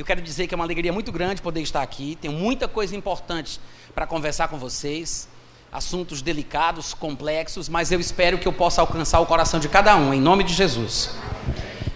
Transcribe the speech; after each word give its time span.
Eu 0.00 0.04
quero 0.06 0.22
dizer 0.22 0.46
que 0.46 0.54
é 0.54 0.56
uma 0.56 0.64
alegria 0.64 0.94
muito 0.94 1.12
grande 1.12 1.42
poder 1.42 1.60
estar 1.60 1.82
aqui. 1.82 2.16
Tenho 2.18 2.32
muita 2.32 2.66
coisa 2.66 2.96
importante 2.96 3.60
para 3.94 4.06
conversar 4.06 4.48
com 4.48 4.56
vocês. 4.56 5.28
Assuntos 5.70 6.22
delicados, 6.22 6.94
complexos, 6.94 7.68
mas 7.68 7.92
eu 7.92 8.00
espero 8.00 8.38
que 8.38 8.48
eu 8.48 8.52
possa 8.54 8.80
alcançar 8.80 9.20
o 9.20 9.26
coração 9.26 9.60
de 9.60 9.68
cada 9.68 9.94
um, 9.96 10.14
em 10.14 10.20
nome 10.20 10.42
de 10.42 10.54
Jesus. 10.54 11.10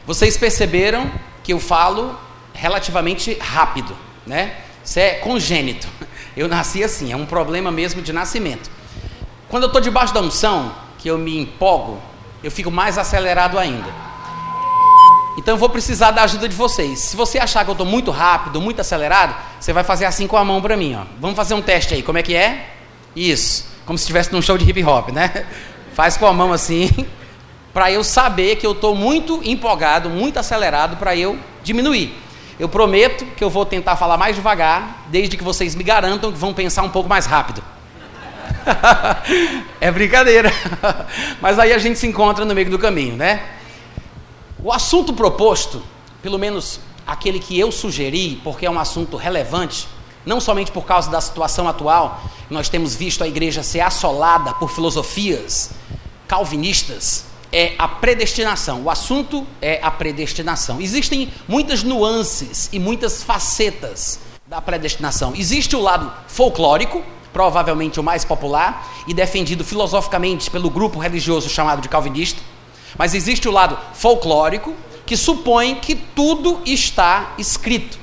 Vocês 0.06 0.36
perceberam 0.36 1.10
que 1.42 1.54
eu 1.54 1.58
falo 1.58 2.14
relativamente 2.52 3.38
rápido, 3.38 3.96
né? 4.26 4.60
Isso 4.84 4.98
é 4.98 5.14
congênito. 5.14 5.88
Eu 6.36 6.46
nasci 6.46 6.84
assim, 6.84 7.10
é 7.10 7.16
um 7.16 7.24
problema 7.24 7.70
mesmo 7.70 8.02
de 8.02 8.12
nascimento. 8.12 8.68
Quando 9.48 9.62
eu 9.62 9.66
estou 9.68 9.80
debaixo 9.80 10.12
da 10.12 10.20
unção, 10.20 10.74
que 10.98 11.08
eu 11.08 11.16
me 11.16 11.38
empolgo, 11.38 12.02
eu 12.42 12.50
fico 12.50 12.72
mais 12.72 12.98
acelerado 12.98 13.56
ainda. 13.56 14.03
Então 15.36 15.54
eu 15.54 15.58
vou 15.58 15.68
precisar 15.68 16.12
da 16.12 16.22
ajuda 16.22 16.48
de 16.48 16.54
vocês. 16.54 16.98
Se 17.00 17.16
você 17.16 17.38
achar 17.38 17.64
que 17.64 17.70
eu 17.70 17.72
estou 17.72 17.86
muito 17.86 18.10
rápido, 18.10 18.60
muito 18.60 18.80
acelerado, 18.80 19.34
você 19.58 19.72
vai 19.72 19.82
fazer 19.82 20.04
assim 20.04 20.26
com 20.26 20.36
a 20.36 20.44
mão 20.44 20.62
para 20.62 20.76
mim. 20.76 20.94
Ó. 20.94 21.04
Vamos 21.20 21.36
fazer 21.36 21.54
um 21.54 21.62
teste 21.62 21.94
aí. 21.94 22.02
Como 22.02 22.18
é 22.18 22.22
que 22.22 22.34
é? 22.34 22.68
Isso. 23.16 23.66
Como 23.84 23.98
se 23.98 24.02
estivesse 24.02 24.32
num 24.32 24.40
show 24.40 24.56
de 24.56 24.68
hip 24.68 24.82
hop, 24.84 25.10
né? 25.10 25.46
Faz 25.92 26.16
com 26.16 26.26
a 26.26 26.32
mão 26.32 26.52
assim, 26.52 26.90
para 27.72 27.90
eu 27.90 28.02
saber 28.02 28.56
que 28.56 28.66
eu 28.66 28.72
estou 28.72 28.94
muito 28.94 29.40
empolgado, 29.44 30.08
muito 30.08 30.38
acelerado, 30.38 30.96
para 30.96 31.16
eu 31.16 31.38
diminuir. 31.62 32.16
Eu 32.58 32.68
prometo 32.68 33.26
que 33.36 33.42
eu 33.42 33.50
vou 33.50 33.66
tentar 33.66 33.96
falar 33.96 34.16
mais 34.16 34.36
devagar, 34.36 35.06
desde 35.08 35.36
que 35.36 35.42
vocês 35.42 35.74
me 35.74 35.82
garantam 35.82 36.30
que 36.30 36.38
vão 36.38 36.54
pensar 36.54 36.82
um 36.82 36.88
pouco 36.88 37.08
mais 37.08 37.26
rápido. 37.26 37.62
é 39.80 39.90
brincadeira. 39.90 40.52
Mas 41.40 41.58
aí 41.58 41.72
a 41.72 41.78
gente 41.78 41.98
se 41.98 42.06
encontra 42.06 42.44
no 42.44 42.54
meio 42.54 42.70
do 42.70 42.78
caminho, 42.78 43.16
né? 43.16 43.42
O 44.64 44.72
assunto 44.72 45.12
proposto, 45.12 45.82
pelo 46.22 46.38
menos 46.38 46.80
aquele 47.06 47.38
que 47.38 47.60
eu 47.60 47.70
sugeri, 47.70 48.40
porque 48.42 48.64
é 48.64 48.70
um 48.70 48.78
assunto 48.78 49.14
relevante, 49.14 49.86
não 50.24 50.40
somente 50.40 50.72
por 50.72 50.86
causa 50.86 51.10
da 51.10 51.20
situação 51.20 51.68
atual, 51.68 52.18
nós 52.48 52.70
temos 52.70 52.94
visto 52.94 53.22
a 53.22 53.28
igreja 53.28 53.62
ser 53.62 53.80
assolada 53.80 54.54
por 54.54 54.70
filosofias 54.70 55.72
calvinistas, 56.26 57.26
é 57.52 57.74
a 57.76 57.86
predestinação. 57.86 58.84
O 58.84 58.90
assunto 58.90 59.46
é 59.60 59.80
a 59.82 59.90
predestinação. 59.90 60.80
Existem 60.80 61.30
muitas 61.46 61.82
nuances 61.82 62.70
e 62.72 62.78
muitas 62.78 63.22
facetas 63.22 64.20
da 64.46 64.62
predestinação. 64.62 65.34
Existe 65.36 65.76
o 65.76 65.80
lado 65.80 66.10
folclórico, 66.26 67.04
provavelmente 67.34 68.00
o 68.00 68.02
mais 68.02 68.24
popular 68.24 68.88
e 69.06 69.12
defendido 69.12 69.62
filosoficamente 69.62 70.50
pelo 70.50 70.70
grupo 70.70 70.98
religioso 70.98 71.50
chamado 71.50 71.82
de 71.82 71.88
calvinista. 71.90 72.53
Mas 72.96 73.14
existe 73.14 73.48
o 73.48 73.52
lado 73.52 73.78
folclórico, 73.94 74.74
que 75.06 75.16
supõe 75.16 75.76
que 75.76 75.94
tudo 75.94 76.60
está 76.64 77.34
escrito, 77.38 77.98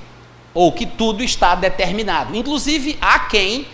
ou 0.54 0.72
que 0.72 0.86
tudo 0.86 1.24
está 1.24 1.56
determinado. 1.56 2.36
Inclusive, 2.36 2.98
há 3.02 3.20
quem 3.20 3.68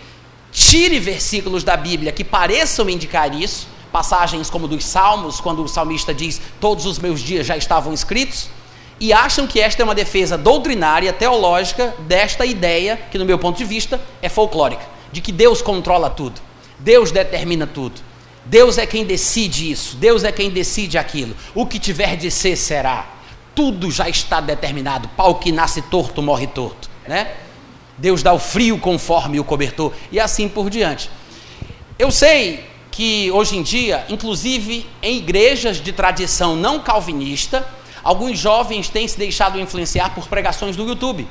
tire 0.50 0.98
versículos 0.98 1.62
da 1.62 1.76
Bíblia 1.76 2.12
que 2.12 2.24
pareçam 2.24 2.88
indicar 2.88 3.34
isso, 3.34 3.68
passagens 3.92 4.48
como 4.48 4.68
dos 4.68 4.84
Salmos, 4.84 5.40
quando 5.40 5.62
o 5.62 5.68
salmista 5.68 6.14
diz: 6.14 6.40
Todos 6.60 6.86
os 6.86 6.98
meus 6.98 7.20
dias 7.20 7.46
já 7.46 7.56
estavam 7.56 7.92
escritos, 7.92 8.48
e 9.00 9.12
acham 9.12 9.46
que 9.46 9.60
esta 9.60 9.82
é 9.82 9.84
uma 9.84 9.94
defesa 9.94 10.36
doutrinária, 10.36 11.12
teológica, 11.12 11.94
desta 12.00 12.44
ideia, 12.44 12.96
que, 13.10 13.18
no 13.18 13.24
meu 13.24 13.38
ponto 13.38 13.56
de 13.56 13.64
vista, 13.64 14.00
é 14.20 14.28
folclórica, 14.28 14.84
de 15.12 15.20
que 15.20 15.32
Deus 15.32 15.62
controla 15.62 16.10
tudo, 16.10 16.40
Deus 16.78 17.10
determina 17.12 17.66
tudo. 17.66 18.00
Deus 18.48 18.78
é 18.78 18.86
quem 18.86 19.04
decide 19.04 19.70
isso, 19.70 19.96
Deus 19.96 20.24
é 20.24 20.32
quem 20.32 20.48
decide 20.50 20.96
aquilo. 20.96 21.36
O 21.54 21.66
que 21.66 21.78
tiver 21.78 22.16
de 22.16 22.30
ser 22.30 22.56
será. 22.56 23.06
Tudo 23.54 23.90
já 23.90 24.08
está 24.08 24.40
determinado. 24.40 25.06
Pau 25.08 25.34
que 25.34 25.52
nasce 25.52 25.82
torto 25.82 26.22
morre 26.22 26.46
torto, 26.46 26.88
né? 27.06 27.34
Deus 27.98 28.22
dá 28.22 28.32
o 28.32 28.38
frio 28.38 28.78
conforme 28.78 29.38
o 29.38 29.44
cobertor 29.44 29.92
e 30.10 30.18
assim 30.18 30.48
por 30.48 30.70
diante. 30.70 31.10
Eu 31.98 32.10
sei 32.10 32.64
que 32.90 33.30
hoje 33.32 33.56
em 33.56 33.62
dia, 33.62 34.06
inclusive 34.08 34.86
em 35.02 35.18
igrejas 35.18 35.76
de 35.76 35.92
tradição 35.92 36.56
não 36.56 36.80
calvinista, 36.80 37.68
alguns 38.02 38.38
jovens 38.38 38.88
têm 38.88 39.06
se 39.06 39.18
deixado 39.18 39.60
influenciar 39.60 40.14
por 40.14 40.26
pregações 40.26 40.74
do 40.74 40.88
YouTube. 40.88 41.28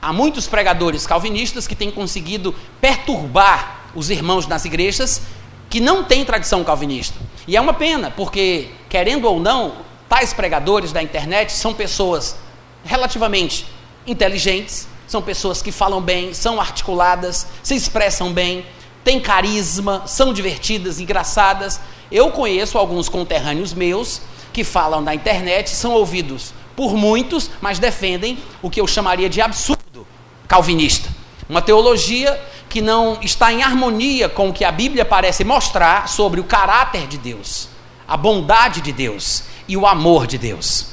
Há 0.00 0.12
muitos 0.12 0.46
pregadores 0.46 1.06
calvinistas 1.06 1.66
que 1.66 1.74
têm 1.74 1.90
conseguido 1.90 2.54
perturbar 2.80 3.90
os 3.94 4.08
irmãos 4.08 4.46
nas 4.46 4.64
igrejas 4.64 5.20
que 5.68 5.80
não 5.80 6.04
tem 6.04 6.24
tradição 6.24 6.64
calvinista. 6.64 7.18
E 7.46 7.56
é 7.56 7.60
uma 7.60 7.74
pena, 7.74 8.10
porque, 8.10 8.70
querendo 8.88 9.26
ou 9.26 9.40
não, 9.40 9.76
tais 10.08 10.32
pregadores 10.32 10.92
da 10.92 11.02
internet 11.02 11.52
são 11.52 11.74
pessoas 11.74 12.36
relativamente 12.84 13.66
inteligentes, 14.06 14.88
são 15.06 15.22
pessoas 15.22 15.62
que 15.62 15.72
falam 15.72 16.00
bem, 16.00 16.34
são 16.34 16.60
articuladas, 16.60 17.46
se 17.62 17.74
expressam 17.74 18.32
bem, 18.32 18.64
têm 19.02 19.20
carisma, 19.20 20.02
são 20.06 20.32
divertidas, 20.32 21.00
engraçadas. 21.00 21.80
Eu 22.10 22.30
conheço 22.30 22.76
alguns 22.76 23.08
conterrâneos 23.08 23.72
meus 23.72 24.20
que 24.52 24.64
falam 24.64 25.00
na 25.00 25.14
internet, 25.14 25.70
são 25.70 25.92
ouvidos 25.92 26.52
por 26.76 26.94
muitos, 26.94 27.50
mas 27.60 27.78
defendem 27.78 28.38
o 28.62 28.70
que 28.70 28.80
eu 28.80 28.86
chamaria 28.86 29.28
de 29.28 29.40
absurdo 29.40 30.06
calvinista. 30.46 31.08
Uma 31.48 31.62
teologia 31.62 32.38
que 32.68 32.80
não 32.80 33.18
está 33.22 33.52
em 33.52 33.62
harmonia 33.62 34.28
com 34.28 34.50
o 34.50 34.52
que 34.52 34.64
a 34.64 34.72
Bíblia 34.72 35.04
parece 35.04 35.44
mostrar 35.44 36.08
sobre 36.08 36.40
o 36.40 36.44
caráter 36.44 37.06
de 37.06 37.16
Deus, 37.16 37.68
a 38.06 38.16
bondade 38.16 38.80
de 38.80 38.92
Deus 38.92 39.44
e 39.66 39.76
o 39.76 39.86
amor 39.86 40.26
de 40.26 40.38
Deus. 40.38 40.88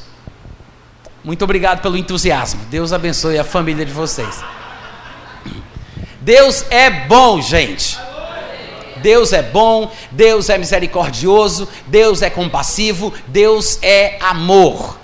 Muito 1.23 1.43
obrigado 1.43 1.81
pelo 1.81 1.97
entusiasmo. 1.97 2.61
Deus 2.65 2.93
abençoe 2.93 3.39
a 3.39 3.43
família 3.43 3.85
de 3.85 3.91
vocês. 3.91 4.43
Deus 6.21 6.65
é 6.69 6.89
bom, 6.89 7.41
gente. 7.41 7.97
Deus 8.97 9.33
é 9.33 9.43
bom, 9.43 9.91
Deus 10.09 10.49
é 10.49 10.57
misericordioso, 10.57 11.67
Deus 11.85 12.21
é 12.21 12.29
compassivo, 12.29 13.13
Deus 13.27 13.77
é 13.81 14.17
amor. 14.19 14.97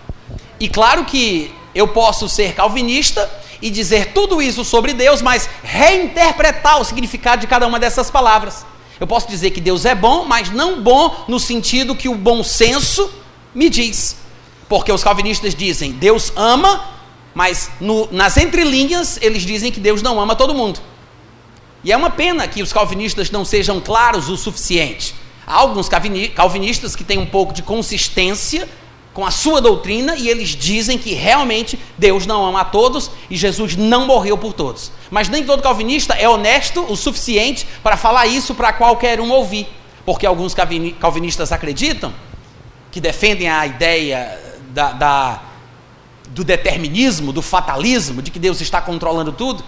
E 0.60 0.68
claro 0.68 1.06
que 1.06 1.54
eu 1.76 1.88
posso 1.88 2.28
ser 2.28 2.54
calvinista 2.54 3.30
e 3.62 3.70
dizer 3.70 4.14
tudo 4.14 4.42
isso 4.42 4.64
sobre 4.64 4.94
Deus, 4.94 5.22
mas 5.22 5.50
reinterpretar 5.64 6.82
o 6.82 6.84
significado 6.84 7.42
de 7.42 7.48
cada 7.48 7.68
uma 7.68 7.80
dessas 7.80 8.10
palavras. 8.10 8.66
Eu 9.00 9.08
posso 9.08 9.28
dizer 9.28 9.52
que 9.52 9.62
Deus 9.62 9.86
é 9.86 9.96
bom, 9.96 10.26
mas 10.26 10.52
não 10.52 10.82
bom 10.82 11.26
no 11.28 11.40
sentido 11.40 11.96
que 11.96 12.10
o 12.10 12.16
bom 12.16 12.44
senso 12.44 13.12
me 13.54 13.70
diz. 13.70 14.18
Porque 14.70 14.92
os 14.92 15.04
calvinistas 15.04 15.54
dizem 15.54 15.92
Deus 15.92 16.32
ama, 16.36 16.86
mas 17.34 17.72
no, 17.80 18.08
nas 18.12 18.38
entrelinhas 18.38 19.18
eles 19.22 19.44
dizem 19.44 19.72
que 19.72 19.80
Deus 19.80 20.02
não 20.02 20.20
ama 20.20 20.36
todo 20.36 20.54
mundo. 20.54 20.80
E 21.84 21.92
é 21.92 21.98
uma 21.98 22.12
pena 22.12 22.48
que 22.48 22.62
os 22.62 22.72
calvinistas 22.72 23.32
não 23.32 23.44
sejam 23.44 23.80
claros 23.80 24.30
o 24.30 24.38
suficiente. 24.38 25.16
Há 25.46 25.56
alguns 25.56 25.90
calvinistas 25.90 26.96
que 26.96 27.04
têm 27.04 27.18
um 27.18 27.26
pouco 27.26 27.54
de 27.54 27.64
consistência 27.64 28.70
com 29.14 29.26
a 29.26 29.32
sua 29.32 29.60
doutrina 29.60 30.16
e 30.16 30.30
eles 30.30 30.50
dizem 30.50 30.98
que 30.98 31.14
realmente 31.14 31.78
Deus 31.98 32.26
não 32.26 32.46
ama 32.46 32.62
a 32.62 32.66
todos 32.66 33.12
e 33.30 33.36
Jesus 33.36 33.76
não 33.76 34.06
morreu 34.06 34.38
por 34.38 34.54
todos. 34.54 34.92
Mas 35.10 35.28
nem 35.28 35.44
todo 35.44 35.62
calvinista 35.62 36.14
é 36.14 36.30
honesto 36.30 36.82
o 36.90 36.96
suficiente 36.96 37.68
para 37.84 37.98
falar 37.98 38.28
isso 38.28 38.56
para 38.56 38.72
qualquer 38.72 39.20
um 39.20 39.30
ouvir. 39.32 39.68
Porque 40.06 40.26
alguns 40.26 40.56
calvinistas 41.00 41.52
acreditam 41.52 42.14
que 42.90 43.02
defendem 43.02 43.50
a 43.50 43.66
ideia 43.66 44.40
da, 44.70 44.92
da, 44.94 45.42
do 46.30 46.44
determinismo, 46.44 47.34
do 47.34 47.42
fatalismo, 47.42 48.22
de 48.22 48.32
que 48.32 48.40
Deus 48.40 48.62
está 48.62 48.82
controlando 48.82 49.32
tudo. 49.32 49.64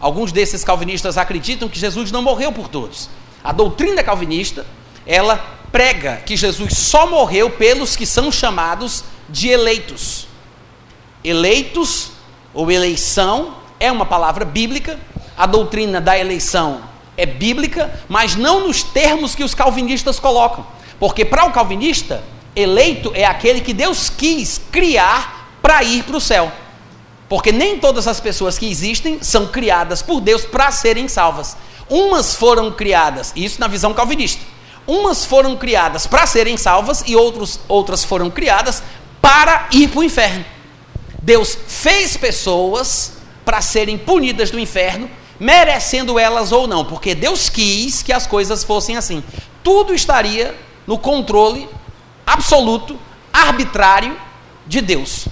Alguns 0.00 0.32
desses 0.32 0.64
calvinistas 0.64 1.16
acreditam 1.16 1.68
que 1.68 1.78
Jesus 1.78 2.10
não 2.10 2.22
morreu 2.22 2.50
por 2.50 2.68
todos. 2.68 3.08
A 3.42 3.52
doutrina 3.52 4.02
calvinista, 4.02 4.66
ela 5.06 5.59
prega 5.72 6.16
que 6.24 6.36
Jesus 6.36 6.76
só 6.76 7.06
morreu 7.06 7.50
pelos 7.50 7.96
que 7.96 8.06
são 8.06 8.30
chamados 8.30 9.04
de 9.28 9.48
eleitos. 9.48 10.26
Eleitos 11.22 12.12
ou 12.52 12.70
eleição 12.70 13.56
é 13.78 13.90
uma 13.90 14.06
palavra 14.06 14.44
bíblica, 14.44 14.98
a 15.36 15.46
doutrina 15.46 16.00
da 16.00 16.18
eleição 16.18 16.82
é 17.16 17.26
bíblica, 17.26 17.92
mas 18.08 18.34
não 18.34 18.66
nos 18.66 18.82
termos 18.82 19.34
que 19.34 19.44
os 19.44 19.54
calvinistas 19.54 20.18
colocam. 20.18 20.66
Porque 20.98 21.24
para 21.24 21.44
o 21.44 21.52
calvinista, 21.52 22.22
eleito 22.54 23.12
é 23.14 23.24
aquele 23.24 23.60
que 23.60 23.72
Deus 23.72 24.10
quis 24.10 24.60
criar 24.70 25.48
para 25.62 25.82
ir 25.82 26.02
para 26.04 26.16
o 26.16 26.20
céu. 26.20 26.50
Porque 27.28 27.52
nem 27.52 27.78
todas 27.78 28.08
as 28.08 28.18
pessoas 28.18 28.58
que 28.58 28.68
existem 28.68 29.18
são 29.22 29.46
criadas 29.46 30.02
por 30.02 30.20
Deus 30.20 30.44
para 30.44 30.72
serem 30.72 31.06
salvas. 31.06 31.56
Umas 31.88 32.34
foram 32.34 32.72
criadas, 32.72 33.32
isso 33.36 33.60
na 33.60 33.68
visão 33.68 33.94
calvinista 33.94 34.49
Umas 34.90 35.24
foram 35.24 35.56
criadas 35.56 36.04
para 36.04 36.26
serem 36.26 36.56
salvas 36.56 37.04
e 37.06 37.14
outros, 37.14 37.60
outras 37.68 38.02
foram 38.02 38.28
criadas 38.28 38.82
para 39.22 39.68
ir 39.70 39.86
para 39.86 40.00
o 40.00 40.02
inferno. 40.02 40.44
Deus 41.22 41.56
fez 41.68 42.16
pessoas 42.16 43.12
para 43.44 43.62
serem 43.62 43.96
punidas 43.96 44.50
no 44.50 44.58
inferno, 44.58 45.08
merecendo 45.38 46.18
elas 46.18 46.50
ou 46.50 46.66
não, 46.66 46.84
porque 46.84 47.14
Deus 47.14 47.48
quis 47.48 48.02
que 48.02 48.12
as 48.12 48.26
coisas 48.26 48.64
fossem 48.64 48.96
assim. 48.96 49.22
Tudo 49.62 49.94
estaria 49.94 50.58
no 50.88 50.98
controle 50.98 51.68
absoluto, 52.26 52.98
arbitrário 53.32 54.20
de 54.66 54.80
Deus. 54.80 55.28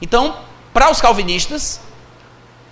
Então, 0.00 0.38
para 0.72 0.90
os 0.90 1.02
calvinistas, 1.02 1.82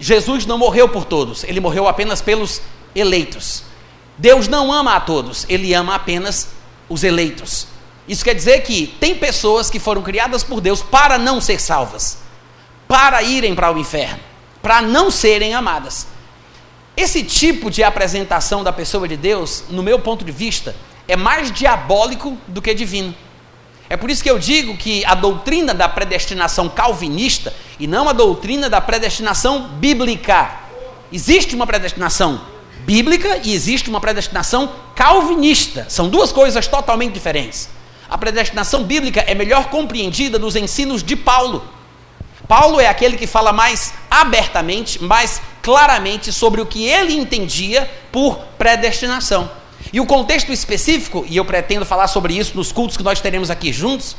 Jesus 0.00 0.46
não 0.46 0.56
morreu 0.56 0.88
por 0.88 1.04
todos, 1.04 1.44
ele 1.44 1.60
morreu 1.60 1.86
apenas 1.86 2.22
pelos 2.22 2.62
eleitos. 2.94 3.73
Deus 4.16 4.48
não 4.48 4.72
ama 4.72 4.94
a 4.94 5.00
todos, 5.00 5.44
ele 5.48 5.74
ama 5.74 5.94
apenas 5.94 6.48
os 6.88 7.02
eleitos. 7.02 7.66
Isso 8.06 8.24
quer 8.24 8.34
dizer 8.34 8.62
que 8.62 8.86
tem 8.86 9.14
pessoas 9.14 9.70
que 9.70 9.78
foram 9.78 10.02
criadas 10.02 10.44
por 10.44 10.60
Deus 10.60 10.82
para 10.82 11.18
não 11.18 11.40
ser 11.40 11.60
salvas, 11.60 12.18
para 12.86 13.22
irem 13.22 13.54
para 13.54 13.72
o 13.72 13.78
inferno, 13.78 14.20
para 14.62 14.82
não 14.82 15.10
serem 15.10 15.54
amadas. 15.54 16.06
Esse 16.96 17.24
tipo 17.24 17.70
de 17.70 17.82
apresentação 17.82 18.62
da 18.62 18.72
pessoa 18.72 19.08
de 19.08 19.16
Deus, 19.16 19.64
no 19.68 19.82
meu 19.82 19.98
ponto 19.98 20.24
de 20.24 20.30
vista, 20.30 20.76
é 21.08 21.16
mais 21.16 21.50
diabólico 21.50 22.36
do 22.46 22.62
que 22.62 22.72
divino. 22.72 23.14
É 23.88 23.96
por 23.96 24.10
isso 24.10 24.22
que 24.22 24.30
eu 24.30 24.38
digo 24.38 24.76
que 24.76 25.04
a 25.04 25.14
doutrina 25.14 25.74
da 25.74 25.88
predestinação 25.88 26.68
calvinista 26.68 27.52
e 27.78 27.86
não 27.86 28.08
a 28.08 28.12
doutrina 28.12 28.70
da 28.70 28.80
predestinação 28.80 29.68
bíblica. 29.68 30.60
Existe 31.12 31.54
uma 31.54 31.66
predestinação 31.66 32.40
bíblica 32.84 33.40
e 33.42 33.54
existe 33.54 33.88
uma 33.88 34.00
predestinação 34.00 34.72
calvinista. 34.94 35.86
São 35.88 36.08
duas 36.08 36.32
coisas 36.32 36.66
totalmente 36.66 37.12
diferentes. 37.12 37.68
A 38.08 38.18
predestinação 38.18 38.84
bíblica 38.84 39.20
é 39.26 39.34
melhor 39.34 39.70
compreendida 39.70 40.38
nos 40.38 40.56
ensinos 40.56 41.02
de 41.02 41.16
Paulo. 41.16 41.64
Paulo 42.46 42.78
é 42.78 42.86
aquele 42.86 43.16
que 43.16 43.26
fala 43.26 43.52
mais 43.52 43.94
abertamente, 44.10 45.02
mais 45.02 45.40
claramente 45.62 46.30
sobre 46.32 46.60
o 46.60 46.66
que 46.66 46.86
ele 46.86 47.14
entendia 47.14 47.90
por 48.12 48.36
predestinação. 48.58 49.50
E 49.92 50.00
o 50.00 50.06
contexto 50.06 50.52
específico, 50.52 51.24
e 51.28 51.36
eu 51.36 51.44
pretendo 51.44 51.84
falar 51.86 52.06
sobre 52.06 52.34
isso 52.34 52.54
nos 52.54 52.70
cultos 52.70 52.96
que 52.96 53.02
nós 53.02 53.20
teremos 53.20 53.50
aqui 53.50 53.72
juntos, 53.72 54.16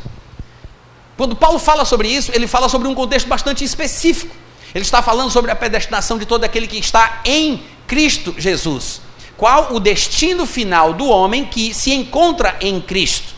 quando 1.15 1.35
Paulo 1.35 1.59
fala 1.59 1.85
sobre 1.85 2.07
isso, 2.07 2.31
ele 2.33 2.47
fala 2.47 2.67
sobre 2.67 2.87
um 2.87 2.95
contexto 2.95 3.27
bastante 3.27 3.63
específico. 3.63 4.35
Ele 4.73 4.83
está 4.83 5.01
falando 5.01 5.31
sobre 5.31 5.51
a 5.51 5.55
predestinação 5.55 6.17
de 6.17 6.25
todo 6.25 6.43
aquele 6.43 6.67
que 6.67 6.77
está 6.77 7.21
em 7.23 7.63
Cristo 7.87 8.35
Jesus. 8.37 9.01
Qual 9.37 9.73
o 9.73 9.79
destino 9.79 10.45
final 10.45 10.93
do 10.93 11.07
homem 11.07 11.45
que 11.45 11.73
se 11.73 11.93
encontra 11.93 12.55
em 12.61 12.79
Cristo? 12.79 13.33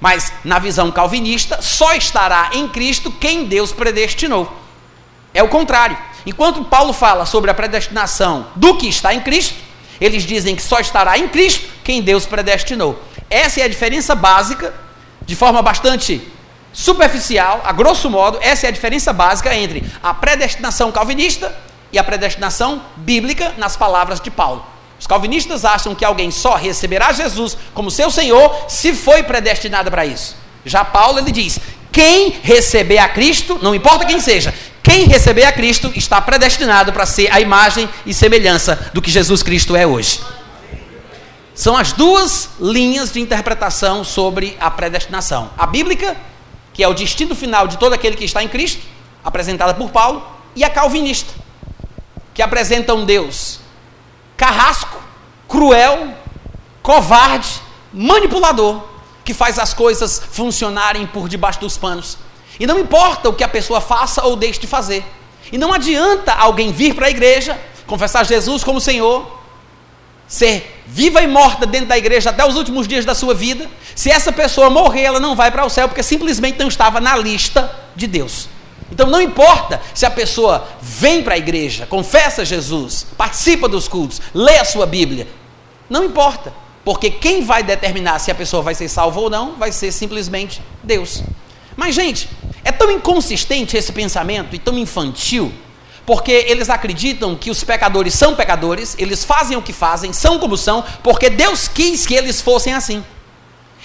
Mas 0.00 0.32
na 0.44 0.58
visão 0.58 0.90
calvinista, 0.90 1.60
só 1.60 1.92
estará 1.94 2.50
em 2.52 2.68
Cristo 2.68 3.10
quem 3.10 3.44
Deus 3.44 3.72
predestinou. 3.72 4.50
É 5.34 5.42
o 5.42 5.48
contrário. 5.48 5.98
Enquanto 6.24 6.64
Paulo 6.64 6.92
fala 6.92 7.26
sobre 7.26 7.50
a 7.50 7.54
predestinação 7.54 8.46
do 8.56 8.76
que 8.76 8.88
está 8.88 9.12
em 9.14 9.20
Cristo, 9.20 9.56
eles 10.00 10.22
dizem 10.22 10.54
que 10.54 10.62
só 10.62 10.78
estará 10.78 11.18
em 11.18 11.28
Cristo 11.28 11.68
quem 11.82 12.00
Deus 12.00 12.24
predestinou. 12.24 13.02
Essa 13.28 13.60
é 13.60 13.64
a 13.64 13.68
diferença 13.68 14.14
básica, 14.14 14.72
de 15.26 15.34
forma 15.34 15.60
bastante 15.60 16.22
superficial, 16.72 17.60
a 17.64 17.72
grosso 17.72 18.08
modo, 18.08 18.38
essa 18.40 18.66
é 18.66 18.68
a 18.68 18.72
diferença 18.72 19.12
básica 19.12 19.54
entre 19.54 19.84
a 20.02 20.14
predestinação 20.14 20.92
calvinista 20.92 21.54
e 21.92 21.98
a 21.98 22.04
predestinação 22.04 22.82
bíblica 22.96 23.54
nas 23.56 23.76
palavras 23.76 24.20
de 24.20 24.30
Paulo. 24.30 24.64
Os 24.98 25.06
calvinistas 25.06 25.64
acham 25.64 25.94
que 25.94 26.04
alguém 26.04 26.30
só 26.30 26.56
receberá 26.56 27.12
Jesus 27.12 27.56
como 27.72 27.90
seu 27.90 28.10
Senhor 28.10 28.66
se 28.68 28.92
foi 28.92 29.22
predestinado 29.22 29.90
para 29.90 30.04
isso. 30.04 30.36
Já 30.64 30.84
Paulo 30.84 31.18
ele 31.18 31.30
diz: 31.30 31.58
quem 31.92 32.30
receber 32.42 32.98
a 32.98 33.08
Cristo, 33.08 33.58
não 33.62 33.74
importa 33.74 34.04
quem 34.04 34.20
seja, 34.20 34.52
quem 34.82 35.04
receber 35.06 35.44
a 35.44 35.52
Cristo 35.52 35.92
está 35.94 36.20
predestinado 36.20 36.92
para 36.92 37.06
ser 37.06 37.30
a 37.32 37.40
imagem 37.40 37.88
e 38.04 38.12
semelhança 38.12 38.90
do 38.92 39.02
que 39.02 39.10
Jesus 39.10 39.42
Cristo 39.42 39.76
é 39.76 39.86
hoje. 39.86 40.20
São 41.54 41.76
as 41.76 41.92
duas 41.92 42.50
linhas 42.60 43.12
de 43.12 43.20
interpretação 43.20 44.02
sobre 44.04 44.56
a 44.60 44.70
predestinação: 44.70 45.50
a 45.58 45.66
bíblica, 45.66 46.16
que 46.72 46.82
é 46.82 46.88
o 46.88 46.94
destino 46.94 47.34
final 47.34 47.66
de 47.68 47.76
todo 47.78 47.92
aquele 47.92 48.16
que 48.16 48.24
está 48.24 48.42
em 48.42 48.48
Cristo, 48.48 48.82
apresentada 49.24 49.74
por 49.74 49.90
Paulo, 49.90 50.26
e 50.54 50.64
a 50.64 50.70
calvinista, 50.70 51.32
que 52.38 52.42
apresenta 52.42 52.94
um 52.94 53.04
Deus 53.04 53.58
carrasco, 54.36 55.02
cruel, 55.48 56.14
covarde, 56.80 57.60
manipulador, 57.92 58.80
que 59.24 59.34
faz 59.34 59.58
as 59.58 59.74
coisas 59.74 60.22
funcionarem 60.30 61.04
por 61.04 61.28
debaixo 61.28 61.58
dos 61.58 61.76
panos. 61.76 62.16
E 62.60 62.64
não 62.64 62.78
importa 62.78 63.28
o 63.28 63.32
que 63.32 63.42
a 63.42 63.48
pessoa 63.48 63.80
faça 63.80 64.24
ou 64.24 64.36
deixe 64.36 64.60
de 64.60 64.68
fazer. 64.68 65.04
E 65.50 65.58
não 65.58 65.72
adianta 65.72 66.32
alguém 66.32 66.70
vir 66.70 66.94
para 66.94 67.06
a 67.06 67.10
igreja, 67.10 67.60
confessar 67.88 68.24
Jesus 68.24 68.62
como 68.62 68.80
Senhor, 68.80 69.28
ser 70.28 70.80
viva 70.86 71.20
e 71.20 71.26
morta 71.26 71.66
dentro 71.66 71.88
da 71.88 71.98
igreja 71.98 72.30
até 72.30 72.46
os 72.46 72.54
últimos 72.54 72.86
dias 72.86 73.04
da 73.04 73.16
sua 73.16 73.34
vida. 73.34 73.68
Se 73.96 74.12
essa 74.12 74.30
pessoa 74.30 74.70
morrer, 74.70 75.02
ela 75.02 75.18
não 75.18 75.34
vai 75.34 75.50
para 75.50 75.66
o 75.66 75.68
céu 75.68 75.88
porque 75.88 76.04
simplesmente 76.04 76.56
não 76.56 76.68
estava 76.68 77.00
na 77.00 77.16
lista 77.16 77.68
de 77.96 78.06
Deus. 78.06 78.48
Então 78.90 79.08
não 79.08 79.20
importa 79.20 79.80
se 79.94 80.06
a 80.06 80.10
pessoa 80.10 80.66
vem 80.80 81.22
para 81.22 81.34
a 81.34 81.38
igreja, 81.38 81.86
confessa 81.86 82.44
Jesus, 82.44 83.06
participa 83.16 83.68
dos 83.68 83.86
cultos, 83.86 84.20
lê 84.34 84.58
a 84.58 84.64
sua 84.64 84.86
Bíblia. 84.86 85.28
Não 85.90 86.04
importa, 86.04 86.52
porque 86.84 87.10
quem 87.10 87.44
vai 87.44 87.62
determinar 87.62 88.18
se 88.18 88.30
a 88.30 88.34
pessoa 88.34 88.62
vai 88.62 88.74
ser 88.74 88.88
salva 88.88 89.20
ou 89.20 89.28
não 89.28 89.56
vai 89.56 89.72
ser 89.72 89.92
simplesmente 89.92 90.62
Deus. 90.82 91.22
Mas, 91.76 91.94
gente, 91.94 92.28
é 92.64 92.72
tão 92.72 92.90
inconsistente 92.90 93.76
esse 93.76 93.92
pensamento 93.92 94.56
e 94.56 94.58
tão 94.58 94.76
infantil, 94.78 95.52
porque 96.04 96.32
eles 96.48 96.70
acreditam 96.70 97.36
que 97.36 97.50
os 97.50 97.62
pecadores 97.62 98.14
são 98.14 98.34
pecadores, 98.34 98.96
eles 98.98 99.24
fazem 99.24 99.56
o 99.56 99.62
que 99.62 99.72
fazem, 99.72 100.12
são 100.12 100.38
como 100.38 100.56
são, 100.56 100.84
porque 101.02 101.28
Deus 101.30 101.68
quis 101.68 102.06
que 102.06 102.14
eles 102.14 102.40
fossem 102.40 102.72
assim. 102.72 103.04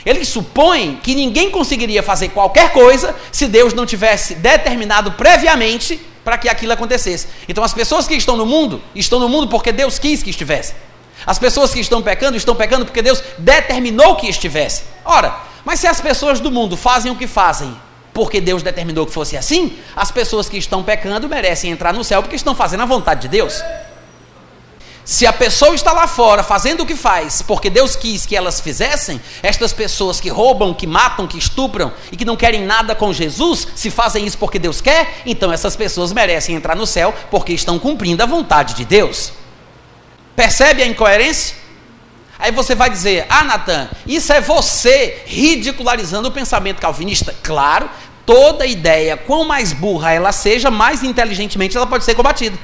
Eles 0.06 0.28
supõem 0.28 1.00
que 1.02 1.16
ninguém 1.16 1.50
conseguiria 1.50 2.04
fazer 2.04 2.30
qualquer 2.30 2.72
coisa 2.72 3.16
se 3.32 3.48
Deus 3.48 3.74
não 3.74 3.86
tivesse 3.86 4.36
determinado 4.36 5.14
previamente 5.14 6.00
para 6.24 6.38
que 6.38 6.50
aquilo 6.50 6.74
acontecesse. 6.74 7.28
Então 7.48 7.64
as 7.64 7.74
pessoas 7.74 8.08
que 8.08 8.16
estão 8.16 8.36
no 8.36 8.46
mundo, 8.46 8.82
estão 8.96 9.20
no 9.20 9.30
mundo 9.30 9.48
porque 9.48 9.72
Deus 9.72 10.00
quis 10.00 10.22
que 10.22 10.30
estivesse. 10.30 10.74
As 11.26 11.40
pessoas 11.40 11.74
que 11.74 11.80
estão 11.80 12.02
pecando, 12.02 12.36
estão 12.36 12.56
pecando 12.56 12.86
porque 12.86 13.02
Deus 13.02 13.24
determinou 13.38 14.16
que 14.16 14.28
estivesse. 14.28 14.84
Ora, 15.06 15.36
mas 15.64 15.80
se 15.80 15.88
as 15.88 16.02
pessoas 16.02 16.40
do 16.40 16.52
mundo 16.52 16.76
fazem 16.76 17.12
o 17.12 17.16
que 17.16 17.28
fazem 17.28 17.76
porque 18.14 18.40
Deus 18.40 18.62
determinou 18.62 19.08
que 19.08 19.12
fosse 19.12 19.36
assim, 19.36 19.76
as 19.96 20.12
pessoas 20.12 20.48
que 20.48 20.58
estão 20.58 20.84
pecando 20.84 21.28
merecem 21.28 21.72
entrar 21.72 21.94
no 21.94 22.04
céu 22.04 22.22
porque 22.22 22.36
estão 22.36 22.54
fazendo 22.54 22.84
a 22.84 22.86
vontade 22.86 23.22
de 23.22 23.28
Deus. 23.28 23.64
Se 25.06 25.28
a 25.28 25.34
pessoa 25.34 25.76
está 25.76 25.92
lá 25.92 26.08
fora 26.08 26.44
fazendo 26.44 26.82
o 26.82 26.86
que 26.86 26.96
faz, 26.96 27.42
porque 27.42 27.70
Deus 27.70 27.96
quis 27.96 28.26
que 28.26 28.36
elas 28.36 28.62
fizessem, 28.62 29.22
estas 29.42 29.74
pessoas 29.74 30.22
que 30.22 30.30
roubam, 30.30 30.74
que 30.74 30.88
matam, 30.88 31.28
que 31.28 31.38
estupram 31.38 31.92
e 32.12 32.16
que 32.16 32.24
não 32.24 32.38
querem 32.38 32.64
nada 32.64 32.96
com 32.96 33.12
Jesus, 33.12 33.68
se 33.76 33.90
fazem 33.90 34.26
isso 34.26 34.38
porque 34.38 34.58
Deus 34.58 34.80
quer, 34.80 35.22
então 35.26 35.52
essas 35.52 35.76
pessoas 35.76 36.14
merecem 36.14 36.56
entrar 36.56 36.76
no 36.76 36.88
céu 36.88 37.14
porque 37.30 37.52
estão 37.52 37.78
cumprindo 37.78 38.24
a 38.24 38.26
vontade 38.26 38.76
de 38.76 38.86
Deus. 38.86 39.34
Percebe 40.36 40.82
a 40.82 40.88
incoerência? 40.88 41.64
Aí 42.40 42.52
você 42.52 42.74
vai 42.74 42.90
dizer: 42.90 43.26
Ah, 43.30 43.44
Natan, 43.44 43.90
isso 44.08 44.34
é 44.34 44.42
você 44.42 45.22
ridicularizando 45.26 46.28
o 46.30 46.32
pensamento 46.32 46.82
calvinista. 46.82 47.36
Claro, 47.44 47.90
toda 48.26 48.66
ideia, 48.66 49.16
quanto 49.18 49.46
mais 49.46 49.74
burra 49.74 50.12
ela 50.12 50.32
seja, 50.32 50.72
mais 50.72 51.04
inteligentemente 51.04 51.78
ela 51.78 51.86
pode 51.88 52.04
ser 52.04 52.16
combatida. 52.16 52.58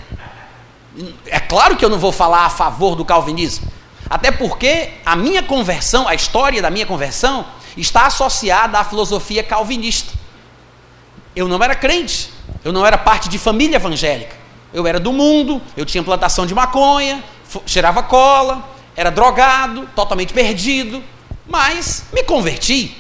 É 1.28 1.40
claro 1.40 1.76
que 1.76 1.86
eu 1.86 1.90
não 1.90 2.00
vou 2.00 2.12
falar 2.12 2.46
a 2.46 2.50
favor 2.50 2.96
do 2.96 3.06
calvinismo, 3.06 3.68
até 4.10 4.32
porque 4.32 4.92
a 5.06 5.16
minha 5.16 5.44
conversão, 5.44 6.08
a 6.08 6.16
história 6.16 6.62
da 6.62 6.70
minha 6.70 6.86
conversão, 6.86 7.46
está 7.78 8.08
associada 8.08 8.80
à 8.80 8.84
filosofia 8.84 9.44
calvinista. 9.44 10.12
Eu 11.36 11.48
não 11.48 11.64
era 11.64 11.76
crente, 11.76 12.32
eu 12.64 12.74
não 12.74 12.86
era 12.86 12.98
parte 12.98 13.30
de 13.30 13.38
família 13.38 13.76
evangélica. 13.76 14.36
Eu 14.74 14.86
era 14.86 15.00
do 15.00 15.14
mundo, 15.14 15.62
eu 15.78 15.86
tinha 15.86 16.04
plantação 16.04 16.46
de 16.46 16.54
maconha, 16.54 17.24
cheirava 17.66 18.04
cola, 18.04 18.68
era 18.96 19.10
drogado, 19.10 19.88
totalmente 19.96 20.34
perdido, 20.34 21.04
mas 21.48 22.06
me 22.12 22.24
converti. 22.24 22.96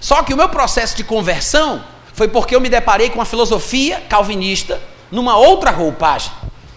Só 0.00 0.22
que 0.22 0.34
o 0.34 0.36
meu 0.36 0.48
processo 0.48 0.96
de 0.96 1.04
conversão 1.04 1.82
foi 2.12 2.28
porque 2.28 2.54
eu 2.54 2.60
me 2.60 2.68
deparei 2.68 3.10
com 3.10 3.20
a 3.20 3.24
filosofia 3.24 4.00
calvinista 4.08 4.80
numa 5.10 5.36
outra 5.36 5.70
roupagem. 5.70 6.32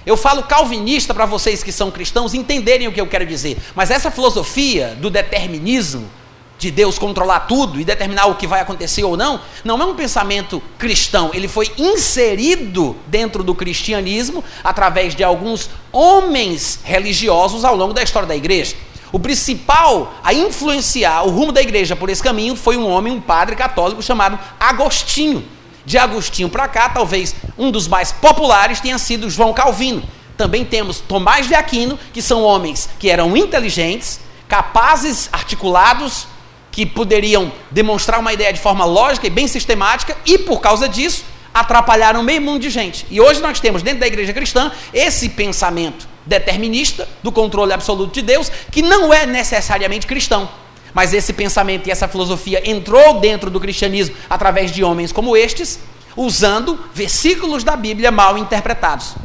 Eu 0.06 0.16
falo 0.16 0.44
calvinista 0.44 1.14
para 1.14 1.26
vocês 1.26 1.62
que 1.62 1.72
são 1.72 1.92
cristãos 1.92 2.34
entenderem 2.34 2.88
o 2.88 2.92
que 2.92 3.02
eu 3.02 3.08
quero 3.08 3.26
dizer. 3.26 3.58
Mas 3.76 3.92
essa 3.92 4.10
filosofia 4.10 4.98
do 5.00 5.10
determinismo, 5.10 6.10
de 6.58 6.72
Deus 6.72 7.00
controlar 7.00 7.42
tudo 7.42 7.80
e 7.80 7.86
determinar 7.86 8.26
o 8.26 8.36
que 8.36 8.48
vai 8.48 8.60
acontecer 8.60 9.04
ou 9.04 9.16
não, 9.16 9.40
não 9.64 9.82
é 9.82 9.86
um 9.86 9.96
pensamento 9.96 10.62
cristão. 10.78 11.32
Ele 11.34 11.48
foi 11.48 11.72
inserido 11.78 12.96
dentro 13.08 13.44
do 13.44 13.56
cristianismo 13.56 14.44
através 14.64 15.16
de 15.16 15.24
alguns 15.24 15.70
homens 15.92 16.80
religiosos 16.84 17.64
ao 17.64 17.76
longo 17.76 17.94
da 17.94 18.04
história 18.04 18.28
da 18.28 18.36
igreja. 18.36 18.76
O 19.12 19.20
principal 19.20 20.14
a 20.24 20.34
influenciar 20.34 21.24
o 21.24 21.30
rumo 21.30 21.52
da 21.52 21.62
igreja 21.62 21.96
por 21.96 22.10
esse 22.10 22.22
caminho 22.22 22.56
foi 22.56 22.78
um 22.78 22.88
homem, 22.88 23.14
um 23.14 23.22
padre 23.22 23.56
católico 23.56 24.02
chamado 24.02 24.38
Agostinho 24.60 25.44
de 25.86 25.98
Agostinho 25.98 26.50
para 26.50 26.68
cá, 26.68 26.90
talvez 26.90 27.36
um 27.58 27.72
dos 27.72 27.88
mais 27.88 28.12
populares 28.12 28.80
tenha 28.80 28.98
sido 28.98 29.30
João 29.30 29.54
Calvino. 29.54 30.04
Também 30.38 30.64
temos 30.64 31.00
Tomás 31.00 31.48
de 31.48 31.56
Aquino, 31.56 32.00
que 32.14 32.22
são 32.22 32.44
homens 32.44 32.90
que 33.00 33.10
eram 33.10 33.36
inteligentes, 33.36 34.20
capazes, 34.48 35.30
articulados, 35.32 36.28
que 36.72 36.86
poderiam 36.86 37.52
demonstrar 37.72 38.20
uma 38.20 38.32
ideia 38.32 38.54
de 38.54 38.60
forma 38.60 38.86
lógica 38.86 39.28
e 39.28 39.30
bem 39.30 39.48
sistemática, 39.48 40.16
e 40.26 40.38
por 40.38 40.62
causa 40.62 40.88
disso, 40.88 41.26
atrapalharam 41.54 42.24
meio 42.24 42.42
mundo 42.42 42.62
de 42.62 42.70
gente. 42.70 43.06
E 43.10 43.20
hoje 43.20 43.42
nós 43.42 43.60
temos 43.60 43.82
dentro 43.82 44.00
da 44.00 44.08
igreja 44.08 44.32
cristã 44.32 44.72
esse 44.94 45.30
pensamento 45.30 46.08
determinista 46.26 47.08
do 47.24 47.32
controle 47.32 47.74
absoluto 47.74 48.14
de 48.14 48.22
Deus, 48.22 48.52
que 48.72 48.82
não 48.82 49.14
é 49.14 49.26
necessariamente 49.26 50.08
cristão. 50.08 50.48
Mas 50.94 51.14
esse 51.14 51.34
pensamento 51.34 51.88
e 51.88 51.92
essa 51.92 52.08
filosofia 52.08 52.62
entrou 52.70 53.20
dentro 53.20 53.50
do 53.50 53.60
cristianismo 53.60 54.16
através 54.30 54.72
de 54.72 54.84
homens 54.84 55.12
como 55.12 55.38
estes, 55.38 55.80
usando 56.16 56.80
versículos 56.94 57.64
da 57.64 57.76
Bíblia 57.76 58.12
mal 58.12 58.38
interpretados. 58.38 59.16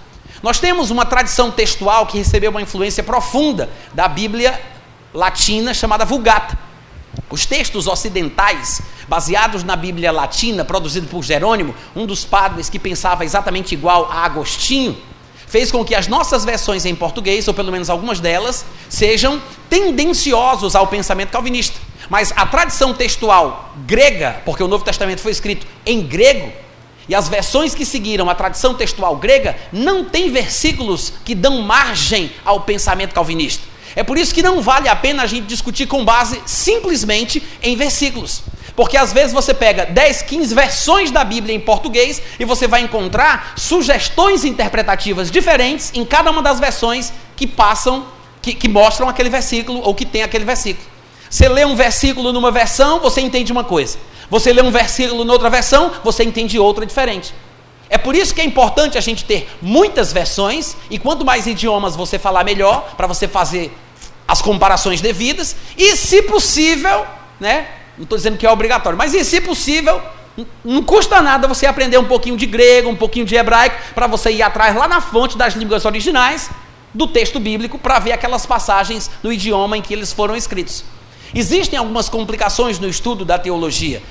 Nós 0.42 0.60
temos 0.60 0.90
uma 0.90 1.06
tradição 1.06 1.50
textual 1.50 2.06
que 2.06 2.18
recebeu 2.18 2.50
uma 2.50 2.60
influência 2.60 3.02
profunda 3.02 3.70
da 3.94 4.06
Bíblia 4.06 4.60
latina 5.12 5.72
chamada 5.72 6.04
Vulgata. 6.04 6.58
Os 7.30 7.46
textos 7.46 7.86
ocidentais, 7.86 8.82
baseados 9.08 9.64
na 9.64 9.74
Bíblia 9.74 10.12
latina, 10.12 10.64
produzido 10.64 11.06
por 11.06 11.22
Jerônimo, 11.22 11.74
um 11.96 12.04
dos 12.04 12.24
padres 12.24 12.68
que 12.68 12.78
pensava 12.78 13.24
exatamente 13.24 13.72
igual 13.74 14.10
a 14.10 14.24
Agostinho, 14.24 14.96
fez 15.54 15.70
com 15.70 15.84
que 15.84 15.94
as 15.94 16.08
nossas 16.08 16.44
versões 16.44 16.84
em 16.84 16.96
português, 16.96 17.46
ou 17.46 17.54
pelo 17.54 17.70
menos 17.70 17.88
algumas 17.88 18.18
delas, 18.18 18.64
sejam 18.88 19.40
tendenciosos 19.70 20.74
ao 20.74 20.88
pensamento 20.88 21.30
calvinista. 21.30 21.78
Mas 22.10 22.32
a 22.34 22.44
tradição 22.44 22.92
textual 22.92 23.72
grega, 23.86 24.42
porque 24.44 24.64
o 24.64 24.66
Novo 24.66 24.84
Testamento 24.84 25.20
foi 25.20 25.30
escrito 25.30 25.64
em 25.86 26.02
grego, 26.02 26.52
e 27.08 27.14
as 27.14 27.28
versões 27.28 27.72
que 27.72 27.86
seguiram 27.86 28.28
a 28.28 28.34
tradição 28.34 28.74
textual 28.74 29.14
grega 29.14 29.56
não 29.72 30.04
têm 30.04 30.28
versículos 30.28 31.12
que 31.24 31.36
dão 31.36 31.62
margem 31.62 32.32
ao 32.44 32.62
pensamento 32.62 33.14
calvinista. 33.14 33.62
É 33.94 34.02
por 34.02 34.18
isso 34.18 34.34
que 34.34 34.42
não 34.42 34.60
vale 34.60 34.88
a 34.88 34.96
pena 34.96 35.22
a 35.22 35.26
gente 35.26 35.46
discutir 35.46 35.86
com 35.86 36.04
base 36.04 36.42
simplesmente 36.44 37.40
em 37.62 37.76
versículos. 37.76 38.42
Porque 38.76 38.96
às 38.96 39.12
vezes 39.12 39.32
você 39.32 39.54
pega 39.54 39.86
10, 39.86 40.22
15 40.22 40.54
versões 40.54 41.10
da 41.10 41.22
Bíblia 41.22 41.54
em 41.54 41.60
português 41.60 42.20
e 42.38 42.44
você 42.44 42.66
vai 42.66 42.80
encontrar 42.80 43.54
sugestões 43.56 44.44
interpretativas 44.44 45.30
diferentes 45.30 45.92
em 45.94 46.04
cada 46.04 46.30
uma 46.30 46.42
das 46.42 46.58
versões 46.58 47.12
que 47.36 47.46
passam, 47.46 48.06
que, 48.42 48.52
que 48.52 48.68
mostram 48.68 49.08
aquele 49.08 49.30
versículo 49.30 49.80
ou 49.82 49.94
que 49.94 50.04
tem 50.04 50.22
aquele 50.22 50.44
versículo. 50.44 50.86
Você 51.30 51.48
lê 51.48 51.64
um 51.64 51.76
versículo 51.76 52.32
numa 52.32 52.50
versão, 52.50 53.00
você 53.00 53.20
entende 53.20 53.52
uma 53.52 53.64
coisa. 53.64 53.98
Você 54.28 54.52
lê 54.52 54.62
um 54.62 54.70
versículo 54.70 55.24
noutra 55.24 55.48
versão, 55.50 55.92
você 56.02 56.24
entende 56.24 56.58
outra 56.58 56.84
diferente. 56.84 57.32
É 57.88 57.98
por 57.98 58.14
isso 58.14 58.34
que 58.34 58.40
é 58.40 58.44
importante 58.44 58.98
a 58.98 59.00
gente 59.00 59.24
ter 59.24 59.48
muitas 59.60 60.12
versões, 60.12 60.76
e 60.90 60.98
quanto 60.98 61.24
mais 61.24 61.46
idiomas 61.46 61.94
você 61.94 62.18
falar, 62.18 62.42
melhor, 62.42 62.94
para 62.96 63.06
você 63.06 63.28
fazer 63.28 63.72
as 64.26 64.40
comparações 64.40 65.00
devidas, 65.00 65.54
e 65.76 65.94
se 65.94 66.22
possível, 66.22 67.06
né? 67.38 67.68
Não 67.96 68.04
estou 68.04 68.18
dizendo 68.18 68.36
que 68.36 68.46
é 68.46 68.50
obrigatório, 68.50 68.98
mas 68.98 69.14
e 69.14 69.24
se 69.24 69.40
possível, 69.40 70.00
não 70.64 70.82
custa 70.82 71.22
nada 71.22 71.46
você 71.46 71.66
aprender 71.66 71.98
um 71.98 72.04
pouquinho 72.04 72.36
de 72.36 72.46
grego, 72.46 72.90
um 72.90 72.96
pouquinho 72.96 73.24
de 73.24 73.36
hebraico, 73.36 73.76
para 73.94 74.06
você 74.06 74.32
ir 74.32 74.42
atrás 74.42 74.74
lá 74.74 74.88
na 74.88 75.00
fonte 75.00 75.38
das 75.38 75.54
línguas 75.54 75.84
originais 75.84 76.50
do 76.92 77.06
texto 77.06 77.40
bíblico, 77.40 77.78
para 77.78 77.98
ver 77.98 78.12
aquelas 78.12 78.46
passagens 78.46 79.10
no 79.22 79.32
idioma 79.32 79.76
em 79.76 79.82
que 79.82 79.92
eles 79.92 80.12
foram 80.12 80.36
escritos. 80.36 80.84
Existem 81.34 81.78
algumas 81.78 82.08
complicações 82.08 82.78
no 82.78 82.88
estudo 82.88 83.24
da 83.24 83.38
teologia, 83.38 84.02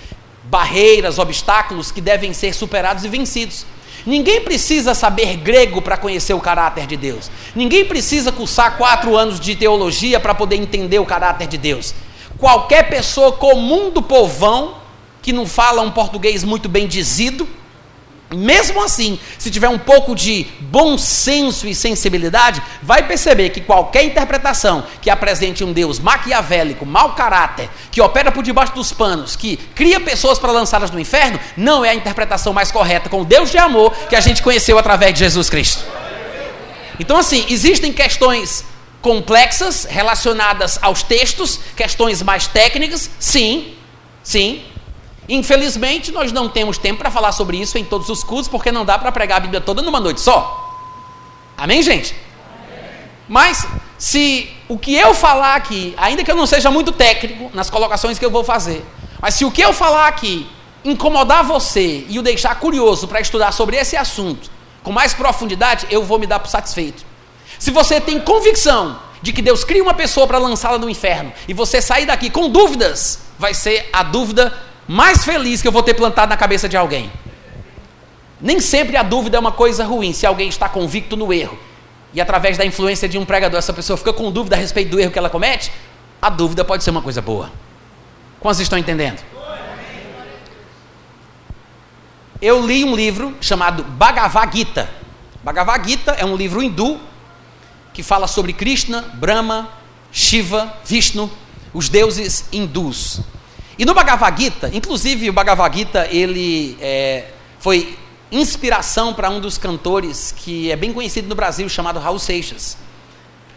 barreiras, 0.44 1.20
obstáculos 1.20 1.92
que 1.92 2.02
devem 2.02 2.34
ser 2.34 2.54
superados 2.54 3.06
e 3.06 3.08
vencidos. 3.08 3.66
Ninguém 4.06 4.42
precisa 4.42 4.94
saber 4.94 5.38
grego 5.38 5.82
para 5.82 5.96
conhecer 5.96 6.34
o 6.34 6.42
caráter 6.42 6.86
de 6.86 6.98
Deus. 6.98 7.32
Ninguém 7.56 7.86
precisa 7.86 8.32
cursar 8.32 8.78
quatro 8.78 9.16
anos 9.16 9.40
de 9.40 9.56
teologia 9.56 10.20
para 10.20 10.36
poder 10.36 10.58
entender 10.58 11.00
o 11.00 11.06
caráter 11.06 11.48
de 11.48 11.58
Deus. 11.58 11.96
Qualquer 12.44 12.90
pessoa 12.90 13.32
comum 13.32 13.90
do 13.90 14.02
povão, 14.02 14.76
que 15.22 15.32
não 15.32 15.48
fala 15.48 15.82
um 15.82 15.90
português 15.90 16.44
muito 16.44 16.68
bem 16.68 16.88
dizido, 16.88 17.48
mesmo 18.36 18.84
assim, 18.84 19.18
se 19.40 19.50
tiver 19.50 19.70
um 19.70 19.80
pouco 19.80 20.14
de 20.14 20.48
bom 20.60 20.98
senso 20.98 21.66
e 21.66 21.74
sensibilidade, 21.74 22.62
vai 22.82 23.08
perceber 23.08 23.52
que 23.52 23.62
qualquer 23.62 24.04
interpretação 24.04 24.84
que 25.02 25.10
apresente 25.10 25.64
um 25.64 25.72
Deus 25.72 26.00
maquiavélico, 26.00 26.86
mau 26.86 27.16
caráter, 27.16 27.70
que 27.90 28.02
opera 28.02 28.30
por 28.30 28.44
debaixo 28.44 28.74
dos 28.74 28.92
panos, 28.92 29.38
que 29.38 29.56
cria 29.74 30.02
pessoas 30.02 30.38
para 30.38 30.52
lançá-las 30.52 30.92
no 30.92 31.00
inferno, 31.00 31.40
não 31.56 31.86
é 31.86 31.92
a 31.92 31.96
interpretação 31.96 32.52
mais 32.52 32.74
correta 32.74 33.08
com 33.08 33.22
o 33.22 33.26
Deus 33.26 33.52
de 33.52 33.58
amor 33.58 33.96
que 34.10 34.18
a 34.18 34.20
gente 34.20 34.44
conheceu 34.44 34.78
através 34.78 35.14
de 35.14 35.20
Jesus 35.20 35.50
Cristo. 35.50 35.86
Então, 37.00 37.16
assim, 37.16 37.46
existem 37.48 37.94
questões 37.94 38.66
complexas 39.04 39.84
relacionadas 39.84 40.80
aos 40.82 41.04
textos, 41.04 41.60
questões 41.76 42.24
mais 42.24 42.48
técnicas, 42.48 43.12
sim, 43.20 43.76
sim, 44.24 44.64
Infelizmente, 45.28 46.12
nós 46.12 46.32
não 46.32 46.50
temos 46.50 46.78
tempo 46.78 47.00
para 47.00 47.10
falar 47.10 47.32
sobre 47.32 47.58
isso 47.58 47.78
em 47.78 47.84
todos 47.86 48.10
os 48.10 48.24
cursos, 48.24 48.48
porque 48.50 48.72
não 48.72 48.84
dá 48.84 49.00
para 49.00 49.12
pregar 49.12 49.38
a 49.38 49.40
Bíblia 49.40 49.62
toda 49.62 49.82
numa 49.82 50.00
noite 50.00 50.20
só. 50.20 50.78
Amém, 51.58 51.82
gente? 51.82 52.14
Mas, 53.28 53.66
se 53.98 54.50
o 54.68 54.78
que 54.78 54.94
eu 54.94 55.14
falar 55.14 55.56
aqui, 55.56 55.94
ainda 55.96 56.24
que 56.24 56.32
eu 56.32 56.36
não 56.36 56.46
seja 56.46 56.70
muito 56.70 56.92
técnico 56.92 57.50
nas 57.54 57.70
colocações 57.70 58.20
que 58.20 58.26
eu 58.26 58.30
vou 58.30 58.44
fazer, 58.44 58.86
mas 59.22 59.36
se 59.36 59.46
o 59.46 59.52
que 59.52 59.62
eu 59.62 59.72
falar 59.72 60.08
aqui 60.08 60.46
incomodar 60.84 61.44
você 61.46 62.06
e 62.10 62.20
o 62.20 62.22
deixar 62.22 62.56
curioso 62.56 63.08
para 63.08 63.22
estudar 63.22 63.54
sobre 63.54 63.78
esse 63.78 63.96
assunto 63.96 64.52
com 64.84 64.92
mais 64.92 65.14
profundidade, 65.14 65.88
eu 65.90 66.04
vou 66.04 66.20
me 66.20 66.28
dar 66.28 66.40
por 66.40 66.50
satisfeito. 66.50 67.06
Se 67.64 67.72
você 67.72 68.02
tem 68.02 68.20
convicção 68.20 69.00
de 69.22 69.32
que 69.32 69.42
Deus 69.42 69.64
cria 69.64 69.82
uma 69.82 69.94
pessoa 69.94 70.28
para 70.28 70.38
lançá-la 70.38 70.78
no 70.78 70.90
inferno 70.90 71.32
e 71.48 71.54
você 71.54 71.82
sair 71.82 72.06
daqui 72.06 72.30
com 72.30 72.50
dúvidas, 72.50 73.20
vai 73.40 73.54
ser 73.54 73.88
a 73.94 74.04
dúvida 74.04 74.54
mais 74.86 75.24
feliz 75.24 75.62
que 75.62 75.68
eu 75.70 75.72
vou 75.72 75.82
ter 75.82 75.94
plantado 75.94 76.30
na 76.30 76.36
cabeça 76.36 76.68
de 76.68 76.76
alguém. 76.76 77.10
Nem 78.42 78.60
sempre 78.60 78.98
a 78.98 79.02
dúvida 79.02 79.38
é 79.38 79.40
uma 79.40 79.54
coisa 79.54 79.86
ruim, 79.86 80.12
se 80.12 80.26
alguém 80.26 80.50
está 80.50 80.68
convicto 80.68 81.16
no 81.16 81.32
erro. 81.32 81.58
E 82.14 82.20
através 82.20 82.58
da 82.58 82.66
influência 82.66 83.08
de 83.08 83.18
um 83.18 83.24
pregador, 83.24 83.58
essa 83.58 83.72
pessoa 83.72 83.96
fica 83.96 84.12
com 84.12 84.30
dúvida 84.30 84.58
a 84.58 84.60
respeito 84.60 84.90
do 84.90 85.00
erro 85.00 85.12
que 85.14 85.18
ela 85.18 85.30
comete, 85.30 85.72
a 86.22 86.30
dúvida 86.30 86.66
pode 86.66 86.84
ser 86.84 86.90
uma 86.90 87.02
coisa 87.02 87.22
boa. 87.22 87.50
Quantos 88.42 88.60
estão 88.60 88.78
entendendo? 88.78 89.24
Eu 92.42 92.68
li 92.68 92.84
um 92.84 92.94
livro 92.94 93.34
chamado 93.40 93.86
Bhagavad 93.86 94.54
Gita. 94.54 94.90
Bhagavad 95.42 95.90
Gita 95.90 96.12
é 96.12 96.26
um 96.26 96.36
livro 96.36 96.62
hindu 96.62 97.00
que 97.94 98.02
fala 98.02 98.28
sobre 98.28 98.52
Krishna, 98.52 99.02
Brahma, 99.14 99.70
Shiva, 100.12 100.76
Vishnu, 100.84 101.32
os 101.74 101.90
deuses 101.90 102.46
hindus. 102.52 103.22
E 103.78 103.86
no 103.86 103.94
Bhagavad 103.94 104.40
Gita, 104.42 104.70
inclusive 104.74 105.30
o 105.30 105.34
Bhagavad 105.34 105.76
Gita, 105.76 106.08
ele 106.12 106.78
é, 106.82 107.28
foi 107.60 107.98
inspiração 108.32 109.14
para 109.14 109.30
um 109.30 109.40
dos 109.40 109.58
cantores 109.58 110.34
que 110.36 110.72
é 110.72 110.76
bem 110.76 110.92
conhecido 110.92 111.28
no 111.28 111.36
Brasil, 111.36 111.70
chamado 111.70 112.00
Raul 112.00 112.20
Seixas. 112.20 112.78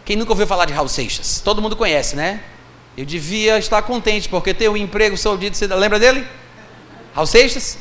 Quem 0.05 0.15
nunca 0.15 0.31
ouviu 0.31 0.47
falar 0.47 0.65
de 0.65 0.73
Raul 0.73 0.87
Seixas? 0.87 1.41
Todo 1.41 1.61
mundo 1.61 1.75
conhece, 1.75 2.15
né? 2.15 2.41
Eu 2.95 3.05
devia 3.05 3.57
estar 3.59 3.81
contente, 3.81 4.29
porque 4.29 4.53
ter 4.53 4.69
um 4.69 4.77
emprego 4.77 5.17
saudito, 5.17 5.57
lembra 5.75 5.99
dele? 5.99 6.25
Raul 7.13 7.27
Seixas? 7.27 7.77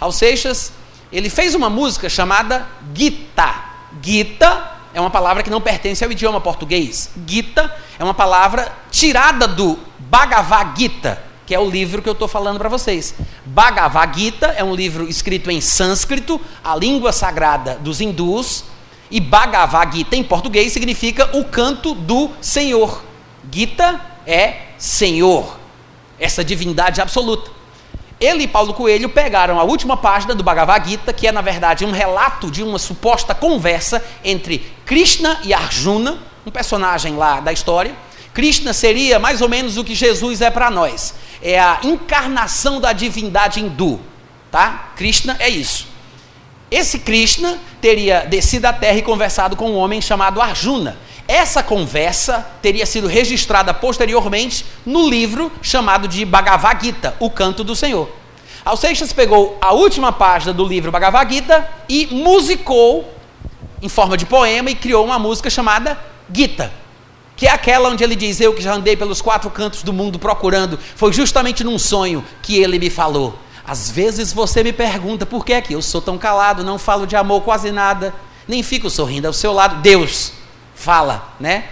Raul 0.00 0.12
Seixas, 0.12 0.72
ele 1.12 1.28
fez 1.28 1.54
uma 1.54 1.68
música 1.68 2.08
chamada 2.08 2.66
Gita. 2.94 3.64
Gita 4.02 4.77
é 4.94 5.00
uma 5.00 5.10
palavra 5.10 5.42
que 5.42 5.50
não 5.50 5.60
pertence 5.60 6.04
ao 6.04 6.10
idioma 6.10 6.40
português. 6.40 7.10
Gita 7.26 7.74
é 7.98 8.04
uma 8.04 8.14
palavra 8.14 8.72
tirada 8.90 9.46
do 9.46 9.78
Bhagavad 9.98 10.78
Gita, 10.78 11.22
que 11.46 11.54
é 11.54 11.58
o 11.58 11.68
livro 11.68 12.02
que 12.02 12.08
eu 12.08 12.14
estou 12.14 12.28
falando 12.28 12.58
para 12.58 12.68
vocês. 12.68 13.14
Bhagavad 13.44 14.18
Gita 14.18 14.46
é 14.48 14.64
um 14.64 14.74
livro 14.74 15.08
escrito 15.08 15.50
em 15.50 15.60
sânscrito, 15.60 16.40
a 16.62 16.74
língua 16.74 17.12
sagrada 17.12 17.76
dos 17.76 18.00
hindus, 18.00 18.64
e 19.10 19.20
Bhagavad 19.20 19.96
Gita 19.96 20.16
em 20.16 20.22
português 20.22 20.72
significa 20.72 21.36
o 21.36 21.44
canto 21.44 21.94
do 21.94 22.30
Senhor. 22.40 23.02
Gita 23.50 24.00
é 24.26 24.68
Senhor, 24.78 25.58
essa 26.18 26.44
divindade 26.44 27.00
absoluta. 27.00 27.57
Ele 28.20 28.44
e 28.44 28.48
Paulo 28.48 28.74
Coelho 28.74 29.08
pegaram 29.08 29.60
a 29.60 29.62
última 29.62 29.96
página 29.96 30.34
do 30.34 30.42
Bhagavad 30.42 30.88
Gita, 30.88 31.12
que 31.12 31.26
é 31.26 31.32
na 31.32 31.40
verdade 31.40 31.84
um 31.84 31.92
relato 31.92 32.50
de 32.50 32.62
uma 32.62 32.78
suposta 32.78 33.34
conversa 33.34 34.04
entre 34.24 34.58
Krishna 34.84 35.40
e 35.44 35.54
Arjuna, 35.54 36.18
um 36.44 36.50
personagem 36.50 37.16
lá 37.16 37.40
da 37.40 37.52
história. 37.52 37.94
Krishna 38.34 38.72
seria 38.72 39.18
mais 39.18 39.40
ou 39.40 39.48
menos 39.48 39.76
o 39.76 39.84
que 39.84 39.94
Jesus 39.94 40.40
é 40.40 40.50
para 40.50 40.70
nós 40.70 41.14
é 41.42 41.58
a 41.58 41.80
encarnação 41.82 42.80
da 42.80 42.92
divindade 42.92 43.60
hindu, 43.60 44.00
tá? 44.50 44.90
Krishna 44.96 45.36
é 45.38 45.48
isso. 45.48 45.86
Esse 46.70 46.98
Krishna 46.98 47.58
teria 47.80 48.26
descido 48.26 48.66
à 48.66 48.72
terra 48.72 48.98
e 48.98 49.02
conversado 49.02 49.56
com 49.56 49.70
um 49.70 49.76
homem 49.76 50.00
chamado 50.00 50.40
Arjuna. 50.40 50.98
Essa 51.28 51.62
conversa 51.62 52.46
teria 52.62 52.86
sido 52.86 53.06
registrada 53.06 53.74
posteriormente 53.74 54.64
no 54.86 55.06
livro 55.06 55.52
chamado 55.60 56.08
de 56.08 56.24
Bhagavad 56.24 56.82
Gita, 56.82 57.14
O 57.20 57.28
Canto 57.28 57.62
do 57.62 57.76
Senhor. 57.76 58.08
Alceixas 58.64 59.12
pegou 59.12 59.58
a 59.60 59.74
última 59.74 60.10
página 60.10 60.54
do 60.54 60.64
livro 60.64 60.90
Bhagavad 60.90 61.30
Gita 61.30 61.68
e 61.86 62.06
musicou 62.10 63.12
em 63.82 63.90
forma 63.90 64.16
de 64.16 64.24
poema 64.24 64.70
e 64.70 64.74
criou 64.74 65.04
uma 65.04 65.18
música 65.18 65.50
chamada 65.50 65.98
Gita, 66.32 66.72
que 67.36 67.46
é 67.46 67.50
aquela 67.50 67.90
onde 67.90 68.02
ele 68.02 68.16
diz: 68.16 68.40
Eu 68.40 68.54
que 68.54 68.62
já 68.62 68.72
andei 68.72 68.96
pelos 68.96 69.20
quatro 69.20 69.50
cantos 69.50 69.82
do 69.82 69.92
mundo 69.92 70.18
procurando, 70.18 70.78
foi 70.96 71.12
justamente 71.12 71.62
num 71.62 71.78
sonho 71.78 72.24
que 72.42 72.56
ele 72.56 72.78
me 72.78 72.88
falou. 72.88 73.38
Às 73.66 73.90
vezes 73.90 74.32
você 74.32 74.64
me 74.64 74.72
pergunta 74.72 75.26
por 75.26 75.44
que 75.44 75.52
é 75.52 75.60
que 75.60 75.74
eu 75.74 75.82
sou 75.82 76.00
tão 76.00 76.16
calado, 76.16 76.64
não 76.64 76.78
falo 76.78 77.06
de 77.06 77.16
amor 77.16 77.42
quase 77.42 77.70
nada, 77.70 78.14
nem 78.48 78.62
fico 78.62 78.88
sorrindo 78.88 79.26
ao 79.26 79.32
seu 79.34 79.52
lado. 79.52 79.82
Deus 79.82 80.37
fala, 80.78 81.34
né? 81.40 81.64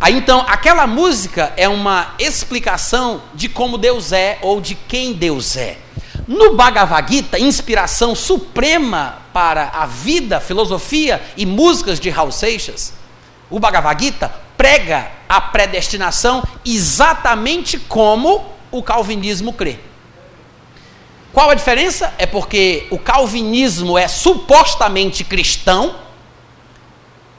Aí 0.00 0.16
então, 0.16 0.44
aquela 0.46 0.86
música 0.86 1.52
é 1.56 1.68
uma 1.68 2.14
explicação 2.18 3.22
de 3.34 3.48
como 3.48 3.76
Deus 3.76 4.12
é 4.12 4.38
ou 4.40 4.60
de 4.60 4.74
quem 4.74 5.12
Deus 5.12 5.56
é. 5.56 5.78
No 6.26 6.54
Bhagavad 6.54 7.12
Gita, 7.12 7.38
inspiração 7.38 8.14
suprema 8.14 9.18
para 9.32 9.68
a 9.74 9.84
vida, 9.86 10.40
filosofia 10.40 11.20
e 11.36 11.44
músicas 11.44 11.98
de 11.98 12.08
Raul 12.08 12.32
Seixas, 12.32 12.94
o 13.50 13.58
Bhagavad 13.58 14.02
Gita 14.02 14.32
prega 14.56 15.10
a 15.28 15.40
predestinação 15.40 16.42
exatamente 16.64 17.78
como 17.78 18.44
o 18.70 18.82
calvinismo 18.82 19.52
crê. 19.52 19.78
Qual 21.32 21.50
a 21.50 21.54
diferença? 21.54 22.12
É 22.18 22.26
porque 22.26 22.86
o 22.90 22.98
calvinismo 22.98 23.96
é 23.98 24.08
supostamente 24.08 25.24
cristão, 25.24 25.94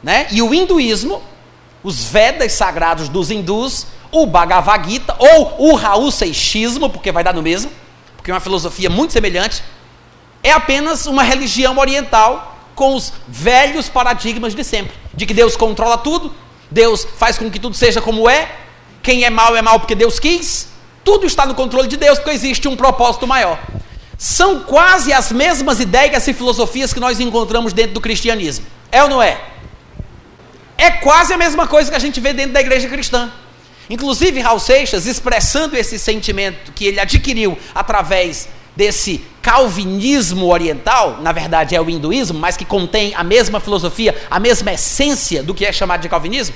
né? 0.03 0.27
E 0.31 0.41
o 0.41 0.53
hinduísmo, 0.53 1.22
os 1.84 2.03
Vedas 2.03 2.53
sagrados 2.53 3.10
dos 3.10 3.31
hindus, 3.31 3.88
o 4.12 4.25
Bhagavad 4.25 4.89
Gita 4.89 5.15
ou 5.17 5.72
o 5.72 5.75
Raul 5.75 6.12
Seixismo, 6.12 6.89
porque 6.89 7.12
vai 7.12 7.24
dar 7.24 7.34
no 7.34 7.41
mesmo, 7.41 7.72
porque 8.17 8.29
é 8.29 8.34
uma 8.34 8.39
filosofia 8.39 8.89
muito 8.89 9.13
semelhante, 9.13 9.63
é 10.43 10.51
apenas 10.51 11.05
uma 11.05 11.24
religião 11.24 11.77
oriental 11.77 12.58
com 12.75 12.96
os 12.96 13.13
velhos 13.27 13.88
paradigmas 13.89 14.55
de 14.55 14.63
sempre, 14.63 14.93
de 15.13 15.25
que 15.25 15.34
Deus 15.34 15.55
controla 15.55 15.98
tudo, 15.98 16.34
Deus 16.70 17.05
faz 17.17 17.38
com 17.38 17.50
que 17.50 17.60
tudo 17.60 17.75
seja 17.75 18.01
como 18.01 18.29
é, 18.29 18.50
quem 19.03 19.24
é 19.24 19.29
mal 19.29 19.55
é 19.55 19.62
mal 19.62 19.79
porque 19.79 19.96
Deus 19.96 20.20
quis, 20.20 20.70
tudo 21.03 21.25
está 21.25 21.46
no 21.46 21.55
controle 21.55 21.88
de 21.88 21.98
Deus 21.98 22.20
porque 22.20 22.31
existe 22.31 22.67
um 22.67 22.75
propósito 22.75 23.27
maior. 23.27 23.60
São 24.17 24.60
quase 24.60 25.12
as 25.12 25.31
mesmas 25.31 25.79
ideias 25.79 26.27
e 26.27 26.34
filosofias 26.34 26.93
que 26.93 27.00
nós 27.00 27.20
encontramos 27.20 27.74
dentro 27.74 27.93
do 27.93 28.01
cristianismo. 28.01 28.65
É 28.91 29.01
ou 29.01 29.10
não 29.10 29.22
é? 29.22 29.50
É 30.81 30.89
quase 30.89 31.31
a 31.31 31.38
mesma 31.38 31.67
coisa 31.67 31.91
que 31.91 31.95
a 31.95 32.00
gente 32.00 32.19
vê 32.19 32.33
dentro 32.33 32.53
da 32.53 32.59
igreja 32.59 32.89
cristã. 32.89 33.31
Inclusive, 33.88 34.39
Raul 34.39 34.59
Seixas, 34.59 35.05
expressando 35.05 35.77
esse 35.77 36.00
sentimento 36.00 36.71
que 36.71 36.85
ele 36.85 37.00
adquiriu 37.00 37.55
através 37.75 38.50
desse 38.75 39.23
calvinismo 39.43 40.47
oriental, 40.47 41.21
na 41.21 41.31
verdade 41.31 41.75
é 41.75 41.81
o 41.81 41.88
hinduísmo, 41.88 42.39
mas 42.39 42.57
que 42.57 42.65
contém 42.65 43.13
a 43.13 43.23
mesma 43.23 43.59
filosofia, 43.59 44.19
a 44.27 44.39
mesma 44.39 44.73
essência 44.73 45.43
do 45.43 45.53
que 45.53 45.67
é 45.67 45.71
chamado 45.71 46.01
de 46.01 46.09
calvinismo, 46.09 46.55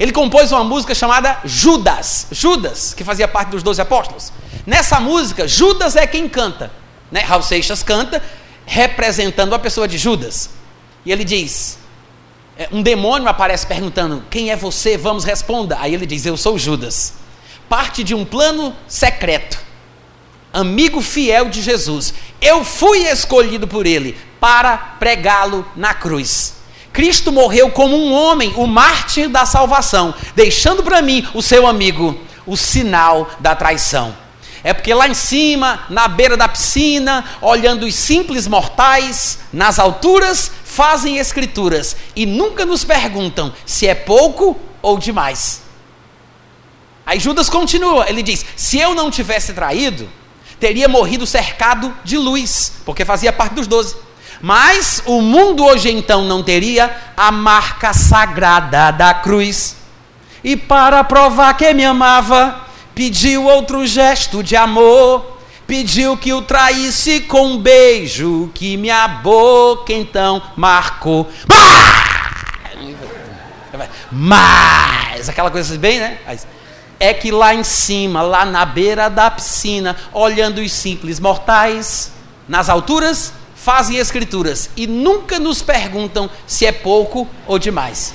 ele 0.00 0.10
compôs 0.10 0.50
uma 0.50 0.64
música 0.64 0.94
chamada 0.94 1.38
Judas, 1.44 2.28
Judas, 2.30 2.94
que 2.94 3.04
fazia 3.04 3.28
parte 3.28 3.50
dos 3.50 3.62
doze 3.62 3.82
apóstolos. 3.82 4.32
Nessa 4.66 4.98
música, 5.00 5.46
Judas 5.46 5.96
é 5.96 6.06
quem 6.06 6.30
canta, 6.30 6.72
né? 7.12 7.20
Raul 7.20 7.42
Seixas 7.42 7.82
canta, 7.82 8.22
representando 8.64 9.54
a 9.54 9.58
pessoa 9.58 9.86
de 9.86 9.98
Judas. 9.98 10.48
E 11.04 11.12
ele 11.12 11.24
diz: 11.24 11.83
um 12.72 12.82
demônio 12.82 13.28
aparece 13.28 13.66
perguntando: 13.66 14.24
Quem 14.30 14.50
é 14.50 14.56
você? 14.56 14.96
Vamos, 14.96 15.24
responda. 15.24 15.76
Aí 15.80 15.94
ele 15.94 16.06
diz: 16.06 16.24
Eu 16.24 16.36
sou 16.36 16.58
Judas. 16.58 17.14
Parte 17.68 18.04
de 18.04 18.14
um 18.14 18.24
plano 18.24 18.74
secreto. 18.86 19.58
Amigo 20.52 21.00
fiel 21.00 21.48
de 21.48 21.60
Jesus. 21.60 22.14
Eu 22.40 22.64
fui 22.64 23.08
escolhido 23.08 23.66
por 23.66 23.86
ele 23.86 24.16
para 24.38 24.76
pregá-lo 24.76 25.66
na 25.74 25.94
cruz. 25.94 26.54
Cristo 26.92 27.32
morreu 27.32 27.70
como 27.70 27.96
um 27.96 28.12
homem, 28.12 28.52
o 28.54 28.68
mártir 28.68 29.28
da 29.28 29.44
salvação, 29.44 30.14
deixando 30.36 30.80
para 30.80 31.02
mim, 31.02 31.26
o 31.34 31.42
seu 31.42 31.66
amigo, 31.66 32.16
o 32.46 32.56
sinal 32.56 33.28
da 33.40 33.56
traição. 33.56 34.14
É 34.62 34.72
porque 34.72 34.94
lá 34.94 35.08
em 35.08 35.14
cima, 35.14 35.80
na 35.90 36.06
beira 36.06 36.36
da 36.36 36.46
piscina, 36.46 37.24
olhando 37.42 37.84
os 37.84 37.94
simples 37.96 38.46
mortais, 38.46 39.40
nas 39.52 39.80
alturas, 39.80 40.52
fazem 40.74 41.18
escrituras 41.18 41.96
e 42.16 42.26
nunca 42.26 42.66
nos 42.66 42.84
perguntam 42.84 43.52
se 43.64 43.86
é 43.86 43.94
pouco 43.94 44.58
ou 44.82 44.98
demais. 44.98 45.62
Aí 47.06 47.20
Judas 47.20 47.48
continua, 47.48 48.08
ele 48.08 48.22
diz: 48.22 48.44
se 48.56 48.78
eu 48.78 48.92
não 48.92 49.10
tivesse 49.10 49.52
traído, 49.52 50.08
teria 50.58 50.88
morrido 50.88 51.26
cercado 51.26 51.94
de 52.02 52.18
luz, 52.18 52.72
porque 52.84 53.04
fazia 53.04 53.32
parte 53.32 53.54
dos 53.54 53.68
doze. 53.68 53.96
Mas 54.40 55.00
o 55.06 55.22
mundo 55.22 55.64
hoje 55.64 55.90
então 55.90 56.24
não 56.24 56.42
teria 56.42 56.94
a 57.16 57.30
marca 57.30 57.92
sagrada 57.92 58.90
da 58.90 59.14
cruz. 59.14 59.76
E 60.42 60.56
para 60.56 61.04
provar 61.04 61.56
que 61.56 61.72
me 61.72 61.84
amava, 61.84 62.66
pediu 62.94 63.44
outro 63.44 63.86
gesto 63.86 64.42
de 64.42 64.56
amor 64.56 65.33
pediu 65.66 66.16
que 66.16 66.32
o 66.32 66.42
traísse 66.42 67.20
com 67.20 67.46
um 67.48 67.58
beijo 67.58 68.50
que 68.54 68.76
minha 68.76 69.06
boca 69.08 69.92
então 69.92 70.42
marcou. 70.56 71.30
Mas, 74.10 75.28
aquela 75.28 75.50
coisa 75.50 75.76
bem, 75.76 75.98
né? 75.98 76.18
É 77.00 77.12
que 77.12 77.30
lá 77.30 77.54
em 77.54 77.64
cima, 77.64 78.22
lá 78.22 78.44
na 78.44 78.64
beira 78.64 79.10
da 79.10 79.30
piscina, 79.30 79.96
olhando 80.12 80.60
os 80.60 80.72
simples 80.72 81.18
mortais, 81.18 82.12
nas 82.48 82.68
alturas, 82.68 83.32
fazem 83.54 83.96
escrituras 83.96 84.70
e 84.76 84.86
nunca 84.86 85.38
nos 85.38 85.62
perguntam 85.62 86.30
se 86.46 86.66
é 86.66 86.72
pouco 86.72 87.26
ou 87.46 87.58
demais. 87.58 88.14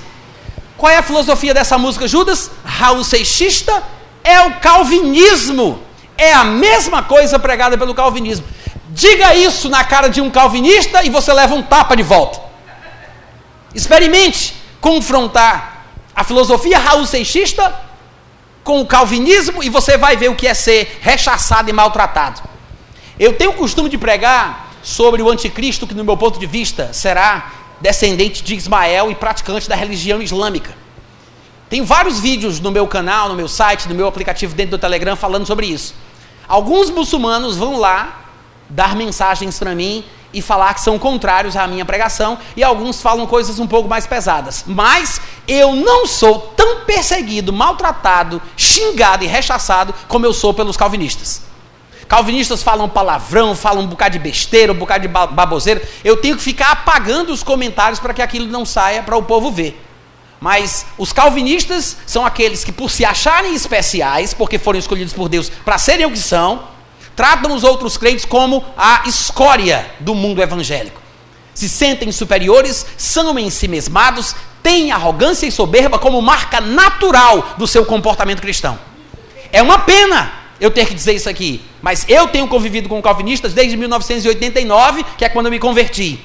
Qual 0.77 0.89
é 0.89 0.97
a 0.97 1.03
filosofia 1.03 1.53
dessa 1.53 1.77
música, 1.77 2.07
Judas? 2.07 2.51
Raul 2.63 3.03
Seixista 3.03 3.83
é 4.23 4.39
o 4.41 4.59
calvinismo 4.59 5.81
é 6.19 6.34
a 6.34 6.43
mesma 6.43 7.01
coisa 7.01 7.39
pregada 7.39 7.77
pelo 7.77 7.95
calvinismo. 7.95 8.45
Diga 8.89 9.36
isso 9.36 9.69
na 9.69 9.84
cara 9.84 10.10
de 10.10 10.19
um 10.19 10.29
calvinista 10.29 11.03
e 11.03 11.10
você 11.10 11.32
leva 11.32 11.55
um 11.55 11.63
tapa 11.63 11.95
de 11.95 12.03
volta. 12.03 12.41
Experimente 13.73 14.55
confrontar 14.82 15.88
a 16.15 16.23
filosofia 16.23 16.77
raul 16.77 17.05
seixista 17.05 17.73
com 18.63 18.82
o 18.82 18.86
calvinismo 18.86 19.63
e 19.63 19.69
você 19.69 19.97
vai 19.97 20.17
ver 20.17 20.29
o 20.29 20.36
que 20.36 20.47
é 20.47 20.53
ser 20.53 20.99
rechaçado 21.01 21.69
e 21.69 21.73
maltratado. 21.73 22.41
Eu 23.19 23.34
tenho 23.34 23.51
o 23.51 23.55
costume 23.55 23.89
de 23.89 23.97
pregar 23.97 24.73
sobre 24.84 25.21
o 25.21 25.29
anticristo 25.29 25.88
que, 25.88 25.93
no 25.93 26.03
meu 26.03 26.17
ponto 26.17 26.39
de 26.39 26.45
vista, 26.45 26.91
será 26.93 27.51
descendente 27.79 28.43
de 28.43 28.55
Ismael 28.55 29.12
e 29.12 29.15
praticante 29.15 29.69
da 29.69 29.75
religião 29.75 30.21
islâmica. 30.21 30.73
Tem 31.69 31.84
vários 31.84 32.19
vídeos 32.19 32.60
no 32.60 32.71
meu 32.71 32.88
canal, 32.88 33.29
no 33.29 33.36
meu 33.36 33.47
site, 33.47 33.88
no 33.88 33.95
meu 33.95 34.08
aplicativo 34.08 34.55
dentro 34.55 34.71
do 34.71 34.82
Telegram 34.82 35.15
falando 35.15 35.45
sobre 35.45 35.67
isso. 35.67 35.93
Alguns 36.49 36.89
muçulmanos 36.89 37.57
vão 37.57 37.77
lá 37.77 38.21
dar 38.67 38.95
mensagens 38.95 39.59
para 39.59 39.75
mim 39.75 40.03
e 40.33 40.41
falar 40.41 40.73
que 40.73 40.81
são 40.81 40.97
contrários 40.97 41.55
à 41.55 41.67
minha 41.67 41.85
pregação, 41.85 42.39
e 42.55 42.63
alguns 42.63 43.01
falam 43.01 43.27
coisas 43.27 43.59
um 43.59 43.67
pouco 43.67 43.88
mais 43.88 44.07
pesadas. 44.07 44.63
Mas 44.65 45.21
eu 45.47 45.75
não 45.75 46.07
sou 46.07 46.39
tão 46.55 46.85
perseguido, 46.85 47.53
maltratado, 47.53 48.41
xingado 48.57 49.23
e 49.23 49.27
rechaçado 49.27 49.93
como 50.07 50.25
eu 50.25 50.33
sou 50.33 50.51
pelos 50.51 50.75
calvinistas. 50.75 51.43
Calvinistas 52.07 52.63
falam 52.63 52.89
palavrão, 52.89 53.55
falam 53.55 53.83
um 53.83 53.88
bocado 53.88 54.13
de 54.13 54.19
besteira, 54.19 54.73
um 54.73 54.75
bocado 54.75 55.03
de 55.03 55.07
baboseira. 55.07 55.81
Eu 56.03 56.17
tenho 56.17 56.35
que 56.35 56.41
ficar 56.41 56.71
apagando 56.71 57.31
os 57.31 57.43
comentários 57.43 57.99
para 57.99 58.15
que 58.15 58.21
aquilo 58.23 58.47
não 58.47 58.65
saia 58.65 59.03
para 59.03 59.15
o 59.15 59.21
povo 59.21 59.51
ver. 59.51 59.79
Mas 60.39 60.86
os 60.97 61.12
calvinistas 61.12 61.97
são 62.06 62.25
aqueles 62.25 62.63
que, 62.63 62.71
por 62.71 62.89
se 62.89 63.04
acharem 63.04 63.54
especiais, 63.54 64.34
porque 64.34 64.58
foram 64.58 64.80
escolhidos 64.80 65.13
por 65.13 65.28
Deus 65.28 65.49
para 65.65 65.78
serem 65.78 66.06
o 66.06 66.12
que 66.12 66.19
são, 66.19 66.63
tratam 67.15 67.54
os 67.54 67.63
outros 67.63 67.97
crentes 67.97 68.23
como 68.23 68.63
a 68.78 69.04
escória 69.06 69.91
do 69.99 70.15
mundo 70.15 70.41
evangélico. 70.41 71.02
Se 71.54 71.67
sentem 71.67 72.10
superiores, 72.12 72.86
são 72.97 73.38
em 73.38 73.49
si 73.49 73.67
mesmados, 73.67 74.34
têm 74.63 74.93
arrogância 74.93 75.45
e 75.45 75.52
soberba 75.52 75.99
como 75.99 76.21
marca 76.21 76.62
natural 76.62 77.56
do 77.58 77.67
seu 77.67 77.86
comportamento 77.86 78.41
cristão. 78.41 78.80
É 79.52 79.62
uma 79.62 79.80
pena 79.80 80.32
eu 80.62 80.71
ter 80.71 80.88
que 80.88 80.93
dizer 80.93 81.13
isso 81.13 81.30
aqui, 81.30 81.62
mas 81.82 82.06
eu 82.08 82.30
tenho 82.30 82.47
convivido 82.47 82.88
com 82.88 83.02
calvinistas 83.02 83.54
desde 83.54 83.75
1989, 83.75 85.06
que 85.17 85.25
é 85.25 85.30
quando 85.30 85.47
eu 85.47 85.52
me 85.52 85.60
converti. 85.60 86.23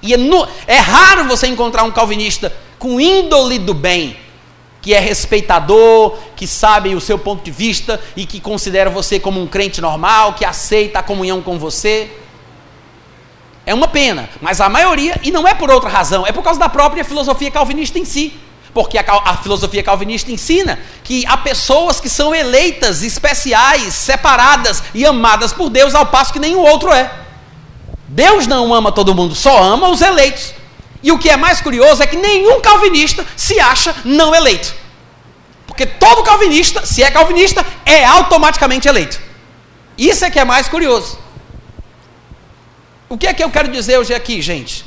E 0.00 0.14
é, 0.14 0.16
no, 0.16 0.46
é 0.66 0.78
raro 0.78 1.24
você 1.24 1.46
encontrar 1.46 1.82
um 1.82 1.90
calvinista 1.90 2.50
com 2.84 3.00
índole 3.00 3.58
do 3.58 3.72
bem, 3.72 4.14
que 4.82 4.92
é 4.92 5.00
respeitador, 5.00 6.18
que 6.36 6.46
sabe 6.46 6.94
o 6.94 7.00
seu 7.00 7.18
ponto 7.18 7.42
de 7.42 7.50
vista 7.50 7.98
e 8.14 8.26
que 8.26 8.38
considera 8.38 8.90
você 8.90 9.18
como 9.18 9.40
um 9.40 9.46
crente 9.46 9.80
normal, 9.80 10.34
que 10.34 10.44
aceita 10.44 10.98
a 10.98 11.02
comunhão 11.02 11.40
com 11.40 11.58
você. 11.58 12.10
É 13.64 13.72
uma 13.72 13.88
pena, 13.88 14.28
mas 14.38 14.60
a 14.60 14.68
maioria, 14.68 15.18
e 15.22 15.32
não 15.32 15.48
é 15.48 15.54
por 15.54 15.70
outra 15.70 15.88
razão, 15.88 16.26
é 16.26 16.32
por 16.32 16.44
causa 16.44 16.60
da 16.60 16.68
própria 16.68 17.02
filosofia 17.02 17.50
calvinista 17.50 17.98
em 17.98 18.04
si. 18.04 18.34
Porque 18.74 18.98
a, 18.98 19.04
a 19.24 19.38
filosofia 19.38 19.82
calvinista 19.82 20.30
ensina 20.30 20.78
que 21.02 21.24
há 21.26 21.38
pessoas 21.38 22.02
que 22.02 22.10
são 22.10 22.34
eleitas, 22.34 23.02
especiais, 23.02 23.94
separadas 23.94 24.82
e 24.92 25.06
amadas 25.06 25.54
por 25.54 25.70
Deus, 25.70 25.94
ao 25.94 26.04
passo 26.04 26.34
que 26.34 26.38
nenhum 26.38 26.60
outro 26.60 26.92
é. 26.92 27.10
Deus 28.06 28.46
não 28.46 28.74
ama 28.74 28.92
todo 28.92 29.14
mundo, 29.14 29.34
só 29.34 29.62
ama 29.62 29.88
os 29.88 30.02
eleitos. 30.02 30.52
E 31.04 31.12
o 31.12 31.18
que 31.18 31.28
é 31.28 31.36
mais 31.36 31.60
curioso 31.60 32.02
é 32.02 32.06
que 32.06 32.16
nenhum 32.16 32.62
calvinista 32.62 33.26
se 33.36 33.60
acha 33.60 33.94
não 34.06 34.34
eleito. 34.34 34.74
Porque 35.66 35.84
todo 35.84 36.22
calvinista, 36.22 36.86
se 36.86 37.02
é 37.02 37.10
calvinista, 37.10 37.64
é 37.84 38.06
automaticamente 38.06 38.88
eleito. 38.88 39.20
Isso 39.98 40.24
é 40.24 40.30
que 40.30 40.38
é 40.38 40.44
mais 40.44 40.66
curioso. 40.66 41.18
O 43.06 43.18
que 43.18 43.26
é 43.26 43.34
que 43.34 43.44
eu 43.44 43.50
quero 43.50 43.70
dizer 43.70 43.98
hoje 43.98 44.14
aqui, 44.14 44.40
gente? 44.40 44.82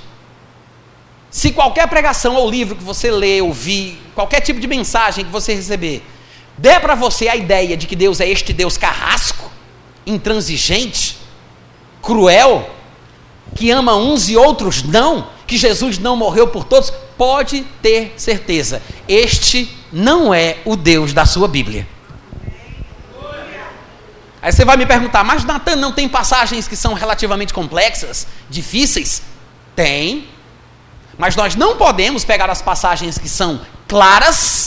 Se 1.30 1.51
qualquer 1.51 1.88
pregação 1.88 2.34
ou 2.34 2.49
livro 2.49 2.75
que 2.75 2.84
você 2.84 3.12
lê, 3.12 3.39
ouvir, 3.39 4.01
qualquer 4.15 4.41
tipo 4.41 4.60
de 4.60 4.65
mensagem 4.65 5.23
que 5.23 5.32
você 5.32 5.53
receber, 5.53 6.03
der 6.58 6.82
para 6.82 6.95
você 6.95 7.30
a 7.30 7.36
ideia 7.36 7.77
de 7.77 7.86
que 7.86 7.95
Deus 7.95 8.19
é 8.19 8.27
este 8.27 8.53
Deus 8.53 8.75
carrasco, 8.75 9.51
intransigente, 10.03 11.15
cruel, 12.01 12.67
que 13.56 13.69
ama 13.69 13.95
uns 13.95 14.30
e 14.30 14.36
outros 14.36 14.82
não, 14.82 15.37
que 15.48 15.58
Jesus 15.58 15.98
não 15.98 16.16
morreu 16.16 16.48
por 16.48 16.66
todos, 16.66 16.92
pode 17.18 17.62
ter 17.82 18.14
certeza, 18.18 18.82
este 19.08 19.74
não 19.92 20.34
é 20.34 20.58
o 20.66 20.76
Deus 20.76 21.14
da 21.14 21.26
sua 21.26 21.48
Bíblia. 21.48 21.88
Aí 24.42 24.52
você 24.52 24.64
vai 24.64 24.78
me 24.78 24.86
perguntar, 24.86 25.24
mas 25.24 25.44
Natan 25.44 25.78
não 25.78 25.92
tem 25.92 26.08
passagens 26.08 26.68
que 26.68 26.76
são 26.76 26.94
relativamente 26.94 27.54
complexas, 27.54 28.28
difíceis? 28.50 29.22
Tem. 29.76 30.28
Mas 31.18 31.36
nós 31.36 31.56
não 31.56 31.76
podemos 31.76 32.24
pegar 32.24 32.50
as 32.50 32.62
passagens 32.62 33.18
que 33.18 33.28
são 33.28 33.60
claras, 33.88 34.66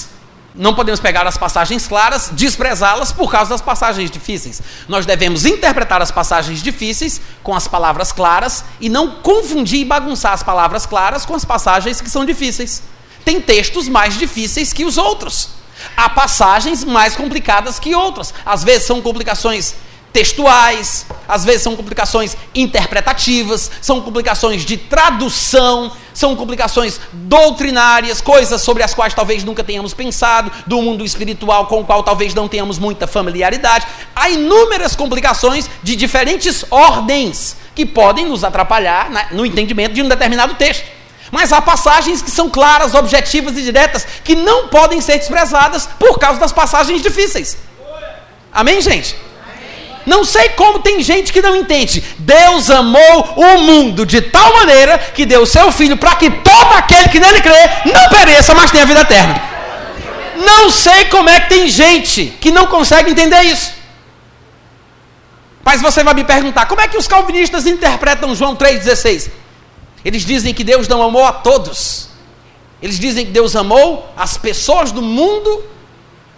não 0.54 0.74
podemos 0.74 0.98
pegar 0.98 1.26
as 1.26 1.36
passagens 1.36 1.86
claras, 1.86 2.30
desprezá-las 2.32 3.12
por 3.12 3.30
causa 3.30 3.50
das 3.50 3.60
passagens 3.60 4.10
difíceis. 4.10 4.60
Nós 4.88 5.06
devemos 5.06 5.44
interpretar 5.44 6.02
as 6.02 6.10
passagens 6.10 6.62
difíceis 6.62 7.20
com 7.42 7.54
as 7.54 7.68
palavras 7.68 8.10
claras 8.12 8.64
e 8.80 8.88
não 8.88 9.10
confundir 9.22 9.80
e 9.80 9.84
bagunçar 9.84 10.32
as 10.32 10.42
palavras 10.42 10.86
claras 10.86 11.24
com 11.24 11.34
as 11.34 11.44
passagens 11.44 12.00
que 12.00 12.10
são 12.10 12.24
difíceis. 12.24 12.82
Tem 13.24 13.40
textos 13.40 13.88
mais 13.88 14.18
difíceis 14.18 14.72
que 14.72 14.84
os 14.84 14.98
outros. 14.98 15.50
Há 15.96 16.08
passagens 16.10 16.84
mais 16.84 17.14
complicadas 17.14 17.78
que 17.78 17.94
outras. 17.94 18.34
Às 18.44 18.64
vezes 18.64 18.86
são 18.86 19.00
complicações 19.00 19.74
textuais, 20.12 21.06
às 21.28 21.44
vezes 21.44 21.62
são 21.62 21.76
complicações 21.76 22.36
interpretativas, 22.54 23.70
são 23.80 24.00
complicações 24.00 24.64
de 24.64 24.76
tradução, 24.76 25.92
são 26.12 26.34
complicações 26.34 27.00
doutrinárias, 27.12 28.20
coisas 28.20 28.60
sobre 28.62 28.82
as 28.82 28.92
quais 28.92 29.14
talvez 29.14 29.44
nunca 29.44 29.62
tenhamos 29.62 29.94
pensado, 29.94 30.50
do 30.66 30.82
mundo 30.82 31.04
espiritual 31.04 31.66
com 31.66 31.80
o 31.80 31.84
qual 31.84 32.02
talvez 32.02 32.34
não 32.34 32.48
tenhamos 32.48 32.78
muita 32.78 33.06
familiaridade. 33.06 33.86
Há 34.14 34.30
inúmeras 34.30 34.96
complicações 34.96 35.70
de 35.82 35.94
diferentes 35.94 36.64
ordens 36.70 37.56
que 37.74 37.86
podem 37.86 38.26
nos 38.26 38.44
atrapalhar 38.44 39.10
né, 39.10 39.28
no 39.30 39.46
entendimento 39.46 39.94
de 39.94 40.02
um 40.02 40.08
determinado 40.08 40.54
texto. 40.54 40.84
Mas 41.30 41.52
há 41.52 41.62
passagens 41.62 42.20
que 42.20 42.30
são 42.30 42.50
claras, 42.50 42.92
objetivas 42.94 43.56
e 43.56 43.62
diretas, 43.62 44.04
que 44.24 44.34
não 44.34 44.66
podem 44.66 45.00
ser 45.00 45.18
desprezadas 45.18 45.88
por 45.98 46.18
causa 46.18 46.40
das 46.40 46.52
passagens 46.52 47.00
difíceis. 47.00 47.56
Amém, 48.52 48.80
gente? 48.80 49.16
Não 50.06 50.24
sei 50.24 50.50
como 50.50 50.78
tem 50.78 51.02
gente 51.02 51.32
que 51.32 51.42
não 51.42 51.54
entende. 51.54 52.02
Deus 52.18 52.70
amou 52.70 53.34
o 53.36 53.58
mundo 53.58 54.06
de 54.06 54.20
tal 54.20 54.54
maneira 54.54 54.98
que 54.98 55.26
deu 55.26 55.42
o 55.42 55.46
seu 55.46 55.70
filho 55.70 55.96
para 55.96 56.16
que 56.16 56.30
todo 56.30 56.72
aquele 56.74 57.08
que 57.08 57.20
nele 57.20 57.40
crê 57.40 57.68
não 57.92 58.08
pereça, 58.08 58.54
mas 58.54 58.70
tenha 58.70 58.86
vida 58.86 59.00
eterna. 59.00 59.42
Não 60.36 60.70
sei 60.70 61.04
como 61.06 61.28
é 61.28 61.40
que 61.40 61.48
tem 61.48 61.68
gente 61.68 62.34
que 62.40 62.50
não 62.50 62.66
consegue 62.66 63.10
entender 63.10 63.42
isso. 63.42 63.72
Mas 65.62 65.82
você 65.82 66.02
vai 66.02 66.14
me 66.14 66.24
perguntar, 66.24 66.66
como 66.66 66.80
é 66.80 66.88
que 66.88 66.96
os 66.96 67.06
calvinistas 67.06 67.66
interpretam 67.66 68.34
João 68.34 68.56
3,16? 68.56 69.30
Eles 70.04 70.24
dizem 70.24 70.54
que 70.54 70.64
Deus 70.64 70.88
não 70.88 71.02
amou 71.02 71.24
a 71.24 71.32
todos. 71.32 72.08
Eles 72.82 72.98
dizem 72.98 73.26
que 73.26 73.32
Deus 73.32 73.54
amou 73.54 74.10
as 74.16 74.38
pessoas 74.38 74.90
do 74.90 75.02
mundo 75.02 75.62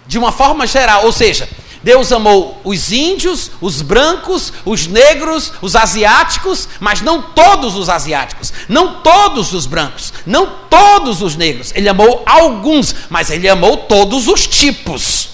de 0.06 0.18
uma 0.18 0.32
forma 0.32 0.66
geral. 0.66 1.04
Ou 1.04 1.12
seja, 1.12 1.48
Deus 1.82 2.12
amou 2.12 2.60
os 2.62 2.92
índios, 2.92 3.50
os 3.60 3.82
brancos, 3.82 4.52
os 4.64 4.86
negros, 4.86 5.52
os 5.60 5.74
asiáticos, 5.74 6.68
mas 6.78 7.00
não 7.00 7.20
todos 7.20 7.74
os 7.76 7.88
asiáticos, 7.88 8.52
não 8.68 9.00
todos 9.00 9.52
os 9.52 9.66
brancos, 9.66 10.12
não 10.24 10.46
todos 10.70 11.22
os 11.22 11.34
negros. 11.34 11.72
Ele 11.74 11.88
amou 11.88 12.22
alguns, 12.24 12.94
mas 13.10 13.30
ele 13.30 13.48
amou 13.48 13.76
todos 13.76 14.28
os 14.28 14.46
tipos. 14.46 15.30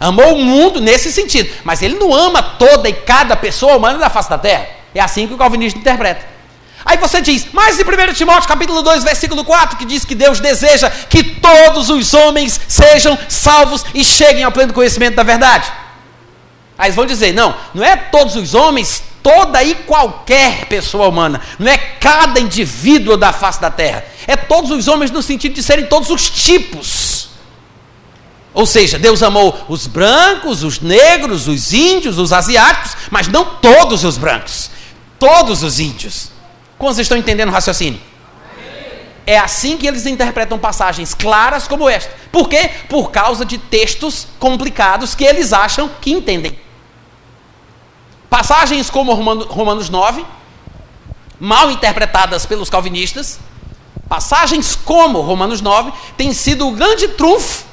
Amou 0.00 0.34
o 0.34 0.44
mundo 0.44 0.80
nesse 0.80 1.12
sentido, 1.12 1.48
mas 1.64 1.80
ele 1.80 1.94
não 1.94 2.12
ama 2.12 2.42
toda 2.42 2.88
e 2.88 2.92
cada 2.92 3.36
pessoa 3.36 3.76
humana 3.76 3.98
da 3.98 4.10
face 4.10 4.28
da 4.28 4.38
terra. 4.38 4.68
É 4.94 5.00
assim 5.00 5.26
que 5.26 5.34
o 5.34 5.38
calvinista 5.38 5.78
interpreta. 5.78 6.35
Aí 6.86 6.98
você 6.98 7.20
diz, 7.20 7.48
mas 7.52 7.80
em 7.80 7.82
1 7.82 8.14
Timóteo 8.14 8.48
capítulo 8.48 8.80
2, 8.80 9.02
versículo 9.02 9.44
4, 9.44 9.76
que 9.76 9.84
diz 9.84 10.04
que 10.04 10.14
Deus 10.14 10.38
deseja 10.38 10.88
que 10.88 11.20
todos 11.24 11.90
os 11.90 12.14
homens 12.14 12.60
sejam 12.68 13.18
salvos 13.28 13.84
e 13.92 14.04
cheguem 14.04 14.44
ao 14.44 14.52
pleno 14.52 14.72
conhecimento 14.72 15.16
da 15.16 15.24
verdade. 15.24 15.66
Aí 16.78 16.86
eles 16.86 16.94
vão 16.94 17.04
dizer, 17.04 17.34
não, 17.34 17.56
não 17.74 17.82
é 17.82 17.96
todos 17.96 18.36
os 18.36 18.54
homens, 18.54 19.02
toda 19.20 19.64
e 19.64 19.74
qualquer 19.74 20.66
pessoa 20.66 21.08
humana, 21.08 21.40
não 21.58 21.68
é 21.68 21.76
cada 21.76 22.38
indivíduo 22.38 23.16
da 23.16 23.32
face 23.32 23.60
da 23.60 23.70
terra, 23.70 24.04
é 24.24 24.36
todos 24.36 24.70
os 24.70 24.86
homens 24.86 25.10
no 25.10 25.22
sentido 25.22 25.54
de 25.54 25.64
serem 25.64 25.86
todos 25.86 26.08
os 26.08 26.30
tipos. 26.30 27.30
Ou 28.54 28.64
seja, 28.64 28.96
Deus 28.96 29.24
amou 29.24 29.66
os 29.68 29.88
brancos, 29.88 30.62
os 30.62 30.78
negros, 30.78 31.48
os 31.48 31.72
índios, 31.72 32.16
os 32.16 32.32
asiáticos, 32.32 32.96
mas 33.10 33.26
não 33.26 33.44
todos 33.44 34.04
os 34.04 34.16
brancos, 34.16 34.70
todos 35.18 35.64
os 35.64 35.80
índios. 35.80 36.35
Quantos 36.78 36.98
estão 36.98 37.16
entendendo 37.16 37.48
o 37.48 37.52
raciocínio? 37.52 38.00
É 39.26 39.38
assim 39.38 39.76
que 39.76 39.86
eles 39.86 40.06
interpretam 40.06 40.58
passagens 40.58 41.12
claras 41.12 41.66
como 41.66 41.88
esta. 41.88 42.14
Por 42.30 42.48
quê? 42.48 42.70
Por 42.88 43.10
causa 43.10 43.44
de 43.44 43.58
textos 43.58 44.28
complicados 44.38 45.14
que 45.14 45.24
eles 45.24 45.52
acham 45.52 45.90
que 46.00 46.12
entendem. 46.12 46.56
Passagens 48.30 48.88
como 48.88 49.12
Romanos 49.14 49.88
9, 49.88 50.24
mal 51.40 51.70
interpretadas 51.70 52.46
pelos 52.46 52.70
calvinistas, 52.70 53.40
passagens 54.08 54.76
como 54.76 55.20
Romanos 55.20 55.60
9, 55.60 55.92
têm 56.16 56.32
sido 56.32 56.68
o 56.68 56.72
grande 56.72 57.08
trunfo 57.08 57.64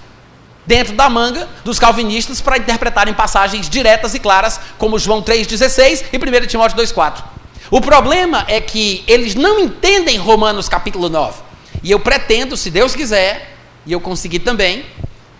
dentro 0.65 0.93
da 0.95 1.09
manga 1.09 1.47
dos 1.63 1.77
calvinistas 1.77 2.41
para 2.41 2.57
interpretarem 2.57 3.13
passagens 3.13 3.69
diretas 3.69 4.15
e 4.15 4.19
claras, 4.19 4.59
como 4.77 4.97
João 4.97 5.21
3,16 5.21 6.05
e 6.11 6.17
1 6.17 6.47
Timóteo 6.47 6.77
2,4. 6.77 7.23
O 7.71 7.81
problema 7.81 8.45
é 8.47 8.59
que 8.59 9.03
eles 9.07 9.35
não 9.35 9.59
entendem 9.59 10.17
Romanos 10.17 10.67
capítulo 10.69 11.09
9. 11.09 11.41
E 11.81 11.91
eu 11.91 11.99
pretendo, 11.99 12.55
se 12.55 12.69
Deus 12.69 12.95
quiser, 12.95 13.55
e 13.85 13.91
eu 13.91 13.99
conseguir 13.99 14.39
também, 14.39 14.85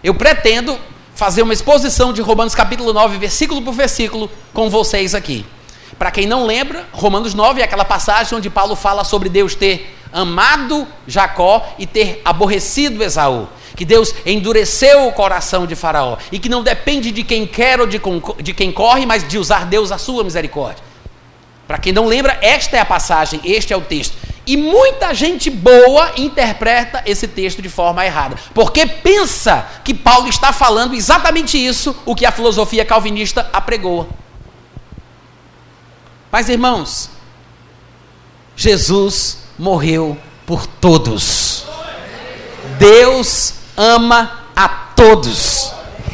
eu 0.04 0.14
pretendo 0.14 0.78
fazer 1.16 1.42
uma 1.42 1.54
exposição 1.54 2.12
de 2.12 2.22
Romanos 2.22 2.56
capítulo 2.56 2.92
9, 2.92 3.18
versículo 3.18 3.62
por 3.62 3.74
versículo, 3.74 4.30
com 4.54 4.70
vocês 4.70 5.14
aqui. 5.14 5.46
Para 5.98 6.12
quem 6.12 6.26
não 6.26 6.46
lembra, 6.46 6.88
Romanos 6.92 7.34
9 7.34 7.62
é 7.62 7.64
aquela 7.64 7.86
passagem 7.86 8.38
onde 8.38 8.50
Paulo 8.50 8.76
fala 8.76 9.04
sobre 9.04 9.30
Deus 9.30 9.56
ter 9.56 9.96
amado 10.12 10.88
Jacó 11.08 11.76
e 11.78 11.86
ter 11.86 12.22
aborrecido 12.26 13.04
Esaú. 13.04 13.48
Que 13.76 13.86
Deus 13.86 14.14
endureceu 14.26 15.08
o 15.08 15.12
coração 15.12 15.66
de 15.66 15.76
Faraó. 15.76 16.18
E 16.32 16.38
que 16.40 16.50
não 16.50 16.62
depende 16.62 17.12
de 17.12 17.24
quem 17.24 17.48
quer 17.48 17.80
ou 17.80 17.88
de, 17.88 18.00
de 18.42 18.54
quem 18.54 18.72
corre, 18.72 19.06
mas 19.06 19.28
de 19.28 19.38
usar 19.38 19.66
Deus 19.66 19.92
a 19.92 19.98
sua 19.98 20.24
misericórdia. 20.24 20.84
Para 21.74 21.82
quem 21.82 21.92
não 21.92 22.06
lembra, 22.06 22.38
esta 22.40 22.78
é 22.78 22.82
a 22.82 22.86
passagem, 22.86 23.42
este 23.44 23.74
é 23.74 23.76
o 23.76 23.82
texto. 23.82 24.16
E 24.46 24.56
muita 24.56 25.12
gente 25.12 25.50
boa 25.50 26.12
interpreta 26.18 27.02
esse 27.04 27.28
texto 27.28 27.64
de 27.64 27.68
forma 27.68 28.06
errada, 28.06 28.36
porque 28.54 28.86
pensa 28.86 29.68
que 29.84 29.92
Paulo 29.92 30.28
está 30.28 30.54
falando 30.54 30.94
exatamente 30.94 31.58
isso, 31.58 31.96
o 32.06 32.14
que 32.14 32.28
a 32.28 32.32
filosofia 32.32 32.86
calvinista 32.86 33.50
apregou. 33.52 34.08
Mas 36.32 36.48
irmãos, 36.48 37.10
Jesus 38.56 39.40
morreu 39.58 40.16
por 40.46 40.68
todos. 40.68 41.66
Deus 42.78 43.56
ama 43.76 44.44
a 44.56 44.70
todos. 44.70 45.74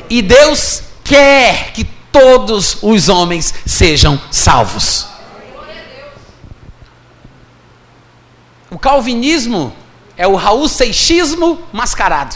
E 0.10 0.22
Deus 0.22 0.84
quer 1.04 1.74
que 1.74 1.84
todos 2.13 2.78
os 2.82 3.10
homens 3.10 3.54
sejam 3.65 4.17
salvos. 4.32 5.09
O 8.69 8.77
calvinismo 8.77 9.73
é 10.15 10.27
o 10.27 10.36
Raul 10.36 10.67
Seixismo 10.67 11.60
mascarado. 11.71 12.36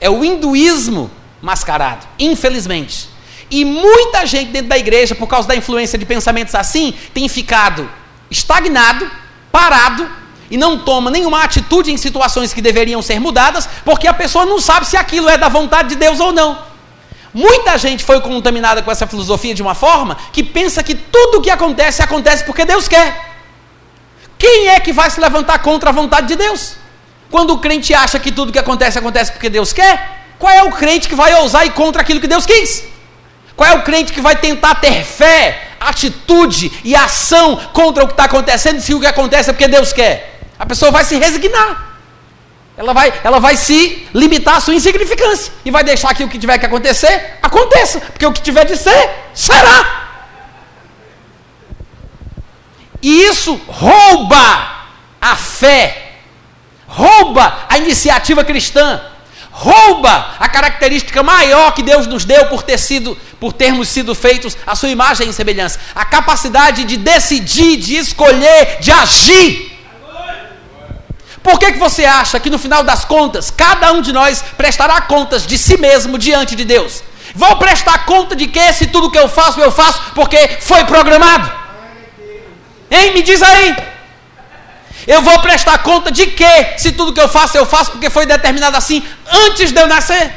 É 0.00 0.08
o 0.08 0.24
hinduísmo 0.24 1.10
mascarado, 1.42 2.06
infelizmente. 2.18 3.08
E 3.50 3.64
muita 3.64 4.24
gente 4.24 4.50
dentro 4.50 4.68
da 4.68 4.78
igreja, 4.78 5.14
por 5.14 5.26
causa 5.26 5.48
da 5.48 5.56
influência 5.56 5.98
de 5.98 6.06
pensamentos 6.06 6.54
assim, 6.54 6.94
tem 7.12 7.28
ficado 7.28 7.90
estagnado, 8.30 9.10
parado 9.50 10.08
e 10.50 10.56
não 10.56 10.78
toma 10.78 11.10
nenhuma 11.10 11.42
atitude 11.42 11.92
em 11.92 11.96
situações 11.96 12.52
que 12.52 12.62
deveriam 12.62 13.02
ser 13.02 13.20
mudadas, 13.20 13.68
porque 13.84 14.06
a 14.06 14.14
pessoa 14.14 14.46
não 14.46 14.60
sabe 14.60 14.86
se 14.86 14.96
aquilo 14.96 15.28
é 15.28 15.36
da 15.36 15.48
vontade 15.48 15.90
de 15.90 15.96
Deus 15.96 16.20
ou 16.20 16.32
não. 16.32 16.58
Muita 17.32 17.78
gente 17.78 18.04
foi 18.04 18.20
contaminada 18.20 18.82
com 18.82 18.90
essa 18.90 19.06
filosofia 19.06 19.54
de 19.54 19.62
uma 19.62 19.74
forma 19.74 20.16
que 20.32 20.42
pensa 20.42 20.82
que 20.82 20.94
tudo 20.94 21.38
o 21.38 21.40
que 21.40 21.50
acontece 21.50 22.02
acontece 22.02 22.44
porque 22.44 22.64
Deus 22.64 22.88
quer. 22.88 23.29
Quem 24.40 24.68
é 24.68 24.80
que 24.80 24.90
vai 24.90 25.10
se 25.10 25.20
levantar 25.20 25.58
contra 25.58 25.90
a 25.90 25.92
vontade 25.92 26.26
de 26.28 26.34
Deus? 26.34 26.76
Quando 27.30 27.52
o 27.52 27.58
crente 27.58 27.92
acha 27.92 28.18
que 28.18 28.32
tudo 28.32 28.50
que 28.50 28.58
acontece 28.58 28.98
acontece 28.98 29.30
porque 29.30 29.50
Deus 29.50 29.70
quer, 29.70 29.94
qual 30.38 30.50
é 30.50 30.62
o 30.62 30.72
crente 30.72 31.06
que 31.06 31.14
vai 31.14 31.34
ousar 31.34 31.66
ir 31.66 31.72
contra 31.72 32.00
aquilo 32.00 32.22
que 32.22 32.26
Deus 32.26 32.46
quis? 32.46 32.82
Qual 33.54 33.68
é 33.68 33.74
o 33.74 33.82
crente 33.82 34.14
que 34.14 34.20
vai 34.22 34.34
tentar 34.36 34.76
ter 34.76 35.04
fé, 35.04 35.68
atitude 35.78 36.72
e 36.82 36.96
ação 36.96 37.54
contra 37.74 38.02
o 38.02 38.06
que 38.06 38.14
está 38.14 38.24
acontecendo 38.24 38.80
se 38.80 38.94
o 38.94 39.00
que 39.00 39.06
acontece 39.06 39.50
é 39.50 39.52
porque 39.52 39.68
Deus 39.68 39.92
quer? 39.92 40.40
A 40.58 40.64
pessoa 40.64 40.90
vai 40.90 41.04
se 41.04 41.18
resignar. 41.18 41.88
Ela 42.78 42.94
vai, 42.94 43.12
ela 43.22 43.38
vai 43.38 43.58
se 43.58 44.08
limitar 44.14 44.56
à 44.56 44.60
sua 44.60 44.74
insignificância 44.74 45.52
e 45.66 45.70
vai 45.70 45.84
deixar 45.84 46.14
que 46.14 46.24
o 46.24 46.28
que 46.28 46.38
tiver 46.38 46.56
que 46.56 46.64
acontecer, 46.64 47.36
aconteça, 47.42 48.00
porque 48.00 48.24
o 48.24 48.32
que 48.32 48.40
tiver 48.40 48.64
de 48.64 48.78
ser, 48.78 49.10
será. 49.34 50.09
E 53.02 53.22
isso 53.22 53.60
rouba 53.66 54.70
a 55.20 55.36
fé, 55.36 56.12
rouba 56.86 57.66
a 57.68 57.78
iniciativa 57.78 58.44
cristã, 58.44 59.00
rouba 59.50 60.34
a 60.38 60.48
característica 60.48 61.22
maior 61.22 61.72
que 61.72 61.82
Deus 61.82 62.06
nos 62.06 62.24
deu 62.24 62.46
por 62.46 62.62
ter 62.62 62.78
sido, 62.78 63.16
por 63.38 63.52
termos 63.52 63.88
sido 63.88 64.14
feitos 64.14 64.56
a 64.66 64.74
sua 64.76 64.88
imagem 64.88 65.28
e 65.28 65.32
semelhança, 65.32 65.78
a 65.94 66.04
capacidade 66.04 66.84
de 66.84 66.96
decidir, 66.96 67.76
de 67.76 67.96
escolher, 67.96 68.78
de 68.80 68.90
agir. 68.90 69.70
Por 71.42 71.58
que, 71.58 71.72
que 71.72 71.78
você 71.78 72.04
acha 72.04 72.38
que 72.38 72.50
no 72.50 72.58
final 72.58 72.82
das 72.82 73.04
contas, 73.04 73.50
cada 73.50 73.92
um 73.92 74.02
de 74.02 74.12
nós 74.12 74.44
prestará 74.56 75.00
contas 75.00 75.46
de 75.46 75.56
si 75.56 75.78
mesmo 75.78 76.18
diante 76.18 76.54
de 76.54 76.64
Deus? 76.64 77.02
Vou 77.34 77.56
prestar 77.56 78.04
conta 78.04 78.36
de 78.36 78.46
que 78.46 78.72
se 78.72 78.88
tudo 78.88 79.10
que 79.10 79.18
eu 79.18 79.28
faço, 79.28 79.60
eu 79.60 79.70
faço 79.70 80.00
porque 80.14 80.58
foi 80.60 80.84
programado? 80.84 81.59
Hein? 82.90 83.12
Me 83.14 83.22
diz 83.22 83.42
aí. 83.42 83.76
Eu 85.06 85.22
vou 85.22 85.38
prestar 85.40 85.78
conta 85.78 86.10
de 86.10 86.26
que 86.26 86.78
se 86.78 86.92
tudo 86.92 87.12
que 87.12 87.20
eu 87.20 87.28
faço, 87.28 87.56
eu 87.56 87.64
faço 87.64 87.92
porque 87.92 88.10
foi 88.10 88.26
determinado 88.26 88.76
assim 88.76 89.02
antes 89.46 89.72
de 89.72 89.80
eu 89.80 89.86
nascer? 89.86 90.30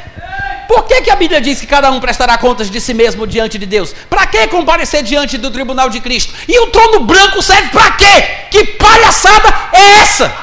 Por 0.66 0.84
que, 0.84 1.02
que 1.02 1.10
a 1.10 1.16
Bíblia 1.16 1.40
diz 1.40 1.60
que 1.60 1.66
cada 1.66 1.90
um 1.90 2.00
prestará 2.00 2.38
contas 2.38 2.70
de 2.70 2.80
si 2.80 2.94
mesmo 2.94 3.26
diante 3.26 3.58
de 3.58 3.66
Deus? 3.66 3.94
Para 4.08 4.26
que 4.26 4.46
comparecer 4.48 5.02
diante 5.02 5.36
do 5.36 5.50
tribunal 5.50 5.90
de 5.90 6.00
Cristo? 6.00 6.32
E 6.48 6.58
o 6.58 6.68
trono 6.68 7.00
branco 7.00 7.42
serve 7.42 7.68
para 7.68 7.90
quê? 7.92 8.22
Que 8.50 8.64
palhaçada 8.64 9.54
é 9.72 10.00
essa? 10.00 10.34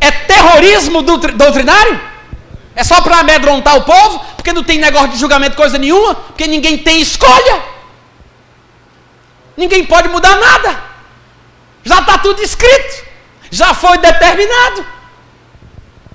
É 0.00 0.10
terrorismo 0.10 1.02
doutrinário? 1.02 2.00
É 2.74 2.84
só 2.84 3.00
para 3.00 3.18
amedrontar 3.18 3.76
o 3.76 3.82
povo? 3.82 4.24
Porque 4.36 4.52
não 4.52 4.62
tem 4.62 4.78
negócio 4.78 5.08
de 5.08 5.18
julgamento 5.18 5.56
coisa 5.56 5.76
nenhuma? 5.78 6.14
Porque 6.14 6.46
ninguém 6.46 6.78
tem 6.78 7.00
escolha? 7.00 7.75
Ninguém 9.56 9.84
pode 9.84 10.08
mudar 10.08 10.36
nada. 10.36 10.82
Já 11.84 12.00
está 12.00 12.18
tudo 12.18 12.42
escrito. 12.42 13.04
Já 13.50 13.72
foi 13.74 13.98
determinado. 13.98 14.84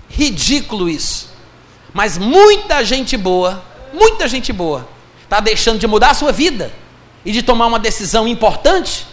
Ridículo 0.10 0.90
isso. 0.90 1.32
Mas 1.94 2.18
muita 2.18 2.84
gente 2.84 3.18
boa, 3.18 3.64
muita 3.94 4.28
gente 4.28 4.54
boa, 4.54 4.88
está 5.24 5.40
deixando 5.40 5.80
de 5.80 5.88
mudar 5.88 6.12
a 6.12 6.14
sua 6.14 6.32
vida 6.32 6.72
e 7.26 7.32
de 7.32 7.44
tomar 7.44 7.68
uma 7.68 7.80
decisão 7.80 8.28
importante 8.28 9.06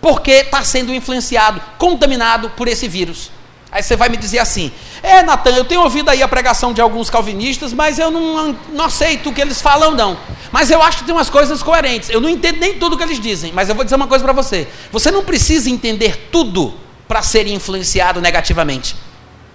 porque 0.00 0.32
está 0.32 0.62
sendo 0.62 0.92
influenciado, 0.92 1.62
contaminado 1.78 2.50
por 2.50 2.68
esse 2.68 2.86
vírus. 2.86 3.30
Aí 3.74 3.82
você 3.82 3.96
vai 3.96 4.08
me 4.08 4.16
dizer 4.16 4.38
assim: 4.38 4.70
é, 5.02 5.20
Natan, 5.24 5.50
eu 5.50 5.64
tenho 5.64 5.82
ouvido 5.82 6.08
aí 6.08 6.22
a 6.22 6.28
pregação 6.28 6.72
de 6.72 6.80
alguns 6.80 7.10
calvinistas, 7.10 7.72
mas 7.72 7.98
eu 7.98 8.08
não, 8.08 8.56
não 8.72 8.84
aceito 8.84 9.30
o 9.30 9.34
que 9.34 9.40
eles 9.40 9.60
falam, 9.60 9.90
não. 9.90 10.16
Mas 10.52 10.70
eu 10.70 10.80
acho 10.80 10.98
que 10.98 11.04
tem 11.04 11.12
umas 11.12 11.28
coisas 11.28 11.60
coerentes. 11.60 12.08
Eu 12.08 12.20
não 12.20 12.28
entendo 12.28 12.60
nem 12.60 12.78
tudo 12.78 12.94
o 12.94 12.96
que 12.96 13.02
eles 13.02 13.18
dizem, 13.18 13.50
mas 13.52 13.68
eu 13.68 13.74
vou 13.74 13.82
dizer 13.82 13.96
uma 13.96 14.06
coisa 14.06 14.22
para 14.22 14.32
você: 14.32 14.68
você 14.92 15.10
não 15.10 15.24
precisa 15.24 15.68
entender 15.68 16.28
tudo 16.30 16.72
para 17.08 17.20
ser 17.20 17.48
influenciado 17.48 18.20
negativamente. 18.20 18.94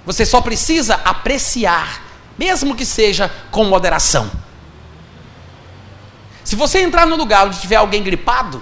Você 0.05 0.25
só 0.25 0.41
precisa 0.41 0.95
apreciar, 1.05 2.03
mesmo 2.37 2.75
que 2.75 2.85
seja 2.85 3.31
com 3.49 3.63
moderação. 3.63 4.29
Se 6.43 6.57
você 6.57 6.81
entrar 6.81 7.05
no 7.05 7.15
lugar 7.15 7.47
onde 7.47 7.61
tiver 7.61 7.77
alguém 7.77 8.03
gripado, 8.03 8.61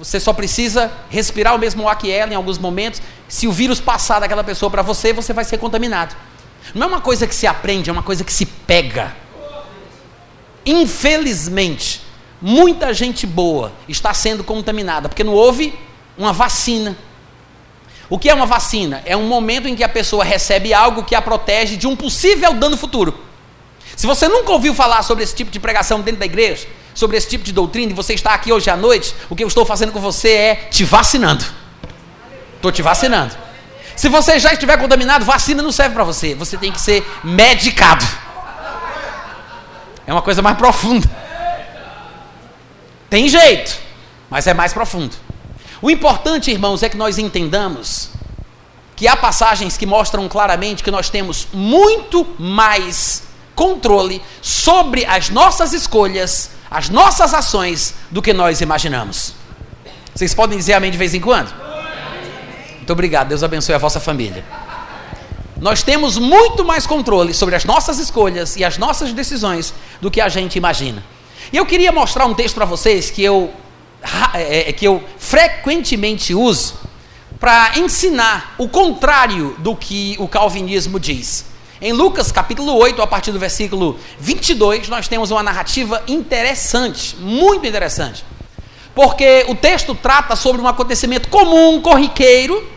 você 0.00 0.18
só 0.18 0.32
precisa 0.32 0.90
respirar 1.10 1.54
o 1.54 1.58
mesmo 1.58 1.86
ar 1.86 1.96
que 1.98 2.10
ela 2.10 2.32
em 2.32 2.34
alguns 2.34 2.56
momentos. 2.56 3.02
Se 3.28 3.46
o 3.46 3.52
vírus 3.52 3.80
passar 3.80 4.18
daquela 4.18 4.42
pessoa 4.42 4.70
para 4.70 4.80
você, 4.80 5.12
você 5.12 5.34
vai 5.34 5.44
ser 5.44 5.58
contaminado. 5.58 6.16
Não 6.74 6.84
é 6.84 6.88
uma 6.88 7.00
coisa 7.02 7.26
que 7.26 7.34
se 7.34 7.46
aprende, 7.46 7.90
é 7.90 7.92
uma 7.92 8.02
coisa 8.02 8.24
que 8.24 8.32
se 8.32 8.46
pega. 8.46 9.14
Infelizmente, 10.64 12.00
muita 12.40 12.94
gente 12.94 13.26
boa 13.26 13.72
está 13.86 14.14
sendo 14.14 14.42
contaminada, 14.42 15.06
porque 15.06 15.22
não 15.22 15.34
houve 15.34 15.78
uma 16.16 16.32
vacina. 16.32 16.96
O 18.08 18.18
que 18.18 18.30
é 18.30 18.34
uma 18.34 18.46
vacina? 18.46 19.02
É 19.04 19.14
um 19.14 19.28
momento 19.28 19.68
em 19.68 19.76
que 19.76 19.84
a 19.84 19.88
pessoa 19.88 20.24
recebe 20.24 20.72
algo 20.72 21.04
que 21.04 21.14
a 21.14 21.20
protege 21.20 21.76
de 21.76 21.86
um 21.86 21.94
possível 21.94 22.54
dano 22.54 22.76
futuro. 22.76 23.22
Se 23.94 24.06
você 24.06 24.28
nunca 24.28 24.50
ouviu 24.50 24.74
falar 24.74 25.02
sobre 25.02 25.24
esse 25.24 25.34
tipo 25.34 25.50
de 25.50 25.60
pregação 25.60 26.00
dentro 26.00 26.20
da 26.20 26.26
igreja, 26.26 26.66
sobre 26.94 27.16
esse 27.16 27.28
tipo 27.28 27.44
de 27.44 27.52
doutrina, 27.52 27.92
e 27.92 27.94
você 27.94 28.14
está 28.14 28.34
aqui 28.34 28.52
hoje 28.52 28.68
à 28.70 28.76
noite, 28.76 29.14
o 29.28 29.36
que 29.36 29.42
eu 29.44 29.48
estou 29.48 29.64
fazendo 29.64 29.92
com 29.92 30.00
você 30.00 30.30
é 30.30 30.54
te 30.70 30.84
vacinando. 30.84 31.44
Estou 32.56 32.70
te 32.70 32.82
vacinando. 32.82 33.34
Se 33.96 34.08
você 34.08 34.38
já 34.38 34.52
estiver 34.52 34.76
contaminado, 34.78 35.24
vacina 35.24 35.62
não 35.62 35.72
serve 35.72 35.94
para 35.94 36.04
você. 36.04 36.34
Você 36.34 36.56
tem 36.56 36.72
que 36.72 36.80
ser 36.80 37.06
medicado. 37.22 38.04
É 40.06 40.12
uma 40.12 40.22
coisa 40.22 40.42
mais 40.42 40.56
profunda. 40.56 41.08
Tem 43.08 43.28
jeito, 43.28 43.76
mas 44.28 44.46
é 44.46 44.54
mais 44.54 44.72
profundo. 44.72 45.14
O 45.82 45.90
importante, 45.90 46.50
irmãos, 46.50 46.82
é 46.82 46.88
que 46.88 46.96
nós 46.96 47.18
entendamos 47.18 48.10
que 48.94 49.08
há 49.08 49.16
passagens 49.16 49.76
que 49.76 49.86
mostram 49.86 50.28
claramente 50.28 50.82
que 50.82 50.90
nós 50.90 51.08
temos 51.08 51.48
muito 51.52 52.26
mais 52.38 53.22
controle 53.54 54.22
sobre 54.42 55.04
as 55.06 55.30
nossas 55.30 55.72
escolhas 55.72 56.50
as 56.70 56.88
nossas 56.88 57.34
ações 57.34 57.94
do 58.10 58.22
que 58.22 58.32
nós 58.32 58.60
imaginamos. 58.60 59.34
Vocês 60.14 60.34
podem 60.34 60.56
dizer 60.56 60.74
amém 60.74 60.90
de 60.90 60.98
vez 60.98 61.14
em 61.14 61.20
quando? 61.20 61.52
Muito 62.76 62.92
obrigado, 62.92 63.28
Deus 63.28 63.42
abençoe 63.42 63.74
a 63.74 63.78
vossa 63.78 63.98
família. 63.98 64.44
Nós 65.60 65.82
temos 65.82 66.16
muito 66.16 66.64
mais 66.64 66.86
controle 66.86 67.34
sobre 67.34 67.54
as 67.54 67.64
nossas 67.64 67.98
escolhas 67.98 68.56
e 68.56 68.64
as 68.64 68.78
nossas 68.78 69.12
decisões 69.12 69.74
do 70.00 70.10
que 70.10 70.20
a 70.20 70.28
gente 70.28 70.56
imagina. 70.56 71.02
E 71.52 71.56
eu 71.56 71.66
queria 71.66 71.92
mostrar 71.92 72.24
um 72.26 72.34
texto 72.34 72.54
para 72.54 72.64
vocês 72.64 73.10
que 73.10 73.22
eu, 73.22 73.52
é, 74.32 74.70
é, 74.70 74.72
que 74.72 74.86
eu 74.86 75.02
frequentemente 75.18 76.34
uso 76.34 76.74
para 77.38 77.78
ensinar 77.78 78.54
o 78.58 78.68
contrário 78.68 79.56
do 79.58 79.74
que 79.74 80.16
o 80.18 80.28
calvinismo 80.28 81.00
diz. 81.00 81.49
Em 81.82 81.94
Lucas 81.94 82.30
capítulo 82.30 82.76
8, 82.76 83.00
a 83.00 83.06
partir 83.06 83.32
do 83.32 83.38
versículo 83.38 83.98
22, 84.18 84.88
nós 84.88 85.08
temos 85.08 85.30
uma 85.30 85.42
narrativa 85.42 86.02
interessante, 86.06 87.16
muito 87.16 87.66
interessante. 87.66 88.22
Porque 88.94 89.46
o 89.48 89.54
texto 89.54 89.94
trata 89.94 90.36
sobre 90.36 90.60
um 90.60 90.68
acontecimento 90.68 91.28
comum, 91.28 91.80
corriqueiro, 91.80 92.68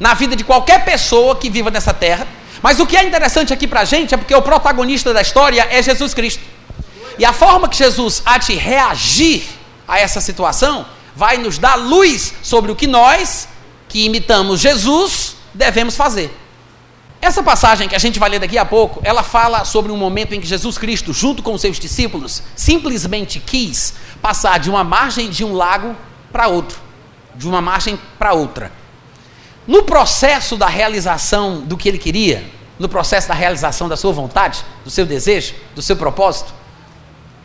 na 0.00 0.14
vida 0.14 0.34
de 0.34 0.42
qualquer 0.42 0.86
pessoa 0.86 1.36
que 1.36 1.50
viva 1.50 1.70
nessa 1.70 1.92
terra. 1.92 2.26
Mas 2.62 2.80
o 2.80 2.86
que 2.86 2.96
é 2.96 3.04
interessante 3.04 3.52
aqui 3.52 3.68
para 3.68 3.80
a 3.80 3.84
gente 3.84 4.14
é 4.14 4.16
porque 4.16 4.34
o 4.34 4.40
protagonista 4.40 5.12
da 5.12 5.20
história 5.20 5.68
é 5.70 5.82
Jesus 5.82 6.14
Cristo. 6.14 6.42
E 7.18 7.26
a 7.26 7.32
forma 7.34 7.68
que 7.68 7.76
Jesus 7.76 8.22
há 8.24 8.38
de 8.38 8.54
reagir 8.54 9.44
a 9.86 9.98
essa 9.98 10.20
situação 10.22 10.86
vai 11.14 11.36
nos 11.36 11.58
dar 11.58 11.74
luz 11.74 12.32
sobre 12.42 12.72
o 12.72 12.76
que 12.76 12.86
nós, 12.86 13.48
que 13.86 14.06
imitamos 14.06 14.60
Jesus, 14.60 15.36
devemos 15.52 15.94
fazer. 15.94 16.41
Essa 17.22 17.40
passagem 17.40 17.88
que 17.88 17.94
a 17.94 18.00
gente 18.00 18.18
vai 18.18 18.28
ler 18.28 18.40
daqui 18.40 18.58
a 18.58 18.64
pouco, 18.64 19.00
ela 19.04 19.22
fala 19.22 19.64
sobre 19.64 19.92
um 19.92 19.96
momento 19.96 20.34
em 20.34 20.40
que 20.40 20.46
Jesus 20.46 20.76
Cristo, 20.76 21.12
junto 21.12 21.40
com 21.40 21.54
os 21.54 21.60
seus 21.60 21.78
discípulos, 21.78 22.42
simplesmente 22.56 23.38
quis 23.38 23.94
passar 24.20 24.58
de 24.58 24.68
uma 24.68 24.82
margem 24.82 25.30
de 25.30 25.44
um 25.44 25.54
lago 25.54 25.94
para 26.32 26.48
outro, 26.48 26.80
de 27.36 27.46
uma 27.46 27.62
margem 27.62 27.96
para 28.18 28.32
outra. 28.32 28.72
No 29.68 29.84
processo 29.84 30.56
da 30.56 30.66
realização 30.66 31.60
do 31.60 31.76
que 31.76 31.88
ele 31.88 31.96
queria, 31.96 32.44
no 32.76 32.88
processo 32.88 33.28
da 33.28 33.34
realização 33.34 33.88
da 33.88 33.96
sua 33.96 34.12
vontade, 34.12 34.64
do 34.84 34.90
seu 34.90 35.06
desejo, 35.06 35.54
do 35.76 35.80
seu 35.80 35.94
propósito, 35.94 36.52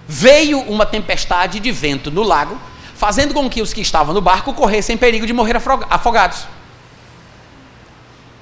veio 0.07 0.59
uma 0.61 0.87
tempestade 0.87 1.59
de 1.59 1.71
vento 1.71 2.09
no 2.09 2.23
lago, 2.23 2.59
fazendo 2.95 3.31
com 3.31 3.47
que 3.47 3.61
os 3.61 3.73
que 3.73 3.81
estavam 3.81 4.15
no 4.15 4.21
barco 4.21 4.55
corressem 4.55 4.97
perigo 4.97 5.27
de 5.27 5.33
morrer 5.33 5.55
afogados. 5.87 6.47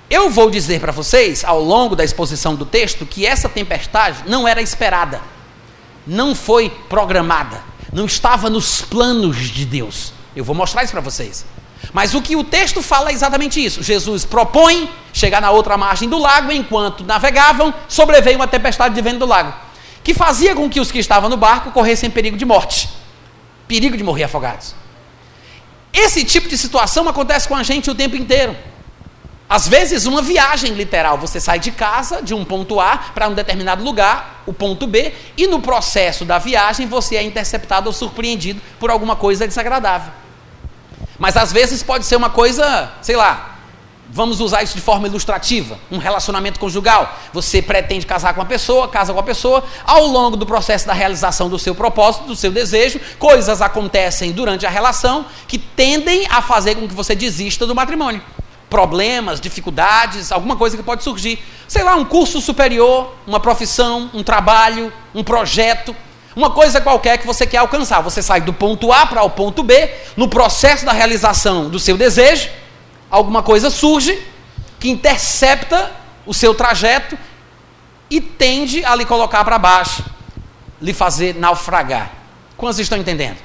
Eu 0.10 0.30
vou 0.30 0.52
dizer 0.52 0.80
para 0.80 0.92
vocês, 0.92 1.44
ao 1.44 1.60
longo 1.60 1.96
da 1.96 2.04
exposição 2.04 2.56
do 2.56 2.66
texto, 2.66 3.06
que 3.06 3.26
essa 3.26 3.50
tempestade 3.50 4.24
não 4.28 4.48
era 4.48 4.62
esperada, 4.62 5.22
não 6.06 6.36
foi 6.36 6.70
programada, 6.70 7.64
não 7.92 8.06
estava 8.06 8.50
nos 8.50 8.82
planos 8.82 9.38
de 9.38 9.66
Deus. 9.66 10.14
Eu 10.36 10.44
vou 10.44 10.56
mostrar 10.56 10.84
isso 10.84 10.92
para 10.92 11.02
vocês. 11.02 11.46
Mas 11.92 12.14
o 12.14 12.22
que 12.22 12.36
o 12.36 12.44
texto 12.44 12.82
fala 12.82 13.10
é 13.10 13.14
exatamente 13.14 13.64
isso. 13.64 13.82
Jesus 13.82 14.26
propõe 14.26 14.90
chegar 15.12 15.42
na 15.42 15.50
outra 15.50 15.78
margem 15.78 16.08
do 16.08 16.20
lago, 16.20 16.52
enquanto 16.52 17.04
navegavam, 17.04 17.74
sobreveio 17.88 18.38
uma 18.38 18.48
tempestade 18.48 18.94
de 18.94 19.02
vento 19.02 19.20
do 19.20 19.26
lago, 19.26 19.54
que 20.04 20.14
fazia 20.14 20.54
com 20.54 20.70
que 20.70 20.80
os 20.80 20.92
que 20.92 21.00
estavam 21.00 21.30
no 21.30 21.38
barco 21.38 21.72
corressem 21.72 22.12
perigo 22.12 22.38
de 22.38 22.46
morte, 22.46 22.90
perigo 23.68 23.98
de 23.98 24.04
morrer 24.04 24.26
afogados. 24.26 24.76
Esse 25.92 26.24
tipo 26.26 26.48
de 26.48 26.58
situação 26.58 27.08
acontece 27.08 27.48
com 27.48 27.56
a 27.56 27.64
gente 27.64 27.90
o 27.90 27.96
tempo 27.96 28.16
inteiro. 28.16 28.56
Às 29.48 29.68
vezes, 29.68 30.06
uma 30.06 30.22
viagem 30.22 30.74
literal. 30.74 31.18
Você 31.20 31.40
sai 31.40 31.60
de 31.60 31.72
casa, 31.72 32.22
de 32.22 32.34
um 32.34 32.44
ponto 32.44 32.80
A 32.80 32.98
para 32.98 33.28
um 33.28 33.34
determinado 33.34 33.84
lugar, 33.84 34.44
o 34.46 34.54
ponto 34.54 34.88
B, 34.88 35.14
e 35.38 35.48
no 35.48 35.62
processo 35.62 36.26
da 36.26 36.38
viagem 36.40 36.88
você 36.88 37.16
é 37.16 37.24
interceptado 37.24 37.88
ou 37.88 37.94
surpreendido 37.94 38.62
por 38.80 38.90
alguma 38.90 39.16
coisa 39.16 39.48
desagradável. 39.48 40.12
Mas 41.20 41.38
às 41.38 41.54
vezes 41.54 41.84
pode 41.84 42.06
ser 42.06 42.16
uma 42.16 42.30
coisa, 42.30 42.92
sei 43.02 43.16
lá, 43.16 43.56
Vamos 44.08 44.40
usar 44.40 44.62
isso 44.62 44.76
de 44.76 44.82
forma 44.82 45.08
ilustrativa. 45.08 45.80
Um 45.92 45.98
relacionamento 45.98 46.60
conjugal. 46.60 47.18
Você 47.34 47.62
pretende 47.62 48.06
casar 48.06 48.34
com 48.34 48.40
uma 48.40 48.46
pessoa, 48.46 48.88
casa 48.88 49.12
com 49.12 49.20
a 49.20 49.24
pessoa. 49.24 49.64
Ao 49.84 50.06
longo 50.06 50.38
do 50.38 50.46
processo 50.46 50.86
da 50.86 50.94
realização 50.94 51.50
do 51.50 51.58
seu 51.58 51.74
propósito, 51.74 52.26
do 52.26 52.36
seu 52.36 52.52
desejo, 52.52 53.00
coisas 53.18 53.62
acontecem 53.62 54.32
durante 54.32 54.66
a 54.66 54.70
relação 54.70 55.26
que 55.48 55.58
tendem 55.58 56.28
a 56.30 56.42
fazer 56.42 56.76
com 56.76 56.88
que 56.88 56.94
você 56.94 57.16
desista 57.16 57.66
do 57.66 57.74
matrimônio. 57.74 58.22
Problemas, 58.70 59.40
dificuldades, 59.40 60.32
alguma 60.32 60.56
coisa 60.56 60.76
que 60.76 60.84
pode 60.84 61.04
surgir. 61.04 61.40
Sei 61.68 61.84
lá, 61.84 61.96
um 61.96 62.06
curso 62.06 62.42
superior, 62.42 63.14
uma 63.26 63.40
profissão, 63.40 64.10
um 64.14 64.24
trabalho, 64.24 64.92
um 65.14 65.24
projeto. 65.24 65.96
Uma 66.36 66.50
coisa 66.50 66.82
qualquer 66.82 67.18
que 67.18 67.26
você 67.26 67.46
quer 67.46 67.58
alcançar. 67.58 68.02
Você 68.02 68.22
sai 68.22 68.42
do 68.42 68.52
ponto 68.52 68.92
A 68.92 69.06
para 69.06 69.24
o 69.24 69.30
ponto 69.30 69.64
B, 69.64 69.90
no 70.18 70.28
processo 70.28 70.86
da 70.86 70.92
realização 70.92 71.70
do 71.70 71.80
seu 71.80 71.96
desejo 71.96 72.50
alguma 73.10 73.42
coisa 73.42 73.70
surge 73.70 74.22
que 74.80 74.90
intercepta 74.90 75.92
o 76.26 76.34
seu 76.34 76.54
trajeto 76.54 77.18
e 78.10 78.20
tende 78.20 78.84
a 78.84 78.96
lhe 78.96 79.06
colocar 79.06 79.44
para 79.44 79.58
baixo, 79.58 80.04
lhe 80.82 80.94
fazer 80.94 81.36
naufragar. 81.36 82.12
Quantos 82.58 82.80
estão 82.80 82.98
entendendo? 82.98 83.38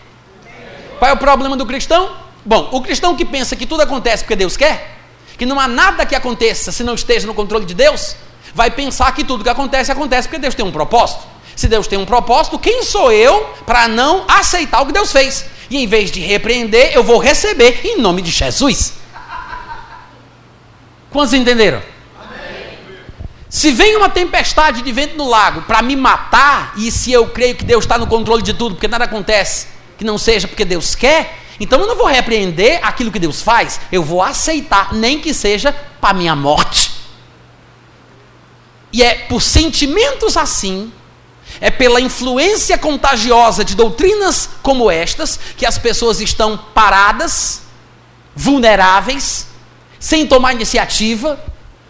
Qual 0.98 1.10
é 1.10 1.14
o 1.14 1.16
problema 1.16 1.56
do 1.56 1.64
cristão? 1.64 2.16
Bom, 2.44 2.68
o 2.72 2.82
cristão 2.82 3.16
que 3.16 3.24
pensa 3.24 3.54
que 3.54 3.66
tudo 3.66 3.82
acontece 3.82 4.24
porque 4.24 4.36
Deus 4.36 4.56
quer, 4.56 4.99
que 5.40 5.46
não 5.46 5.58
há 5.58 5.66
nada 5.66 6.04
que 6.04 6.14
aconteça 6.14 6.70
se 6.70 6.84
não 6.84 6.94
esteja 6.94 7.26
no 7.26 7.32
controle 7.32 7.64
de 7.64 7.72
Deus, 7.72 8.14
vai 8.54 8.70
pensar 8.70 9.10
que 9.14 9.24
tudo 9.24 9.42
que 9.42 9.48
acontece 9.48 9.90
acontece 9.90 10.28
porque 10.28 10.38
Deus 10.38 10.54
tem 10.54 10.66
um 10.66 10.70
propósito. 10.70 11.22
Se 11.56 11.66
Deus 11.66 11.86
tem 11.86 11.98
um 11.98 12.04
propósito, 12.04 12.58
quem 12.58 12.82
sou 12.82 13.10
eu 13.10 13.48
para 13.64 13.88
não 13.88 14.26
aceitar 14.28 14.82
o 14.82 14.86
que 14.86 14.92
Deus 14.92 15.10
fez? 15.10 15.46
E 15.70 15.78
em 15.78 15.86
vez 15.86 16.10
de 16.10 16.20
repreender, 16.20 16.92
eu 16.94 17.02
vou 17.02 17.16
receber 17.16 17.80
em 17.84 17.96
nome 18.02 18.20
de 18.20 18.30
Jesus. 18.30 18.92
Quantos 21.10 21.32
entenderam? 21.32 21.82
Se 23.48 23.72
vem 23.72 23.96
uma 23.96 24.10
tempestade 24.10 24.82
de 24.82 24.92
vento 24.92 25.16
no 25.16 25.26
lago 25.26 25.62
para 25.62 25.80
me 25.80 25.96
matar, 25.96 26.74
e 26.76 26.90
se 26.90 27.10
eu 27.12 27.28
creio 27.28 27.54
que 27.54 27.64
Deus 27.64 27.84
está 27.84 27.96
no 27.96 28.06
controle 28.06 28.42
de 28.42 28.52
tudo, 28.52 28.74
porque 28.74 28.86
nada 28.86 29.06
acontece 29.06 29.68
que 29.96 30.04
não 30.04 30.18
seja 30.18 30.46
porque 30.46 30.66
Deus 30.66 30.94
quer, 30.94 31.34
então 31.60 31.78
eu 31.78 31.86
não 31.86 31.94
vou 31.94 32.06
repreender 32.06 32.80
aquilo 32.82 33.12
que 33.12 33.18
Deus 33.18 33.42
faz, 33.42 33.78
eu 33.92 34.02
vou 34.02 34.22
aceitar, 34.22 34.94
nem 34.94 35.20
que 35.20 35.34
seja 35.34 35.72
para 36.00 36.14
minha 36.14 36.34
morte. 36.34 36.90
E 38.90 39.02
é 39.02 39.14
por 39.14 39.42
sentimentos 39.42 40.38
assim, 40.38 40.90
é 41.60 41.70
pela 41.70 42.00
influência 42.00 42.78
contagiosa 42.78 43.62
de 43.62 43.76
doutrinas 43.76 44.48
como 44.62 44.90
estas, 44.90 45.38
que 45.56 45.66
as 45.66 45.76
pessoas 45.76 46.18
estão 46.20 46.56
paradas, 46.56 47.62
vulneráveis, 48.34 49.48
sem 49.98 50.26
tomar 50.26 50.54
iniciativa, 50.54 51.38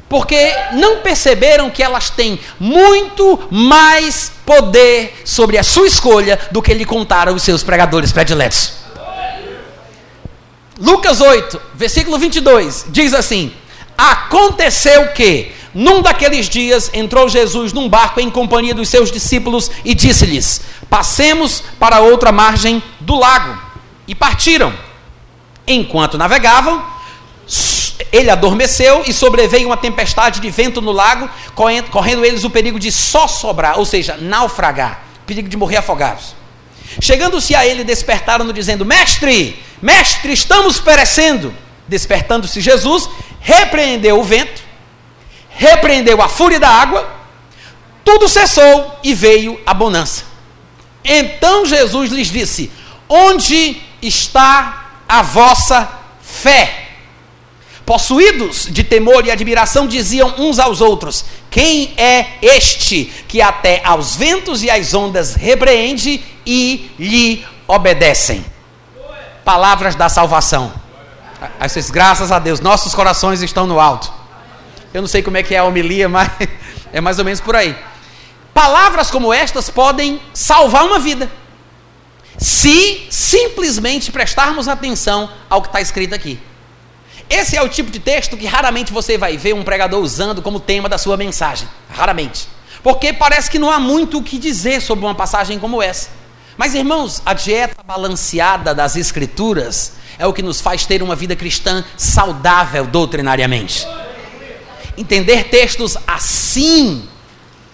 porque 0.09 0.53
não 0.73 0.99
perceberam 0.99 1.71
que 1.71 1.81
elas 1.81 2.11
têm 2.11 2.41
muito 2.59 3.47
mais 3.53 4.33
poder 4.45 5.23
sobre 5.25 5.57
a 5.57 5.63
sua 5.63 5.87
escolha 5.87 6.37
do 6.51 6.61
que 6.61 6.75
lhe 6.75 6.85
contaram 6.85 7.33
os 7.33 7.45
seus 7.45 7.63
pregadores 7.63 8.11
prediletos. 8.11 8.80
Lucas 10.81 11.21
8, 11.21 11.61
versículo 11.75 12.19
22, 12.19 12.87
diz 12.89 13.13
assim: 13.13 13.53
Aconteceu 13.99 15.09
que, 15.09 15.53
num 15.75 16.01
daqueles 16.01 16.49
dias, 16.49 16.91
entrou 16.95 17.29
Jesus 17.29 17.75
num 17.75 17.87
barco 17.87 18.19
em 18.19 18.31
companhia 18.31 18.75
dos 18.75 18.89
seus 18.89 19.13
discípulos 19.13 19.71
e 19.85 19.95
disse-lhes: 19.95 20.63
Passemos 20.89 21.63
para 21.79 22.01
outra 22.01 22.33
margem 22.33 22.83
do 22.99 23.15
lago. 23.15 23.61
E 24.09 24.15
partiram. 24.15 24.73
Enquanto 25.67 26.17
navegavam, 26.17 26.83
ele 28.11 28.31
adormeceu 28.31 29.05
e 29.07 29.13
sobreveio 29.13 29.69
uma 29.69 29.77
tempestade 29.77 30.41
de 30.41 30.51
vento 30.51 30.81
no 30.81 30.93
lago, 30.93 31.29
correndo 31.55 32.25
eles 32.25 32.43
o 32.43 32.51
perigo 32.51 32.81
de 32.81 32.91
só 32.91 33.29
sobrar, 33.29 33.79
ou 33.79 33.85
seja, 33.85 34.17
naufragar, 34.17 35.03
perigo 35.27 35.49
de 35.49 35.57
morrer 35.57 35.77
afogados. 35.77 36.40
Chegando-se 36.99 37.55
a 37.55 37.67
ele, 37.67 37.85
despertaram-no, 37.85 38.53
dizendo: 38.53 38.85
Mestre, 38.85 39.63
mestre, 39.81 40.33
estamos 40.33 40.81
perecendo. 40.81 41.55
Despertando-se 41.87 42.61
Jesus, 42.61 43.09
repreendeu 43.41 44.19
o 44.19 44.25
vento, 44.25 44.63
repreendeu 45.51 46.23
a 46.23 46.29
fúria 46.29 46.61
da 46.61 46.69
água, 46.69 47.09
tudo 48.05 48.29
cessou 48.29 48.99
e 49.03 49.13
veio 49.13 49.61
a 49.67 49.75
bonança. 49.75 50.25
Então 51.05 51.67
Jesus 51.67 52.11
lhes 52.11 52.29
disse: 52.29 52.71
Onde 53.09 53.81
está 54.01 55.03
a 55.09 55.23
vossa 55.23 55.89
fé? 56.23 56.90
Possuídos 57.91 58.69
de 58.71 58.85
temor 58.85 59.27
e 59.27 59.33
admiração, 59.33 59.85
diziam 59.85 60.33
uns 60.39 60.61
aos 60.61 60.81
outros: 60.81 61.25
Quem 61.51 61.93
é 61.97 62.39
este 62.41 63.07
que 63.27 63.43
até 63.43 63.83
aos 63.85 64.15
ventos 64.15 64.63
e 64.63 64.71
às 64.71 64.95
ondas 64.95 65.35
repreende 65.35 66.23
e 66.47 66.89
lhe 66.97 67.45
obedecem? 67.67 68.45
Palavras 69.45 69.97
da 69.97 70.09
salvação. 70.09 70.73
Essas, 71.59 71.91
graças 71.91 72.31
a 72.31 72.39
Deus, 72.39 72.61
nossos 72.61 72.95
corações 72.95 73.43
estão 73.43 73.67
no 73.67 73.81
alto. 73.81 74.13
Eu 74.95 75.01
não 75.01 75.09
sei 75.09 75.21
como 75.21 75.39
é 75.39 75.43
que 75.43 75.57
é 75.57 75.59
a 75.59 75.65
homilia, 75.65 76.07
mas 76.09 76.31
é 76.93 77.01
mais 77.01 77.19
ou 77.19 77.25
menos 77.25 77.41
por 77.41 77.57
aí. 77.57 77.77
Palavras 78.55 79.11
como 79.11 79.35
estas 79.35 79.69
podem 79.69 80.23
salvar 80.33 80.85
uma 80.85 81.01
vida, 81.01 81.29
se 82.39 83.09
simplesmente 83.11 84.13
prestarmos 84.13 84.69
atenção 84.69 85.29
ao 85.49 85.61
que 85.61 85.67
está 85.67 85.81
escrito 85.81 86.15
aqui. 86.15 86.39
Esse 87.31 87.57
é 87.57 87.63
o 87.63 87.69
tipo 87.69 87.93
de 87.93 88.01
texto 88.01 88.37
que 88.37 88.45
raramente 88.45 88.93
você 88.93 89.17
vai 89.17 89.37
ver 89.37 89.55
um 89.55 89.63
pregador 89.63 90.03
usando 90.03 90.43
como 90.43 90.59
tema 90.59 90.89
da 90.89 90.99
sua 90.99 91.17
mensagem. 91.17 91.69
Raramente. 91.89 92.49
Porque 92.83 93.13
parece 93.13 93.49
que 93.49 93.59
não 93.59 93.71
há 93.71 93.79
muito 93.79 94.19
o 94.19 94.23
que 94.23 94.37
dizer 94.37 94.83
sobre 94.83 95.05
uma 95.05 95.15
passagem 95.15 95.57
como 95.61 95.81
essa. 95.81 96.09
Mas, 96.57 96.75
irmãos, 96.75 97.23
a 97.25 97.33
dieta 97.33 97.83
balanceada 97.85 98.75
das 98.75 98.97
Escrituras 98.97 99.93
é 100.19 100.27
o 100.27 100.33
que 100.33 100.43
nos 100.43 100.61
faz 100.61 100.85
ter 100.85 101.03
uma 101.03 101.15
vida 101.15 101.37
cristã 101.37 101.85
saudável 101.97 102.85
doutrinariamente. 102.85 103.87
Entender 104.99 105.45
textos 105.45 105.97
assim 106.07 107.09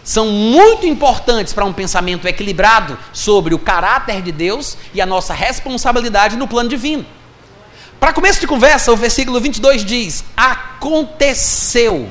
são 0.04 0.26
muito 0.28 0.86
importantes 0.86 1.52
para 1.52 1.64
um 1.64 1.72
pensamento 1.72 2.28
equilibrado 2.28 2.96
sobre 3.12 3.54
o 3.54 3.58
caráter 3.58 4.22
de 4.22 4.30
Deus 4.30 4.76
e 4.94 5.00
a 5.00 5.06
nossa 5.06 5.34
responsabilidade 5.34 6.36
no 6.36 6.46
plano 6.46 6.68
divino. 6.68 7.04
Para 7.98 8.12
começo 8.12 8.40
de 8.40 8.46
conversa, 8.46 8.92
o 8.92 8.96
versículo 8.96 9.40
22 9.40 9.84
diz: 9.84 10.24
Aconteceu. 10.36 12.10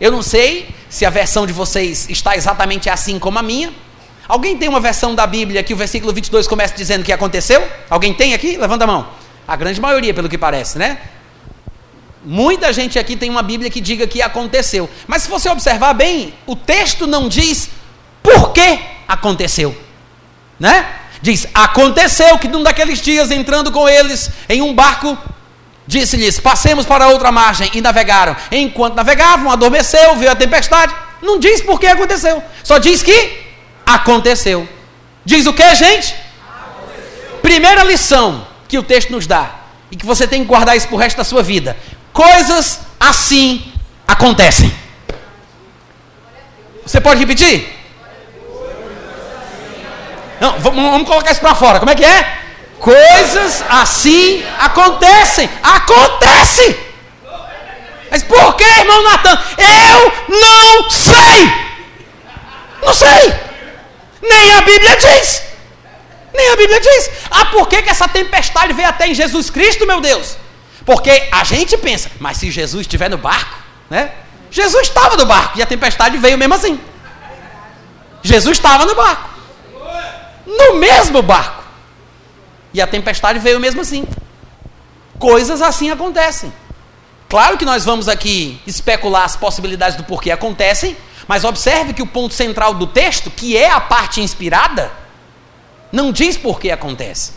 Eu 0.00 0.12
não 0.12 0.22
sei 0.22 0.68
se 0.88 1.04
a 1.04 1.10
versão 1.10 1.46
de 1.46 1.52
vocês 1.52 2.08
está 2.08 2.36
exatamente 2.36 2.88
assim 2.88 3.18
como 3.18 3.38
a 3.38 3.42
minha. 3.42 3.72
Alguém 4.28 4.56
tem 4.56 4.68
uma 4.68 4.80
versão 4.80 5.14
da 5.14 5.26
Bíblia 5.26 5.62
que 5.62 5.72
o 5.72 5.76
versículo 5.76 6.12
22 6.12 6.46
começa 6.46 6.74
dizendo 6.74 7.04
que 7.04 7.12
aconteceu? 7.12 7.66
Alguém 7.88 8.12
tem 8.12 8.34
aqui? 8.34 8.56
Levanta 8.56 8.84
a 8.84 8.86
mão. 8.86 9.08
A 9.46 9.56
grande 9.56 9.80
maioria, 9.80 10.12
pelo 10.12 10.28
que 10.28 10.36
parece, 10.36 10.78
né? 10.78 10.98
Muita 12.24 12.72
gente 12.72 12.98
aqui 12.98 13.16
tem 13.16 13.30
uma 13.30 13.42
Bíblia 13.42 13.70
que 13.70 13.80
diga 13.80 14.04
que 14.06 14.20
aconteceu. 14.20 14.90
Mas 15.06 15.22
se 15.22 15.28
você 15.28 15.48
observar 15.48 15.94
bem, 15.94 16.34
o 16.44 16.56
texto 16.56 17.06
não 17.06 17.28
diz 17.28 17.70
por 18.20 18.52
que 18.52 18.80
aconteceu. 19.06 19.76
Né? 20.58 20.84
Diz: 21.22 21.46
Aconteceu 21.54 22.38
que 22.38 22.48
num 22.48 22.62
daqueles 22.62 23.00
dias, 23.00 23.30
entrando 23.30 23.72
com 23.72 23.88
eles 23.88 24.30
em 24.48 24.62
um 24.62 24.74
barco, 24.74 25.16
disse-lhes: 25.86 26.38
Passemos 26.40 26.86
para 26.86 27.08
outra 27.08 27.32
margem. 27.32 27.70
E 27.74 27.80
navegaram. 27.80 28.36
Enquanto 28.50 28.94
navegavam, 28.94 29.50
adormeceu, 29.50 30.16
veio 30.16 30.30
a 30.30 30.36
tempestade. 30.36 30.94
Não 31.22 31.38
diz 31.38 31.60
por 31.62 31.80
que 31.80 31.86
aconteceu, 31.86 32.42
só 32.62 32.78
diz 32.78 33.02
que 33.02 33.46
aconteceu. 33.84 34.68
Diz 35.24 35.46
o 35.46 35.52
que, 35.52 35.74
gente? 35.74 36.14
Aconteceu. 36.48 37.38
Primeira 37.42 37.82
lição 37.82 38.46
que 38.68 38.78
o 38.78 38.82
texto 38.82 39.10
nos 39.10 39.26
dá, 39.26 39.54
e 39.90 39.96
que 39.96 40.06
você 40.06 40.26
tem 40.26 40.42
que 40.42 40.46
guardar 40.46 40.76
isso 40.76 40.86
para 40.86 40.96
o 40.96 40.98
resto 40.98 41.16
da 41.16 41.24
sua 41.24 41.42
vida: 41.42 41.76
coisas 42.12 42.80
assim 43.00 43.72
acontecem. 44.06 44.72
Você 46.84 47.00
pode 47.00 47.18
repetir? 47.18 47.75
Não, 50.40 50.58
vamos, 50.58 50.90
vamos 50.90 51.08
colocar 51.08 51.32
isso 51.32 51.40
para 51.40 51.54
fora. 51.54 51.78
Como 51.78 51.90
é 51.90 51.94
que 51.94 52.04
é? 52.04 52.38
Coisas 52.78 53.64
assim 53.68 54.44
acontecem. 54.58 55.48
Acontece! 55.62 56.78
Mas 58.10 58.22
por 58.22 58.54
que, 58.54 58.64
irmão 58.64 59.02
Natan? 59.02 59.38
Eu 59.58 60.12
não 60.28 60.90
sei! 60.90 61.52
Não 62.82 62.94
sei! 62.94 63.34
Nem 64.22 64.54
a 64.54 64.60
Bíblia 64.60 64.96
diz! 64.96 65.42
Nem 66.32 66.50
a 66.50 66.56
Bíblia 66.56 66.80
diz! 66.80 67.10
Ah, 67.30 67.46
por 67.46 67.66
que, 67.66 67.82
que 67.82 67.90
essa 67.90 68.06
tempestade 68.06 68.72
veio 68.72 68.88
até 68.88 69.08
em 69.08 69.14
Jesus 69.14 69.50
Cristo, 69.50 69.86
meu 69.86 70.00
Deus? 70.00 70.36
Porque 70.84 71.28
a 71.32 71.42
gente 71.42 71.76
pensa, 71.76 72.10
mas 72.20 72.36
se 72.36 72.50
Jesus 72.50 72.82
estiver 72.82 73.10
no 73.10 73.18
barco, 73.18 73.56
né? 73.90 74.12
Jesus 74.50 74.88
estava 74.88 75.16
no 75.16 75.26
barco 75.26 75.58
e 75.58 75.62
a 75.62 75.66
tempestade 75.66 76.16
veio 76.18 76.38
mesmo 76.38 76.54
assim. 76.54 76.80
Jesus 78.22 78.56
estava 78.56 78.86
no 78.86 78.94
barco. 78.94 79.35
No 80.46 80.76
mesmo 80.76 81.20
barco. 81.22 81.64
E 82.72 82.80
a 82.80 82.86
tempestade 82.86 83.38
veio 83.38 83.58
mesmo 83.58 83.80
assim. 83.80 84.06
Coisas 85.18 85.60
assim 85.60 85.90
acontecem. 85.90 86.52
Claro 87.28 87.58
que 87.58 87.64
nós 87.64 87.84
vamos 87.84 88.08
aqui 88.08 88.60
especular 88.66 89.24
as 89.24 89.34
possibilidades 89.34 89.96
do 89.96 90.04
porquê 90.04 90.30
acontecem, 90.30 90.96
mas 91.26 91.42
observe 91.42 91.92
que 91.92 92.02
o 92.02 92.06
ponto 92.06 92.34
central 92.34 92.74
do 92.74 92.86
texto, 92.86 93.30
que 93.30 93.56
é 93.56 93.68
a 93.68 93.80
parte 93.80 94.20
inspirada, 94.20 94.92
não 95.90 96.12
diz 96.12 96.36
por 96.36 96.60
que 96.60 96.70
acontece. 96.70 97.32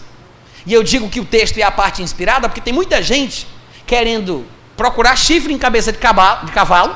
E 0.65 0.73
eu 0.73 0.83
digo 0.83 1.09
que 1.09 1.19
o 1.19 1.25
texto 1.25 1.57
é 1.57 1.63
a 1.63 1.71
parte 1.71 2.03
inspirada 2.03 2.47
porque 2.47 2.61
tem 2.61 2.73
muita 2.73 3.01
gente 3.01 3.47
querendo 3.87 4.45
procurar 4.77 5.15
chifre 5.15 5.51
em 5.51 5.57
cabeça 5.57 5.91
de 5.91 5.97
cavalo, 5.97 6.95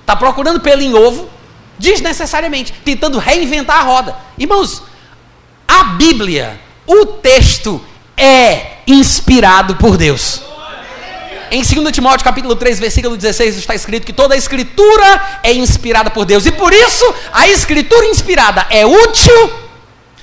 está 0.00 0.14
procurando 0.14 0.60
pelo 0.60 0.82
em 0.82 0.94
ovo, 0.94 1.28
desnecessariamente, 1.78 2.72
tentando 2.84 3.18
reinventar 3.18 3.78
a 3.78 3.82
roda. 3.82 4.16
Irmãos, 4.38 4.82
a 5.66 5.84
Bíblia, 5.84 6.60
o 6.86 7.06
texto 7.06 7.84
é 8.16 8.78
inspirado 8.86 9.76
por 9.76 9.96
Deus. 9.96 10.42
Em 11.50 11.62
2 11.62 11.92
Timóteo 11.92 12.24
capítulo 12.24 12.56
3, 12.56 12.80
versículo 12.80 13.16
16, 13.16 13.56
está 13.56 13.74
escrito 13.74 14.04
que 14.04 14.12
toda 14.12 14.34
a 14.34 14.36
escritura 14.36 15.40
é 15.42 15.52
inspirada 15.52 16.10
por 16.10 16.24
Deus. 16.24 16.44
E 16.44 16.50
por 16.50 16.72
isso, 16.72 17.14
a 17.32 17.48
escritura 17.48 18.04
inspirada 18.06 18.66
é 18.68 18.84
útil 18.84 19.52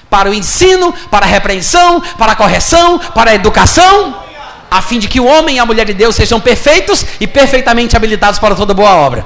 para 0.09 0.29
o 0.29 0.33
ensino, 0.33 0.93
para 1.09 1.25
a 1.25 1.29
repreensão, 1.29 2.01
para 2.17 2.33
a 2.33 2.35
correção, 2.35 2.99
para 2.99 3.31
a 3.31 3.35
educação, 3.35 4.21
a 4.69 4.81
fim 4.81 4.99
de 4.99 5.07
que 5.07 5.19
o 5.19 5.25
homem 5.25 5.55
e 5.55 5.59
a 5.59 5.65
mulher 5.65 5.85
de 5.85 5.93
Deus 5.93 6.15
sejam 6.15 6.39
perfeitos 6.39 7.05
e 7.19 7.25
perfeitamente 7.25 7.95
habilitados 7.95 8.37
para 8.37 8.53
toda 8.53 8.73
boa 8.73 8.93
obra. 8.93 9.25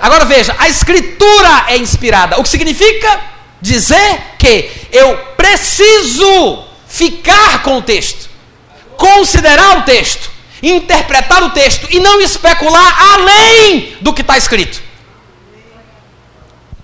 Agora 0.00 0.24
veja, 0.24 0.54
a 0.58 0.68
escritura 0.68 1.64
é 1.68 1.76
inspirada, 1.76 2.38
o 2.38 2.42
que 2.42 2.48
significa 2.48 3.20
dizer 3.60 4.20
que 4.38 4.70
eu 4.92 5.16
preciso 5.44 6.64
ficar 6.88 7.62
com 7.62 7.78
o 7.78 7.82
texto, 7.82 8.30
considerar 8.96 9.78
o 9.78 9.82
texto, 9.82 10.30
interpretar 10.62 11.42
o 11.42 11.50
texto 11.50 11.86
e 11.90 12.00
não 12.00 12.20
especular 12.20 13.12
além 13.12 13.96
do 14.00 14.14
que 14.14 14.22
está 14.22 14.38
escrito. 14.38 14.82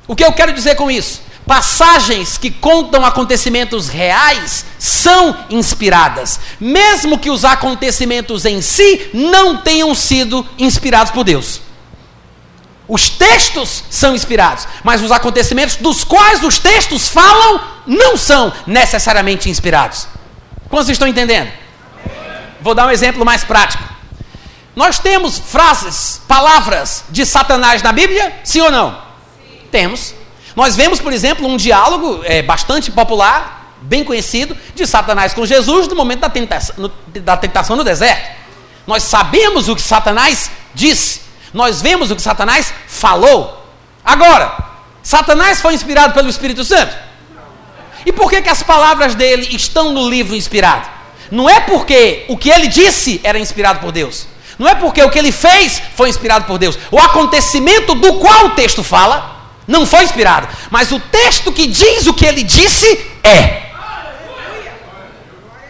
O 0.07 0.15
que 0.15 0.25
eu 0.25 0.33
quero 0.33 0.53
dizer 0.53 0.75
com 0.75 0.91
isso? 0.91 1.23
Passagens 1.47 2.37
que 2.37 2.51
contam 2.51 3.05
acontecimentos 3.05 3.89
reais 3.89 4.67
são 4.79 5.47
inspiradas, 5.49 6.39
mesmo 6.61 7.19
que 7.19 7.31
os 7.31 7.45
acontecimentos 7.45 8.45
em 8.45 8.61
si 8.61 9.11
não 9.15 9.57
tenham 9.57 9.95
sido 9.95 10.47
inspirados 10.59 11.13
por 11.13 11.25
Deus. 11.25 11.63
Os 12.91 13.09
textos 13.09 13.85
são 13.89 14.17
inspirados, 14.17 14.67
mas 14.83 15.01
os 15.01 15.13
acontecimentos 15.13 15.77
dos 15.77 16.03
quais 16.03 16.43
os 16.43 16.59
textos 16.59 17.09
falam 17.09 17.61
não 17.87 18.17
são 18.17 18.53
necessariamente 18.67 19.49
inspirados. 19.49 20.09
Quantos 20.69 20.89
estão 20.89 21.07
entendendo? 21.07 21.53
Vou 22.61 22.75
dar 22.75 22.89
um 22.89 22.91
exemplo 22.91 23.25
mais 23.25 23.45
prático. 23.45 23.85
Nós 24.75 24.99
temos 24.99 25.39
frases, 25.39 26.21
palavras 26.27 27.05
de 27.11 27.25
Satanás 27.25 27.81
na 27.81 27.93
Bíblia? 27.93 28.35
Sim 28.43 28.63
ou 28.63 28.73
não? 28.73 28.91
Sim. 28.91 29.61
Temos. 29.71 30.15
Nós 30.57 30.75
vemos, 30.75 30.99
por 30.99 31.13
exemplo, 31.13 31.47
um 31.47 31.57
diálogo 31.57 32.23
é, 32.25 32.43
bastante 32.43 32.91
popular, 32.91 33.73
bem 33.83 34.03
conhecido, 34.03 34.57
de 34.75 34.85
Satanás 34.85 35.33
com 35.33 35.47
Jesus 35.47 35.87
no 35.87 35.95
momento 35.95 36.21
da 36.21 36.29
tentação 36.29 36.75
no, 36.77 36.89
da 37.21 37.37
tentação 37.37 37.77
no 37.77 37.85
deserto. 37.85 38.37
Nós 38.85 39.05
sabemos 39.05 39.69
o 39.69 39.77
que 39.77 39.83
Satanás 39.83 40.51
disse, 40.75 41.21
nós 41.53 41.83
vemos 41.83 42.11
o 42.11 42.17
que 42.17 42.23
Satanás 42.23 42.73
falou. 42.87 43.67
Agora, 44.05 44.57
Satanás 45.03 45.61
foi 45.61 45.75
inspirado 45.75 46.15
pelo 46.15 46.29
Espírito 46.29 46.65
Santo? 46.65 46.97
E 48.05 48.13
por 48.13 48.31
que, 48.31 48.43
que 48.43 48.49
as 48.49 48.63
palavras 48.63 49.15
dele 49.15 49.55
estão 49.55 49.93
no 49.93 50.09
livro 50.09 50.35
inspirado? 50.35 50.89
Não 51.31 51.49
é 51.49 51.61
porque 51.61 52.25
o 52.29 52.37
que 52.37 52.51
ele 52.51 52.67
disse 52.67 53.21
era 53.23 53.39
inspirado 53.39 53.81
por 53.81 53.93
Deus. 53.93 54.27
Não 54.59 54.69
é 54.69 54.75
porque 54.75 55.03
o 55.03 55.11
que 55.11 55.19
ele 55.19 55.33
fez 55.33 55.81
foi 55.97 56.09
inspirado 56.09 56.45
por 56.45 56.59
Deus. 56.59 56.79
O 56.91 56.99
acontecimento 56.99 57.95
do 57.95 58.15
qual 58.15 58.47
o 58.47 58.51
texto 58.51 58.83
fala 58.83 59.39
não 59.67 59.87
foi 59.87 60.05
inspirado. 60.05 60.49
Mas 60.71 60.91
o 60.93 60.99
texto 60.99 61.53
que 61.53 61.67
diz 61.67 62.07
o 62.07 62.15
que 62.15 62.27
ele 62.27 62.43
disse 62.43 63.07
é. 63.23 63.71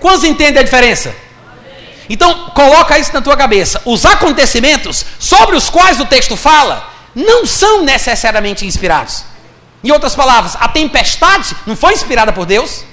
Quantos 0.00 0.24
entendem 0.24 0.60
a 0.60 0.64
diferença? 0.64 1.14
Então, 2.10 2.50
coloca 2.56 2.98
isso 2.98 3.12
na 3.14 3.22
tua 3.22 3.36
cabeça. 3.36 3.80
Os 3.84 4.04
acontecimentos 4.04 5.06
sobre 5.16 5.54
os 5.54 5.70
quais 5.70 6.00
o 6.00 6.04
texto 6.04 6.36
fala 6.36 6.92
não 7.14 7.46
são 7.46 7.84
necessariamente 7.84 8.66
inspirados. 8.66 9.24
Em 9.82 9.92
outras 9.92 10.16
palavras, 10.16 10.56
a 10.58 10.66
tempestade 10.66 11.54
não 11.64 11.76
foi 11.76 11.92
inspirada 11.92 12.32
por 12.32 12.46
Deus. 12.46 12.84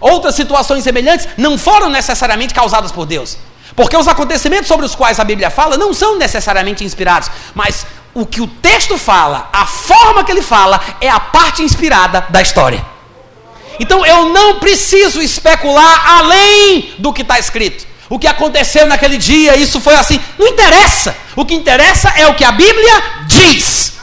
Outras 0.00 0.34
situações 0.34 0.82
semelhantes 0.82 1.28
não 1.38 1.56
foram 1.56 1.88
necessariamente 1.88 2.52
causadas 2.52 2.90
por 2.90 3.06
Deus. 3.06 3.38
Porque 3.76 3.96
os 3.96 4.08
acontecimentos 4.08 4.66
sobre 4.66 4.84
os 4.84 4.96
quais 4.96 5.20
a 5.20 5.24
Bíblia 5.24 5.48
fala 5.48 5.76
não 5.76 5.94
são 5.94 6.18
necessariamente 6.18 6.82
inspirados, 6.82 7.30
mas 7.54 7.86
o 8.12 8.26
que 8.26 8.40
o 8.40 8.48
texto 8.48 8.98
fala, 8.98 9.48
a 9.52 9.64
forma 9.64 10.24
que 10.24 10.32
ele 10.32 10.42
fala, 10.42 10.80
é 11.00 11.08
a 11.08 11.20
parte 11.20 11.62
inspirada 11.62 12.26
da 12.30 12.42
história. 12.42 12.84
Então 13.78 14.04
eu 14.04 14.30
não 14.30 14.58
preciso 14.58 15.22
especular 15.22 16.18
além 16.18 16.94
do 16.98 17.12
que 17.12 17.22
está 17.22 17.38
escrito. 17.38 17.86
O 18.08 18.18
que 18.18 18.26
aconteceu 18.26 18.86
naquele 18.86 19.18
dia, 19.18 19.56
isso 19.56 19.80
foi 19.80 19.94
assim. 19.94 20.20
Não 20.38 20.46
interessa. 20.46 21.16
O 21.34 21.44
que 21.44 21.54
interessa 21.54 22.08
é 22.10 22.26
o 22.26 22.34
que 22.34 22.44
a 22.44 22.52
Bíblia 22.52 23.02
diz. 23.26 23.94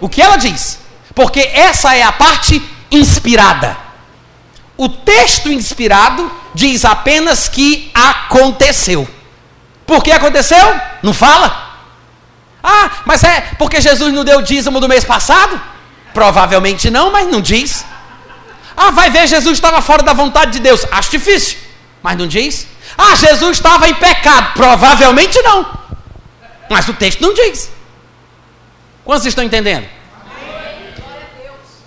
O 0.00 0.08
que 0.08 0.22
ela 0.22 0.36
diz. 0.36 0.78
Porque 1.14 1.40
essa 1.40 1.94
é 1.94 2.02
a 2.02 2.12
parte 2.12 2.62
inspirada. 2.90 3.76
O 4.76 4.88
texto 4.88 5.50
inspirado 5.50 6.30
diz 6.54 6.84
apenas 6.84 7.48
que 7.48 7.90
aconteceu. 7.94 9.08
Por 9.86 10.02
que 10.02 10.10
aconteceu? 10.10 10.80
Não 11.02 11.12
fala. 11.12 11.68
Ah, 12.62 12.90
mas 13.04 13.22
é 13.24 13.40
porque 13.58 13.80
Jesus 13.80 14.12
não 14.12 14.24
deu 14.24 14.42
dízimo 14.42 14.80
do 14.80 14.88
mês 14.88 15.04
passado? 15.04 15.60
Provavelmente 16.14 16.90
não, 16.90 17.10
mas 17.10 17.26
não 17.28 17.40
diz. 17.40 17.84
Ah, 18.76 18.90
vai 18.90 19.10
ver, 19.10 19.26
Jesus 19.26 19.56
estava 19.56 19.82
fora 19.82 20.02
da 20.02 20.12
vontade 20.12 20.52
de 20.52 20.60
Deus. 20.60 20.86
Acho 20.90 21.10
difícil, 21.10 21.58
mas 22.02 22.16
não 22.16 22.26
diz. 22.26 22.66
Ah, 22.98 23.14
Jesus 23.14 23.58
estava 23.58 23.88
em 23.88 23.94
pecado. 23.94 24.54
Provavelmente 24.54 25.40
não. 25.40 25.78
Mas 26.68 26.88
o 26.88 26.92
texto 26.92 27.20
não 27.20 27.32
diz. 27.32 27.70
Quantos 29.04 29.24
estão 29.24 29.44
entendendo? 29.44 29.86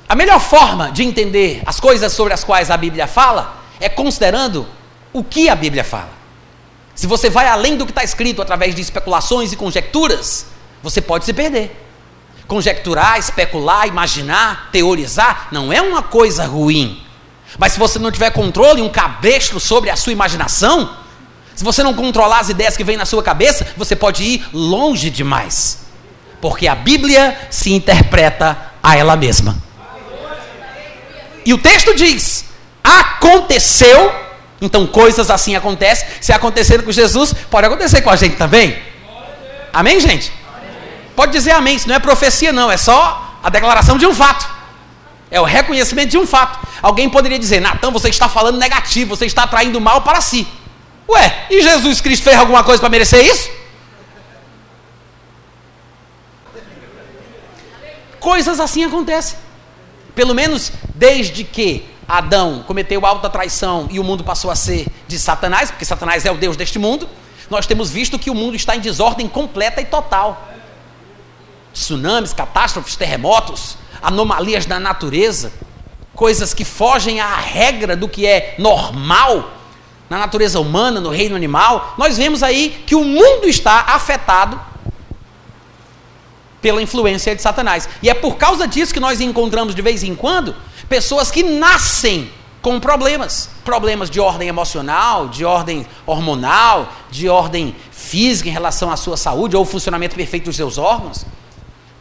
A 0.08 0.16
melhor 0.16 0.40
forma 0.40 0.92
de 0.92 1.04
entender 1.04 1.62
as 1.66 1.80
coisas 1.80 2.12
sobre 2.14 2.34
as 2.34 2.44
quais 2.44 2.72
a 2.72 2.78
Bíblia 2.78 3.08
fala 3.08 3.58
é 3.80 3.90
considerando 3.90 4.68
o 5.14 5.24
que 5.24 5.50
a 5.50 5.56
Bíblia 5.56 5.84
fala. 5.84 6.10
Se 6.96 7.08
você 7.08 7.30
vai 7.30 7.48
além 7.48 7.78
do 7.78 7.86
que 7.86 7.92
está 7.92 8.04
escrito 8.04 8.42
através 8.42 8.74
de 8.76 8.82
especulações 8.82 9.52
e 9.52 9.56
conjecturas, 9.56 10.48
você 10.82 11.02
pode 11.02 11.26
se 11.26 11.34
perder. 11.34 11.76
Conjecturar, 12.48 13.18
especular, 13.18 13.88
imaginar, 13.88 14.70
teorizar 14.72 15.48
não 15.52 15.72
é 15.72 15.82
uma 15.82 16.04
coisa 16.04 16.46
ruim. 16.46 17.02
Mas 17.58 17.74
se 17.74 17.80
você 17.80 18.00
não 18.00 18.12
tiver 18.12 18.32
controle, 18.32 18.82
um 18.82 18.90
cabestro 18.90 19.60
sobre 19.60 19.90
a 19.90 19.96
sua 19.96 20.12
imaginação, 20.12 21.01
se 21.56 21.64
você 21.64 21.84
não 21.84 21.94
controlar 21.94 22.40
as 22.40 22.50
ideias 22.50 22.78
que 22.78 22.84
vêm 22.84 22.98
na 22.98 23.06
sua 23.06 23.22
cabeça, 23.22 23.68
você 23.78 23.96
pode 23.96 24.24
ir 24.24 24.46
longe 24.54 25.10
demais. 25.10 25.80
Porque 26.40 26.68
a 26.68 26.76
Bíblia 26.76 27.38
se 27.50 27.72
interpreta 27.72 28.58
a 28.82 28.98
ela 28.98 29.16
mesma. 29.16 29.56
E 31.46 31.54
o 31.54 31.58
texto 31.58 31.96
diz: 31.96 32.46
aconteceu, 32.84 34.12
então 34.62 34.88
coisas 34.88 35.30
assim 35.30 35.56
acontecem. 35.56 36.08
Se 36.20 36.34
aconteceram 36.34 36.84
com 36.84 36.92
Jesus, 36.92 37.34
pode 37.50 37.68
acontecer 37.68 38.02
com 38.02 38.10
a 38.10 38.16
gente 38.16 38.36
também. 38.38 38.82
Amém, 39.72 40.00
gente? 40.00 40.32
Pode 41.16 41.32
dizer 41.32 41.52
amém, 41.52 41.76
isso 41.76 41.88
não 41.88 41.96
é 41.96 42.00
profecia, 42.00 42.52
não, 42.52 42.72
é 42.72 42.78
só 42.78 43.38
a 43.44 43.50
declaração 43.50 43.98
de 43.98 44.06
um 44.06 44.14
fato. 44.14 44.50
É 45.30 45.40
o 45.40 45.46
reconhecimento 45.46 46.10
de 46.10 46.18
um 46.18 46.28
fato. 46.28 46.68
Alguém 46.82 47.10
poderia 47.10 47.40
dizer, 47.40 47.62
Natan, 47.62 47.92
você 47.92 48.10
está 48.10 48.28
falando 48.28 48.58
negativo, 48.58 49.16
você 49.16 49.26
está 49.26 49.44
atraindo 49.44 49.80
mal 49.80 50.02
para 50.02 50.20
si. 50.20 50.48
Ué, 51.10 51.48
e 51.50 51.62
Jesus 51.62 52.02
Cristo 52.02 52.24
fez 52.24 52.38
alguma 52.38 52.64
coisa 52.64 52.80
para 52.80 52.90
merecer 52.90 53.26
isso? 53.26 53.50
Coisas 58.20 58.60
assim 58.60 58.84
acontecem. 58.84 59.38
Pelo 60.14 60.36
menos 60.36 60.72
desde 60.94 61.44
que 61.44 61.86
Adão 62.08 62.64
cometeu 62.68 63.06
alta 63.06 63.30
traição 63.30 63.88
e 63.90 64.00
o 64.00 64.04
mundo 64.04 64.24
passou 64.24 64.52
a 64.52 64.56
ser 64.56 64.86
de 65.08 65.18
Satanás, 65.18 65.72
porque 65.72 65.86
Satanás 65.86 66.26
é 66.26 66.32
o 66.32 66.38
Deus 66.38 66.56
deste 66.58 66.78
mundo, 66.78 67.08
nós 67.50 67.66
temos 67.66 67.90
visto 67.90 68.20
que 68.20 68.30
o 68.30 68.36
mundo 68.36 68.56
está 68.56 68.76
em 68.76 68.80
desordem 68.80 69.28
completa 69.28 69.82
e 69.82 69.86
total. 69.86 70.50
Tsunamis, 71.74 72.34
catástrofes, 72.34 72.96
terremotos, 72.96 73.78
anomalias 74.02 74.66
da 74.66 74.80
natureza, 74.80 75.52
coisas 76.14 76.54
que 76.54 76.66
fogem 76.66 77.20
à 77.20 77.36
regra 77.36 77.96
do 77.96 78.08
que 78.08 78.26
é 78.26 78.56
normal, 78.58 79.52
na 80.12 80.18
natureza 80.18 80.60
humana, 80.60 81.00
no 81.00 81.10
reino 81.10 81.38
animal, 81.38 81.96
nós 81.98 82.18
vemos 82.18 82.44
aí 82.44 82.84
que 82.86 82.96
o 82.96 83.06
mundo 83.06 83.48
está 83.48 83.80
afetado 83.88 84.60
pela 86.62 86.82
influência 86.82 87.34
de 87.34 87.42
Satanás. 87.42 87.88
E 88.04 88.10
é 88.10 88.14
por 88.14 88.36
causa 88.36 88.68
disso 88.68 88.94
que 88.94 89.00
nós 89.00 89.22
encontramos 89.22 89.74
de 89.74 89.82
vez 89.82 90.04
em 90.04 90.14
quando 90.14 90.54
pessoas 90.90 91.32
que 91.32 91.44
nascem 91.44 92.30
com 92.62 92.78
problemas, 92.78 93.52
problemas 93.64 94.10
de 94.10 94.20
ordem 94.20 94.50
emocional, 94.50 95.30
de 95.30 95.46
ordem 95.46 95.88
hormonal, 96.06 96.92
de 97.10 97.30
ordem 97.30 97.74
física 97.90 98.50
em 98.50 98.52
relação 98.52 98.92
à 98.92 98.98
sua 98.98 99.16
saúde 99.16 99.56
ou 99.56 99.64
funcionamento 99.64 100.18
perfeito 100.18 100.44
dos 100.48 100.58
seus 100.58 100.78
órgãos. 100.78 101.26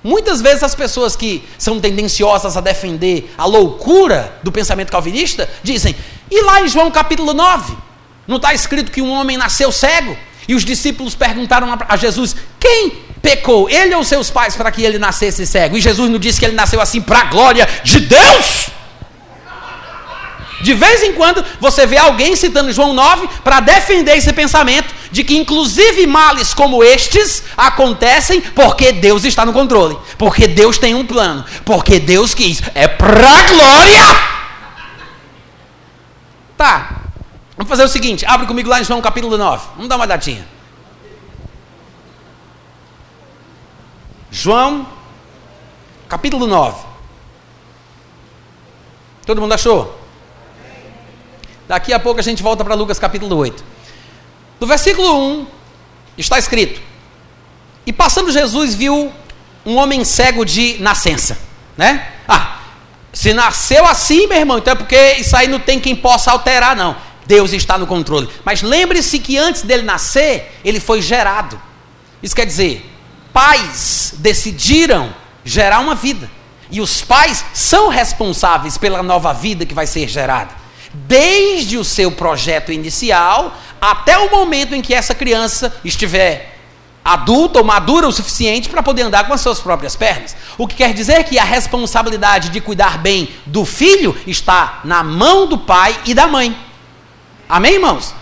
Muitas 0.03 0.43
vezes 0.43 0.65
as 0.65 0.75
pessoas 0.75 1.15
que 1.15 1.49
são 1.57 1.79
tendenciosas 1.79 2.57
a 2.57 2.61
defender 2.61 3.33
a 3.39 3.45
loucura 3.45 4.37
do 4.43 4.51
pensamento 4.51 4.91
calvinista 4.91 5.49
dizem: 5.63 5.95
e 6.29 6.43
lá 6.43 6.61
em 6.61 6.67
João 6.67 6.91
capítulo 6.91 7.33
9, 7.33 7.90
não 8.27 8.37
está 8.37 8.55
escrito 8.55 8.93
que 8.93 9.03
um 9.03 9.11
homem 9.11 9.37
nasceu 9.37 9.73
cego? 9.73 10.17
E 10.47 10.55
os 10.55 10.65
discípulos 10.65 11.15
perguntaram 11.15 11.79
a 11.89 11.97
Jesus: 11.97 12.35
quem 12.59 12.93
pecou, 13.23 13.69
ele 13.69 13.95
ou 13.95 14.05
seus 14.05 14.31
pais, 14.31 14.57
para 14.57 14.71
que 14.71 14.83
ele 14.83 14.99
nascesse 14.99 15.47
cego? 15.47 15.77
E 15.77 15.81
Jesus 15.81 16.11
não 16.11 16.19
disse 16.19 16.39
que 16.39 16.47
ele 16.47 16.57
nasceu 16.57 16.81
assim 16.81 17.01
para 17.01 17.21
a 17.21 17.25
glória 17.25 17.69
de 17.85 18.01
Deus? 18.01 18.71
De 20.63 20.75
vez 20.75 21.03
em 21.03 21.15
quando 21.15 21.45
você 21.59 21.87
vê 21.87 21.97
alguém 21.97 22.37
citando 22.37 22.73
João 22.73 22.93
9 22.93 23.29
para 23.43 23.61
defender 23.61 24.17
esse 24.17 24.33
pensamento 24.33 24.95
de 25.11 25.25
que 25.25 25.37
inclusive 25.37 26.07
males 26.07 26.53
como 26.53 26.85
estes 26.85 27.43
acontecem 27.57 28.41
porque 28.41 28.93
Deus 28.93 29.25
está 29.25 29.47
no 29.47 29.53
controle, 29.53 29.97
porque 30.19 30.47
Deus 30.47 30.79
tem 30.79 30.95
um 30.95 31.07
plano, 31.07 31.45
porque 31.65 31.99
Deus 31.99 32.35
quis. 32.35 32.63
É 32.75 32.87
para 32.87 33.43
glória. 33.43 34.31
Tá. 36.59 37.00
Vamos 37.61 37.69
fazer 37.69 37.85
o 37.85 37.89
seguinte, 37.89 38.25
abre 38.25 38.47
comigo 38.47 38.71
lá 38.71 38.81
em 38.81 38.85
João 38.85 39.03
capítulo 39.03 39.37
9. 39.37 39.69
Vamos 39.75 39.87
dar 39.87 39.97
uma 39.97 40.07
datinha. 40.07 40.49
João 44.31 44.89
capítulo 46.09 46.47
9. 46.47 46.87
Todo 49.27 49.43
mundo 49.43 49.53
achou? 49.53 50.01
Daqui 51.69 51.93
a 51.93 52.01
pouco 52.01 52.19
a 52.19 52.23
gente 52.23 52.43
volta 52.43 52.65
para 52.65 52.75
Lucas 52.75 52.99
capítulo 52.99 53.37
8. 53.37 53.63
No 54.59 54.67
versículo 54.67 55.15
1 55.41 55.47
está 56.17 56.39
escrito: 56.39 56.81
E 57.85 57.93
passando 57.93 58.33
Jesus 58.33 58.75
viu 58.75 59.13
um 59.67 59.77
homem 59.77 60.03
cego 60.03 60.47
de 60.47 60.79
nascença, 60.81 61.39
né? 61.77 62.11
Ah, 62.27 62.61
se 63.13 63.35
nasceu 63.35 63.85
assim, 63.85 64.27
meu 64.27 64.39
irmão, 64.39 64.57
então 64.57 64.73
é 64.73 64.77
porque 64.77 65.17
isso 65.19 65.37
aí 65.37 65.47
não 65.47 65.61
tem 65.61 65.79
quem 65.79 65.95
possa 65.95 66.31
alterar, 66.31 66.75
não. 66.75 67.10
Deus 67.31 67.53
está 67.53 67.79
no 67.79 67.87
controle. 67.87 68.29
Mas 68.45 68.61
lembre-se 68.61 69.21
que 69.21 69.39
antes 69.39 69.63
dele 69.63 69.83
nascer, 69.83 70.59
ele 70.65 70.81
foi 70.81 71.01
gerado. 71.01 71.61
Isso 72.21 72.35
quer 72.35 72.45
dizer, 72.45 72.85
pais 73.33 74.15
decidiram 74.19 75.15
gerar 75.45 75.79
uma 75.79 75.95
vida. 75.95 76.29
E 76.73 76.81
os 76.81 77.03
pais 77.03 77.45
são 77.55 77.89
responsáveis 77.89 78.77
pela 78.77 79.01
nova 79.01 79.33
vida 79.33 79.65
que 79.65 79.75
vai 79.75 79.87
ser 79.87 80.09
gerada 80.09 80.59
desde 80.93 81.79
o 81.79 81.85
seu 81.85 82.11
projeto 82.11 82.73
inicial 82.73 83.57
até 83.81 84.19
o 84.19 84.29
momento 84.29 84.75
em 84.75 84.83
que 84.83 84.93
essa 84.93 85.15
criança 85.15 85.73
estiver 85.85 86.59
adulta 87.05 87.61
ou 87.61 87.65
madura 87.65 88.09
o 88.09 88.13
suficiente 88.13 88.69
para 88.69 88.83
poder 88.83 89.03
andar 89.03 89.29
com 89.29 89.33
as 89.33 89.41
suas 89.41 89.61
próprias 89.61 89.95
pernas. 89.95 90.37
O 90.59 90.67
que 90.67 90.75
quer 90.75 90.93
dizer 90.93 91.23
que 91.25 91.39
a 91.39 91.45
responsabilidade 91.45 92.49
de 92.49 92.61
cuidar 92.61 92.99
bem 92.99 93.29
do 93.47 93.65
filho 93.65 94.17
está 94.27 94.81
na 94.83 95.05
mão 95.05 95.47
do 95.47 95.59
pai 95.59 95.97
e 96.05 96.13
da 96.13 96.27
mãe. 96.27 96.70
Amém, 97.51 97.75
irmãos? 97.75 98.15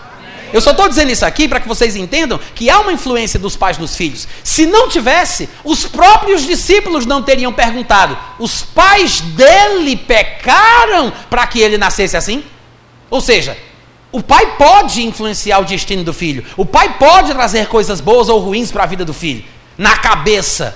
Eu 0.52 0.60
só 0.62 0.70
estou 0.70 0.88
dizendo 0.88 1.10
isso 1.10 1.26
aqui 1.26 1.46
para 1.46 1.60
que 1.60 1.68
vocês 1.68 1.94
entendam 1.94 2.40
que 2.54 2.70
há 2.70 2.80
uma 2.80 2.92
influência 2.92 3.38
dos 3.38 3.54
pais 3.54 3.76
nos 3.76 3.94
filhos. 3.94 4.26
Se 4.42 4.64
não 4.64 4.88
tivesse, 4.88 5.48
os 5.62 5.84
próprios 5.84 6.46
discípulos 6.46 7.04
não 7.04 7.22
teriam 7.22 7.52
perguntado: 7.52 8.16
os 8.38 8.62
pais 8.62 9.20
dele 9.20 9.96
pecaram 9.96 11.12
para 11.28 11.46
que 11.46 11.60
ele 11.60 11.76
nascesse 11.76 12.16
assim? 12.16 12.42
Ou 13.10 13.20
seja, 13.20 13.56
o 14.10 14.22
pai 14.22 14.54
pode 14.56 15.02
influenciar 15.02 15.58
o 15.58 15.64
destino 15.64 16.02
do 16.02 16.14
filho. 16.14 16.44
O 16.56 16.64
pai 16.64 16.96
pode 16.98 17.32
trazer 17.32 17.66
coisas 17.66 18.00
boas 18.00 18.30
ou 18.30 18.40
ruins 18.40 18.72
para 18.72 18.84
a 18.84 18.86
vida 18.86 19.04
do 19.04 19.12
filho. 19.12 19.44
Na 19.76 19.98
cabeça 19.98 20.74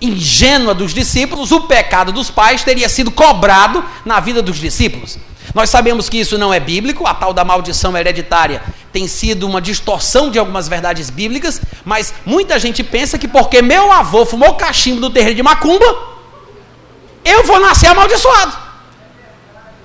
ingênua 0.00 0.74
dos 0.74 0.92
discípulos, 0.92 1.50
o 1.50 1.62
pecado 1.62 2.12
dos 2.12 2.30
pais 2.30 2.62
teria 2.62 2.90
sido 2.90 3.10
cobrado 3.10 3.82
na 4.04 4.20
vida 4.20 4.42
dos 4.42 4.58
discípulos. 4.58 5.18
Nós 5.52 5.68
sabemos 5.68 6.08
que 6.08 6.18
isso 6.18 6.38
não 6.38 6.54
é 6.54 6.60
bíblico, 6.60 7.06
a 7.06 7.14
tal 7.14 7.34
da 7.34 7.44
maldição 7.44 7.96
hereditária 7.96 8.62
tem 8.92 9.08
sido 9.08 9.46
uma 9.46 9.60
distorção 9.60 10.30
de 10.30 10.38
algumas 10.38 10.68
verdades 10.68 11.10
bíblicas, 11.10 11.60
mas 11.84 12.14
muita 12.24 12.58
gente 12.58 12.82
pensa 12.84 13.18
que 13.18 13.26
porque 13.26 13.60
meu 13.60 13.90
avô 13.90 14.24
fumou 14.24 14.54
cachimbo 14.54 15.00
no 15.00 15.10
terreiro 15.10 15.34
de 15.34 15.42
macumba, 15.42 15.84
eu 17.24 17.42
vou 17.42 17.58
nascer 17.58 17.88
amaldiçoado. 17.88 18.56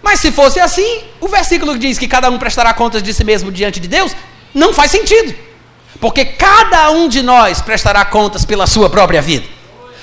Mas 0.01 0.19
se 0.19 0.31
fosse 0.31 0.59
assim, 0.59 1.01
o 1.19 1.27
versículo 1.27 1.73
que 1.73 1.79
diz 1.79 1.97
que 1.97 2.07
cada 2.07 2.29
um 2.29 2.37
prestará 2.37 2.73
contas 2.73 3.01
de 3.01 3.13
si 3.13 3.23
mesmo 3.23 3.51
diante 3.51 3.79
de 3.79 3.87
Deus, 3.87 4.15
não 4.53 4.73
faz 4.73 4.91
sentido. 4.91 5.33
Porque 5.99 6.23
cada 6.23 6.91
um 6.91 7.09
de 7.09 7.21
nós 7.21 7.61
prestará 7.61 8.05
contas 8.05 8.45
pela 8.45 8.65
sua 8.65 8.89
própria 8.89 9.21
vida. 9.21 9.45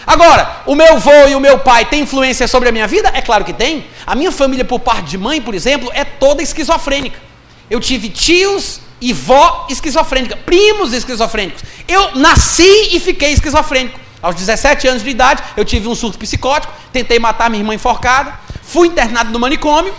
Agora, 0.07 0.63
o 0.67 0.75
meu 0.75 0.95
avô 0.95 1.27
e 1.29 1.35
o 1.35 1.41
meu 1.41 1.59
pai 1.59 1.85
têm 1.85 2.03
influência 2.03 2.47
sobre 2.47 2.69
a 2.69 2.73
minha 2.73 2.87
vida? 2.87 3.11
É 3.13 3.21
claro 3.21 3.45
que 3.45 3.53
tem. 3.53 3.87
A 4.07 4.15
minha 4.15 4.31
família, 4.31 4.65
por 4.65 4.79
parte 4.79 5.11
de 5.11 5.19
mãe, 5.19 5.43
por 5.43 5.55
exemplo, 5.55 5.91
é 5.93 6.05
toda 6.05 6.43
esquizofrênica. 6.43 7.19
Eu 7.69 7.81
tive 7.81 8.09
tios 8.09 8.81
e 9.01 9.13
vó 9.13 9.67
esquizofrênica, 9.69 10.37
primos 10.37 10.93
esquizofrênicos. 10.93 11.63
Eu 11.89 12.15
nasci 12.15 12.95
e 12.95 13.01
fiquei 13.01 13.33
esquizofrênico. 13.33 13.99
Aos 14.23 14.37
17 14.37 14.89
anos 14.89 15.03
de 15.03 15.11
idade, 15.11 15.43
eu 15.57 15.65
tive 15.65 15.89
um 15.89 15.95
surto 15.95 16.19
psicótico, 16.19 16.73
tentei 16.93 17.19
matar 17.19 17.51
minha 17.51 17.61
irmã 17.61 17.75
enforcada. 17.75 18.33
Fui 18.63 18.89
internado 18.89 19.31
no 19.31 19.39
manicômio 19.39 19.93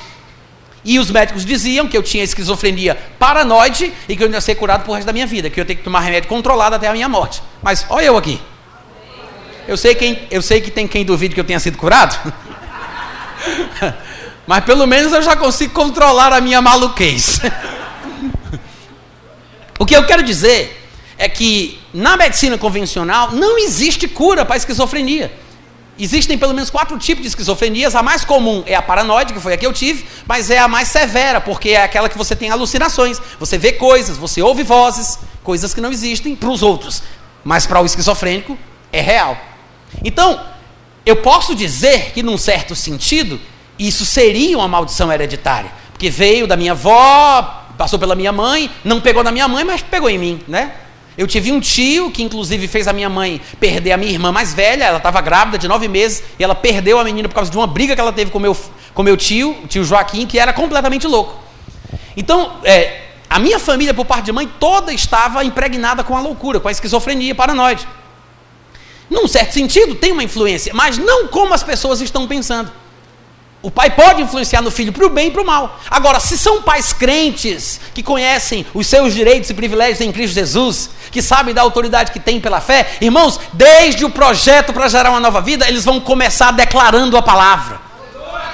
e 0.84 1.00
os 1.00 1.12
médicos 1.12 1.46
diziam 1.46 1.88
que 1.88 1.98
eu 1.98 2.02
tinha 2.02 2.24
esquizofrenia 2.24 2.98
paranoide 3.20 3.94
e 4.08 4.16
que 4.16 4.24
eu 4.24 4.32
ia 4.32 4.42
ser 4.42 4.56
curado 4.56 4.86
por 4.86 4.94
resto 4.94 5.06
da 5.06 5.14
minha 5.14 5.28
vida, 5.28 5.50
que 5.50 5.60
eu 5.60 5.66
tenho 5.66 5.78
que 5.78 5.84
tomar 5.84 6.00
remédio 6.00 6.30
controlado 6.30 6.76
até 6.76 6.88
a 6.88 6.94
minha 6.94 7.10
morte. 7.10 7.42
Mas 7.62 7.86
olha 7.90 8.06
eu 8.06 8.18
aqui. 8.18 8.42
Eu 9.68 9.76
sei, 9.76 9.94
quem, 9.96 10.26
eu 10.32 10.42
sei 10.42 10.62
que 10.62 10.72
tem 10.72 10.88
quem 10.88 11.04
duvide 11.04 11.36
que 11.36 11.42
eu 11.42 11.44
tenha 11.44 11.60
sido 11.60 11.78
curado. 11.78 12.34
Mas 14.48 14.64
pelo 14.64 14.88
menos 14.88 15.12
eu 15.12 15.22
já 15.22 15.36
consigo 15.36 15.74
controlar 15.74 16.32
a 16.32 16.40
minha 16.40 16.62
maluquez. 16.62 17.42
o 19.78 19.86
que 19.86 19.94
eu 19.94 20.06
quero 20.06 20.24
dizer 20.24 20.90
é 21.18 21.28
que 21.28 21.78
na 21.94 22.16
medicina 22.16 22.58
convencional 22.58 23.34
não 23.34 23.58
existe 23.58 24.08
cura 24.08 24.46
para 24.46 24.56
esquizofrenia. 24.56 25.38
Existem 26.00 26.38
pelo 26.38 26.54
menos 26.54 26.70
quatro 26.70 26.98
tipos 26.98 27.24
de 27.24 27.28
esquizofrenias. 27.28 27.94
A 27.94 28.02
mais 28.02 28.24
comum 28.24 28.64
é 28.66 28.74
a 28.74 28.82
paranoide, 28.82 29.34
que 29.34 29.40
foi 29.42 29.52
a 29.52 29.58
que 29.58 29.66
eu 29.66 29.74
tive, 29.74 30.06
mas 30.26 30.50
é 30.50 30.60
a 30.60 30.70
mais 30.70 30.88
severa, 30.88 31.42
porque 31.42 31.72
é 31.72 31.84
aquela 31.84 32.08
que 32.08 32.18
você 32.18 32.38
tem 32.38 32.50
alucinações. 32.52 33.20
Você 33.38 33.58
vê 33.58 33.74
coisas, 33.74 34.16
você 34.16 34.42
ouve 34.42 34.64
vozes, 34.64 35.20
coisas 35.44 35.74
que 35.74 35.82
não 35.82 35.92
existem 35.92 36.38
para 36.38 36.50
os 36.50 36.64
outros, 36.64 37.04
mas 37.44 37.66
para 37.66 37.82
o 37.82 37.86
esquizofrênico 37.86 38.58
é 38.94 39.02
real. 39.02 39.38
Então, 40.04 40.40
eu 41.06 41.16
posso 41.18 41.56
dizer 41.56 42.12
que, 42.14 42.22
num 42.22 42.38
certo 42.38 42.76
sentido, 42.76 43.40
isso 43.80 44.06
seria 44.06 44.58
uma 44.58 44.68
maldição 44.68 45.12
hereditária, 45.12 45.72
porque 45.92 46.10
veio 46.10 46.48
da 46.48 46.58
minha 46.58 46.74
avó, 46.74 47.66
passou 47.78 47.98
pela 47.98 48.16
minha 48.16 48.32
mãe, 48.32 48.70
não 48.84 49.00
pegou 49.00 49.24
na 49.24 49.32
minha 49.32 49.48
mãe, 49.48 49.64
mas 49.64 49.82
pegou 49.82 50.10
em 50.10 50.18
mim, 50.18 50.42
né? 50.48 50.74
Eu 51.18 51.26
tive 51.26 51.52
um 51.52 51.60
tio 51.60 52.12
que, 52.12 52.22
inclusive, 52.22 52.68
fez 52.68 52.88
a 52.88 52.94
minha 52.94 53.10
mãe 53.10 53.42
perder 53.60 53.92
a 53.92 53.98
minha 53.98 54.12
irmã 54.12 54.32
mais 54.32 54.54
velha. 54.54 54.84
Ela 54.84 54.98
estava 54.98 55.20
grávida 55.20 55.58
de 55.58 55.68
nove 55.68 55.88
meses 55.88 56.24
e 56.38 56.44
ela 56.44 56.54
perdeu 56.54 57.00
a 57.00 57.04
menina 57.04 57.28
por 57.28 57.34
causa 57.34 57.50
de 57.50 57.58
uma 57.58 57.66
briga 57.66 57.96
que 57.96 58.02
ela 58.02 58.14
teve 58.14 58.30
com 58.30 58.38
meu, 58.38 58.56
com 58.94 59.02
meu 59.02 59.18
tio, 59.18 59.58
o 59.64 59.68
tio 59.68 59.84
Joaquim, 59.84 60.28
que 60.28 60.38
era 60.38 60.54
completamente 60.54 61.08
louco. 61.08 61.36
Então, 62.16 62.58
é, 62.64 63.02
a 63.28 63.40
minha 63.40 63.58
família, 63.58 63.96
por 63.96 64.06
parte 64.06 64.26
de 64.26 64.32
mãe, 64.32 64.48
toda 64.60 64.94
estava 64.94 65.44
impregnada 65.44 66.04
com 66.04 66.16
a 66.16 66.20
loucura, 66.20 66.60
com 66.60 66.68
a 66.68 66.72
esquizofrenia 66.72 67.34
paranoide. 67.34 67.88
Num 69.10 69.28
certo 69.28 69.54
sentido, 69.54 69.96
tem 69.96 70.12
uma 70.12 70.24
influência, 70.24 70.74
mas 70.74 70.98
não 70.98 71.28
como 71.28 71.54
as 71.54 71.64
pessoas 71.64 72.02
estão 72.02 72.28
pensando. 72.28 72.72
O 73.62 73.72
pai 73.72 73.90
pode 73.90 74.22
influenciar 74.22 74.62
no 74.62 74.70
filho 74.70 74.94
para 74.94 75.06
o 75.06 75.10
bem 75.10 75.28
e 75.28 75.32
para 75.32 75.42
o 75.42 75.46
mal. 75.46 75.80
Agora, 75.90 76.20
se 76.20 76.38
são 76.38 76.62
pais 76.62 76.94
crentes, 76.94 77.82
que 77.94 78.04
conhecem 78.04 78.66
os 78.74 78.86
seus 78.86 79.14
direitos 79.14 79.50
e 79.50 79.54
privilégios 79.54 80.00
em 80.00 80.12
Cristo 80.12 80.36
Jesus, 80.36 80.90
que 81.12 81.22
sabem 81.22 81.54
da 81.54 81.64
autoridade 81.64 82.12
que 82.12 82.20
têm 82.20 82.40
pela 82.40 82.62
fé, 82.62 82.98
irmãos, 83.02 83.40
desde 83.54 84.06
o 84.06 84.10
projeto 84.10 84.72
para 84.72 84.88
gerar 84.88 85.10
uma 85.10 85.20
nova 85.20 85.42
vida, 85.42 85.68
eles 85.68 85.84
vão 85.84 86.00
começar 86.00 86.52
declarando 86.52 87.18
a 87.18 87.22
palavra, 87.22 87.82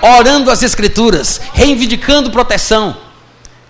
orando 0.01 0.49
as 0.49 0.63
Escrituras, 0.63 1.41
reivindicando 1.53 2.31
proteção. 2.31 2.95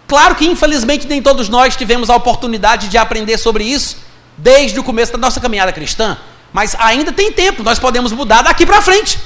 Claro 0.08 0.36
que, 0.36 0.46
infelizmente, 0.46 1.08
nem 1.08 1.22
todos 1.22 1.50
nós 1.50 1.76
tivemos 1.76 2.10
a 2.10 2.16
oportunidade 2.16 2.88
de 2.90 2.98
aprender 2.98 3.38
sobre 3.38 3.64
isso 3.64 3.98
desde 4.38 4.80
o 4.80 4.84
começo 4.84 5.12
da 5.12 5.18
nossa 5.18 5.40
caminhada 5.40 5.72
cristã, 5.72 6.18
mas 6.54 6.76
ainda 6.78 7.12
tem 7.12 7.32
tempo, 7.32 7.64
nós 7.64 7.80
podemos 7.80 8.12
mudar 8.12 8.44
daqui 8.44 8.66
para 8.66 8.80
frente. 8.82 9.20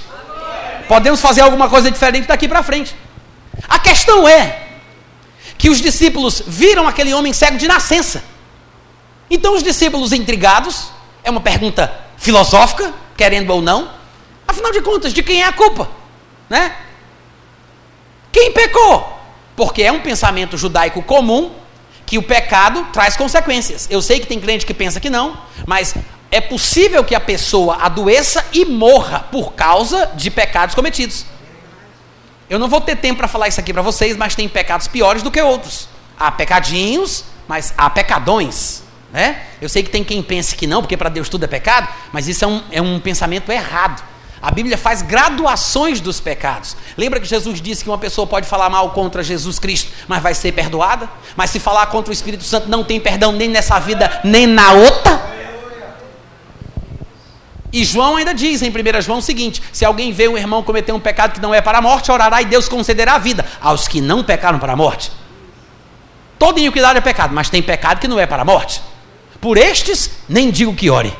Podemos 0.87 1.19
fazer 1.19 1.41
alguma 1.41 1.69
coisa 1.69 1.91
diferente 1.91 2.25
daqui 2.25 2.47
para 2.47 2.63
frente. 2.63 2.95
A 3.67 3.77
questão 3.77 4.25
é 4.25 4.63
que 5.57 5.69
os 5.69 5.81
discípulos 5.81 6.41
viram 6.47 6.87
aquele 6.87 7.13
homem 7.13 7.33
cego 7.33 7.57
de 7.57 7.67
nascença. 7.67 8.23
Então 9.29 9.53
os 9.53 9.61
discípulos 9.61 10.13
intrigados, 10.13 10.89
é 11.23 11.29
uma 11.29 11.41
pergunta 11.41 11.93
filosófica, 12.17 12.93
querendo 13.17 13.49
ou 13.51 13.61
não, 13.61 13.91
afinal 14.47 14.71
de 14.71 14.81
contas, 14.81 15.11
de 15.11 15.21
quem 15.21 15.41
é 15.41 15.45
a 15.45 15.51
culpa? 15.51 15.89
Né? 16.49 16.73
Quem 18.31 18.53
pecou? 18.53 19.19
Porque 19.55 19.83
é 19.83 19.91
um 19.91 19.99
pensamento 19.99 20.57
judaico 20.57 21.01
comum 21.03 21.51
que 22.05 22.17
o 22.17 22.23
pecado 22.23 22.87
traz 22.93 23.17
consequências. 23.17 23.85
Eu 23.89 24.01
sei 24.01 24.21
que 24.21 24.27
tem 24.27 24.39
crente 24.39 24.65
que 24.65 24.73
pensa 24.73 24.99
que 24.99 25.09
não, 25.09 25.37
mas 25.65 25.93
é 26.29 26.41
possível 26.41 27.03
que 27.03 27.15
a 27.15 27.19
pessoa 27.19 27.77
adoeça 27.81 28.45
e 28.53 28.65
morra 28.65 29.19
por 29.31 29.53
causa 29.53 30.11
de 30.15 30.29
pecados 30.29 30.75
cometidos. 30.75 31.25
Eu 32.49 32.59
não 32.59 32.67
vou 32.67 32.79
ter 32.79 32.95
tempo 32.95 33.17
para 33.17 33.27
falar 33.27 33.47
isso 33.47 33.59
aqui 33.59 33.73
para 33.73 33.81
vocês, 33.81 34.15
mas 34.15 34.35
tem 34.35 34.47
pecados 34.47 34.87
piores 34.87 35.21
do 35.21 35.31
que 35.31 35.41
outros. 35.41 35.87
Há 36.17 36.31
pecadinhos, 36.31 37.25
mas 37.47 37.73
há 37.77 37.89
pecadões. 37.89 38.83
Né? 39.11 39.41
Eu 39.61 39.69
sei 39.69 39.83
que 39.83 39.89
tem 39.89 40.03
quem 40.03 40.21
pense 40.21 40.55
que 40.55 40.67
não, 40.67 40.81
porque 40.81 40.97
para 40.97 41.09
Deus 41.09 41.29
tudo 41.29 41.45
é 41.45 41.47
pecado, 41.47 41.87
mas 42.11 42.27
isso 42.27 42.43
é 42.43 42.47
um, 42.47 42.63
é 42.71 42.81
um 42.81 42.99
pensamento 42.99 43.51
errado. 43.51 44.03
A 44.41 44.51
Bíblia 44.51 44.77
faz 44.77 45.01
graduações 45.01 45.99
dos 45.99 46.19
pecados. 46.19 46.77
Lembra 46.95 47.19
que 47.19 47.25
Jesus 47.25 47.59
disse 47.59 47.83
que 47.83 47.89
uma 47.89 47.97
pessoa 47.97 48.27
pode 48.27 48.47
falar 48.47 48.69
mal 48.69 48.91
contra 48.91 49.23
Jesus 49.23 49.57
Cristo, 49.57 49.91
mas 50.07 50.21
vai 50.21 50.33
ser 50.33 50.51
perdoada? 50.51 51.09
Mas 51.35 51.49
se 51.49 51.59
falar 51.59 51.87
contra 51.87 52.11
o 52.11 52.13
Espírito 52.13 52.43
Santo, 52.43 52.69
não 52.69 52.83
tem 52.83 52.99
perdão 52.99 53.31
nem 53.31 53.49
nessa 53.49 53.79
vida, 53.79 54.21
nem 54.23 54.45
na 54.45 54.73
outra? 54.73 55.19
E 57.71 57.83
João 57.83 58.15
ainda 58.15 58.33
diz 58.33 58.61
em 58.61 58.69
1 58.69 59.01
João 59.01 59.19
o 59.19 59.21
seguinte: 59.21 59.61
se 59.71 59.83
alguém 59.83 60.11
vê 60.11 60.27
um 60.27 60.37
irmão 60.37 60.63
cometer 60.63 60.91
um 60.91 60.99
pecado 60.99 61.33
que 61.33 61.41
não 61.41 61.53
é 61.53 61.61
para 61.61 61.79
a 61.79 61.81
morte, 61.81 62.11
orará 62.11 62.41
e 62.41 62.45
Deus 62.45 62.69
concederá 62.69 63.15
a 63.15 63.17
vida 63.17 63.45
aos 63.61 63.87
que 63.87 63.99
não 63.99 64.23
pecaram 64.23 64.59
para 64.59 64.73
a 64.73 64.75
morte. 64.75 65.11
Toda 66.39 66.59
iniquidade 66.59 66.97
é 66.97 67.01
pecado, 67.01 67.33
mas 67.33 67.49
tem 67.49 67.61
pecado 67.61 67.99
que 67.99 68.07
não 68.07 68.19
é 68.19 68.25
para 68.25 68.43
a 68.43 68.45
morte. 68.45 68.81
Por 69.41 69.57
estes, 69.57 70.11
nem 70.29 70.49
digo 70.51 70.73
que 70.73 70.89
ore. 70.89 71.13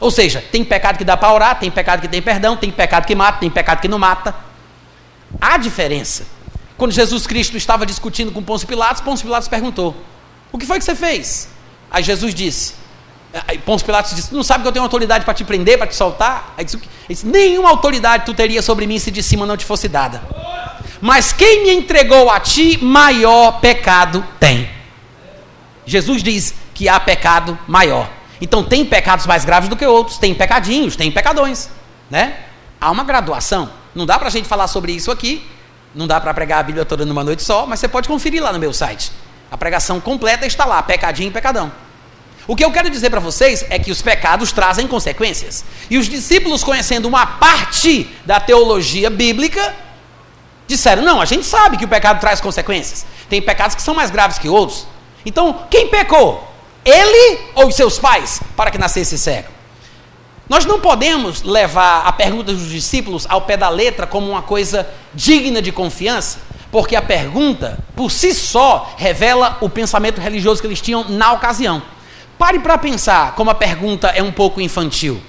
Ou 0.00 0.10
seja, 0.10 0.42
tem 0.52 0.64
pecado 0.64 0.96
que 0.96 1.04
dá 1.04 1.16
para 1.16 1.32
orar, 1.32 1.58
tem 1.58 1.70
pecado 1.70 2.00
que 2.00 2.08
tem 2.08 2.22
perdão, 2.22 2.56
tem 2.56 2.70
pecado 2.70 3.06
que 3.06 3.14
mata, 3.14 3.40
tem 3.40 3.50
pecado 3.50 3.80
que 3.80 3.88
não 3.88 3.98
mata. 3.98 4.34
Há 5.40 5.56
diferença. 5.58 6.26
Quando 6.76 6.92
Jesus 6.92 7.26
Cristo 7.26 7.56
estava 7.56 7.84
discutindo 7.84 8.30
com 8.30 8.42
Pôncio 8.42 8.66
Pilatos, 8.66 9.02
Pôncio 9.02 9.26
Pilatos 9.26 9.48
perguntou: 9.48 9.96
O 10.52 10.58
que 10.58 10.64
foi 10.64 10.78
que 10.78 10.84
você 10.84 10.94
fez? 10.94 11.48
Aí 11.90 12.02
Jesus 12.02 12.34
disse: 12.34 12.74
Aí 13.46 13.58
Pôncio 13.58 13.84
Pilatos 13.84 14.14
disse: 14.14 14.34
Não 14.34 14.42
sabe 14.42 14.62
que 14.62 14.68
eu 14.68 14.72
tenho 14.72 14.82
autoridade 14.82 15.24
para 15.24 15.34
te 15.34 15.44
prender, 15.44 15.76
para 15.76 15.86
te 15.86 15.94
soltar? 15.94 16.54
Aí 16.56 16.64
disse, 16.64 16.80
disse: 17.08 17.26
Nenhuma 17.26 17.68
autoridade 17.70 18.24
tu 18.24 18.34
teria 18.34 18.62
sobre 18.62 18.86
mim 18.86 18.98
se 18.98 19.10
de 19.10 19.22
cima 19.22 19.44
não 19.44 19.56
te 19.56 19.64
fosse 19.64 19.88
dada. 19.88 20.22
Mas 21.00 21.32
quem 21.32 21.64
me 21.64 21.72
entregou 21.72 22.30
a 22.30 22.40
ti, 22.40 22.82
maior 22.82 23.60
pecado 23.60 24.24
tem. 24.40 24.68
Jesus 25.86 26.22
diz 26.22 26.54
que 26.74 26.88
há 26.88 26.98
pecado 26.98 27.58
maior. 27.66 28.08
Então 28.40 28.62
tem 28.62 28.84
pecados 28.84 29.26
mais 29.26 29.44
graves 29.44 29.68
do 29.68 29.76
que 29.76 29.86
outros, 29.86 30.18
tem 30.18 30.34
pecadinhos, 30.34 30.96
tem 30.96 31.10
pecadões, 31.10 31.68
né? 32.10 32.36
Há 32.80 32.90
uma 32.90 33.04
graduação. 33.04 33.70
Não 33.94 34.06
dá 34.06 34.18
para 34.18 34.28
a 34.28 34.30
gente 34.30 34.48
falar 34.48 34.68
sobre 34.68 34.92
isso 34.92 35.10
aqui, 35.10 35.46
não 35.94 36.06
dá 36.06 36.20
para 36.20 36.32
pregar 36.32 36.60
a 36.60 36.62
Bíblia 36.62 36.84
toda 36.84 37.04
numa 37.04 37.24
noite 37.24 37.42
só, 37.42 37.66
mas 37.66 37.80
você 37.80 37.88
pode 37.88 38.06
conferir 38.06 38.42
lá 38.42 38.52
no 38.52 38.58
meu 38.58 38.72
site. 38.72 39.10
A 39.50 39.56
pregação 39.56 40.00
completa 40.00 40.46
está 40.46 40.64
lá, 40.64 40.82
pecadinho 40.82 41.28
e 41.28 41.32
pecadão. 41.32 41.72
O 42.48 42.56
que 42.56 42.64
eu 42.64 42.72
quero 42.72 42.88
dizer 42.88 43.10
para 43.10 43.20
vocês 43.20 43.62
é 43.68 43.78
que 43.78 43.92
os 43.92 44.00
pecados 44.00 44.52
trazem 44.52 44.86
consequências. 44.88 45.62
E 45.90 45.98
os 45.98 46.08
discípulos, 46.08 46.64
conhecendo 46.64 47.06
uma 47.06 47.26
parte 47.26 48.08
da 48.24 48.40
teologia 48.40 49.10
bíblica, 49.10 49.74
disseram: 50.66 51.02
não, 51.02 51.20
a 51.20 51.26
gente 51.26 51.44
sabe 51.44 51.76
que 51.76 51.84
o 51.84 51.88
pecado 51.88 52.18
traz 52.18 52.40
consequências. 52.40 53.04
Tem 53.28 53.42
pecados 53.42 53.76
que 53.76 53.82
são 53.82 53.94
mais 53.94 54.10
graves 54.10 54.38
que 54.38 54.48
outros. 54.48 54.86
Então, 55.26 55.66
quem 55.70 55.88
pecou? 55.88 56.50
Ele 56.86 57.38
ou 57.54 57.68
os 57.68 57.74
seus 57.74 57.98
pais 57.98 58.40
para 58.56 58.70
que 58.70 58.78
nascesse 58.78 59.18
cego? 59.18 59.48
Nós 60.48 60.64
não 60.64 60.80
podemos 60.80 61.42
levar 61.42 62.06
a 62.06 62.12
pergunta 62.12 62.54
dos 62.54 62.70
discípulos 62.70 63.26
ao 63.28 63.42
pé 63.42 63.58
da 63.58 63.68
letra 63.68 64.06
como 64.06 64.30
uma 64.30 64.40
coisa 64.40 64.88
digna 65.12 65.60
de 65.60 65.70
confiança, 65.70 66.38
porque 66.72 66.96
a 66.96 67.02
pergunta, 67.02 67.78
por 67.94 68.10
si 68.10 68.32
só, 68.32 68.94
revela 68.96 69.58
o 69.60 69.68
pensamento 69.68 70.18
religioso 70.18 70.62
que 70.62 70.66
eles 70.66 70.80
tinham 70.80 71.04
na 71.10 71.32
ocasião. 71.32 71.82
Pare 72.38 72.60
para 72.60 72.78
pensar 72.78 73.34
como 73.34 73.50
a 73.50 73.54
pergunta 73.54 74.08
é 74.08 74.22
um 74.22 74.30
pouco 74.30 74.60
infantil. 74.60 75.20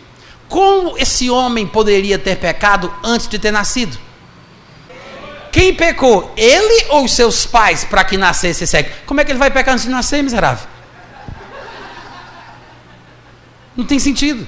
Como 0.48 0.98
esse 0.98 1.30
homem 1.30 1.66
poderia 1.66 2.20
ter 2.20 2.36
pecado 2.38 2.94
antes 3.04 3.28
de 3.28 3.40
ter 3.40 3.52
nascido? 3.52 3.98
Quem 5.52 5.74
pecou? 5.74 6.32
Ele 6.38 6.86
ou 6.90 7.08
seus 7.08 7.46
pais 7.46 7.84
para 7.84 8.04
que 8.04 8.18
nascesse 8.18 8.68
cego? 8.68 8.92
Como 9.06 9.20
é 9.20 9.26
que 9.26 9.32
ele 9.32 9.40
vai 9.40 9.50
pecar 9.50 9.74
antes 9.74 9.86
de 9.86 9.92
nascer, 9.92 10.24
miserável? 10.24 10.68
Não 13.76 13.86
tem 13.86 13.98
sentido. 13.98 14.48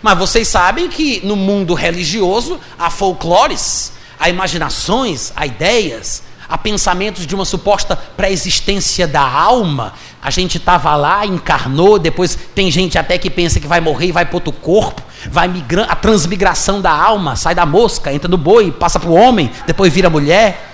Mas 0.00 0.16
vocês 0.18 0.48
sabem 0.48 0.88
que 0.88 1.20
no 1.26 1.36
mundo 1.36 1.74
religioso 1.74 2.58
há 2.78 2.88
folclores, 2.88 3.92
há 4.18 4.28
imaginações, 4.28 5.32
há 5.36 5.44
ideias, 5.46 6.22
há 6.48 6.56
pensamentos 6.56 7.26
de 7.26 7.34
uma 7.34 7.44
suposta 7.44 7.94
pré-existência 7.94 9.06
da 9.06 9.20
alma. 9.20 9.92
A 10.22 10.30
gente 10.30 10.56
estava 10.56 10.96
lá, 10.96 11.26
encarnou, 11.26 11.98
depois 11.98 12.38
tem 12.54 12.70
gente 12.70 12.98
até 12.98 13.18
que 13.18 13.28
pensa 13.28 13.60
que 13.60 13.66
vai 13.66 13.80
morrer 13.80 14.06
e 14.06 14.12
vai 14.12 14.24
para 14.24 14.36
outro 14.36 14.52
corpo. 14.52 15.02
Vai 15.30 15.50
a 15.88 15.96
transmigração 15.96 16.80
da 16.80 16.90
alma, 16.90 17.36
sai 17.36 17.54
da 17.54 17.66
mosca, 17.66 18.12
entra 18.12 18.28
no 18.28 18.38
boi, 18.38 18.72
passa 18.72 18.98
para 18.98 19.10
o 19.10 19.14
homem, 19.14 19.50
depois 19.66 19.92
vira 19.92 20.08
mulher. 20.08 20.64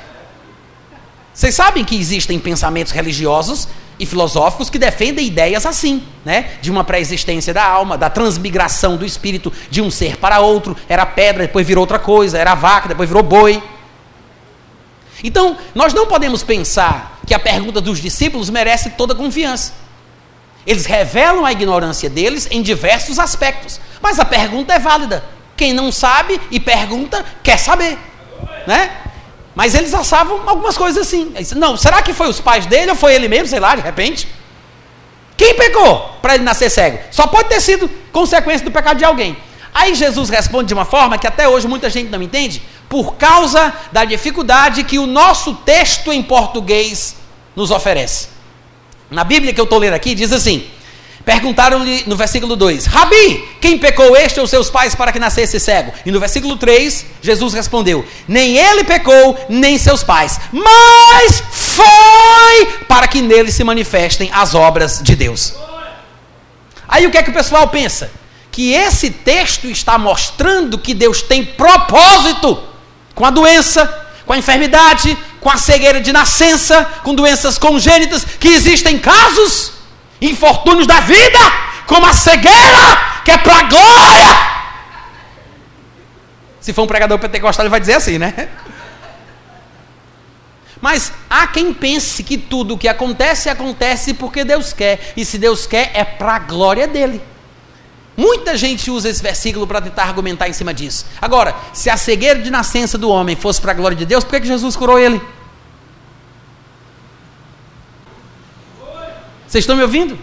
Vocês 1.33 1.55
sabem 1.55 1.85
que 1.85 1.97
existem 1.97 2.39
pensamentos 2.39 2.93
religiosos 2.93 3.67
e 3.99 4.07
filosóficos 4.07 4.71
que 4.71 4.79
defendem 4.79 5.27
ideias 5.27 5.67
assim, 5.67 6.03
né? 6.25 6.51
De 6.61 6.71
uma 6.71 6.85
pré-existência 6.85 7.53
da 7.53 7.65
alma, 7.65 7.99
da 7.99 8.11
transmigração 8.11 8.97
do 8.97 9.05
espírito 9.05 9.53
de 9.71 9.81
um 9.81 9.91
ser 9.91 10.17
para 10.17 10.41
outro. 10.41 10.77
Era 10.89 11.05
pedra, 11.05 11.47
depois 11.47 11.67
virou 11.67 11.83
outra 11.83 11.99
coisa, 11.99 12.39
era 12.39 12.55
vaca, 12.55 12.89
depois 12.89 13.09
virou 13.09 13.23
boi. 13.23 13.63
Então, 15.25 15.57
nós 15.75 15.95
não 15.95 16.07
podemos 16.07 16.43
pensar 16.43 17.19
que 17.27 17.33
a 17.33 17.39
pergunta 17.39 17.81
dos 17.81 17.99
discípulos 17.99 18.51
merece 18.51 18.91
toda 18.91 19.15
confiança. 19.15 19.73
Eles 20.67 20.85
revelam 20.85 21.47
a 21.47 21.53
ignorância 21.53 22.11
deles 22.11 22.47
em 22.51 22.61
diversos 22.61 23.19
aspectos, 23.19 23.81
mas 24.03 24.21
a 24.21 24.25
pergunta 24.27 24.75
é 24.75 24.79
válida. 24.79 25.25
Quem 25.57 25.73
não 25.73 25.91
sabe 25.91 26.39
e 26.51 26.61
pergunta, 26.61 27.25
quer 27.43 27.59
saber, 27.59 27.99
né? 28.67 28.91
Mas 29.55 29.75
eles 29.75 29.95
achavam 29.95 30.43
algumas 30.47 30.77
coisas 30.77 31.07
assim. 31.07 31.33
Não, 31.57 31.75
será 31.77 32.03
que 32.03 32.13
foi 32.13 32.29
os 32.29 32.41
pais 32.41 32.67
dele 32.67 32.91
ou 32.91 32.97
foi 32.97 33.15
ele 33.15 33.27
mesmo, 33.27 33.47
sei 33.47 33.61
lá, 33.61 33.75
de 33.75 33.83
repente? 33.83 34.29
Quem 35.39 35.55
pecou 35.55 36.19
para 36.21 36.35
ele 36.35 36.45
nascer 36.45 36.69
cego? 36.71 36.99
Só 37.11 37.27
pode 37.27 37.49
ter 37.49 37.61
sido 37.61 37.89
consequência 38.13 38.65
do 38.65 38.71
pecado 38.71 38.99
de 38.99 39.05
alguém. 39.05 39.37
Aí 39.73 39.95
Jesus 39.95 40.29
responde 40.29 40.69
de 40.69 40.75
uma 40.75 40.85
forma 40.85 41.19
que 41.19 41.27
até 41.27 41.49
hoje 41.49 41.67
muita 41.67 41.91
gente 41.91 42.11
não 42.11 42.23
entende, 42.23 42.63
por 42.95 43.17
causa 43.17 43.75
da 43.91 44.05
dificuldade 44.05 44.85
que 44.85 45.01
o 45.01 45.07
nosso 45.07 45.53
texto 45.53 46.13
em 46.13 46.23
português 46.23 47.17
nos 47.57 47.73
oferece. 47.73 48.29
Na 49.11 49.25
Bíblia 49.25 49.53
que 49.53 49.61
eu 49.61 49.65
estou 49.65 49.81
lendo 49.81 49.95
aqui, 49.95 50.15
diz 50.15 50.31
assim: 50.31 50.65
Perguntaram-lhe 51.25 52.05
no 52.07 52.15
versículo 52.15 52.55
2: 52.55 52.87
Rabi, 52.87 53.49
quem 53.61 53.79
pecou 53.79 54.17
este 54.17 54.39
ou 54.39 54.47
seus 54.47 54.71
pais 54.71 54.95
para 54.95 55.11
que 55.11 55.19
nascesse 55.19 55.59
cego? 55.59 55.93
E 56.07 56.13
no 56.13 56.21
versículo 56.21 56.55
3, 56.57 57.05
Jesus 57.21 57.53
respondeu: 57.53 58.07
Nem 58.29 58.57
ele 58.57 58.85
pecou, 58.85 59.45
nem 59.49 59.77
seus 59.77 60.05
pais, 60.05 60.39
mas 60.53 61.43
foi 61.51 62.67
para 62.87 63.09
que 63.09 63.21
nele 63.21 63.51
se 63.51 63.65
manifestem 63.65 64.31
as 64.33 64.55
obras 64.55 65.01
de 65.03 65.17
Deus. 65.17 65.53
Aí 66.87 67.05
o 67.09 67.11
que 67.11 67.19
é 67.19 67.25
que 67.25 67.31
o 67.31 67.35
pessoal 67.35 67.67
pensa? 67.67 68.09
Que 68.53 68.73
esse 68.73 69.11
texto 69.11 69.67
está 69.67 69.99
mostrando 69.99 70.79
que 70.79 70.95
Deus 70.95 71.23
tem 71.23 71.45
propósito 71.45 72.73
com 73.15 73.25
a 73.25 73.31
doença, 73.31 73.87
com 74.27 74.33
a 74.33 74.39
enfermidade, 74.39 75.17
com 75.41 75.51
a 75.51 75.57
cegueira 75.57 76.01
de 76.01 76.13
nascença, 76.13 76.85
com 77.03 77.15
doenças 77.15 77.59
congênitas, 77.59 78.25
que 78.25 78.49
existem 78.49 78.99
casos 78.99 79.73
infortúnios 80.21 80.87
da 80.87 81.01
vida, 81.01 81.39
como 81.87 82.07
a 82.07 82.13
cegueira, 82.13 83.21
que 83.25 83.31
é 83.31 83.39
para 83.39 83.63
glória. 83.65 84.55
Se 86.61 86.73
for 86.73 86.83
um 86.83 86.87
pregador 86.87 87.19
pentecostal, 87.19 87.65
ele 87.65 87.71
vai 87.71 87.81
dizer 87.81 87.95
assim, 87.95 88.19
né? 88.19 88.49
Mas 90.81 91.13
há 91.29 91.47
quem 91.47 91.73
pense 91.73 92.23
que 92.23 92.37
tudo 92.37 92.75
o 92.75 92.79
que 92.79 92.89
acontece, 92.89 93.49
acontece 93.49 94.15
porque 94.15 94.45
Deus 94.45 94.73
quer. 94.73 95.13
E 95.17 95.25
se 95.25 95.39
Deus 95.39 95.67
quer, 95.67 95.91
é 95.95 96.05
para 96.05 96.37
a 96.37 96.39
glória 96.39 96.87
dele. 96.87 97.23
Muita 98.17 98.57
gente 98.57 98.91
usa 98.91 99.09
esse 99.09 99.23
versículo 99.23 99.67
para 99.67 99.81
tentar 99.81 100.05
argumentar 100.05 100.49
em 100.49 100.53
cima 100.53 100.73
disso. 100.73 101.05
Agora, 101.21 101.55
se 101.73 101.91
a 101.91 101.97
cegueira 101.97 102.41
de 102.41 102.51
nascença 102.51 102.97
do 102.97 103.11
homem 103.11 103.35
fosse 103.35 103.61
para 103.61 103.73
a 103.73 103.75
glória 103.75 103.97
de 103.97 104.07
Deus, 104.07 104.23
por 104.23 104.41
que, 104.41 104.47
Jesus 104.47 104.77
curou 104.77 104.99
ele? 104.99 105.21
Vocês 109.47 109.63
estão 109.63 109.77
me 109.77 109.83
ouvindo? 109.83 110.19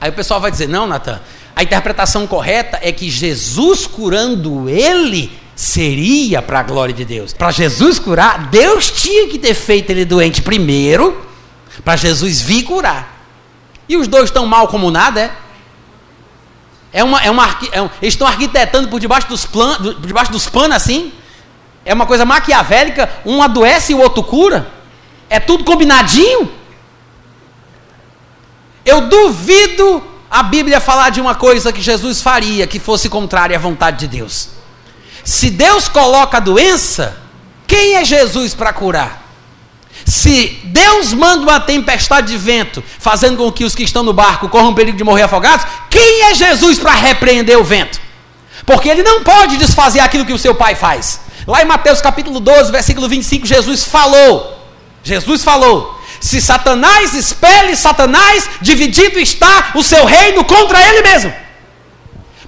Aí 0.00 0.10
o 0.10 0.12
pessoal 0.12 0.40
vai 0.40 0.50
dizer: 0.50 0.68
não, 0.68 0.86
Natan, 0.86 1.20
a 1.54 1.62
interpretação 1.62 2.26
correta 2.26 2.78
é 2.82 2.90
que 2.90 3.08
Jesus 3.08 3.86
curando 3.86 4.68
ele 4.68 5.32
seria 5.54 6.42
para 6.42 6.60
a 6.60 6.62
glória 6.62 6.94
de 6.94 7.04
Deus. 7.04 7.32
Para 7.32 7.52
Jesus 7.52 7.98
curar, 8.00 8.48
Deus 8.48 8.90
tinha 8.90 9.28
que 9.28 9.38
ter 9.38 9.54
feito 9.54 9.90
ele 9.90 10.04
doente 10.04 10.42
primeiro, 10.42 11.24
para 11.84 11.96
Jesus 11.96 12.40
vir 12.40 12.64
curar. 12.64 13.14
E 13.88 13.96
os 13.96 14.08
dois 14.08 14.24
estão 14.24 14.46
mal 14.46 14.66
como 14.66 14.90
nada, 14.90 15.20
é? 15.20 15.43
É 16.94 17.02
uma, 17.02 17.20
é 17.20 17.28
uma, 17.28 17.58
é 17.72 17.82
um, 17.82 17.90
eles 18.00 18.14
estão 18.14 18.24
arquitetando 18.24 18.86
por 18.86 19.00
debaixo 19.00 19.26
dos, 19.26 19.44
plan, 19.44 19.74
por 19.76 20.06
debaixo 20.06 20.30
dos 20.30 20.48
panos 20.48 20.76
assim. 20.76 21.12
É 21.84 21.92
uma 21.92 22.06
coisa 22.06 22.24
maquiavélica, 22.24 23.10
um 23.26 23.42
adoece 23.42 23.90
e 23.90 23.94
o 23.96 24.00
outro 24.00 24.22
cura. 24.22 24.70
É 25.28 25.40
tudo 25.40 25.64
combinadinho. 25.64 26.48
Eu 28.86 29.08
duvido 29.08 30.04
a 30.30 30.44
Bíblia 30.44 30.80
falar 30.80 31.10
de 31.10 31.20
uma 31.20 31.34
coisa 31.34 31.72
que 31.72 31.82
Jesus 31.82 32.22
faria 32.22 32.64
que 32.64 32.78
fosse 32.78 33.08
contrária 33.08 33.56
à 33.56 33.60
vontade 33.60 33.98
de 33.98 34.06
Deus. 34.06 34.50
Se 35.24 35.50
Deus 35.50 35.88
coloca 35.88 36.36
a 36.36 36.40
doença, 36.40 37.16
quem 37.66 37.96
é 37.96 38.04
Jesus 38.04 38.54
para 38.54 38.72
curar? 38.72 39.23
Se 40.04 40.60
Deus 40.64 41.12
manda 41.12 41.42
uma 41.42 41.60
tempestade 41.60 42.28
de 42.28 42.36
vento, 42.36 42.84
fazendo 42.98 43.38
com 43.38 43.50
que 43.50 43.64
os 43.64 43.74
que 43.74 43.82
estão 43.82 44.02
no 44.02 44.12
barco 44.12 44.48
corram 44.48 44.74
perigo 44.74 44.98
de 44.98 45.04
morrer 45.04 45.22
afogados, 45.22 45.66
quem 45.88 46.24
é 46.24 46.34
Jesus 46.34 46.78
para 46.78 46.92
repreender 46.92 47.58
o 47.58 47.64
vento? 47.64 48.00
Porque 48.66 48.88
ele 48.88 49.02
não 49.02 49.22
pode 49.22 49.56
desfazer 49.56 50.00
aquilo 50.00 50.26
que 50.26 50.32
o 50.32 50.38
seu 50.38 50.54
pai 50.54 50.74
faz. 50.74 51.20
Lá 51.46 51.62
em 51.62 51.66
Mateus 51.66 52.00
capítulo 52.00 52.40
12, 52.40 52.70
versículo 52.70 53.08
25, 53.08 53.46
Jesus 53.46 53.84
falou: 53.84 54.68
Jesus 55.02 55.42
falou: 55.42 56.00
se 56.20 56.40
Satanás 56.40 57.14
expele 57.14 57.76
Satanás, 57.76 58.48
dividido 58.60 59.18
está 59.18 59.72
o 59.74 59.82
seu 59.82 60.04
reino 60.04 60.44
contra 60.44 60.82
ele 60.82 61.02
mesmo. 61.02 61.32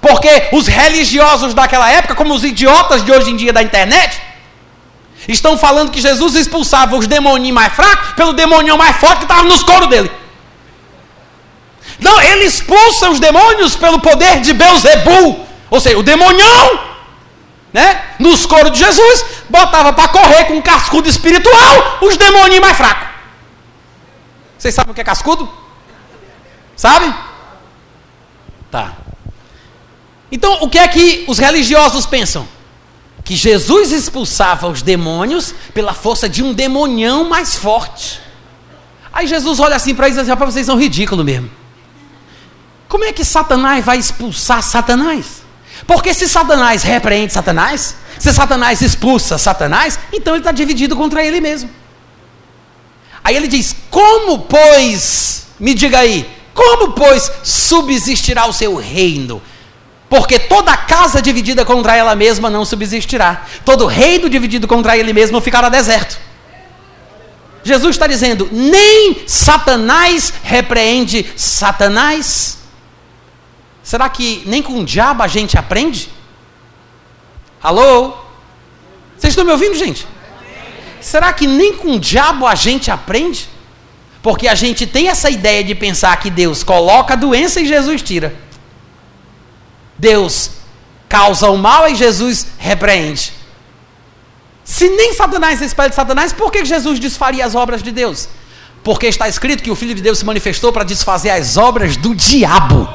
Porque 0.00 0.48
os 0.52 0.66
religiosos 0.66 1.52
daquela 1.52 1.90
época, 1.90 2.14
como 2.14 2.32
os 2.32 2.44
idiotas 2.44 3.04
de 3.04 3.12
hoje 3.12 3.30
em 3.30 3.36
dia 3.36 3.52
da 3.52 3.62
internet, 3.62 4.18
estão 5.28 5.58
falando 5.58 5.90
que 5.90 6.00
Jesus 6.00 6.34
expulsava 6.34 6.96
os 6.96 7.06
demoninhos 7.06 7.54
mais 7.54 7.72
fracos 7.72 8.12
pelo 8.14 8.32
demoninho 8.32 8.78
mais 8.78 8.96
forte 8.96 9.18
que 9.18 9.24
estava 9.24 9.42
nos 9.42 9.62
coros 9.62 9.88
dele. 9.88 10.10
Não, 11.98 12.20
ele 12.20 12.44
expulsa 12.44 13.10
os 13.10 13.18
demônios 13.18 13.74
pelo 13.74 13.98
poder 14.00 14.40
de 14.40 14.52
Beuzebu, 14.52 15.46
ou 15.70 15.80
seja, 15.80 15.98
o 15.98 16.02
demonião, 16.02 16.80
né? 17.72 18.02
Nos 18.18 18.46
coros 18.46 18.72
de 18.72 18.78
Jesus, 18.78 19.24
botava 19.48 19.92
para 19.92 20.08
correr 20.08 20.44
com 20.44 20.54
um 20.54 20.62
cascudo 20.62 21.08
espiritual 21.08 21.98
os 22.02 22.16
demoninhos 22.16 22.60
mais 22.60 22.76
fracos. 22.76 23.08
Vocês 24.58 24.74
sabem 24.74 24.92
o 24.92 24.94
que 24.94 25.00
é 25.00 25.04
cascudo? 25.04 25.48
Sabe? 26.76 27.12
Tá. 28.70 28.92
Então, 30.30 30.58
o 30.60 30.68
que 30.68 30.78
é 30.78 30.88
que 30.88 31.24
os 31.28 31.38
religiosos 31.38 32.04
pensam? 32.04 32.46
Que 33.26 33.34
Jesus 33.34 33.90
expulsava 33.90 34.68
os 34.68 34.82
demônios 34.82 35.52
pela 35.74 35.92
força 35.92 36.28
de 36.28 36.44
um 36.44 36.52
demonião 36.52 37.28
mais 37.28 37.56
forte. 37.56 38.20
Aí 39.12 39.26
Jesus 39.26 39.58
olha 39.58 39.74
assim 39.74 39.96
para 39.96 40.06
eles 40.06 40.16
e 40.16 40.20
diz 40.20 40.30
assim: 40.30 40.44
vocês 40.44 40.64
são 40.64 40.78
ridículos 40.78 41.24
mesmo. 41.24 41.50
Como 42.88 43.02
é 43.02 43.12
que 43.12 43.24
Satanás 43.24 43.84
vai 43.84 43.98
expulsar 43.98 44.62
Satanás? 44.62 45.42
Porque 45.88 46.14
se 46.14 46.28
Satanás 46.28 46.84
repreende 46.84 47.32
Satanás, 47.32 47.96
se 48.16 48.32
Satanás 48.32 48.80
expulsa 48.80 49.36
Satanás, 49.36 49.98
então 50.12 50.34
ele 50.34 50.40
está 50.40 50.52
dividido 50.52 50.94
contra 50.94 51.24
ele 51.24 51.40
mesmo. 51.40 51.68
Aí 53.24 53.34
ele 53.34 53.48
diz: 53.48 53.74
Como, 53.90 54.42
pois, 54.42 55.48
me 55.58 55.74
diga 55.74 55.98
aí, 55.98 56.30
como, 56.54 56.92
pois, 56.92 57.28
subsistirá 57.42 58.46
o 58.46 58.52
seu 58.52 58.76
reino? 58.76 59.42
Porque 60.08 60.38
toda 60.38 60.76
casa 60.76 61.20
dividida 61.20 61.64
contra 61.64 61.96
ela 61.96 62.14
mesma 62.14 62.48
não 62.48 62.64
subsistirá. 62.64 63.44
Todo 63.64 63.86
reino 63.86 64.28
dividido 64.28 64.68
contra 64.68 64.96
ele 64.96 65.12
mesmo 65.12 65.40
ficará 65.40 65.68
deserto. 65.68 66.18
Jesus 67.64 67.96
está 67.96 68.06
dizendo: 68.06 68.48
nem 68.52 69.22
Satanás 69.26 70.32
repreende 70.42 71.26
Satanás. 71.36 72.58
Será 73.82 74.08
que 74.08 74.42
nem 74.46 74.62
com 74.62 74.80
o 74.80 74.84
diabo 74.84 75.22
a 75.22 75.28
gente 75.28 75.58
aprende? 75.58 76.08
Alô? 77.62 78.14
Vocês 79.16 79.32
estão 79.32 79.44
me 79.44 79.50
ouvindo, 79.50 79.74
gente? 79.74 80.06
Será 81.00 81.32
que 81.32 81.46
nem 81.46 81.74
com 81.74 81.92
o 81.96 82.00
diabo 82.00 82.46
a 82.46 82.54
gente 82.54 82.90
aprende? 82.90 83.48
Porque 84.22 84.46
a 84.46 84.54
gente 84.54 84.86
tem 84.86 85.08
essa 85.08 85.30
ideia 85.30 85.62
de 85.62 85.74
pensar 85.74 86.16
que 86.18 86.30
Deus 86.30 86.62
coloca 86.62 87.14
a 87.14 87.16
doença 87.16 87.60
e 87.60 87.66
Jesus 87.66 88.02
tira. 88.02 88.45
Deus 89.98 90.50
causa 91.08 91.50
o 91.50 91.56
mal 91.56 91.88
e 91.88 91.94
Jesus 91.94 92.46
repreende. 92.58 93.32
Se 94.64 94.88
nem 94.88 95.12
Satanás 95.12 95.62
é 95.62 95.64
espelho 95.64 95.90
de 95.90 95.94
Satanás, 95.94 96.32
por 96.32 96.50
que 96.50 96.64
Jesus 96.64 96.98
desfaria 96.98 97.46
as 97.46 97.54
obras 97.54 97.82
de 97.82 97.92
Deus? 97.92 98.28
Porque 98.82 99.06
está 99.06 99.28
escrito 99.28 99.62
que 99.62 99.70
o 99.70 99.76
Filho 99.76 99.94
de 99.94 100.02
Deus 100.02 100.18
se 100.18 100.24
manifestou 100.24 100.72
para 100.72 100.84
desfazer 100.84 101.30
as 101.30 101.56
obras 101.56 101.96
do 101.96 102.14
diabo. 102.14 102.88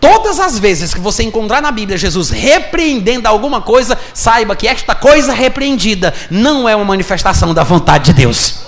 Todas 0.00 0.38
as 0.38 0.58
vezes 0.58 0.92
que 0.92 1.00
você 1.00 1.22
encontrar 1.22 1.62
na 1.62 1.70
Bíblia 1.70 1.96
Jesus 1.96 2.30
repreendendo 2.30 3.26
alguma 3.26 3.62
coisa, 3.62 3.98
saiba 4.12 4.54
que 4.54 4.68
esta 4.68 4.94
coisa 4.94 5.32
repreendida 5.32 6.12
não 6.30 6.68
é 6.68 6.76
uma 6.76 6.84
manifestação 6.84 7.54
da 7.54 7.64
vontade 7.64 8.06
de 8.06 8.12
Deus. 8.12 8.66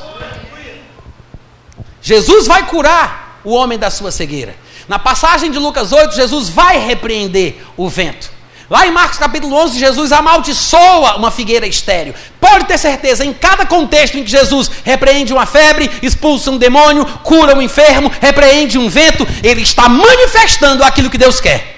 Jesus 2.01 2.47
vai 2.47 2.67
curar 2.67 3.41
o 3.45 3.53
homem 3.53 3.79
da 3.79 3.91
sua 3.91 4.11
cegueira. 4.11 4.57
Na 4.89 4.99
passagem 4.99 5.51
de 5.51 5.59
Lucas 5.59 5.93
8, 5.93 6.15
Jesus 6.15 6.49
vai 6.49 6.79
repreender 6.79 7.63
o 7.77 7.89
vento. 7.89 8.31
Lá 8.71 8.87
em 8.87 8.91
Marcos 8.91 9.19
capítulo 9.19 9.55
11, 9.57 9.79
Jesus 9.79 10.13
amaldiçoa 10.13 11.17
uma 11.17 11.31
figueira 11.31 11.67
estéreo. 11.67 12.15
Pode 12.41 12.67
ter 12.67 12.79
certeza, 12.79 13.25
em 13.25 13.33
cada 13.33 13.65
contexto 13.65 14.17
em 14.17 14.25
que 14.25 14.31
Jesus 14.31 14.71
repreende 14.85 15.33
uma 15.33 15.47
febre, 15.47 15.91
expulsa 16.03 16.51
um 16.51 16.59
demônio, 16.59 17.05
cura 17.23 17.55
um 17.55 17.63
enfermo, 17.63 18.11
repreende 18.21 18.79
um 18.79 18.89
vento, 18.89 19.27
ele 19.43 19.63
está 19.63 19.89
manifestando 19.89 20.85
aquilo 20.85 21.11
que 21.11 21.19
Deus 21.19 21.41
quer. 21.41 21.77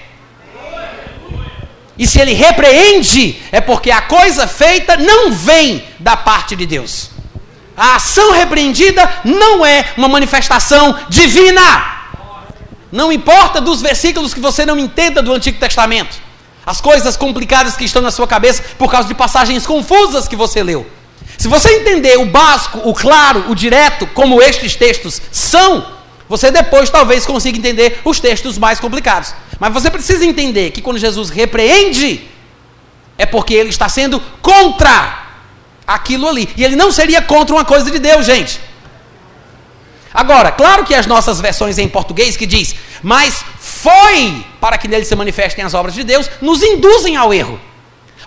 E 1.97 2.07
se 2.07 2.19
ele 2.19 2.33
repreende, 2.33 3.41
é 3.51 3.61
porque 3.61 3.91
a 3.91 4.01
coisa 4.01 4.47
feita 4.47 4.97
não 4.97 5.31
vem 5.31 5.85
da 5.99 6.17
parte 6.17 6.55
de 6.55 6.65
Deus. 6.65 7.11
A 7.75 7.95
ação 7.95 8.31
repreendida 8.31 9.09
não 9.23 9.65
é 9.65 9.85
uma 9.95 10.07
manifestação 10.07 10.97
divina. 11.09 12.00
Não 12.91 13.11
importa 13.11 13.61
dos 13.61 13.81
versículos 13.81 14.33
que 14.33 14.39
você 14.39 14.65
não 14.65 14.77
entenda 14.77 15.21
do 15.21 15.33
Antigo 15.33 15.59
Testamento 15.59 16.31
as 16.65 16.79
coisas 16.79 17.17
complicadas 17.17 17.75
que 17.75 17.85
estão 17.85 18.01
na 18.01 18.11
sua 18.11 18.27
cabeça 18.27 18.63
por 18.77 18.91
causa 18.91 19.07
de 19.07 19.13
passagens 19.13 19.65
confusas 19.65 20.27
que 20.27 20.35
você 20.35 20.61
leu. 20.61 20.85
Se 21.37 21.47
você 21.47 21.69
entender 21.77 22.19
o 22.19 22.25
básico, 22.25 22.81
o 22.87 22.93
claro, 22.93 23.49
o 23.49 23.55
direto, 23.55 24.05
como 24.07 24.41
estes 24.41 24.75
textos 24.75 25.21
são, 25.31 25.85
você 26.29 26.51
depois 26.51 26.89
talvez 26.89 27.25
consiga 27.25 27.57
entender 27.57 27.99
os 28.05 28.19
textos 28.19 28.57
mais 28.57 28.79
complicados. 28.79 29.33
Mas 29.59 29.73
você 29.73 29.89
precisa 29.89 30.23
entender 30.23 30.71
que 30.71 30.81
quando 30.81 30.99
Jesus 30.99 31.29
repreende, 31.29 32.29
é 33.17 33.25
porque 33.25 33.53
ele 33.53 33.69
está 33.69 33.89
sendo 33.89 34.21
contra 34.41 35.25
aquilo 35.85 36.27
ali. 36.27 36.47
E 36.55 36.63
ele 36.63 36.75
não 36.75 36.91
seria 36.91 37.21
contra 37.21 37.55
uma 37.55 37.65
coisa 37.65 37.89
de 37.89 37.97
Deus, 37.97 38.25
gente. 38.25 38.59
Agora, 40.13 40.51
claro 40.51 40.83
que 40.83 40.93
as 40.93 41.05
nossas 41.05 41.39
versões 41.39 41.77
em 41.77 41.87
português 41.87 42.35
que 42.35 42.45
diz, 42.45 42.75
mas 43.01 43.43
foi 43.59 44.45
para 44.59 44.77
que 44.77 44.87
nele 44.87 45.05
se 45.05 45.15
manifestem 45.15 45.63
as 45.63 45.73
obras 45.73 45.93
de 45.93 46.03
Deus, 46.03 46.29
nos 46.41 46.61
induzem 46.61 47.15
ao 47.15 47.33
erro. 47.33 47.59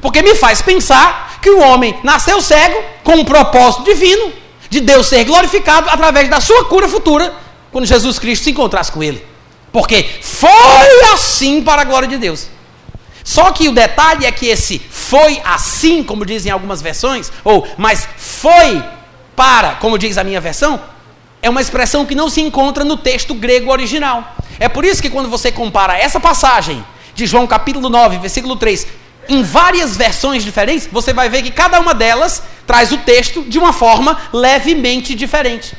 Porque 0.00 0.22
me 0.22 0.34
faz 0.34 0.62
pensar 0.62 1.38
que 1.40 1.50
o 1.50 1.60
homem 1.60 1.98
nasceu 2.02 2.40
cego 2.40 2.82
com 3.02 3.16
um 3.16 3.24
propósito 3.24 3.84
divino 3.84 4.32
de 4.70 4.80
Deus 4.80 5.06
ser 5.06 5.24
glorificado 5.24 5.88
através 5.90 6.28
da 6.28 6.40
sua 6.40 6.64
cura 6.64 6.88
futura, 6.88 7.34
quando 7.70 7.86
Jesus 7.86 8.18
Cristo 8.18 8.44
se 8.44 8.50
encontrasse 8.50 8.90
com 8.90 9.02
ele. 9.02 9.24
Porque 9.70 10.06
foi 10.22 11.12
assim 11.12 11.62
para 11.62 11.82
a 11.82 11.84
glória 11.84 12.08
de 12.08 12.16
Deus. 12.16 12.48
Só 13.22 13.52
que 13.52 13.68
o 13.68 13.72
detalhe 13.72 14.26
é 14.26 14.32
que 14.32 14.46
esse 14.46 14.78
foi 14.78 15.40
assim, 15.44 16.02
como 16.02 16.26
dizem 16.26 16.52
algumas 16.52 16.82
versões, 16.82 17.32
ou 17.42 17.66
mas 17.76 18.06
foi 18.16 18.82
para, 19.34 19.76
como 19.76 19.98
diz 19.98 20.18
a 20.18 20.24
minha 20.24 20.40
versão, 20.40 20.80
é 21.44 21.50
uma 21.50 21.60
expressão 21.60 22.06
que 22.06 22.14
não 22.14 22.30
se 22.30 22.40
encontra 22.40 22.84
no 22.84 22.96
texto 22.96 23.34
grego 23.34 23.70
original. 23.70 24.34
É 24.58 24.66
por 24.66 24.82
isso 24.82 25.02
que 25.02 25.10
quando 25.10 25.28
você 25.28 25.52
compara 25.52 25.94
essa 25.94 26.18
passagem 26.18 26.82
de 27.14 27.26
João 27.26 27.46
capítulo 27.46 27.90
9, 27.90 28.16
versículo 28.16 28.56
3, 28.56 28.86
em 29.28 29.42
várias 29.42 29.94
versões 29.94 30.42
diferentes, 30.42 30.88
você 30.90 31.12
vai 31.12 31.28
ver 31.28 31.42
que 31.42 31.50
cada 31.50 31.78
uma 31.78 31.94
delas 31.94 32.42
traz 32.66 32.92
o 32.92 32.96
texto 32.96 33.42
de 33.42 33.58
uma 33.58 33.74
forma 33.74 34.18
levemente 34.32 35.14
diferente. 35.14 35.76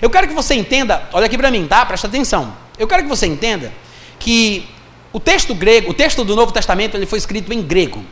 Eu 0.00 0.08
quero 0.08 0.28
que 0.28 0.34
você 0.34 0.54
entenda, 0.54 1.08
olha 1.12 1.26
aqui 1.26 1.36
para 1.36 1.50
mim, 1.50 1.66
tá? 1.66 1.84
Presta 1.84 2.06
atenção. 2.06 2.54
Eu 2.78 2.86
quero 2.86 3.02
que 3.02 3.08
você 3.08 3.26
entenda 3.26 3.72
que 4.20 4.64
o 5.12 5.18
texto 5.18 5.56
grego, 5.56 5.90
o 5.90 5.94
texto 5.94 6.22
do 6.22 6.36
Novo 6.36 6.52
Testamento, 6.52 6.96
ele 6.96 7.06
foi 7.06 7.18
escrito 7.18 7.52
em 7.52 7.60
grego. 7.60 8.04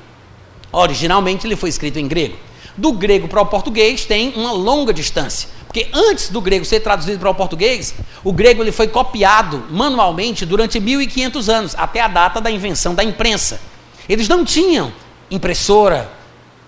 Originalmente 0.72 1.46
ele 1.46 1.54
foi 1.54 1.68
escrito 1.68 2.00
em 2.00 2.08
grego. 2.08 2.36
Do 2.76 2.92
grego 2.92 3.28
para 3.28 3.40
o 3.40 3.46
português 3.46 4.04
tem 4.04 4.32
uma 4.34 4.52
longa 4.52 4.92
distância. 4.92 5.48
Porque 5.66 5.88
antes 5.92 6.28
do 6.28 6.40
grego 6.40 6.64
ser 6.64 6.80
traduzido 6.80 7.18
para 7.18 7.30
o 7.30 7.34
português, 7.34 7.94
o 8.22 8.32
grego 8.32 8.62
ele 8.62 8.72
foi 8.72 8.88
copiado 8.88 9.64
manualmente 9.70 10.44
durante 10.44 10.78
1500 10.78 11.48
anos, 11.48 11.74
até 11.76 12.00
a 12.00 12.08
data 12.08 12.40
da 12.40 12.50
invenção 12.50 12.94
da 12.94 13.02
imprensa. 13.02 13.60
Eles 14.08 14.28
não 14.28 14.44
tinham 14.44 14.92
impressora, 15.30 16.12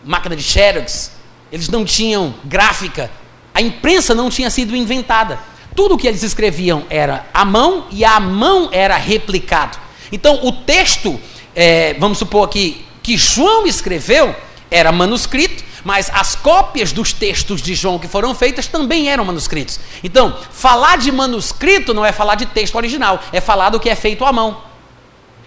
máquina 0.02 0.34
de 0.34 0.42
xerox, 0.42 1.12
eles 1.52 1.68
não 1.68 1.84
tinham 1.84 2.34
gráfica, 2.44 3.10
a 3.52 3.60
imprensa 3.60 4.14
não 4.14 4.30
tinha 4.30 4.50
sido 4.50 4.74
inventada. 4.74 5.38
Tudo 5.76 5.98
que 5.98 6.06
eles 6.06 6.22
escreviam 6.22 6.84
era 6.88 7.26
à 7.34 7.44
mão 7.44 7.86
e 7.90 8.04
à 8.04 8.18
mão 8.18 8.68
era 8.72 8.96
replicado. 8.96 9.78
Então, 10.10 10.40
o 10.42 10.52
texto, 10.52 11.20
é, 11.54 11.94
vamos 11.94 12.18
supor 12.18 12.44
aqui, 12.44 12.84
que 13.02 13.16
João 13.16 13.66
escreveu 13.66 14.34
era 14.70 14.90
manuscrito, 14.90 15.62
mas 15.84 16.10
as 16.12 16.34
cópias 16.34 16.90
dos 16.90 17.12
textos 17.12 17.62
de 17.62 17.74
João 17.74 17.98
que 17.98 18.08
foram 18.08 18.34
feitas 18.34 18.66
também 18.66 19.10
eram 19.10 19.24
manuscritos. 19.24 19.78
Então, 20.02 20.36
falar 20.50 20.98
de 20.98 21.12
manuscrito 21.12 21.92
não 21.92 22.04
é 22.04 22.10
falar 22.10 22.34
de 22.34 22.46
texto 22.46 22.74
original, 22.74 23.20
é 23.32 23.40
falar 23.40 23.68
do 23.68 23.78
que 23.78 23.90
é 23.90 23.94
feito 23.94 24.24
à 24.24 24.32
mão. 24.32 24.62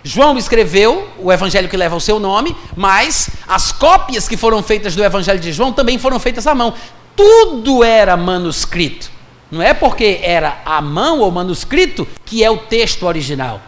João 0.03 0.37
escreveu 0.37 1.09
o 1.17 1.33
evangelho 1.33 1.67
que 1.67 1.75
leva 1.75 1.95
o 1.95 1.99
seu 1.99 2.19
nome, 2.19 2.55
mas 2.75 3.29
as 3.47 3.71
cópias 3.71 4.27
que 4.27 4.37
foram 4.37 4.63
feitas 4.63 4.95
do 4.95 5.03
evangelho 5.03 5.39
de 5.39 5.51
João 5.51 5.73
também 5.73 5.97
foram 5.97 6.19
feitas 6.19 6.47
à 6.47 6.55
mão. 6.55 6.73
Tudo 7.15 7.83
era 7.83 8.15
manuscrito. 8.15 9.11
Não 9.51 9.61
é 9.61 9.73
porque 9.73 10.19
era 10.21 10.61
à 10.65 10.81
mão 10.81 11.19
ou 11.19 11.31
manuscrito 11.31 12.07
que 12.25 12.43
é 12.43 12.49
o 12.49 12.57
texto 12.57 13.05
original. 13.05 13.59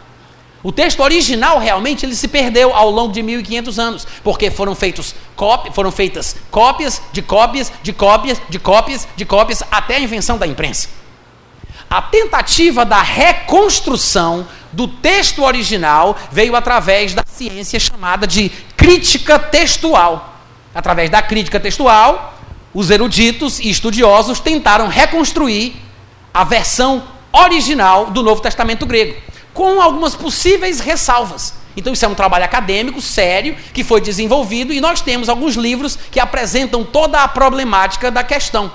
O 0.62 0.72
texto 0.72 1.00
original 1.02 1.58
realmente 1.58 2.06
ele 2.06 2.16
se 2.16 2.28
perdeu 2.28 2.76
ao 2.76 2.92
longo 2.92 3.14
de 3.14 3.24
1500 3.24 3.80
anos, 3.80 4.08
porque 4.24 4.52
foram 4.52 4.76
feitos 4.76 5.16
cópias, 5.36 5.74
foram 5.74 5.92
feitas 5.92 6.36
cópias 6.52 7.02
de 7.14 7.22
cópias 7.22 7.72
de 7.82 7.94
cópias 7.94 8.42
de 8.50 8.60
cópias 8.60 9.08
de 9.16 9.26
cópias 9.26 9.64
até 9.72 9.96
a 9.96 10.00
invenção 10.00 10.38
da 10.38 10.46
imprensa. 10.46 10.90
A 11.90 12.02
tentativa 12.02 12.86
da 12.86 13.02
reconstrução 13.02 14.46
do 14.72 14.88
texto 14.88 15.44
original 15.44 16.16
veio 16.32 16.56
através 16.56 17.14
da 17.14 17.24
ciência 17.26 17.80
chamada 17.80 18.28
de 18.28 18.50
crítica 18.76 19.40
textual. 19.40 20.36
Através 20.76 21.10
da 21.10 21.22
crítica 21.22 21.60
textual, 21.60 22.38
os 22.74 22.92
eruditos 22.92 23.60
e 23.60 23.70
estudiosos 23.70 24.40
tentaram 24.40 24.88
reconstruir 24.88 25.76
a 26.34 26.44
versão 26.44 27.04
original 27.32 28.08
do 28.08 28.22
Novo 28.22 28.42
Testamento 28.42 28.86
grego, 28.86 29.16
com 29.60 29.82
algumas 29.82 30.16
possíveis 30.16 30.80
ressalvas. 30.80 31.54
Então, 31.76 31.92
isso 31.92 32.06
é 32.06 32.08
um 32.08 32.16
trabalho 32.16 32.46
acadêmico 32.46 33.02
sério 33.02 33.58
que 33.74 33.84
foi 33.84 34.00
desenvolvido 34.00 34.72
e 34.72 34.80
nós 34.80 35.02
temos 35.02 35.28
alguns 35.28 35.56
livros 35.56 36.00
que 36.10 36.18
apresentam 36.18 36.82
toda 36.86 37.22
a 37.22 37.28
problemática 37.28 38.10
da 38.10 38.24
questão. 38.24 38.72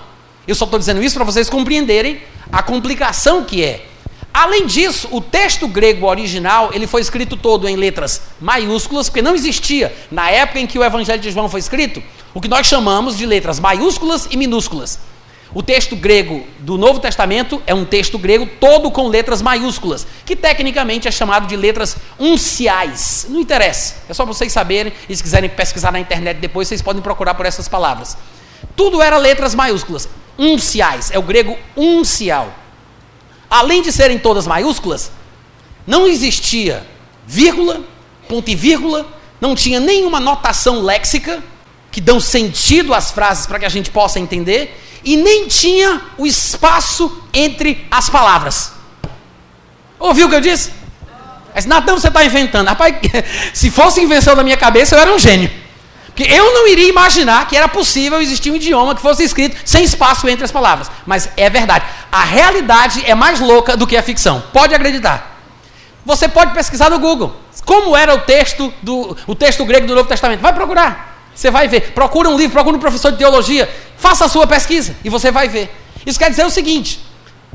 Eu 0.47 0.55
só 0.55 0.67
estou 0.67 0.79
dizendo 0.79 1.03
isso 1.03 1.15
para 1.15 1.25
vocês 1.25 1.49
compreenderem 1.49 2.21
a 2.53 2.63
complicação 2.63 3.45
que 3.45 3.65
é. 3.65 3.87
Além 4.31 4.67
disso, 4.67 5.09
o 5.11 5.23
texto 5.23 5.67
grego 5.67 6.07
original 6.07 6.69
ele 6.75 6.87
foi 6.87 7.01
escrito 7.01 7.35
todo 7.35 7.67
em 7.67 7.77
letras 7.77 8.21
maiúsculas, 8.39 9.09
porque 9.09 9.23
não 9.23 9.35
existia 9.35 9.91
na 10.11 10.29
época 10.29 10.61
em 10.61 10.67
que 10.67 10.79
o 10.79 10.85
Evangelho 10.85 11.23
de 11.23 11.31
João 11.31 11.49
foi 11.49 11.61
escrito 11.61 12.03
o 12.35 12.43
que 12.43 12.49
nós 12.49 12.67
chamamos 12.67 13.17
de 13.17 13.25
letras 13.25 13.59
maiúsculas 13.59 14.29
e 14.31 14.37
minúsculas. 14.37 14.99
O 15.55 15.63
texto 15.63 15.95
grego 15.95 16.45
do 16.59 16.77
Novo 16.77 16.99
Testamento 16.99 17.63
é 17.65 17.73
um 17.73 17.85
texto 17.85 18.19
grego 18.19 18.45
todo 18.59 18.91
com 18.91 19.07
letras 19.07 19.41
maiúsculas, 19.41 20.05
que 20.27 20.35
tecnicamente 20.35 21.07
é 21.07 21.13
chamado 21.13 21.47
de 21.47 21.55
letras 21.55 21.97
unciais. 22.19 23.27
Não 23.29 23.41
interessa, 23.41 23.95
é 24.09 24.13
só 24.13 24.27
vocês 24.27 24.53
saberem, 24.53 24.93
e 25.09 25.15
se 25.15 25.23
quiserem 25.23 25.49
pesquisar 25.49 25.93
na 25.93 26.01
internet 26.01 26.39
depois, 26.39 26.67
vocês 26.67 26.83
podem 26.83 27.01
procurar 27.01 27.35
por 27.35 27.47
essas 27.47 27.69
palavras. 27.69 28.17
Tudo 28.75 29.01
era 29.01 29.17
letras 29.17 29.55
maiúsculas, 29.55 30.09
unciais, 30.37 31.13
é 31.13 31.19
o 31.21 31.23
grego 31.23 31.57
uncial. 31.77 32.53
Além 33.49 33.81
de 33.81 33.93
serem 33.93 34.19
todas 34.19 34.49
maiúsculas, 34.49 35.13
não 35.87 36.05
existia 36.05 36.85
vírgula, 37.25 37.81
ponto 38.29 38.51
e 38.51 38.57
vírgula, 38.57 39.07
não 39.41 39.55
tinha 39.55 39.79
nenhuma 39.79 40.19
notação 40.19 40.83
léxica 40.83 41.41
que 41.95 42.01
dão 42.01 42.19
sentido 42.19 42.93
às 42.93 43.13
frases 43.13 43.47
para 43.47 43.57
que 43.57 43.65
a 43.65 43.69
gente 43.69 43.89
possa 43.89 44.19
entender, 44.19 44.77
e 45.05 45.17
nem 45.17 45.47
tinha 45.47 46.01
o 46.19 46.27
espaço 46.27 47.23
entre 47.33 47.87
as 47.89 48.11
palavras. 48.11 48.73
Ouviu 49.97 50.27
o 50.27 50.29
que 50.29 50.35
eu 50.35 50.41
disse? 50.41 50.73
Mas 51.55 51.67
Natan, 51.67 51.95
você 51.95 52.09
está 52.09 52.25
inventando. 52.25 52.67
Rapaz, 52.67 52.97
se 53.55 53.71
fosse 53.71 54.01
invenção 54.01 54.35
da 54.35 54.43
minha 54.43 54.57
cabeça, 54.57 54.97
eu 54.97 54.99
era 54.99 55.15
um 55.15 55.21
gênio. 55.21 55.49
Porque 56.07 56.25
eu 56.25 56.53
não 56.53 56.67
iria 56.67 56.89
imaginar 56.89 57.47
que 57.47 57.57
era 57.57 57.69
possível 57.69 58.21
existir 58.21 58.51
um 58.51 58.57
idioma 58.57 58.97
que 58.97 59.01
fosse 59.01 59.23
escrito 59.23 59.57
sem 59.65 59.85
espaço 59.85 60.29
entre 60.29 60.45
as 60.45 60.51
palavras. 60.51 60.91
Mas 61.07 61.29
é 61.37 61.49
verdade. 61.49 61.85
A 62.11 62.25
realidade 62.25 63.05
é 63.07 63.15
mais 63.15 63.39
louca 63.39 63.77
do 63.77 63.87
que 63.87 63.97
a 63.97 64.03
ficção. 64.03 64.43
Pode 64.53 64.75
acreditar. 64.75 65.39
Você 66.05 66.27
pode 66.27 66.55
pesquisar 66.55 66.91
no 66.91 66.99
Google. 66.99 67.37
Como 67.65 67.97
era 67.97 68.13
o 68.13 68.19
texto, 68.23 68.75
do, 68.83 69.17
o 69.29 69.35
texto 69.37 69.65
grego 69.65 69.87
do 69.87 69.95
Novo 69.95 70.09
Testamento? 70.09 70.41
Vai 70.41 70.53
procurar. 70.53 71.14
Você 71.35 71.51
vai 71.51 71.69
ver. 71.69 71.93
Procura 71.93 72.29
um 72.29 72.37
livro, 72.37 72.53
procura 72.53 72.77
um 72.77 72.81
professor 72.81 73.11
de 73.13 73.19
teologia. 73.19 73.69
Faça 73.97 74.25
a 74.27 74.29
sua 74.29 74.47
pesquisa 74.47 74.95
e 75.05 75.09
você 75.09 75.31
vai 75.31 75.49
ver. 75.49 75.75
Isso 76.07 76.19
quer 76.19 76.31
dizer 76.31 76.45
o 76.45 76.51
seguinte: 76.51 77.01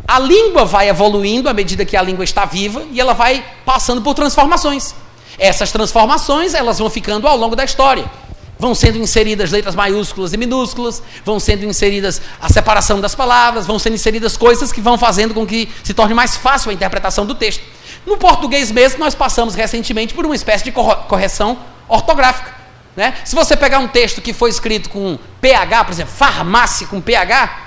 a 0.08 0.20
língua 0.20 0.66
vai 0.66 0.90
evoluindo 0.90 1.48
à 1.50 1.54
medida 1.54 1.86
que 1.86 1.96
a 1.96 2.02
língua 2.02 2.24
está 2.24 2.46
viva 2.46 2.84
e 2.92 3.00
ela 3.00 3.14
vai 3.14 3.46
passando 3.66 4.02
por 4.02 4.14
transformações. 4.14 4.96
Essas 5.38 5.72
transformações 5.72 6.54
elas 6.54 6.80
vão 6.80 6.90
ficando 6.90 7.28
ao 7.28 7.38
longo 7.38 7.56
da 7.56 7.64
história. 7.64 8.10
Vão 8.58 8.76
sendo 8.76 8.98
inseridas 8.98 9.52
letras 9.52 9.74
maiúsculas 9.74 10.34
e 10.34 10.38
minúsculas, 10.38 11.02
vão 11.24 11.40
sendo 11.40 11.64
inseridas 11.64 12.22
a 12.42 12.50
separação 12.50 13.00
das 13.00 13.16
palavras, 13.16 13.66
vão 13.66 13.80
sendo 13.80 13.94
inseridas 13.94 14.36
coisas 14.36 14.70
que 14.70 14.82
vão 14.82 14.98
fazendo 14.98 15.34
com 15.34 15.48
que 15.48 15.70
se 15.82 15.94
torne 15.94 16.14
mais 16.14 16.36
fácil 16.36 16.70
a 16.70 16.74
interpretação 16.74 17.26
do 17.26 17.34
texto. 17.34 17.64
No 18.06 18.18
português 18.18 18.70
mesmo, 18.70 19.00
nós 19.00 19.16
passamos 19.16 19.56
recentemente 19.56 20.14
por 20.14 20.26
uma 20.26 20.36
espécie 20.36 20.66
de 20.66 20.74
correção 20.74 21.58
ortográfica. 21.88 22.59
Né? 23.00 23.14
Se 23.24 23.34
você 23.34 23.56
pegar 23.56 23.80
um 23.80 23.88
texto 23.88 24.20
que 24.20 24.34
foi 24.34 24.50
escrito 24.50 24.90
com 24.90 25.18
PH, 25.40 25.86
por 25.86 25.94
exemplo, 25.94 26.14
farmácia 26.14 26.86
com 26.86 27.00
PH, 27.00 27.58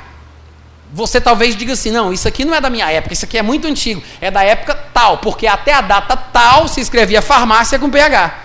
você 0.92 1.18
talvez 1.22 1.56
diga 1.56 1.72
assim: 1.72 1.90
não, 1.90 2.12
isso 2.12 2.28
aqui 2.28 2.44
não 2.44 2.54
é 2.54 2.60
da 2.60 2.68
minha 2.68 2.90
época, 2.90 3.14
isso 3.14 3.24
aqui 3.24 3.38
é 3.38 3.42
muito 3.42 3.66
antigo, 3.66 4.02
é 4.20 4.30
da 4.30 4.44
época 4.44 4.74
tal, 4.92 5.16
porque 5.16 5.46
até 5.46 5.72
a 5.72 5.80
data 5.80 6.14
tal 6.18 6.68
se 6.68 6.82
escrevia 6.82 7.22
farmácia 7.22 7.78
com 7.78 7.88
PH. 7.88 8.40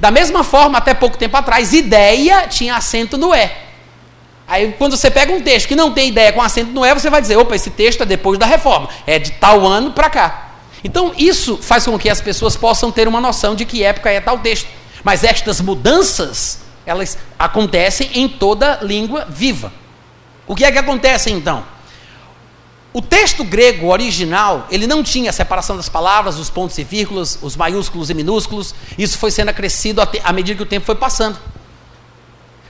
Da 0.00 0.10
mesma 0.10 0.42
forma, 0.42 0.76
até 0.76 0.92
pouco 0.92 1.16
tempo 1.16 1.36
atrás, 1.36 1.72
ideia 1.72 2.48
tinha 2.48 2.74
acento 2.74 3.16
no 3.16 3.32
E. 3.32 3.48
Aí, 4.48 4.74
quando 4.76 4.96
você 4.96 5.12
pega 5.12 5.32
um 5.32 5.40
texto 5.40 5.68
que 5.68 5.76
não 5.76 5.92
tem 5.92 6.08
ideia 6.08 6.32
com 6.32 6.42
acento 6.42 6.72
no 6.72 6.84
E, 6.84 6.92
você 6.92 7.08
vai 7.08 7.22
dizer: 7.22 7.36
opa, 7.36 7.54
esse 7.54 7.70
texto 7.70 8.02
é 8.02 8.06
depois 8.06 8.40
da 8.40 8.46
reforma, 8.46 8.88
é 9.06 9.20
de 9.20 9.30
tal 9.30 9.64
ano 9.64 9.92
para 9.92 10.10
cá. 10.10 10.48
Então, 10.82 11.12
isso 11.16 11.58
faz 11.58 11.84
com 11.84 11.96
que 11.96 12.10
as 12.10 12.20
pessoas 12.20 12.56
possam 12.56 12.90
ter 12.90 13.06
uma 13.06 13.20
noção 13.20 13.54
de 13.54 13.64
que 13.64 13.84
época 13.84 14.10
é 14.10 14.20
tal 14.20 14.40
texto. 14.40 14.82
Mas 15.04 15.22
estas 15.22 15.60
mudanças, 15.60 16.60
elas 16.86 17.18
acontecem 17.38 18.10
em 18.14 18.28
toda 18.28 18.80
língua 18.82 19.26
viva. 19.26 19.72
O 20.46 20.56
que 20.56 20.64
é 20.64 20.72
que 20.72 20.78
acontece 20.78 21.30
então? 21.30 21.64
O 22.92 23.02
texto 23.02 23.42
grego 23.42 23.88
original, 23.88 24.66
ele 24.70 24.86
não 24.86 25.02
tinha 25.02 25.30
a 25.30 25.32
separação 25.32 25.76
das 25.76 25.88
palavras, 25.88 26.38
os 26.38 26.48
pontos 26.48 26.78
e 26.78 26.84
vírgulas, 26.84 27.38
os 27.42 27.56
maiúsculos 27.56 28.08
e 28.08 28.14
minúsculos. 28.14 28.74
Isso 28.96 29.18
foi 29.18 29.30
sendo 29.30 29.48
acrescido 29.48 30.00
à 30.00 30.32
medida 30.32 30.56
que 30.56 30.62
o 30.62 30.66
tempo 30.66 30.86
foi 30.86 30.94
passando. 30.94 31.36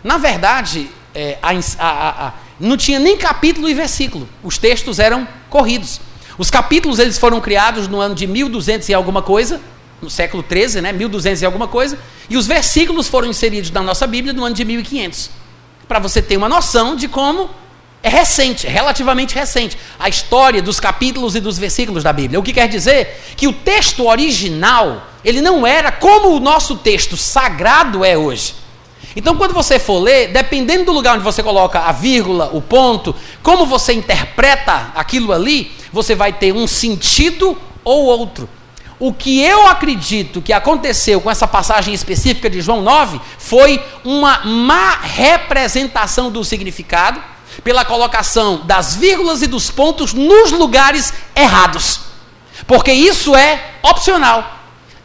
Na 0.02 0.16
verdade, 0.16 0.90
é, 1.14 1.38
a, 1.42 1.50
a, 1.78 2.26
a, 2.26 2.32
não 2.58 2.76
tinha 2.76 2.98
nem 2.98 3.16
capítulo 3.16 3.68
e 3.68 3.74
versículo. 3.74 4.28
Os 4.42 4.58
textos 4.58 4.98
eram 4.98 5.28
corridos. 5.50 6.00
Os 6.36 6.50
capítulos 6.50 6.98
eles 6.98 7.18
foram 7.18 7.40
criados 7.40 7.86
no 7.86 8.00
ano 8.00 8.14
de 8.14 8.26
1200 8.26 8.88
e 8.88 8.94
alguma 8.94 9.22
coisa, 9.22 9.60
no 10.04 10.10
século 10.10 10.42
13, 10.42 10.80
né, 10.80 10.92
1200 10.92 11.42
e 11.42 11.46
alguma 11.46 11.66
coisa, 11.66 11.98
e 12.28 12.36
os 12.36 12.46
versículos 12.46 13.08
foram 13.08 13.28
inseridos 13.28 13.70
na 13.70 13.82
nossa 13.82 14.06
Bíblia 14.06 14.32
no 14.32 14.44
ano 14.44 14.54
de 14.54 14.64
1500. 14.64 15.30
Para 15.88 15.98
você 15.98 16.22
ter 16.22 16.36
uma 16.36 16.48
noção 16.48 16.94
de 16.94 17.08
como 17.08 17.50
é 18.02 18.08
recente, 18.08 18.66
relativamente 18.66 19.34
recente, 19.34 19.78
a 19.98 20.08
história 20.10 20.60
dos 20.60 20.78
capítulos 20.78 21.34
e 21.34 21.40
dos 21.40 21.58
versículos 21.58 22.04
da 22.04 22.12
Bíblia. 22.12 22.38
O 22.38 22.42
que 22.42 22.52
quer 22.52 22.68
dizer 22.68 23.18
que 23.34 23.48
o 23.48 23.52
texto 23.52 24.06
original, 24.06 25.06
ele 25.24 25.40
não 25.40 25.66
era 25.66 25.90
como 25.90 26.36
o 26.36 26.40
nosso 26.40 26.76
texto 26.76 27.16
sagrado 27.16 28.04
é 28.04 28.16
hoje. 28.16 28.54
Então, 29.16 29.36
quando 29.36 29.54
você 29.54 29.78
for 29.78 30.00
ler, 30.00 30.28
dependendo 30.28 30.86
do 30.86 30.92
lugar 30.92 31.14
onde 31.14 31.24
você 31.24 31.42
coloca 31.42 31.80
a 31.80 31.92
vírgula, 31.92 32.50
o 32.52 32.60
ponto, 32.60 33.14
como 33.42 33.64
você 33.64 33.94
interpreta 33.94 34.92
aquilo 34.94 35.32
ali, 35.32 35.72
você 35.92 36.14
vai 36.14 36.32
ter 36.32 36.52
um 36.52 36.66
sentido 36.66 37.56
ou 37.82 38.04
outro. 38.04 38.48
O 38.98 39.12
que 39.12 39.42
eu 39.42 39.66
acredito 39.66 40.40
que 40.40 40.52
aconteceu 40.52 41.20
com 41.20 41.30
essa 41.30 41.46
passagem 41.48 41.92
específica 41.92 42.48
de 42.48 42.60
João 42.60 42.80
9 42.82 43.20
foi 43.38 43.84
uma 44.04 44.44
má 44.44 44.98
representação 45.02 46.30
do 46.30 46.44
significado 46.44 47.20
pela 47.62 47.84
colocação 47.84 48.62
das 48.64 48.94
vírgulas 48.94 49.42
e 49.42 49.46
dos 49.46 49.70
pontos 49.70 50.12
nos 50.12 50.52
lugares 50.52 51.12
errados. 51.34 52.00
Porque 52.66 52.92
isso 52.92 53.34
é 53.34 53.74
opcional. 53.82 54.53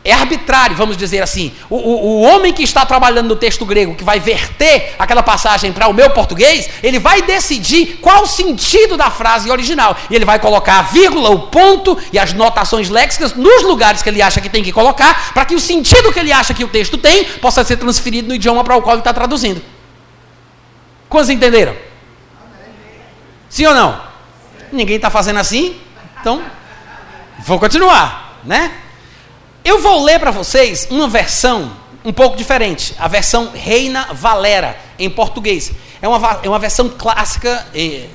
É 0.03 0.13
arbitrário, 0.13 0.75
vamos 0.75 0.95
dizer 0.95 1.21
assim. 1.21 1.51
O, 1.69 1.75
o, 1.75 2.05
o, 2.05 2.21
homem 2.21 2.53
que 2.53 2.63
está 2.63 2.85
trabalhando 2.85 3.27
no 3.27 3.35
texto 3.35 3.65
grego, 3.65 3.95
que 3.95 4.03
vai 4.03 4.19
verter 4.19 4.95
aquela 4.97 5.21
passagem 5.21 5.73
para 5.73 5.87
o 5.89 5.93
meu 5.93 6.09
português, 6.11 6.69
ele 6.81 6.99
vai 6.99 7.21
decidir 7.21 7.99
qual 8.01 8.23
o 8.23 8.27
sentido 8.27 8.95
da 8.95 9.11
frase 9.11 9.51
original. 9.51 9.97
E 10.09 10.15
ele 10.15 10.23
vai 10.23 10.39
colocar 10.39 10.79
a 10.79 10.81
vírgula, 10.83 11.29
o 11.29 11.47
ponto 11.47 11.97
e 12.13 12.19
as 12.19 12.31
notações 12.31 12.89
léxicas 12.89 13.33
nos 13.33 13.63
lugares 13.63 14.01
que 14.01 14.07
ele 14.07 14.21
acha 14.21 14.39
que 14.39 14.49
tem 14.49 14.63
que 14.63 14.71
colocar, 14.71 15.33
para 15.33 15.43
que 15.43 15.53
o 15.53 15.59
sentido 15.59 16.13
que 16.13 16.19
ele 16.19 16.31
acha 16.31 16.53
que 16.53 16.63
o 16.63 16.69
texto 16.69 16.97
tem 16.97 17.25
possa 17.25 17.63
ser 17.65 17.75
transferido 17.75 18.29
no 18.29 18.35
idioma 18.35 18.63
para 18.63 18.77
o 18.77 18.81
qual 18.81 18.95
ele 18.95 19.01
está 19.01 19.13
traduzindo. 19.13 19.61
Quantos 21.09 21.29
entenderam? 21.29 21.75
Sim 23.49 23.65
ou 23.65 23.73
não? 23.73 24.01
Ninguém 24.71 24.95
está 24.95 25.09
fazendo 25.09 25.39
assim? 25.39 25.75
Então, 26.21 26.41
vou 27.39 27.59
continuar, 27.59 28.39
né? 28.45 28.71
Eu 29.69 29.77
vou 29.77 30.03
ler 30.03 30.19
para 30.19 30.31
vocês 30.31 30.87
uma 30.89 31.07
versão 31.07 31.71
um 32.03 32.11
pouco 32.11 32.35
diferente, 32.35 32.95
a 32.97 33.07
versão 33.07 33.51
Reina 33.53 34.07
Valera, 34.13 34.75
em 34.97 35.07
português. 35.07 35.71
É 36.01 36.07
uma, 36.07 36.39
é 36.41 36.49
uma 36.49 36.57
versão 36.57 36.89
clássica 36.89 37.67
eh, 37.75 38.07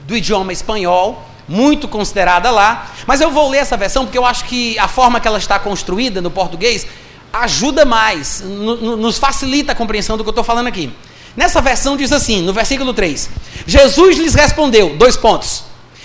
do 0.00 0.16
idioma 0.16 0.52
espanhol, 0.52 1.24
muito 1.46 1.86
considerada 1.86 2.50
lá, 2.50 2.90
mas 3.06 3.20
eu 3.20 3.30
vou 3.30 3.48
ler 3.48 3.58
essa 3.58 3.76
versão 3.76 4.04
porque 4.04 4.18
eu 4.18 4.26
acho 4.26 4.46
que 4.46 4.76
a 4.80 4.88
forma 4.88 5.20
que 5.20 5.28
ela 5.28 5.38
está 5.38 5.60
construída 5.60 6.20
no 6.20 6.28
português 6.28 6.84
ajuda 7.32 7.84
mais, 7.84 8.42
nos 8.44 9.16
facilita 9.16 9.70
a 9.70 9.74
compreensão 9.76 10.16
do 10.16 10.24
que 10.24 10.28
eu 10.28 10.32
estou 10.32 10.42
falando 10.42 10.66
aqui. 10.66 10.92
Nessa 11.36 11.60
versão 11.60 11.96
diz 11.96 12.10
assim, 12.10 12.42
no 12.42 12.52
versículo 12.52 12.92
3: 12.92 13.30
Jesus 13.64 14.18
lhes 14.18 14.34
respondeu, 14.34 14.96
dois 14.96 15.16
pontos. 15.16 15.62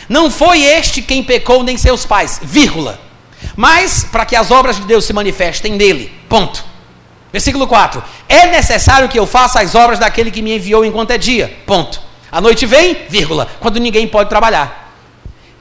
Não 0.08 0.30
foi 0.30 0.62
este 0.62 1.02
quem 1.02 1.24
pecou 1.24 1.64
nem 1.64 1.76
seus 1.76 2.06
pais, 2.06 2.40
vírgula 2.44 3.10
mas 3.56 4.04
para 4.04 4.26
que 4.26 4.36
as 4.36 4.52
obras 4.52 4.78
de 4.78 4.84
Deus 4.84 5.06
se 5.06 5.14
manifestem 5.14 5.74
nele. 5.74 6.12
Ponto. 6.28 6.64
Versículo 7.32 7.68
4: 7.68 8.04
É 8.28 8.48
necessário 8.48 9.10
que 9.10 9.18
eu 9.18 9.26
faça 9.26 9.62
as 9.62 9.76
obras 9.76 10.00
daquele 10.00 10.32
que 10.32 10.42
me 10.42 10.56
enviou 10.56 10.84
enquanto 10.84 11.12
é 11.12 11.18
dia. 11.18 11.58
Ponto. 11.66 12.02
A 12.32 12.40
noite 12.40 12.66
vem, 12.66 12.98
vírgula, 13.10 13.48
quando 13.60 13.80
ninguém 13.80 14.08
pode 14.08 14.30
trabalhar. 14.30 14.94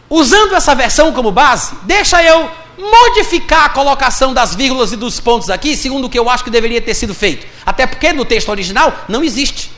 Usando 0.08 0.54
essa 0.54 0.74
versão 0.74 1.12
como 1.12 1.30
base, 1.30 1.72
deixa 1.82 2.22
eu 2.22 2.50
modificar 2.78 3.66
a 3.66 3.68
colocação 3.68 4.32
das 4.32 4.54
vírgulas 4.54 4.92
e 4.92 4.96
dos 4.96 5.20
pontos 5.20 5.50
aqui, 5.50 5.76
segundo 5.76 6.06
o 6.06 6.10
que 6.10 6.18
eu 6.18 6.30
acho 6.30 6.44
que 6.44 6.50
deveria 6.50 6.80
ter 6.80 6.94
sido 6.94 7.14
feito. 7.14 7.46
Até 7.64 7.86
porque 7.86 8.12
no 8.12 8.24
texto 8.24 8.48
original 8.48 9.04
não 9.08 9.22
existe. 9.22 9.70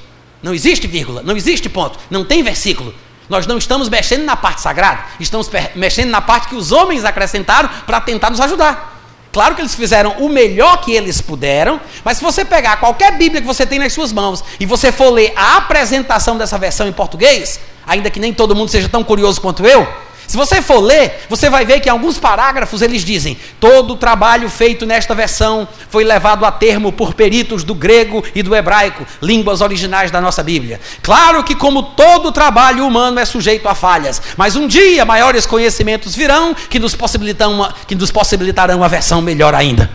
Não 0.42 0.53
existe 0.55 0.86
vírgula, 0.86 1.22
não 1.22 1.36
existe 1.36 1.68
ponto, 1.68 1.98
não 2.11 2.24
tem 2.24 2.42
versículo. 2.42 2.94
Nós 3.33 3.47
não 3.47 3.57
estamos 3.57 3.89
mexendo 3.89 4.26
na 4.26 4.37
parte 4.37 4.61
sagrada, 4.61 5.07
estamos 5.18 5.51
mexendo 5.74 6.11
na 6.11 6.20
parte 6.20 6.49
que 6.49 6.55
os 6.55 6.70
homens 6.70 7.03
acrescentaram 7.03 7.66
para 7.87 7.99
tentar 7.99 8.28
nos 8.28 8.39
ajudar. 8.43 9.01
Claro 9.33 9.55
que 9.55 9.62
eles 9.62 9.74
fizeram 9.74 10.18
o 10.18 10.28
melhor 10.28 10.83
que 10.83 10.93
eles 10.93 11.18
puderam, 11.22 11.80
mas 12.05 12.18
se 12.18 12.22
você 12.22 12.45
pegar 12.45 12.76
qualquer 12.76 13.16
Bíblia 13.16 13.41
que 13.41 13.47
você 13.47 13.64
tem 13.64 13.78
nas 13.78 13.95
suas 13.95 14.12
mãos 14.12 14.45
e 14.61 14.66
você 14.66 14.93
for 14.93 15.09
ler 15.09 15.33
a 15.35 15.57
apresentação 15.57 16.37
dessa 16.37 16.59
versão 16.59 16.87
em 16.87 16.93
português, 16.93 17.59
ainda 17.87 18.11
que 18.11 18.20
nem 18.20 18.35
todo 18.35 18.55
mundo 18.55 18.68
seja 18.68 18.87
tão 18.87 19.03
curioso 19.03 19.41
quanto 19.41 19.64
eu, 19.64 19.89
se 20.27 20.37
você 20.37 20.62
for 20.62 20.81
ler, 20.81 21.27
você 21.29 21.51
vai 21.51 21.64
ver 21.64 21.81
que 21.81 21.89
em 21.89 21.93
alguns 21.93 22.18
parágrafos 22.18 22.81
eles 22.81 23.05
dizem: 23.05 23.37
todo 23.61 23.95
o 23.95 23.97
trabalho 23.97 24.49
feito 24.49 24.87
nesta 24.87 25.14
versão 25.14 25.68
foi 25.91 26.05
levado 26.05 26.45
a 26.45 26.53
termo 26.53 26.93
por 26.93 27.14
peritos 27.14 27.64
do 27.64 27.75
grego 27.75 28.25
e 28.35 28.43
do 28.43 28.55
hebraico, 28.55 29.07
línguas 29.20 29.61
originais 29.61 30.11
da 30.11 30.20
nossa 30.20 30.43
Bíblia. 30.43 30.81
Claro 31.03 31.43
que, 31.43 31.55
como 31.55 31.83
todo 31.83 32.33
trabalho 32.33 32.87
humano 32.87 33.18
é 33.18 33.25
sujeito 33.25 33.68
a 33.68 33.75
falhas, 33.75 34.23
mas 34.37 34.57
um 34.57 34.66
dia 34.66 35.05
maiores 35.05 35.47
conhecimentos 35.47 36.14
virão 36.14 36.55
que 36.55 36.79
nos 36.79 36.95
possibilitarão 36.95 37.55
uma, 37.55 37.75
que 37.87 37.95
nos 37.95 38.11
possibilitarão 38.11 38.79
uma 38.79 38.89
versão 38.89 39.20
melhor 39.20 39.55
ainda. 39.55 39.91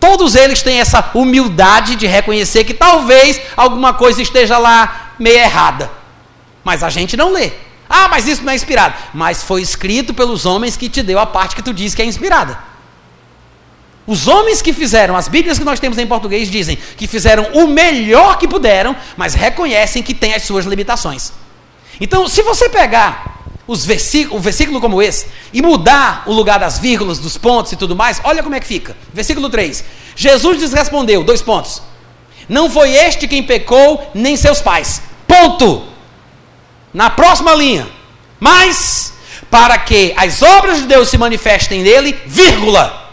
Todos 0.00 0.34
eles 0.34 0.62
têm 0.62 0.80
essa 0.80 1.10
humildade 1.14 1.96
de 1.96 2.06
reconhecer 2.06 2.64
que 2.64 2.74
talvez 2.74 3.40
alguma 3.56 3.94
coisa 3.94 4.20
esteja 4.20 4.58
lá 4.58 5.12
meio 5.18 5.38
errada, 5.38 5.90
mas 6.62 6.82
a 6.82 6.90
gente 6.90 7.16
não 7.16 7.32
lê. 7.32 7.52
Ah, 7.88 8.08
mas 8.08 8.26
isso 8.26 8.42
não 8.42 8.52
é 8.52 8.56
inspirado. 8.56 8.94
Mas 9.12 9.42
foi 9.42 9.62
escrito 9.62 10.14
pelos 10.14 10.46
homens 10.46 10.76
que 10.76 10.88
te 10.88 11.02
deu 11.02 11.18
a 11.18 11.26
parte 11.26 11.56
que 11.56 11.62
tu 11.62 11.72
diz 11.72 11.94
que 11.94 12.02
é 12.02 12.04
inspirada. 12.04 12.58
Os 14.06 14.28
homens 14.28 14.60
que 14.60 14.72
fizeram, 14.72 15.16
as 15.16 15.28
Bíblias 15.28 15.58
que 15.58 15.64
nós 15.64 15.80
temos 15.80 15.96
em 15.96 16.06
português 16.06 16.50
dizem 16.50 16.76
que 16.96 17.06
fizeram 17.06 17.44
o 17.54 17.66
melhor 17.66 18.36
que 18.38 18.46
puderam, 18.46 18.94
mas 19.16 19.34
reconhecem 19.34 20.02
que 20.02 20.12
tem 20.12 20.34
as 20.34 20.42
suas 20.42 20.66
limitações. 20.66 21.32
Então, 22.00 22.28
se 22.28 22.42
você 22.42 22.68
pegar 22.68 23.34
os 23.66 23.86
um 24.30 24.40
versículo 24.40 24.78
como 24.78 25.00
esse 25.00 25.26
e 25.52 25.62
mudar 25.62 26.24
o 26.26 26.32
lugar 26.32 26.58
das 26.58 26.78
vírgulas, 26.78 27.18
dos 27.18 27.38
pontos 27.38 27.72
e 27.72 27.76
tudo 27.76 27.96
mais, 27.96 28.20
olha 28.24 28.42
como 28.42 28.54
é 28.54 28.60
que 28.60 28.66
fica. 28.66 28.94
Versículo 29.12 29.48
3. 29.48 29.82
Jesus 30.14 30.60
lhes 30.60 30.72
respondeu, 30.72 31.24
dois 31.24 31.40
pontos. 31.40 31.80
Não 32.46 32.68
foi 32.68 32.92
este 32.92 33.26
quem 33.26 33.42
pecou, 33.42 34.10
nem 34.14 34.36
seus 34.36 34.60
pais. 34.60 35.00
Ponto 35.26 35.93
na 36.94 37.10
próxima 37.10 37.52
linha. 37.54 37.86
Mas, 38.38 39.12
para 39.50 39.76
que 39.76 40.14
as 40.16 40.40
obras 40.40 40.78
de 40.78 40.86
Deus 40.86 41.08
se 41.08 41.18
manifestem 41.18 41.82
nele, 41.82 42.18
vírgula, 42.24 43.10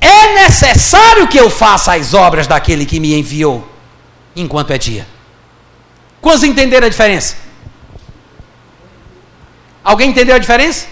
é 0.00 0.34
necessário 0.44 1.26
que 1.26 1.38
eu 1.38 1.50
faça 1.50 1.94
as 1.94 2.14
obras 2.14 2.46
daquele 2.46 2.86
que 2.86 3.00
me 3.00 3.14
enviou, 3.14 3.68
enquanto 4.36 4.70
é 4.70 4.78
dia. 4.78 5.06
Quantos 6.20 6.44
entenderam 6.44 6.86
a 6.86 6.90
diferença? 6.90 7.36
Alguém 9.82 10.10
entendeu 10.10 10.36
a 10.36 10.38
diferença? 10.38 10.86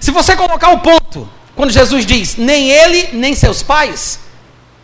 Se 0.00 0.10
você 0.10 0.34
colocar 0.34 0.70
o 0.70 0.78
ponto, 0.78 1.28
quando 1.54 1.70
Jesus 1.70 2.06
diz, 2.06 2.36
nem 2.36 2.70
ele, 2.70 3.10
nem 3.12 3.34
seus 3.34 3.62
pais, 3.62 4.18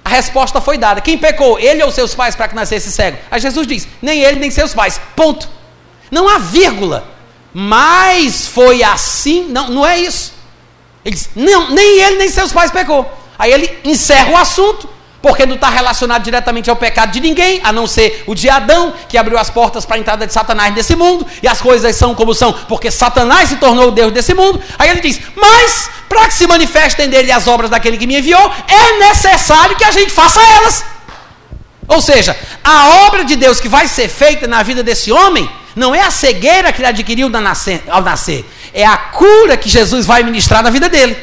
a 0.05 0.09
resposta 0.11 0.61
foi 0.61 0.77
dada. 0.77 1.01
Quem 1.01 1.17
pecou? 1.17 1.59
Ele 1.59 1.83
ou 1.83 1.91
seus 1.91 2.15
pais 2.15 2.37
para 2.37 2.49
que 2.49 2.55
nascesse 2.55 2.93
cego? 2.93 3.19
Aí 3.31 3.41
Jesus 3.41 3.67
diz, 3.67 3.89
nem 4.03 4.21
ele, 4.21 4.39
nem 4.39 4.51
seus 4.51 4.75
pais. 4.75 5.01
Ponto. 5.17 5.49
Não 6.11 6.29
há 6.29 6.39
vírgula. 6.39 7.07
Mas 7.53 8.47
foi 8.47 8.83
assim. 8.83 9.47
Não, 9.49 9.71
não 9.71 9.87
é 9.87 9.99
isso. 9.99 10.35
Ele 11.05 11.15
diz, 11.15 11.31
não, 11.37 11.71
nem 11.71 12.01
ele 12.01 12.17
nem 12.17 12.29
seus 12.29 12.53
pais 12.53 12.71
pecou. 12.71 13.11
Aí 13.39 13.53
ele 13.53 13.79
encerra 13.85 14.33
o 14.33 14.37
assunto, 14.37 14.89
porque 15.23 15.47
não 15.47 15.55
está 15.55 15.69
relacionado 15.69 16.23
diretamente 16.23 16.69
ao 16.69 16.77
pecado 16.77 17.13
de 17.13 17.21
ninguém, 17.21 17.61
a 17.63 17.73
não 17.73 17.87
ser 17.87 18.25
o 18.27 18.35
de 18.35 18.49
Adão, 18.49 18.93
que 19.09 19.17
abriu 19.17 19.39
as 19.39 19.49
portas 19.49 19.85
para 19.85 19.97
a 19.97 19.99
entrada 19.99 20.27
de 20.27 20.33
Satanás 20.33 20.75
nesse 20.75 20.97
mundo, 20.97 21.27
e 21.43 21.49
as 21.49 21.61
coisas 21.61 21.95
são 21.97 22.15
como 22.15 22.35
são, 22.35 22.53
porque 22.53 22.91
Satanás 22.91 23.49
se 23.49 23.57
tornou 23.57 23.89
o 23.89 23.91
Deus 23.91 24.13
desse 24.13 24.35
mundo. 24.35 24.61
Aí 24.79 24.91
ele 24.91 25.01
diz: 25.01 25.21
Mas, 25.37 25.89
para 26.09 26.27
que 26.27 26.35
se 26.35 26.47
manifestem 26.47 27.09
dele 27.09 27.31
as 27.31 27.47
obras 27.47 27.71
daquele 27.71 27.97
que 27.97 28.07
me 28.07 28.19
enviou, 28.19 28.53
é 28.69 28.99
necessário 28.99 29.77
que 29.77 29.85
a 29.85 29.91
gente 29.91 30.11
faça 30.11 30.41
elas. 30.41 30.85
Ou 31.89 32.01
seja, 32.01 32.37
a 32.65 33.07
obra 33.07 33.25
de 33.25 33.37
Deus 33.37 33.61
que 33.61 33.69
vai 33.69 33.87
ser 33.87 34.09
feita 34.09 34.47
na 34.47 34.63
vida 34.63 34.83
desse 34.83 35.13
homem 35.13 35.49
não 35.77 35.95
é 35.95 36.01
a 36.01 36.11
cegueira 36.11 36.73
que 36.73 36.81
ele 36.81 36.89
adquiriu 36.89 37.27
ao 37.27 38.03
nascer, 38.03 38.51
é 38.73 38.85
a 38.87 38.97
cura 38.97 39.59
que 39.59 39.69
Jesus 39.69 40.07
vai 40.07 40.23
ministrar 40.23 40.63
na 40.63 40.71
vida 40.71 40.89
dele. 40.89 41.15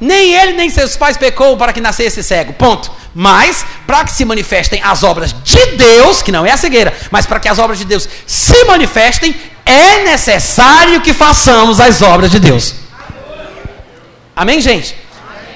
Nem 0.00 0.34
ele 0.34 0.52
nem 0.52 0.70
seus 0.70 0.96
pais 0.96 1.16
pecou 1.16 1.56
para 1.56 1.72
que 1.72 1.80
nascesse 1.80 2.22
cego. 2.22 2.52
Ponto. 2.52 2.90
Mas, 3.14 3.64
para 3.86 4.04
que 4.04 4.12
se 4.12 4.24
manifestem 4.24 4.80
as 4.82 5.02
obras 5.02 5.34
de 5.42 5.66
Deus, 5.76 6.22
que 6.22 6.30
não 6.30 6.46
é 6.46 6.52
a 6.52 6.56
cegueira, 6.56 6.96
mas 7.10 7.26
para 7.26 7.40
que 7.40 7.48
as 7.48 7.58
obras 7.58 7.78
de 7.78 7.84
Deus 7.84 8.08
se 8.24 8.64
manifestem, 8.64 9.34
é 9.64 10.04
necessário 10.04 11.00
que 11.00 11.12
façamos 11.12 11.80
as 11.80 12.00
obras 12.02 12.30
de 12.30 12.38
Deus. 12.38 12.74
Amém, 14.36 14.60
gente? 14.60 14.94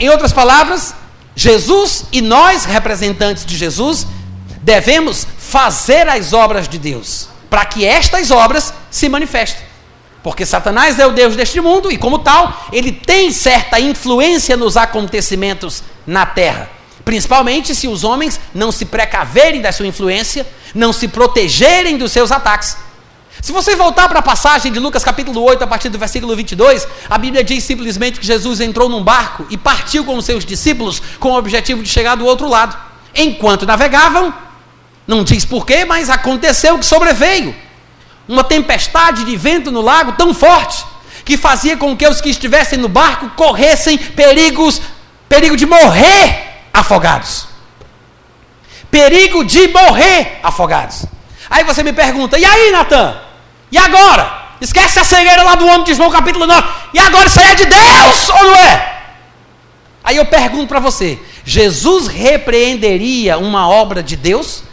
Em 0.01 0.09
outras 0.09 0.33
palavras, 0.33 0.95
Jesus 1.37 2.07
e 2.11 2.21
nós, 2.21 2.65
representantes 2.65 3.47
de 3.47 3.57
Jesus, 3.57 4.07
devemos 4.63 5.27
fazer 5.39 6.09
as 6.09 6.33
obras 6.33 6.67
de 6.67 6.79
Deus 6.79 7.32
para 7.53 7.67
que 7.67 7.85
estas 7.85 8.31
obras 8.31 8.73
se 8.91 9.11
manifestem. 9.11 9.63
Porque 10.23 10.47
Satanás 10.47 10.99
é 10.99 11.07
o 11.07 11.13
Deus 11.13 11.37
deste 11.37 11.61
mundo 11.61 11.93
e, 11.93 11.99
como 11.99 12.21
tal, 12.21 12.65
ele 12.73 12.91
tem 12.91 13.31
certa 13.31 13.79
influência 13.79 14.57
nos 14.57 14.75
acontecimentos 14.75 15.83
na 16.07 16.25
terra. 16.25 16.71
Principalmente 17.05 17.75
se 17.75 17.87
os 17.87 18.05
homens 18.05 18.41
não 18.55 18.73
se 18.73 18.87
precaverem 18.87 19.61
da 19.61 19.71
sua 19.71 19.87
influência, 19.87 20.47
não 20.75 20.95
se 20.95 21.07
protegerem 21.09 21.99
dos 21.99 22.11
seus 22.11 22.33
ataques. 22.33 22.75
Se 23.43 23.53
você 23.53 23.77
voltar 23.77 24.09
para 24.09 24.21
a 24.21 24.23
passagem 24.23 24.73
de 24.73 24.79
Lucas 24.79 25.05
capítulo 25.05 25.43
8, 25.43 25.63
a 25.63 25.67
partir 25.67 25.91
do 25.91 25.99
versículo 25.99 26.35
22, 26.35 26.89
a 27.11 27.19
Bíblia 27.19 27.45
diz 27.45 27.65
simplesmente 27.65 28.19
que 28.19 28.27
Jesus 28.27 28.63
entrou 28.63 28.89
num 28.89 29.05
barco 29.05 29.45
e 29.51 29.59
partiu 29.59 30.07
com 30.07 30.17
os 30.17 30.25
seus 30.25 30.43
discípulos 30.43 31.03
com 31.21 31.33
o 31.33 31.37
objetivo 31.37 31.83
de 31.83 31.91
chegar 31.91 32.15
do 32.15 32.25
outro 32.25 32.49
lado. 32.49 32.75
Enquanto 33.15 33.67
navegavam, 33.67 34.33
não 35.07 35.25
diz 35.25 35.45
porquê, 35.45 35.85
mas 35.85 36.09
aconteceu 36.09 36.79
que 36.79 36.87
sobreveio 36.87 37.55
uma 38.29 38.45
tempestade 38.45 39.25
de 39.25 39.37
vento 39.37 39.71
no 39.71 39.81
lago 39.81 40.13
tão 40.13 40.33
forte 40.33 40.85
que 41.25 41.37
fazia 41.37 41.77
com 41.77 41.97
que 41.97 42.07
os 42.07 42.21
que 42.21 42.31
estivessem 42.31 42.79
no 42.79 42.89
barco 42.89 43.31
corressem 43.31 43.97
perigos, 43.99 44.81
perigo 45.29 45.57
de 45.57 45.67
morrer 45.67 46.63
afogados. 46.73 47.47
Perigo 48.91 49.45
de 49.45 49.69
morrer 49.69 50.41
afogados. 50.43 51.07
Aí 51.49 51.65
você 51.65 51.83
me 51.83 51.93
pergunta: 51.93 52.39
"E 52.39 52.45
aí, 52.45 52.71
Natan? 52.71 53.17
E 53.71 53.79
agora? 53.79 54.41
Esquece 54.61 55.01
a 55.01 55.05
cegueira 55.05 55.43
lá 55.43 55.55
do 55.55 55.67
homem 55.67 55.85
de 55.85 55.95
João 55.95 56.11
capítulo 56.11 56.47
9. 56.47 56.69
E 56.95 56.99
agora 56.99 57.27
isso 57.27 57.41
é 57.41 57.55
de 57.55 57.65
Deus 57.65 58.29
ou 58.29 58.45
não 58.45 58.57
é?" 58.57 59.03
Aí 60.05 60.17
eu 60.17 60.27
pergunto 60.27 60.67
para 60.67 60.81
você: 60.81 61.19
Jesus 61.45 62.07
repreenderia 62.07 63.39
uma 63.39 63.69
obra 63.69 64.03
de 64.03 64.17
Deus? 64.17 64.65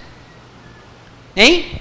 Hein? 1.40 1.80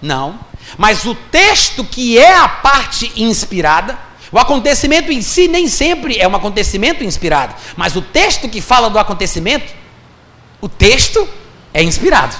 Não. 0.00 0.38
Mas 0.78 1.04
o 1.04 1.14
texto 1.14 1.84
que 1.84 2.16
é 2.16 2.36
a 2.36 2.46
parte 2.46 3.10
inspirada, 3.16 3.98
o 4.30 4.38
acontecimento 4.38 5.10
em 5.10 5.20
si 5.20 5.48
nem 5.48 5.66
sempre 5.66 6.18
é 6.18 6.28
um 6.28 6.36
acontecimento 6.36 7.02
inspirado, 7.02 7.54
mas 7.76 7.96
o 7.96 8.02
texto 8.02 8.48
que 8.48 8.60
fala 8.60 8.88
do 8.88 8.98
acontecimento, 8.98 9.74
o 10.60 10.68
texto 10.68 11.28
é 11.74 11.82
inspirado. 11.82 12.36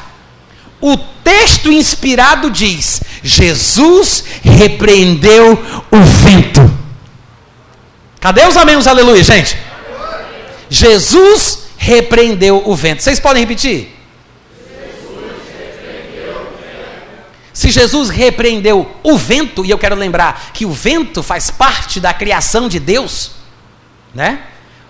O 0.81 0.97
texto 0.97 1.73
inspirado 1.73 2.49
diz: 2.49 3.01
Jesus 3.25 4.23
repreendeu 4.43 5.55
o 5.91 6.01
vento. 6.03 6.79
Cadê 8.21 8.47
os 8.47 8.57
amém, 8.57 8.77
aleluia, 8.87 9.23
gente? 9.23 9.59
Jesus 10.71 11.67
repreendeu 11.77 12.63
o 12.65 12.77
vento. 12.77 13.03
Vocês 13.03 13.19
podem 13.19 13.43
repetir? 13.43 13.96
Se 17.57 17.71
Jesus 17.71 18.11
repreendeu 18.11 18.95
o 19.03 19.17
vento, 19.17 19.65
e 19.65 19.71
eu 19.71 19.79
quero 19.79 19.97
lembrar 19.97 20.51
que 20.53 20.67
o 20.67 20.73
vento 20.73 21.23
faz 21.23 21.51
parte 21.51 21.99
da 21.99 22.13
criação 22.13 22.69
de 22.69 22.79
Deus, 22.79 23.31
né? 24.15 24.43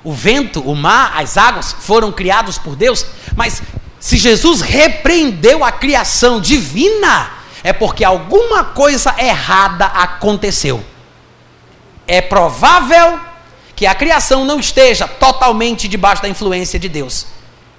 O 0.02 0.12
vento, 0.12 0.60
o 0.62 0.74
mar, 0.74 1.12
as 1.14 1.36
águas 1.36 1.70
foram 1.78 2.10
criados 2.10 2.58
por 2.58 2.74
Deus, 2.74 3.06
mas 3.36 3.62
se 4.00 4.16
Jesus 4.16 4.62
repreendeu 4.62 5.64
a 5.64 5.70
criação 5.70 6.40
divina, 6.40 7.30
é 7.62 7.72
porque 7.72 8.02
alguma 8.02 8.64
coisa 8.64 9.14
errada 9.16 9.86
aconteceu. 9.86 10.84
É 12.04 12.20
provável 12.20 13.20
que 13.76 13.86
a 13.86 13.94
criação 13.94 14.44
não 14.44 14.58
esteja 14.58 15.06
totalmente 15.06 15.86
debaixo 15.86 16.22
da 16.22 16.28
influência 16.28 16.80
de 16.80 16.88
Deus. 16.88 17.28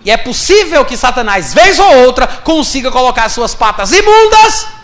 E 0.06 0.10
é 0.10 0.16
possível 0.16 0.86
que 0.86 0.96
Satanás, 0.96 1.54
vez 1.54 1.78
ou 1.78 2.06
outra, 2.06 2.26
consiga 2.26 2.90
colocar 2.90 3.28
suas 3.28 3.54
patas 3.54 3.92
imundas 3.92 4.77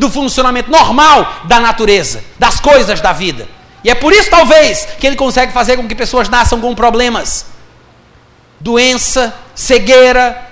do 0.00 0.10
funcionamento 0.10 0.70
normal 0.70 1.42
da 1.44 1.60
natureza, 1.60 2.24
das 2.38 2.58
coisas 2.58 3.00
da 3.02 3.12
vida. 3.12 3.46
E 3.84 3.90
é 3.90 3.94
por 3.94 4.12
isso, 4.12 4.30
talvez, 4.30 4.88
que 4.98 5.06
ele 5.06 5.14
consegue 5.14 5.52
fazer 5.52 5.76
com 5.76 5.86
que 5.86 5.94
pessoas 5.94 6.28
nasçam 6.28 6.58
com 6.58 6.74
problemas: 6.74 7.46
doença, 8.58 9.34
cegueira, 9.54 10.42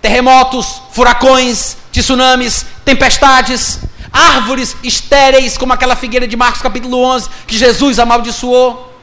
terremotos, 0.00 0.80
furacões, 0.92 1.76
tsunamis, 1.92 2.64
tempestades, 2.84 3.80
árvores 4.12 4.76
estéreis, 4.84 5.58
como 5.58 5.72
aquela 5.72 5.96
figueira 5.96 6.26
de 6.28 6.36
Marcos 6.36 6.62
capítulo 6.62 7.02
11, 7.02 7.28
que 7.46 7.58
Jesus 7.58 7.98
amaldiçoou. 7.98 8.94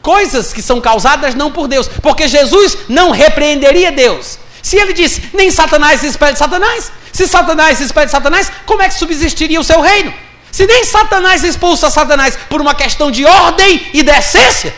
Coisas 0.00 0.52
que 0.52 0.62
são 0.62 0.80
causadas 0.80 1.34
não 1.34 1.50
por 1.50 1.66
Deus, 1.66 1.88
porque 2.00 2.28
Jesus 2.28 2.78
não 2.88 3.10
repreenderia 3.10 3.90
Deus. 3.90 4.38
Se 4.68 4.76
ele 4.76 4.92
disse, 4.92 5.30
nem 5.32 5.50
Satanás 5.50 5.98
se 5.98 6.10
de 6.10 6.36
Satanás, 6.36 6.92
se 7.10 7.26
Satanás 7.26 7.78
se 7.78 7.86
de 7.86 8.10
Satanás, 8.10 8.52
como 8.66 8.82
é 8.82 8.88
que 8.88 8.96
subsistiria 8.96 9.58
o 9.58 9.64
seu 9.64 9.80
reino? 9.80 10.12
Se 10.52 10.66
nem 10.66 10.84
Satanás 10.84 11.42
expulsa 11.42 11.88
Satanás 11.88 12.38
por 12.50 12.60
uma 12.60 12.74
questão 12.74 13.10
de 13.10 13.24
ordem 13.24 13.88
e 13.94 14.02
decência, 14.02 14.74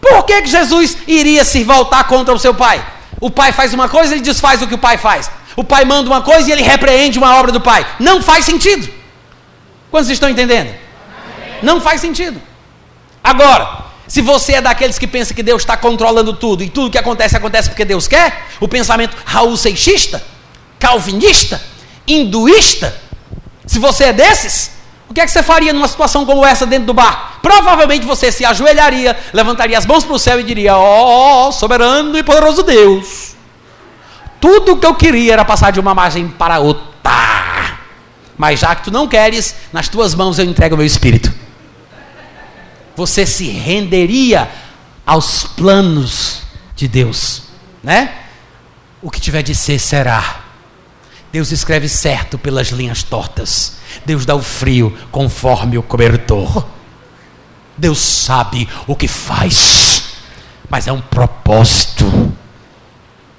por 0.00 0.24
que, 0.24 0.42
que 0.42 0.48
Jesus 0.48 0.96
iria 1.06 1.44
se 1.44 1.62
voltar 1.62 2.02
contra 2.08 2.34
o 2.34 2.40
seu 2.40 2.52
pai? 2.52 2.84
O 3.20 3.30
pai 3.30 3.52
faz 3.52 3.72
uma 3.72 3.88
coisa 3.88 4.12
e 4.12 4.16
ele 4.16 4.24
desfaz 4.24 4.60
o 4.62 4.66
que 4.66 4.74
o 4.74 4.78
pai 4.78 4.98
faz. 4.98 5.30
O 5.54 5.62
pai 5.62 5.84
manda 5.84 6.10
uma 6.10 6.20
coisa 6.20 6.48
e 6.48 6.52
ele 6.52 6.62
repreende 6.62 7.20
uma 7.20 7.36
obra 7.36 7.52
do 7.52 7.60
pai. 7.60 7.86
Não 8.00 8.20
faz 8.20 8.44
sentido. 8.44 8.92
Quantos 9.92 10.10
estão 10.10 10.28
entendendo? 10.28 10.74
Não 11.62 11.80
faz 11.80 12.00
sentido. 12.00 12.42
Agora, 13.22 13.87
se 14.08 14.22
você 14.22 14.54
é 14.54 14.60
daqueles 14.62 14.98
que 14.98 15.06
pensa 15.06 15.34
que 15.34 15.42
Deus 15.42 15.62
está 15.62 15.76
controlando 15.76 16.32
tudo 16.32 16.64
e 16.64 16.70
tudo 16.70 16.90
que 16.90 16.98
acontece 16.98 17.36
acontece 17.36 17.68
porque 17.68 17.84
Deus 17.84 18.08
quer, 18.08 18.46
o 18.58 18.66
pensamento 18.66 19.14
Raul 19.24 19.56
Seixista, 19.56 20.22
calvinista, 20.78 21.60
hinduísta, 22.06 22.96
se 23.66 23.78
você 23.78 24.04
é 24.04 24.12
desses, 24.14 24.70
o 25.10 25.14
que 25.14 25.20
é 25.20 25.26
que 25.26 25.30
você 25.30 25.42
faria 25.42 25.74
numa 25.74 25.86
situação 25.86 26.24
como 26.24 26.44
essa 26.44 26.64
dentro 26.64 26.86
do 26.86 26.94
barco? 26.94 27.38
Provavelmente 27.42 28.06
você 28.06 28.32
se 28.32 28.46
ajoelharia, 28.46 29.16
levantaria 29.32 29.76
as 29.76 29.84
mãos 29.84 30.04
para 30.04 30.14
o 30.14 30.18
céu 30.18 30.40
e 30.40 30.42
diria: 30.42 30.76
Ó, 30.76 31.48
oh, 31.48 31.52
soberano 31.52 32.16
e 32.16 32.22
poderoso 32.22 32.62
Deus, 32.62 33.34
tudo 34.40 34.72
o 34.72 34.76
que 34.78 34.86
eu 34.86 34.94
queria 34.94 35.34
era 35.34 35.44
passar 35.44 35.70
de 35.70 35.80
uma 35.80 35.94
margem 35.94 36.28
para 36.28 36.58
outra. 36.58 36.88
Mas 38.38 38.60
já 38.60 38.74
que 38.74 38.84
tu 38.84 38.90
não 38.90 39.08
queres, 39.08 39.54
nas 39.72 39.88
tuas 39.88 40.14
mãos 40.14 40.38
eu 40.38 40.44
entrego 40.44 40.74
o 40.74 40.78
meu 40.78 40.86
espírito. 40.86 41.32
Você 42.98 43.24
se 43.24 43.44
renderia 43.44 44.50
aos 45.06 45.44
planos 45.44 46.42
de 46.74 46.88
Deus, 46.88 47.44
né? 47.80 48.12
O 49.00 49.08
que 49.08 49.20
tiver 49.20 49.44
de 49.44 49.54
ser 49.54 49.78
será. 49.78 50.40
Deus 51.30 51.52
escreve 51.52 51.88
certo 51.88 52.36
pelas 52.36 52.70
linhas 52.70 53.04
tortas. 53.04 53.76
Deus 54.04 54.26
dá 54.26 54.34
o 54.34 54.42
frio 54.42 54.98
conforme 55.12 55.78
o 55.78 55.82
cobertor. 55.84 56.66
Deus 57.76 58.00
sabe 58.00 58.68
o 58.84 58.96
que 58.96 59.06
faz, 59.06 60.14
mas 60.68 60.88
é 60.88 60.92
um 60.92 61.00
propósito. 61.00 62.32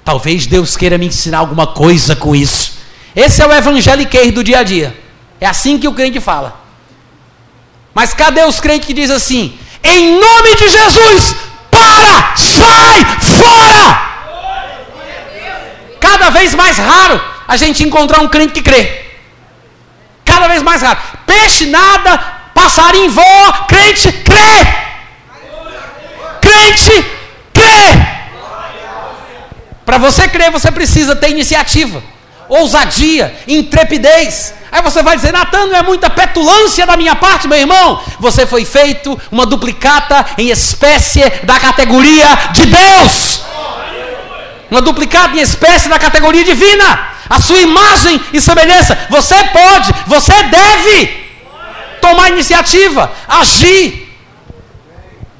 Talvez 0.02 0.46
Deus 0.46 0.74
queira 0.74 0.96
me 0.96 1.08
ensinar 1.08 1.40
alguma 1.40 1.66
coisa 1.66 2.16
com 2.16 2.34
isso. 2.34 2.78
Esse 3.14 3.42
é 3.42 3.46
o 3.46 3.52
evangeliquez 3.52 4.32
do 4.32 4.42
dia 4.42 4.60
a 4.60 4.62
dia. 4.62 4.98
É 5.38 5.44
assim 5.44 5.78
que 5.78 5.86
o 5.86 5.92
crente 5.92 6.18
fala. 6.18 6.59
Mas 7.94 8.14
cadê 8.14 8.42
os 8.44 8.60
crentes 8.60 8.86
que 8.86 8.94
diz 8.94 9.10
assim: 9.10 9.58
em 9.82 10.18
nome 10.18 10.54
de 10.56 10.68
Jesus, 10.68 11.36
para, 11.70 12.36
sai, 12.36 13.04
fora! 13.20 14.10
Cada 16.00 16.30
vez 16.30 16.54
mais 16.54 16.78
raro 16.78 17.20
a 17.46 17.56
gente 17.56 17.82
encontrar 17.82 18.20
um 18.20 18.28
crente 18.28 18.52
que 18.52 18.62
crê. 18.62 19.06
Cada 20.24 20.48
vez 20.48 20.62
mais 20.62 20.82
raro. 20.82 20.98
Peixe 21.26 21.66
nada, 21.66 22.18
passarinho 22.54 23.10
voa, 23.10 23.64
crente 23.66 24.12
crê. 24.12 24.66
Crente 26.40 27.04
crê. 27.52 28.20
Para 29.84 29.98
você 29.98 30.28
crer, 30.28 30.50
você 30.50 30.70
precisa 30.70 31.16
ter 31.16 31.30
iniciativa, 31.30 32.02
ousadia, 32.50 33.34
intrepidez. 33.46 34.54
Aí 34.72 34.82
você 34.82 35.02
vai 35.02 35.16
dizer, 35.16 35.32
Natan, 35.32 35.66
não 35.66 35.76
é 35.76 35.82
muita 35.82 36.10
petulância 36.10 36.86
da 36.86 36.96
minha 36.96 37.16
parte, 37.16 37.48
meu 37.48 37.58
irmão. 37.58 38.00
Você 38.18 38.46
foi 38.46 38.64
feito 38.64 39.18
uma 39.30 39.46
duplicata 39.46 40.26
em 40.36 40.50
espécie 40.50 41.22
da 41.44 41.58
categoria 41.58 42.26
de 42.52 42.66
Deus. 42.66 43.42
Uma 44.70 44.82
duplicata 44.82 45.36
em 45.36 45.40
espécie 45.40 45.88
da 45.88 45.98
categoria 45.98 46.44
divina 46.44 47.10
a 47.28 47.40
sua 47.40 47.60
imagem 47.60 48.20
e 48.32 48.40
semelhança. 48.40 48.98
Você 49.08 49.36
pode, 49.44 49.92
você 50.06 50.42
deve 50.42 51.30
tomar 52.00 52.28
iniciativa, 52.30 53.10
agir. 53.28 54.08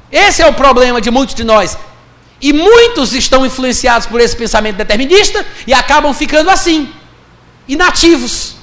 Esse 0.09 0.41
é 0.41 0.47
o 0.47 0.53
problema 0.53 1.01
de 1.01 1.11
muitos 1.11 1.35
de 1.35 1.43
nós. 1.43 1.77
E 2.41 2.53
muitos 2.53 3.13
estão 3.13 3.45
influenciados 3.45 4.07
por 4.07 4.19
esse 4.19 4.35
pensamento 4.35 4.77
determinista 4.77 5.45
e 5.67 5.73
acabam 5.73 6.13
ficando 6.13 6.49
assim, 6.49 6.91
inativos, 7.73 8.55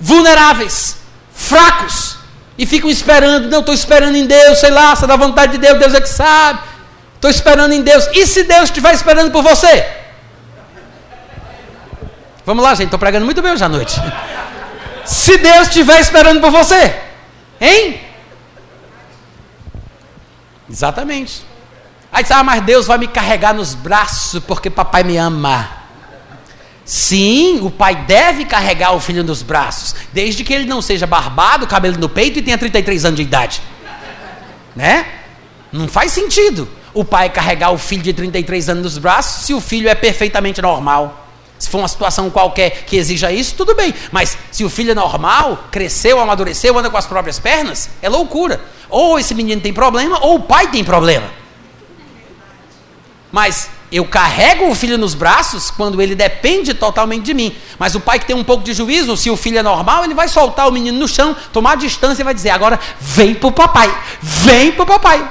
vulneráveis, 0.00 0.96
fracos, 1.32 2.16
e 2.56 2.66
ficam 2.66 2.90
esperando. 2.90 3.48
Não, 3.48 3.60
estou 3.60 3.74
esperando 3.74 4.16
em 4.16 4.26
Deus, 4.26 4.58
sei 4.58 4.70
lá, 4.70 4.96
se 4.96 5.04
é 5.04 5.06
da 5.06 5.16
vontade 5.16 5.52
de 5.52 5.58
Deus, 5.58 5.78
Deus 5.78 5.94
é 5.94 6.00
que 6.00 6.08
sabe. 6.08 6.60
Estou 7.14 7.30
esperando 7.30 7.72
em 7.72 7.82
Deus. 7.82 8.08
E 8.12 8.26
se 8.26 8.44
Deus 8.44 8.64
estiver 8.64 8.94
esperando 8.94 9.30
por 9.30 9.42
você? 9.42 9.86
Vamos 12.44 12.64
lá, 12.64 12.70
gente, 12.74 12.86
estou 12.86 12.98
pregando 12.98 13.26
muito 13.26 13.42
bem 13.42 13.52
hoje 13.52 13.64
à 13.64 13.68
noite. 13.68 13.94
Se 15.04 15.38
Deus 15.38 15.68
estiver 15.68 16.00
esperando 16.00 16.38
por 16.38 16.50
você, 16.50 16.94
hein? 17.58 17.98
Exatamente. 20.68 21.46
Aí 22.12 22.22
diz, 22.22 22.32
ah, 22.32 22.42
mas 22.42 22.62
Deus 22.62 22.86
vai 22.86 22.98
me 22.98 23.08
carregar 23.08 23.54
nos 23.54 23.74
braços 23.74 24.42
porque 24.44 24.68
papai 24.68 25.02
me 25.02 25.16
ama. 25.16 25.77
Sim, 26.88 27.60
o 27.60 27.70
pai 27.70 27.94
deve 28.06 28.46
carregar 28.46 28.94
o 28.94 29.00
filho 29.00 29.22
nos 29.22 29.42
braços, 29.42 29.94
desde 30.10 30.42
que 30.42 30.54
ele 30.54 30.64
não 30.64 30.80
seja 30.80 31.06
barbado, 31.06 31.66
cabelo 31.66 31.98
no 31.98 32.08
peito 32.08 32.38
e 32.38 32.42
tenha 32.42 32.56
33 32.56 33.04
anos 33.04 33.16
de 33.18 33.24
idade. 33.24 33.60
Né? 34.74 35.04
Não 35.70 35.86
faz 35.86 36.12
sentido 36.12 36.66
o 36.94 37.04
pai 37.04 37.28
carregar 37.28 37.72
o 37.72 37.76
filho 37.76 38.02
de 38.02 38.14
33 38.14 38.70
anos 38.70 38.84
nos 38.84 38.96
braços 38.96 39.44
se 39.44 39.52
o 39.52 39.60
filho 39.60 39.86
é 39.86 39.94
perfeitamente 39.94 40.62
normal. 40.62 41.28
Se 41.58 41.68
for 41.68 41.76
uma 41.76 41.88
situação 41.88 42.30
qualquer 42.30 42.70
que 42.86 42.96
exija 42.96 43.30
isso, 43.30 43.54
tudo 43.54 43.74
bem. 43.74 43.94
Mas 44.10 44.38
se 44.50 44.64
o 44.64 44.70
filho 44.70 44.92
é 44.92 44.94
normal, 44.94 45.66
cresceu, 45.70 46.18
amadureceu, 46.18 46.78
anda 46.78 46.88
com 46.88 46.96
as 46.96 47.04
próprias 47.04 47.38
pernas, 47.38 47.90
é 48.00 48.08
loucura. 48.08 48.62
Ou 48.88 49.18
esse 49.18 49.34
menino 49.34 49.60
tem 49.60 49.74
problema, 49.74 50.24
ou 50.24 50.36
o 50.36 50.40
pai 50.40 50.70
tem 50.70 50.82
problema. 50.82 51.28
Mas 53.30 53.68
Eu 53.90 54.04
carrego 54.04 54.70
o 54.70 54.74
filho 54.74 54.98
nos 54.98 55.14
braços 55.14 55.70
quando 55.70 56.00
ele 56.02 56.14
depende 56.14 56.74
totalmente 56.74 57.24
de 57.24 57.32
mim. 57.32 57.56
Mas 57.78 57.94
o 57.94 58.00
pai 58.00 58.18
que 58.18 58.26
tem 58.26 58.36
um 58.36 58.44
pouco 58.44 58.62
de 58.62 58.74
juízo, 58.74 59.16
se 59.16 59.30
o 59.30 59.36
filho 59.36 59.58
é 59.58 59.62
normal, 59.62 60.04
ele 60.04 60.14
vai 60.14 60.28
soltar 60.28 60.68
o 60.68 60.72
menino 60.72 60.98
no 60.98 61.08
chão, 61.08 61.34
tomar 61.52 61.76
distância 61.76 62.22
e 62.22 62.24
vai 62.24 62.34
dizer: 62.34 62.50
agora 62.50 62.78
vem 63.00 63.34
pro 63.34 63.50
papai, 63.50 63.90
vem 64.20 64.72
pro 64.72 64.84
papai. 64.84 65.26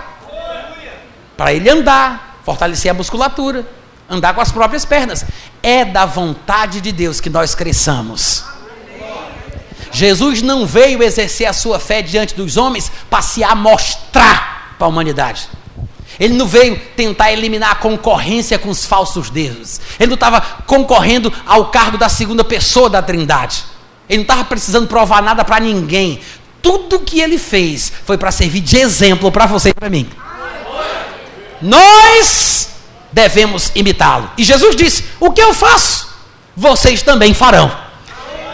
Para 1.36 1.54
ele 1.54 1.70
andar, 1.70 2.40
fortalecer 2.44 2.90
a 2.90 2.96
musculatura, 2.96 3.64
andar 4.10 4.34
com 4.34 4.42
as 4.42 4.52
próprias 4.52 4.86
pernas. 4.86 5.24
É 5.62 5.86
da 5.86 6.06
vontade 6.06 6.82
de 6.82 6.92
Deus 6.92 7.22
que 7.22 7.30
nós 7.30 7.54
cresçamos. 7.54 8.44
Jesus 9.92 10.42
não 10.42 10.66
veio 10.66 11.04
exercer 11.04 11.48
a 11.48 11.54
sua 11.54 11.80
fé 11.80 12.02
diante 12.02 12.36
dos 12.36 12.58
homens 12.58 12.92
para 13.10 13.22
se 13.22 13.44
amostrar 13.44 14.76
para 14.78 14.88
a 14.88 14.90
humanidade. 14.90 15.48
Ele 16.20 16.34
não 16.34 16.48
veio 16.48 16.80
tentar 16.96 17.32
eliminar 17.32 17.72
a 17.72 17.76
concorrência 17.76 18.58
com 18.58 18.70
os 18.70 18.86
falsos 18.86 19.30
deuses. 19.30 19.80
Ele 20.00 20.08
não 20.08 20.16
estava 20.16 20.42
concorrendo 20.66 21.32
ao 21.46 21.70
cargo 21.70 21.98
da 21.98 22.10
segunda 22.10 22.44
pessoa 22.44 22.90
da 22.90 23.02
Trindade. 23.02 23.64
Ele 24.10 24.18
não 24.20 24.24
estava 24.24 24.44
precisando 24.46 24.88
provar 24.88 25.22
nada 25.22 25.46
para 25.46 25.60
ninguém. 25.60 26.20
Tudo 26.62 27.00
que 27.00 27.20
ele 27.20 27.38
fez 27.38 27.92
foi 28.06 28.18
para 28.18 28.32
servir 28.32 28.62
de 28.62 28.78
exemplo 28.78 29.32
para 29.32 29.46
você 29.46 29.70
e 29.70 29.74
para 29.74 29.90
mim. 29.90 30.10
Nós 31.62 32.70
devemos 33.12 33.72
imitá-lo. 33.76 34.32
E 34.38 34.44
Jesus 34.44 34.76
disse: 34.76 35.04
O 35.20 35.32
que 35.32 35.42
eu 35.42 35.54
faço, 35.54 36.08
vocês 36.56 37.02
também 37.02 37.34
farão 37.34 37.87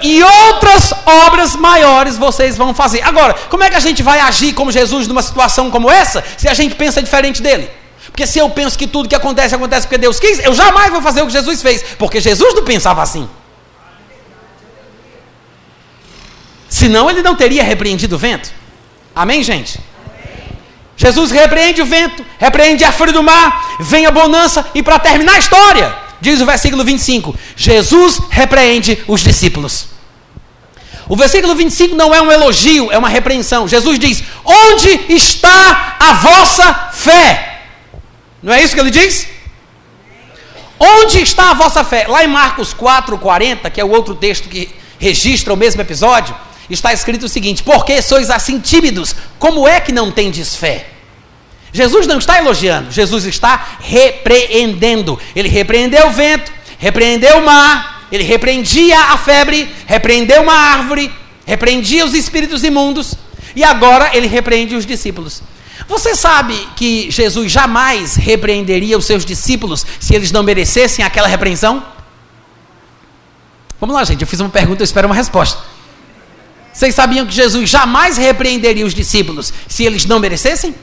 e 0.04 0.22
outras 0.22 0.94
obras 1.06 1.56
maiores 1.56 2.18
vocês 2.18 2.58
vão 2.58 2.74
fazer. 2.74 3.02
Agora, 3.04 3.34
como 3.50 3.64
é 3.64 3.70
que 3.70 3.76
a 3.78 3.80
gente 3.80 4.04
vai 4.04 4.20
agir 4.20 4.52
como 4.54 4.70
Jesus 4.70 5.08
numa 5.08 5.22
situação 5.22 5.72
como 5.72 5.90
essa, 5.90 6.22
se 6.38 6.50
a 6.50 6.54
gente 6.54 6.76
pensa 6.76 7.02
diferente 7.02 7.42
dele? 7.42 7.70
Porque 8.08 8.28
se 8.28 8.38
eu 8.38 8.50
penso 8.50 8.78
que 8.78 8.86
tudo 8.86 9.08
que 9.08 9.16
acontece 9.16 9.56
acontece 9.56 9.88
porque 9.88 9.98
Deus 9.98 10.20
quis, 10.20 10.40
eu 10.40 10.54
jamais 10.54 10.92
vou 10.92 11.02
fazer 11.02 11.22
o 11.22 11.26
que 11.26 11.32
Jesus 11.32 11.62
fez, 11.62 11.84
porque 11.98 12.20
Jesus 12.20 12.54
não 12.54 12.66
pensava 12.66 13.02
assim. 13.02 13.30
Senão 16.68 17.10
ele 17.10 17.22
não 17.22 17.34
teria 17.34 17.64
repreendido 17.64 18.16
o 18.16 18.20
vento. 18.20 18.52
Amém, 19.16 19.42
gente? 19.42 19.80
Jesus 20.98 21.32
repreende 21.32 21.82
o 21.82 21.86
vento, 21.86 22.26
repreende 22.38 22.84
a 22.84 22.92
fúria 22.92 23.14
do 23.14 23.24
mar, 23.24 23.78
vem 23.80 24.06
a 24.06 24.12
bonança, 24.12 24.66
e 24.76 24.84
para 24.84 25.00
terminar 25.00 25.36
a 25.36 25.40
história, 25.40 25.96
diz 26.20 26.42
o 26.42 26.46
versículo 26.46 26.84
25: 26.84 27.34
Jesus 27.56 28.20
repreende 28.30 29.02
os 29.08 29.22
discípulos. 29.22 29.93
O 31.08 31.16
versículo 31.16 31.56
25 31.56 31.96
não 31.96 32.14
é 32.14 32.22
um 32.22 32.32
elogio, 32.32 32.92
é 32.92 32.98
uma 32.98 33.10
repreensão. 33.10 33.68
Jesus 33.68 34.00
diz: 34.00 34.24
Onde 34.44 34.90
está 35.10 35.98
a 36.00 36.14
vossa 36.14 36.74
fé? 36.94 37.62
Não 38.42 38.54
é 38.54 38.62
isso 38.62 38.74
que 38.74 38.80
ele 38.80 38.92
diz? 38.92 39.28
Onde 40.80 41.22
está 41.22 41.52
a 41.52 41.54
vossa 41.54 41.84
fé? 41.84 42.08
Lá 42.08 42.24
em 42.24 42.28
Marcos 42.28 42.74
4, 42.74 43.18
40, 43.18 43.70
que 43.70 43.80
é 43.80 43.86
o 43.86 43.90
outro 43.90 44.16
texto 44.16 44.50
que 44.50 44.70
registra 45.00 45.54
o 45.54 45.58
mesmo 45.58 45.82
episódio, 45.82 46.36
está 46.70 46.94
escrito 46.94 47.26
o 47.26 47.30
seguinte: 47.30 47.64
Porque 47.64 48.02
sois 48.02 48.30
assim 48.30 48.60
tímidos, 48.60 49.16
como 49.40 49.68
é 49.68 49.80
que 49.80 49.92
não 49.92 50.12
tendes 50.12 50.56
fé? 50.56 50.88
Jesus 51.72 52.06
não 52.06 52.20
está 52.20 52.38
elogiando, 52.38 52.92
Jesus 52.92 53.26
está 53.26 53.78
repreendendo. 53.80 55.20
Ele 55.36 55.50
repreendeu 55.50 56.08
o 56.08 56.12
vento, 56.12 56.52
repreendeu 56.78 57.40
o 57.40 57.46
mar, 57.46 57.93
ele 58.14 58.24
repreendia 58.24 59.00
a 59.00 59.18
febre, 59.18 59.68
repreendeu 59.88 60.44
uma 60.44 60.54
árvore, 60.54 61.12
repreendia 61.48 62.06
os 62.06 62.14
espíritos 62.14 62.64
imundos, 62.64 63.16
e 63.56 63.64
agora 63.64 64.16
ele 64.16 64.28
repreende 64.28 64.76
os 64.76 64.86
discípulos. 64.86 65.42
Você 65.88 66.16
sabe 66.16 66.56
que 66.76 67.10
Jesus 67.10 67.52
jamais 67.52 68.16
repreenderia 68.16 69.00
os 69.00 69.06
seus 69.06 69.26
discípulos 69.26 69.84
se 70.00 70.14
eles 70.14 70.32
não 70.32 70.44
merecessem 70.44 71.04
aquela 71.04 71.28
repreensão? 71.28 71.84
Vamos 73.80 73.96
lá, 73.96 74.04
gente, 74.04 74.22
eu 74.22 74.28
fiz 74.28 74.40
uma 74.40 74.50
pergunta, 74.50 74.84
eu 74.84 74.86
espero 74.86 75.08
uma 75.08 75.16
resposta. 75.16 75.60
Vocês 76.72 76.94
sabiam 76.94 77.26
que 77.26 77.34
Jesus 77.34 77.68
jamais 77.68 78.16
repreenderia 78.16 78.86
os 78.86 78.94
discípulos 78.94 79.52
se 79.68 79.84
eles 79.84 80.06
não 80.06 80.20
merecessem? 80.20 80.76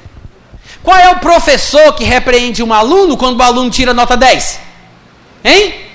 Qual 0.83 0.99
é 0.99 1.11
o 1.11 1.21
professor 1.21 1.93
que 1.95 2.03
repreende 2.03 2.61
um 2.61 2.73
aluno 2.73 3.17
quando 3.17 3.39
o 3.39 3.43
aluno 3.43 3.71
tira 3.71 3.95
nota 3.95 4.17
10? 4.17 4.61
Hein? 5.45 5.90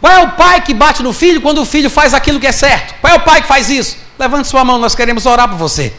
Qual 0.00 0.12
é 0.12 0.22
o 0.22 0.32
pai 0.32 0.60
que 0.60 0.74
bate 0.74 1.02
no 1.02 1.12
filho 1.12 1.40
quando 1.40 1.60
o 1.60 1.64
filho 1.64 1.90
faz 1.90 2.14
aquilo 2.14 2.38
que 2.38 2.46
é 2.46 2.52
certo? 2.52 2.94
Qual 3.00 3.12
é 3.12 3.16
o 3.16 3.20
pai 3.20 3.42
que 3.42 3.48
faz 3.48 3.70
isso? 3.70 3.96
Levante 4.18 4.48
sua 4.48 4.64
mão, 4.64 4.78
nós 4.78 4.94
queremos 4.94 5.26
orar 5.26 5.48
por 5.48 5.56
você. 5.56 5.92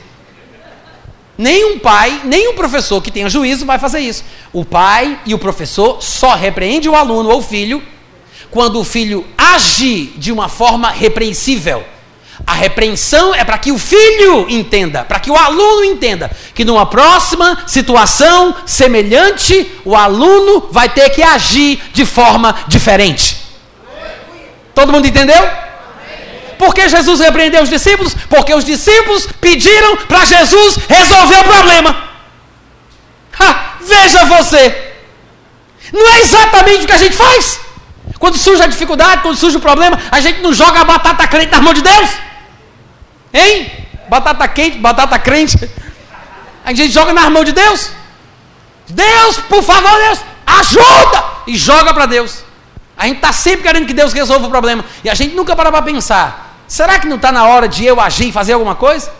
Nenhum 1.37 1.77
pai, 1.77 2.21
nenhum 2.23 2.55
professor 2.55 3.01
que 3.01 3.11
tenha 3.11 3.29
juízo 3.29 3.65
vai 3.65 3.77
fazer 3.77 3.99
isso. 3.99 4.23
O 4.51 4.65
pai 4.65 5.19
e 5.25 5.33
o 5.33 5.39
professor 5.39 6.01
só 6.01 6.33
repreende 6.33 6.89
o 6.89 6.95
aluno 6.95 7.29
ou 7.29 7.39
o 7.39 7.43
filho 7.43 7.81
quando 8.49 8.79
o 8.79 8.83
filho 8.83 9.25
age 9.37 10.13
de 10.17 10.31
uma 10.31 10.49
forma 10.49 10.89
repreensível. 10.89 11.83
A 12.45 12.53
repreensão 12.53 13.35
é 13.35 13.43
para 13.43 13.57
que 13.57 13.71
o 13.71 13.77
filho 13.77 14.47
entenda, 14.49 15.03
para 15.03 15.19
que 15.19 15.29
o 15.29 15.35
aluno 15.35 15.83
entenda 15.83 16.31
que 16.53 16.63
numa 16.63 16.85
próxima 16.85 17.63
situação 17.67 18.55
semelhante, 18.65 19.71
o 19.83 19.95
aluno 19.95 20.67
vai 20.71 20.87
ter 20.89 21.09
que 21.09 21.21
agir 21.21 21.81
de 21.93 22.05
forma 22.05 22.55
diferente. 22.67 23.46
Todo 24.77 24.93
mundo 24.93 25.07
entendeu? 25.07 25.43
Por 26.59 26.71
que 26.71 26.87
Jesus 26.87 27.19
repreendeu 27.19 27.63
os 27.63 27.69
discípulos? 27.69 28.13
Porque 28.29 28.53
os 28.53 28.63
discípulos 28.63 29.27
pediram 29.41 29.97
para 30.05 30.23
Jesus 30.23 30.77
resolver 30.87 31.39
o 31.39 31.43
problema. 31.45 31.91
Ha, 33.39 33.77
veja 33.81 34.25
você. 34.25 34.93
Não 35.91 36.07
é 36.13 36.19
exatamente 36.21 36.83
o 36.83 36.85
que 36.85 36.93
a 36.93 36.97
gente 36.99 37.15
faz. 37.15 37.59
Quando 38.19 38.37
surge 38.37 38.61
a 38.61 38.67
dificuldade, 38.67 39.23
quando 39.23 39.35
surge 39.35 39.57
o 39.57 39.59
problema, 39.59 39.99
a 40.11 40.19
gente 40.21 40.41
não 40.41 40.53
joga 40.53 40.81
a 40.81 40.83
batata 40.83 41.27
crente 41.27 41.51
na 41.51 41.59
mão 41.59 41.73
de 41.73 41.81
Deus. 41.81 42.09
Hein? 43.33 43.71
Batata 44.07 44.47
quente, 44.47 44.77
batata 44.77 45.17
crente. 45.17 45.57
A 46.63 46.71
gente 46.71 46.93
joga 46.93 47.13
na 47.13 47.31
mão 47.31 47.43
de 47.43 47.51
Deus. 47.51 47.89
Deus, 48.89 49.39
por 49.49 49.63
favor, 49.63 49.97
Deus, 50.05 50.19
ajuda! 50.45 51.23
E 51.47 51.57
joga 51.57 51.95
para 51.95 52.05
Deus. 52.05 52.46
A 52.97 53.05
gente 53.05 53.17
está 53.17 53.31
sempre 53.31 53.61
querendo 53.61 53.85
que 53.85 53.93
Deus 53.93 54.11
resolva 54.11 54.47
o 54.47 54.49
problema. 54.49 54.83
E 55.03 55.09
a 55.09 55.13
gente 55.13 55.35
nunca 55.35 55.55
para 55.55 55.71
para 55.71 55.81
pensar: 55.81 56.61
será 56.67 56.99
que 56.99 57.07
não 57.07 57.17
está 57.17 57.31
na 57.31 57.45
hora 57.45 57.67
de 57.67 57.85
eu 57.85 58.01
agir 58.01 58.29
e 58.29 58.31
fazer 58.31 58.53
alguma 58.53 58.75
coisa? 58.75 59.11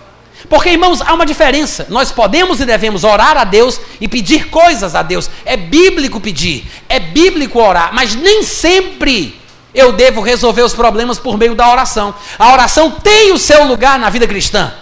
Porque, 0.50 0.70
irmãos, 0.70 1.02
há 1.02 1.14
uma 1.14 1.26
diferença. 1.26 1.88
Nós 1.90 2.12
podemos 2.12 2.60
e 2.60 2.66
devemos 2.66 3.04
orar 3.04 3.38
a 3.38 3.44
Deus 3.44 3.80
e 4.00 4.08
pedir 4.08 4.50
coisas 4.50 4.96
a 4.96 5.02
Deus. 5.02 5.30
É 5.46 5.58
bíblico 5.58 6.20
pedir, 6.20 6.70
é 6.88 7.00
bíblico 7.00 7.60
orar, 7.60 7.90
mas 7.94 8.16
nem 8.16 8.44
sempre 8.44 9.40
eu 9.74 9.92
devo 9.92 10.22
resolver 10.22 10.62
os 10.62 10.74
problemas 10.74 11.20
por 11.20 11.38
meio 11.38 11.54
da 11.54 11.70
oração. 11.70 12.14
A 12.40 12.54
oração 12.54 12.92
tem 12.92 13.32
o 13.32 13.38
seu 13.38 13.66
lugar 13.66 14.00
na 14.00 14.10
vida 14.10 14.28
cristã. 14.28 14.74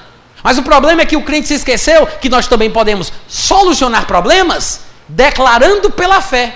Mas 0.43 0.57
o 0.57 0.63
problema 0.63 1.01
é 1.01 1.05
que 1.05 1.17
o 1.17 1.23
crente 1.23 1.47
se 1.47 1.55
esqueceu 1.55 2.05
que 2.05 2.30
nós 2.30 2.47
também 2.47 2.69
podemos 2.69 3.11
solucionar 3.27 4.05
problemas 4.05 4.81
declarando 5.07 5.89
pela 5.89 6.22
fé. 6.22 6.55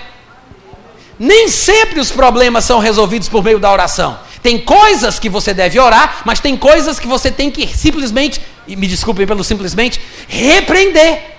Nem 1.20 1.48
sempre 1.48 2.00
os 2.00 2.10
problemas 2.10 2.64
são 2.64 2.78
resolvidos 2.78 3.28
por 3.28 3.44
meio 3.44 3.58
da 3.58 3.70
oração. 3.70 4.18
Tem 4.42 4.58
coisas 4.58 5.18
que 5.18 5.28
você 5.28 5.52
deve 5.52 5.78
orar, 5.78 6.22
mas 6.24 6.40
tem 6.40 6.56
coisas 6.56 6.98
que 6.98 7.06
você 7.06 7.30
tem 7.30 7.50
que 7.50 7.68
simplesmente, 7.68 8.40
e 8.66 8.74
me 8.74 8.86
desculpem 8.86 9.26
pelo 9.26 9.44
simplesmente, 9.44 10.00
repreender. 10.26 11.36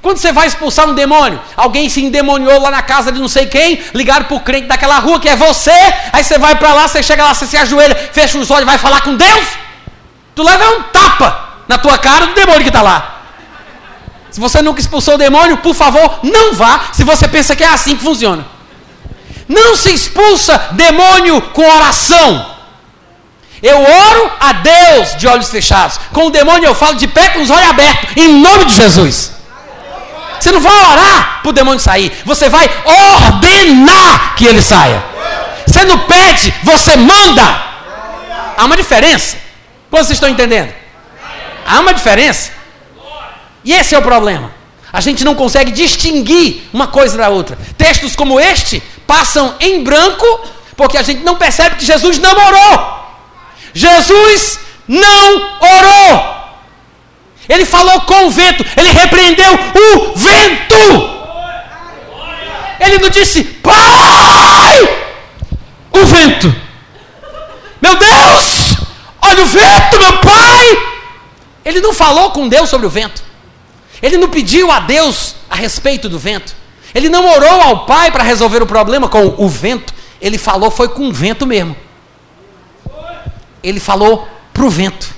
Quando 0.00 0.18
você 0.18 0.30
vai 0.30 0.46
expulsar 0.46 0.88
um 0.88 0.94
demônio, 0.94 1.40
alguém 1.56 1.88
se 1.88 2.00
endemoniou 2.00 2.60
lá 2.60 2.70
na 2.70 2.80
casa 2.80 3.10
de 3.10 3.18
não 3.18 3.26
sei 3.26 3.46
quem, 3.46 3.82
ligaram 3.92 4.26
para 4.26 4.36
o 4.36 4.40
crente 4.40 4.68
daquela 4.68 5.00
rua 5.00 5.18
que 5.18 5.28
é 5.28 5.34
você, 5.34 5.72
aí 6.12 6.22
você 6.22 6.38
vai 6.38 6.54
para 6.54 6.72
lá, 6.72 6.86
você 6.86 7.02
chega 7.02 7.24
lá, 7.24 7.34
você 7.34 7.44
se 7.44 7.56
ajoelha, 7.56 7.96
fecha 8.12 8.38
os 8.38 8.48
olhos, 8.52 8.66
vai 8.66 8.78
falar 8.78 9.00
com 9.00 9.16
Deus, 9.16 9.46
tu 10.32 10.44
leva 10.44 10.64
um 10.76 10.82
tapa 10.84 11.56
na 11.66 11.76
tua 11.76 11.98
cara 11.98 12.28
do 12.28 12.34
demônio 12.34 12.62
que 12.62 12.68
está 12.68 12.82
lá. 12.82 13.24
Se 14.30 14.38
você 14.38 14.62
nunca 14.62 14.80
expulsou 14.80 15.14
o 15.14 15.18
demônio, 15.18 15.56
por 15.56 15.74
favor, 15.74 16.20
não 16.22 16.54
vá, 16.54 16.82
se 16.92 17.02
você 17.02 17.26
pensa 17.26 17.56
que 17.56 17.64
é 17.64 17.68
assim 17.68 17.96
que 17.96 18.04
funciona. 18.04 18.54
Não 19.48 19.74
se 19.76 19.92
expulsa 19.92 20.70
demônio 20.72 21.40
com 21.52 21.62
oração. 21.62 22.54
Eu 23.62 23.80
oro 23.80 24.32
a 24.38 24.52
Deus 24.52 25.16
de 25.16 25.26
olhos 25.26 25.48
fechados. 25.48 25.98
Com 26.12 26.26
o 26.26 26.30
demônio 26.30 26.66
eu 26.66 26.74
falo 26.74 26.96
de 26.96 27.06
pé 27.06 27.30
com 27.30 27.40
os 27.40 27.50
olhos 27.50 27.70
abertos, 27.70 28.16
em 28.16 28.40
nome 28.40 28.66
de 28.66 28.74
Jesus. 28.74 29.32
Você 30.38 30.52
não 30.52 30.60
vai 30.60 30.72
orar 30.72 31.40
para 31.42 31.48
o 31.48 31.52
demônio 31.52 31.80
sair, 31.80 32.12
você 32.24 32.48
vai 32.48 32.70
ordenar 32.84 34.34
que 34.36 34.44
ele 34.44 34.62
saia. 34.62 35.02
Você 35.66 35.84
não 35.84 36.00
pede, 36.00 36.52
você 36.62 36.96
manda. 36.96 37.42
Há 38.56 38.64
uma 38.64 38.76
diferença. 38.76 39.36
Quantos 39.90 40.08
vocês 40.08 40.16
estão 40.16 40.28
entendendo? 40.28 40.72
Há 41.66 41.80
uma 41.80 41.94
diferença. 41.94 42.52
E 43.64 43.72
esse 43.72 43.94
é 43.94 43.98
o 43.98 44.02
problema. 44.02 44.54
A 44.92 45.00
gente 45.00 45.24
não 45.24 45.34
consegue 45.34 45.72
distinguir 45.72 46.68
uma 46.72 46.86
coisa 46.86 47.18
da 47.18 47.28
outra. 47.28 47.58
Textos 47.76 48.14
como 48.14 48.38
este 48.38 48.82
passam 49.06 49.54
em 49.60 49.82
branco, 49.82 50.24
porque 50.76 50.98
a 50.98 51.02
gente 51.02 51.22
não 51.22 51.36
percebe 51.36 51.76
que 51.76 51.84
Jesus 51.84 52.18
não 52.18 52.32
orou. 52.32 53.06
Jesus 53.72 54.58
não 54.88 55.58
orou. 55.60 56.36
Ele 57.48 57.64
falou 57.64 58.00
com 58.02 58.26
o 58.26 58.30
vento, 58.30 58.64
ele 58.76 58.90
repreendeu 58.90 59.52
o 59.52 60.16
vento. 60.16 61.16
Ele 62.80 62.98
não 62.98 63.08
disse, 63.08 63.42
Pai! 63.44 65.06
O 65.92 66.04
vento. 66.06 66.54
Meu 67.80 67.94
Deus! 67.96 68.76
Olha 69.22 69.42
o 69.42 69.46
vento, 69.46 69.98
meu 69.98 70.18
Pai! 70.18 70.96
Ele 71.64 71.80
não 71.80 71.92
falou 71.92 72.30
com 72.30 72.48
Deus 72.48 72.68
sobre 72.68 72.86
o 72.86 72.90
vento. 72.90 73.22
Ele 74.02 74.16
não 74.16 74.28
pediu 74.28 74.70
a 74.70 74.80
Deus 74.80 75.36
a 75.48 75.56
respeito 75.56 76.08
do 76.08 76.18
vento. 76.18 76.54
Ele 76.96 77.10
não 77.10 77.28
orou 77.30 77.60
ao 77.60 77.84
Pai 77.84 78.10
para 78.10 78.24
resolver 78.24 78.62
o 78.62 78.66
problema 78.66 79.06
com 79.06 79.34
o 79.36 79.46
vento. 79.46 79.92
Ele 80.18 80.38
falou, 80.38 80.70
foi 80.70 80.88
com 80.88 81.10
o 81.10 81.12
vento 81.12 81.46
mesmo. 81.46 81.76
Ele 83.62 83.78
falou 83.78 84.26
para 84.50 84.64
o 84.64 84.70
vento. 84.70 85.14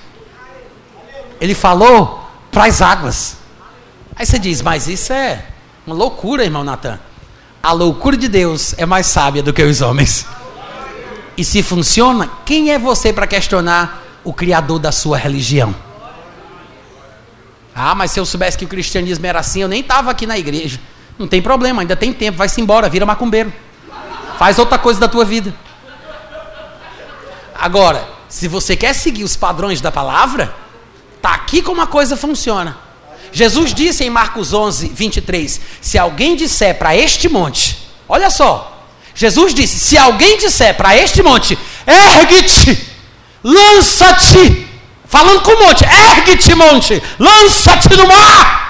Ele 1.41 1.55
falou 1.55 2.29
para 2.51 2.65
as 2.65 2.83
águas. 2.83 3.37
Aí 4.17 4.27
você 4.27 4.41
diz, 4.41 4.61
mas 4.61 4.89
isso 4.89 5.13
é 5.13 5.45
uma 5.87 5.95
loucura, 5.95 6.43
irmão 6.43 6.65
Natan. 6.65 6.99
A 7.63 7.71
loucura 7.71 8.17
de 8.17 8.27
Deus 8.27 8.75
é 8.77 8.85
mais 8.85 9.07
sábia 9.07 9.41
do 9.41 9.53
que 9.53 9.63
os 9.63 9.81
homens. 9.81 10.27
E 11.37 11.45
se 11.45 11.63
funciona, 11.63 12.29
quem 12.45 12.73
é 12.73 12.79
você 12.79 13.13
para 13.13 13.29
questionar 13.29 14.03
o 14.25 14.33
Criador 14.33 14.81
da 14.81 14.91
sua 14.91 15.17
religião? 15.17 15.73
Ah, 17.73 17.95
mas 17.95 18.11
se 18.11 18.19
eu 18.19 18.27
soubesse 18.27 18.59
que 18.59 18.65
o 18.65 18.69
cristianismo 18.69 19.25
era 19.25 19.39
assim, 19.39 19.63
eu 19.63 19.69
nem 19.69 19.79
estava 19.79 20.11
aqui 20.11 20.27
na 20.27 20.37
igreja. 20.37 20.81
Não 21.19 21.27
tem 21.27 21.43
problema, 21.43 21.83
ainda 21.83 21.97
tem 21.97 22.13
tempo, 22.13 22.39
vai-se 22.39 22.61
embora, 22.61 22.89
vira 22.89 23.05
macumbeiro. 23.05 23.53
Faz 24.39 24.59
outra 24.59 24.79
coisa 24.79 25.01
da 25.01 25.09
tua 25.09 25.25
vida. 25.25 25.55
Agora, 27.55 28.09
se 28.29 28.47
você 28.47 28.77
quer 28.77 28.95
seguir 28.95 29.25
os 29.25 29.37
padrões 29.37 29.81
da 29.81 29.91
palavra, 29.91 30.55
tá 31.21 31.35
aqui 31.35 31.61
como 31.61 31.81
a 31.81 31.87
coisa 31.87 32.17
funciona. 32.17 32.79
Jesus 33.33 33.75
disse 33.75 34.05
em 34.05 34.11
Marcos 34.11 34.53
11, 34.53 34.89
23: 34.89 35.61
Se 35.81 35.99
alguém 35.99 36.37
disser 36.37 36.79
para 36.79 36.97
este 36.97 37.29
monte, 37.29 37.91
olha 38.09 38.31
só, 38.31 38.87
Jesus 39.15 39.53
disse: 39.53 39.79
Se 39.81 39.99
alguém 39.99 40.39
disser 40.39 40.77
para 40.77 40.97
este 40.97 41.21
monte, 41.23 41.59
ergue-te, 41.87 42.89
lança-te 43.43 44.69
Falando 45.09 45.41
com 45.41 45.53
o 45.53 45.59
monte, 45.67 45.85
ergue-te, 45.85 46.55
monte, 46.55 47.03
lança-te 47.19 47.97
no 47.97 48.07
mar. 48.07 48.68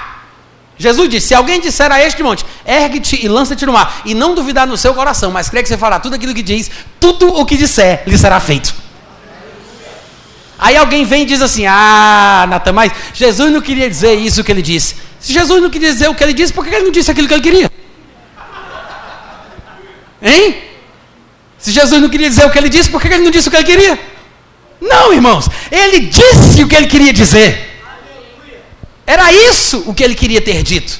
Jesus 0.79 1.09
disse: 1.09 1.27
Se 1.27 1.35
alguém 1.35 1.59
disser 1.59 1.91
a 1.91 2.01
este 2.01 2.23
monte, 2.23 2.45
ergue-te 2.65 3.23
e 3.23 3.27
lança-te 3.27 3.65
no 3.65 3.73
mar, 3.73 4.01
e 4.05 4.15
não 4.15 4.33
duvidar 4.33 4.65
no 4.65 4.77
seu 4.77 4.93
coração, 4.93 5.29
mas 5.29 5.49
crê 5.49 5.61
que 5.61 5.67
você 5.67 5.77
fará 5.77 5.99
tudo 5.99 6.15
aquilo 6.15 6.33
que 6.33 6.41
diz, 6.41 6.71
tudo 6.99 7.27
o 7.27 7.45
que 7.45 7.57
disser 7.57 8.03
lhe 8.07 8.17
será 8.17 8.39
feito. 8.39 8.73
Aí 10.57 10.77
alguém 10.77 11.03
vem 11.03 11.23
e 11.23 11.25
diz 11.25 11.41
assim: 11.41 11.65
Ah, 11.67 12.45
Natan, 12.49 12.71
mas 12.71 12.93
Jesus 13.13 13.51
não 13.51 13.61
queria 13.61 13.89
dizer 13.89 14.13
isso 14.15 14.41
que 14.41 14.51
ele 14.51 14.61
disse. 14.61 14.95
Se 15.19 15.33
Jesus 15.33 15.61
não 15.61 15.69
queria 15.69 15.91
dizer 15.91 16.07
o 16.07 16.15
que 16.15 16.23
ele 16.23 16.33
disse, 16.33 16.53
por 16.53 16.65
que 16.65 16.73
ele 16.73 16.85
não 16.85 16.91
disse 16.91 17.11
aquilo 17.11 17.27
que 17.27 17.33
ele 17.33 17.43
queria? 17.43 17.71
Hein? 20.21 20.63
Se 21.57 21.73
Jesus 21.73 22.01
não 22.01 22.07
queria 22.07 22.29
dizer 22.29 22.45
o 22.45 22.49
que 22.49 22.57
ele 22.57 22.69
disse, 22.69 22.89
por 22.89 23.01
que 23.01 23.09
ele 23.09 23.23
não 23.23 23.31
disse 23.31 23.49
o 23.49 23.51
que 23.51 23.57
ele 23.57 23.65
queria? 23.65 23.99
Não, 24.79 25.13
irmãos, 25.13 25.49
ele 25.69 25.99
disse 25.99 26.63
o 26.63 26.67
que 26.69 26.75
ele 26.75 26.87
queria 26.87 27.11
dizer. 27.11 27.68
Era 29.09 29.33
isso 29.33 29.85
o 29.87 29.93
que 29.95 30.03
ele 30.03 30.13
queria 30.13 30.39
ter 30.39 30.61
dito. 30.61 30.99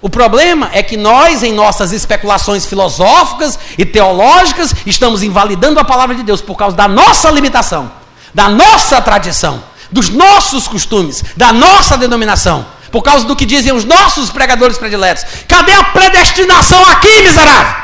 O 0.00 0.08
problema 0.08 0.70
é 0.72 0.80
que 0.80 0.96
nós, 0.96 1.42
em 1.42 1.52
nossas 1.52 1.90
especulações 1.90 2.64
filosóficas 2.64 3.58
e 3.76 3.84
teológicas, 3.84 4.72
estamos 4.86 5.20
invalidando 5.20 5.80
a 5.80 5.84
palavra 5.84 6.14
de 6.14 6.22
Deus 6.22 6.40
por 6.40 6.54
causa 6.54 6.76
da 6.76 6.86
nossa 6.86 7.28
limitação, 7.32 7.90
da 8.32 8.48
nossa 8.48 9.02
tradição, 9.02 9.60
dos 9.90 10.08
nossos 10.08 10.68
costumes, 10.68 11.24
da 11.36 11.52
nossa 11.52 11.98
denominação, 11.98 12.64
por 12.92 13.02
causa 13.02 13.26
do 13.26 13.34
que 13.34 13.44
dizem 13.44 13.72
os 13.72 13.84
nossos 13.84 14.30
pregadores 14.30 14.78
prediletos. 14.78 15.24
Cadê 15.48 15.72
a 15.72 15.82
predestinação 15.82 16.86
aqui, 16.86 17.22
miserável? 17.22 17.74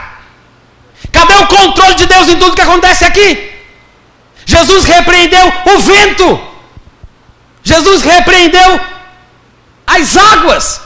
Cadê 1.11 1.35
o 1.35 1.49
controle 1.49 1.97
de 1.97 2.07
Deus 2.07 2.29
em 2.29 2.37
tudo 2.37 2.55
que 2.55 2.63
acontece 2.63 3.05
aqui? 3.05 3.51
Jesus 4.45 4.85
repreendeu 4.85 5.53
o 5.75 5.79
vento. 5.81 6.41
Jesus 7.65 8.03
repreendeu 8.03 8.96
as 9.97 10.17
águas. 10.17 10.81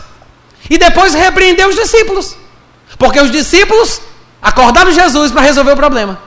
E 0.68 0.78
depois 0.78 1.14
repreendeu 1.14 1.68
os 1.68 1.76
discípulos. 1.76 2.36
Porque 2.98 3.20
os 3.20 3.30
discípulos 3.30 4.00
acordaram 4.40 4.92
Jesus 4.92 5.32
para 5.32 5.42
resolver 5.42 5.72
o 5.72 5.76
problema. 5.76 6.20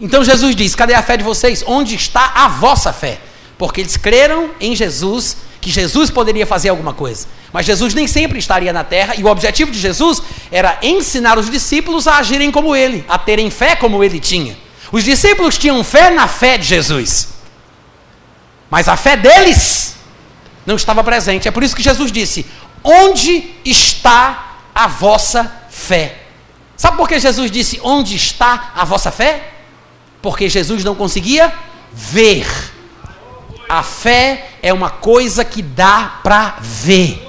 Então 0.00 0.24
Jesus 0.24 0.54
diz: 0.54 0.74
Cadê 0.74 0.94
a 0.94 1.02
fé 1.02 1.16
de 1.16 1.24
vocês? 1.24 1.64
Onde 1.66 1.94
está 1.94 2.32
a 2.34 2.48
vossa 2.48 2.92
fé? 2.92 3.20
Porque 3.58 3.80
eles 3.80 3.96
creram 3.96 4.50
em 4.60 4.76
Jesus, 4.76 5.38
que 5.60 5.70
Jesus 5.70 6.10
poderia 6.10 6.46
fazer 6.46 6.68
alguma 6.68 6.92
coisa. 6.92 7.26
Mas 7.52 7.64
Jesus 7.64 7.94
nem 7.94 8.06
sempre 8.06 8.38
estaria 8.38 8.72
na 8.72 8.84
terra, 8.84 9.14
e 9.16 9.24
o 9.24 9.28
objetivo 9.28 9.70
de 9.70 9.78
Jesus 9.78 10.22
era 10.50 10.78
ensinar 10.82 11.38
os 11.38 11.50
discípulos 11.50 12.06
a 12.06 12.18
agirem 12.18 12.50
como 12.50 12.76
ele, 12.76 13.04
a 13.08 13.18
terem 13.18 13.50
fé 13.50 13.74
como 13.74 14.04
ele 14.04 14.20
tinha. 14.20 14.56
Os 14.92 15.04
discípulos 15.04 15.56
tinham 15.56 15.82
fé 15.82 16.10
na 16.10 16.28
fé 16.28 16.58
de 16.58 16.66
Jesus, 16.66 17.28
mas 18.70 18.88
a 18.88 18.96
fé 18.96 19.16
deles 19.16 19.85
não 20.66 20.76
estava 20.76 21.02
presente. 21.04 21.46
É 21.46 21.50
por 21.50 21.62
isso 21.62 21.76
que 21.76 21.82
Jesus 21.82 22.10
disse: 22.10 22.44
Onde 22.82 23.54
está 23.64 24.58
a 24.74 24.86
vossa 24.86 25.50
fé? 25.70 26.16
Sabe 26.76 26.96
por 26.96 27.08
que 27.08 27.18
Jesus 27.18 27.50
disse: 27.50 27.80
Onde 27.82 28.16
está 28.16 28.72
a 28.74 28.84
vossa 28.84 29.10
fé? 29.10 29.52
Porque 30.20 30.48
Jesus 30.48 30.82
não 30.82 30.94
conseguia 30.94 31.52
ver. 31.92 32.46
A 33.68 33.82
fé 33.82 34.50
é 34.62 34.72
uma 34.72 34.90
coisa 34.90 35.44
que 35.44 35.62
dá 35.62 36.20
para 36.22 36.56
ver. 36.60 37.22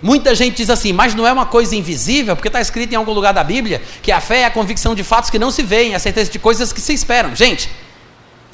Muita 0.00 0.34
gente 0.34 0.58
diz 0.58 0.68
assim, 0.68 0.92
mas 0.92 1.14
não 1.14 1.26
é 1.26 1.32
uma 1.32 1.46
coisa 1.46 1.74
invisível, 1.74 2.36
porque 2.36 2.48
está 2.48 2.60
escrito 2.60 2.92
em 2.92 2.94
algum 2.94 3.12
lugar 3.12 3.32
da 3.32 3.42
Bíblia 3.42 3.80
que 4.02 4.12
a 4.12 4.20
fé 4.20 4.40
é 4.40 4.44
a 4.44 4.50
convicção 4.50 4.94
de 4.94 5.02
fatos 5.02 5.30
que 5.30 5.38
não 5.38 5.50
se 5.50 5.62
veem, 5.62 5.94
a 5.94 5.98
certeza 5.98 6.30
de 6.30 6.38
coisas 6.38 6.74
que 6.74 6.80
se 6.80 6.92
esperam. 6.92 7.34
Gente, 7.34 7.70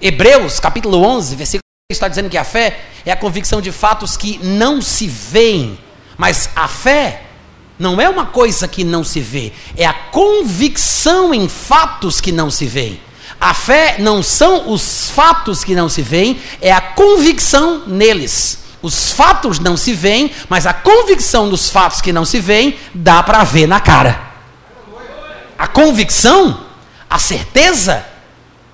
Hebreus 0.01 0.61
capítulo 0.61 1.03
11, 1.03 1.35
versículo 1.35 1.61
está 1.91 2.07
dizendo 2.07 2.31
que 2.31 2.39
a 2.39 2.45
fé 2.45 2.79
é 3.05 3.13
a 3.13 3.17
convicção 3.17 3.61
de 3.61 3.73
fatos 3.73 4.17
que 4.17 4.39
não 4.43 4.81
se 4.81 5.07
veem, 5.07 5.79
mas 6.17 6.51
a 6.55 6.69
fé 6.69 7.23
não 7.79 8.01
é 8.01 8.09
uma 8.09 8.27
coisa 8.27 8.69
que 8.69 8.85
não 8.85 9.03
se 9.03 9.21
vê, 9.21 9.53
é 9.77 9.87
a 9.87 9.95
convicção 9.95 11.33
em 11.33 11.49
fatos 11.49 12.21
que 12.21 12.31
não 12.31 12.51
se 12.51 12.67
veem. 12.67 13.01
A 13.41 13.55
fé 13.55 13.97
não 13.99 14.23
são 14.23 14.71
os 14.71 15.11
fatos 15.11 15.65
que 15.65 15.75
não 15.75 15.89
se 15.89 16.03
veem, 16.03 16.39
é 16.61 16.71
a 16.71 16.81
convicção 16.81 17.85
neles. 17.87 18.59
Os 18.83 19.13
fatos 19.13 19.59
não 19.59 19.77
se 19.77 19.95
veem, 19.95 20.31
mas 20.49 20.67
a 20.67 20.75
convicção 20.75 21.49
dos 21.49 21.71
fatos 21.71 22.03
que 22.03 22.13
não 22.13 22.25
se 22.25 22.39
veem 22.39 22.79
dá 22.95 23.23
para 23.23 23.43
ver 23.45 23.67
na 23.67 23.81
cara. 23.81 24.21
A 25.59 25.67
convicção, 25.67 26.67
a 27.09 27.19
certeza, 27.19 28.05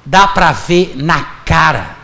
dá 0.05 0.27
para 0.27 0.53
ver 0.53 0.95
na 0.97 1.23
cara. 1.45 1.96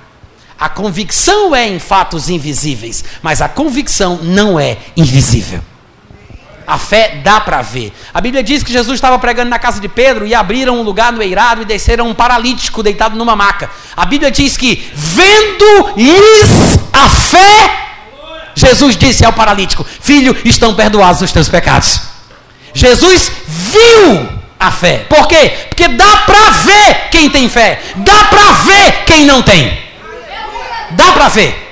A 0.63 0.69
convicção 0.69 1.53
é 1.57 1.67
em 1.67 1.81
fatos 1.81 2.29
invisíveis, 2.29 3.03
mas 3.21 3.43
a 3.43 3.49
convicção 3.49 4.21
não 4.23 4.61
é 4.61 4.77
invisível. 4.97 5.61
A 6.65 6.79
fé 6.79 7.21
dá 7.25 7.41
para 7.41 7.61
ver. 7.63 7.93
A 8.15 8.21
Bíblia 8.21 8.45
diz 8.45 8.63
que 8.63 8.71
Jesus 8.71 8.95
estava 8.95 9.19
pregando 9.19 9.51
na 9.51 9.59
casa 9.59 9.81
de 9.81 9.89
Pedro 9.89 10.25
e 10.25 10.33
abriram 10.33 10.79
um 10.79 10.83
lugar 10.83 11.13
no 11.13 11.21
eirado 11.21 11.63
e 11.63 11.65
desceram 11.65 12.07
um 12.07 12.15
paralítico 12.15 12.81
deitado 12.81 13.17
numa 13.17 13.35
maca. 13.35 13.69
A 13.97 14.07
Bíblia 14.07 14.31
diz 14.31 14.57
que, 14.57 14.89
vendo-lhes 14.95 16.79
a 16.93 17.09
fé, 17.09 17.89
Jesus 18.55 18.97
disse 18.97 19.25
ao 19.25 19.33
paralítico: 19.33 19.85
Filho, 20.01 20.37
estão 20.45 20.77
perdoados 20.77 21.23
os 21.23 21.33
teus 21.33 21.49
pecados. 21.49 22.03
Jesus 22.73 23.33
viu 23.49 24.29
a 24.61 24.71
fé. 24.71 25.07
Por 25.09 25.27
quê? 25.27 25.55
Porque 25.71 25.89
dá 25.89 26.19
para 26.19 26.51
ver 26.51 27.09
quem 27.11 27.29
tem 27.31 27.49
fé, 27.49 27.83
dá 27.97 28.27
para 28.27 28.53
ver 28.63 29.05
quem 29.07 29.27
não 29.27 29.43
tem. 29.43 29.91
Dá 30.95 31.13
para 31.13 31.29
ver. 31.29 31.71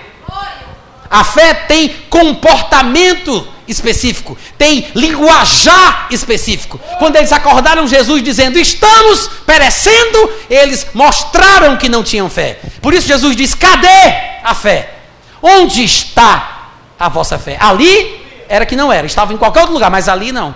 A 1.10 1.24
fé 1.24 1.54
tem 1.54 1.88
comportamento 2.08 3.46
específico, 3.66 4.38
tem 4.56 4.88
linguajar 4.94 6.06
específico. 6.10 6.80
Quando 6.98 7.16
eles 7.16 7.32
acordaram 7.32 7.86
Jesus 7.86 8.22
dizendo: 8.22 8.58
"Estamos 8.58 9.28
perecendo", 9.44 10.32
eles 10.48 10.86
mostraram 10.94 11.76
que 11.76 11.88
não 11.88 12.02
tinham 12.02 12.30
fé. 12.30 12.60
Por 12.80 12.94
isso 12.94 13.08
Jesus 13.08 13.34
diz: 13.34 13.54
"Cadê 13.54 14.12
a 14.44 14.54
fé? 14.54 14.94
Onde 15.42 15.82
está 15.82 16.60
a 17.00 17.08
vossa 17.08 17.38
fé. 17.38 17.56
Ali 17.58 18.20
era 18.46 18.66
que 18.66 18.76
não 18.76 18.92
era, 18.92 19.06
estava 19.06 19.32
em 19.32 19.38
qualquer 19.38 19.60
outro 19.60 19.72
lugar, 19.74 19.90
mas 19.90 20.06
ali 20.06 20.30
não. 20.30 20.54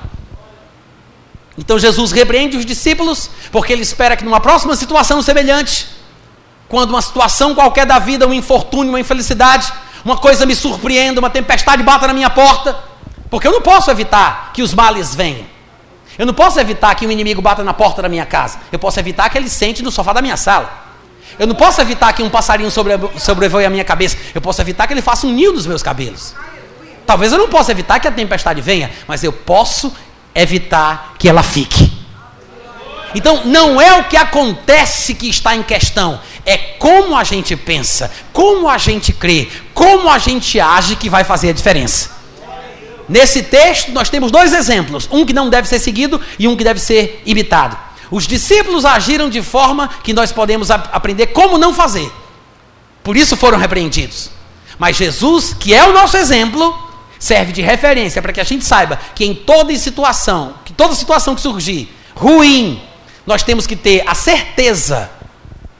Então 1.56 1.78
Jesus 1.78 2.12
repreende 2.12 2.56
os 2.56 2.66
discípulos, 2.66 3.30
porque 3.50 3.72
ele 3.72 3.82
espera 3.82 4.16
que 4.16 4.24
numa 4.24 4.40
próxima 4.40 4.76
situação 4.76 5.22
semelhante, 5.22 5.86
quando 6.68 6.90
uma 6.90 7.02
situação 7.02 7.54
qualquer 7.54 7.86
da 7.86 7.98
vida, 7.98 8.26
um 8.26 8.34
infortúnio, 8.34 8.92
uma 8.92 9.00
infelicidade, 9.00 9.72
uma 10.04 10.16
coisa 10.16 10.44
me 10.44 10.54
surpreenda, 10.54 11.20
uma 11.20 11.30
tempestade 11.30 11.82
bata 11.82 12.06
na 12.06 12.12
minha 12.12 12.30
porta, 12.30 12.78
porque 13.30 13.46
eu 13.46 13.52
não 13.52 13.62
posso 13.62 13.90
evitar 13.90 14.52
que 14.52 14.62
os 14.62 14.74
males 14.74 15.14
venham. 15.14 15.46
Eu 16.18 16.26
não 16.26 16.34
posso 16.34 16.60
evitar 16.60 16.94
que 16.94 17.06
um 17.06 17.10
inimigo 17.10 17.42
bata 17.42 17.64
na 17.64 17.74
porta 17.74 18.00
da 18.00 18.08
minha 18.08 18.24
casa. 18.24 18.58
Eu 18.70 18.78
posso 18.78 19.00
evitar 19.00 19.28
que 19.28 19.36
ele 19.36 19.48
sente 19.48 19.82
no 19.82 19.90
sofá 19.90 20.12
da 20.12 20.22
minha 20.22 20.36
sala. 20.36 20.84
Eu 21.38 21.46
não 21.46 21.54
posso 21.54 21.80
evitar 21.80 22.12
que 22.12 22.22
um 22.22 22.30
passarinho 22.30 22.70
sobrevoe 22.70 23.64
a 23.64 23.70
minha 23.70 23.84
cabeça. 23.84 24.16
Eu 24.32 24.40
posso 24.40 24.60
evitar 24.60 24.86
que 24.86 24.94
ele 24.94 25.02
faça 25.02 25.26
um 25.26 25.32
ninho 25.32 25.52
nos 25.52 25.66
meus 25.66 25.82
cabelos. 25.82 26.34
Talvez 27.04 27.32
eu 27.32 27.38
não 27.38 27.48
possa 27.48 27.72
evitar 27.72 27.98
que 27.98 28.06
a 28.06 28.12
tempestade 28.12 28.60
venha, 28.60 28.90
mas 29.08 29.24
eu 29.24 29.32
posso 29.32 29.92
evitar 30.34 31.14
que 31.18 31.28
ela 31.28 31.42
fique. 31.42 31.92
Então, 33.14 33.42
não 33.44 33.80
é 33.80 33.94
o 33.94 34.04
que 34.04 34.16
acontece 34.16 35.14
que 35.14 35.28
está 35.28 35.54
em 35.54 35.62
questão, 35.62 36.20
é 36.46 36.56
como 36.56 37.16
a 37.16 37.24
gente 37.24 37.56
pensa, 37.56 38.10
como 38.32 38.68
a 38.68 38.78
gente 38.78 39.12
crê, 39.12 39.48
como 39.72 40.08
a 40.08 40.18
gente 40.18 40.60
age 40.60 40.96
que 40.96 41.08
vai 41.08 41.24
fazer 41.24 41.50
a 41.50 41.52
diferença. 41.52 42.10
Nesse 43.08 43.42
texto, 43.42 43.92
nós 43.92 44.08
temos 44.08 44.30
dois 44.30 44.52
exemplos: 44.52 45.08
um 45.10 45.24
que 45.24 45.32
não 45.32 45.48
deve 45.48 45.68
ser 45.68 45.78
seguido 45.78 46.20
e 46.38 46.48
um 46.48 46.56
que 46.56 46.64
deve 46.64 46.80
ser 46.80 47.22
imitado. 47.26 47.76
Os 48.10 48.26
discípulos 48.26 48.84
agiram 48.84 49.28
de 49.28 49.42
forma 49.42 49.88
que 50.02 50.12
nós 50.12 50.30
podemos 50.30 50.70
aprender 50.70 51.28
como 51.28 51.58
não 51.58 51.74
fazer. 51.74 52.10
Por 53.02 53.16
isso 53.16 53.36
foram 53.36 53.58
repreendidos. 53.58 54.30
Mas 54.78 54.96
Jesus, 54.96 55.54
que 55.58 55.74
é 55.74 55.86
o 55.86 55.92
nosso 55.92 56.16
exemplo, 56.16 56.76
serve 57.18 57.52
de 57.52 57.62
referência 57.62 58.20
para 58.20 58.32
que 58.32 58.40
a 58.40 58.44
gente 58.44 58.64
saiba 58.64 58.98
que 59.14 59.24
em 59.24 59.34
toda 59.34 59.76
situação, 59.76 60.54
que 60.64 60.72
toda 60.72 60.94
situação 60.94 61.34
que 61.34 61.40
surgir 61.40 61.88
ruim, 62.14 62.82
nós 63.26 63.42
temos 63.42 63.66
que 63.66 63.76
ter 63.76 64.02
a 64.06 64.14
certeza 64.14 65.10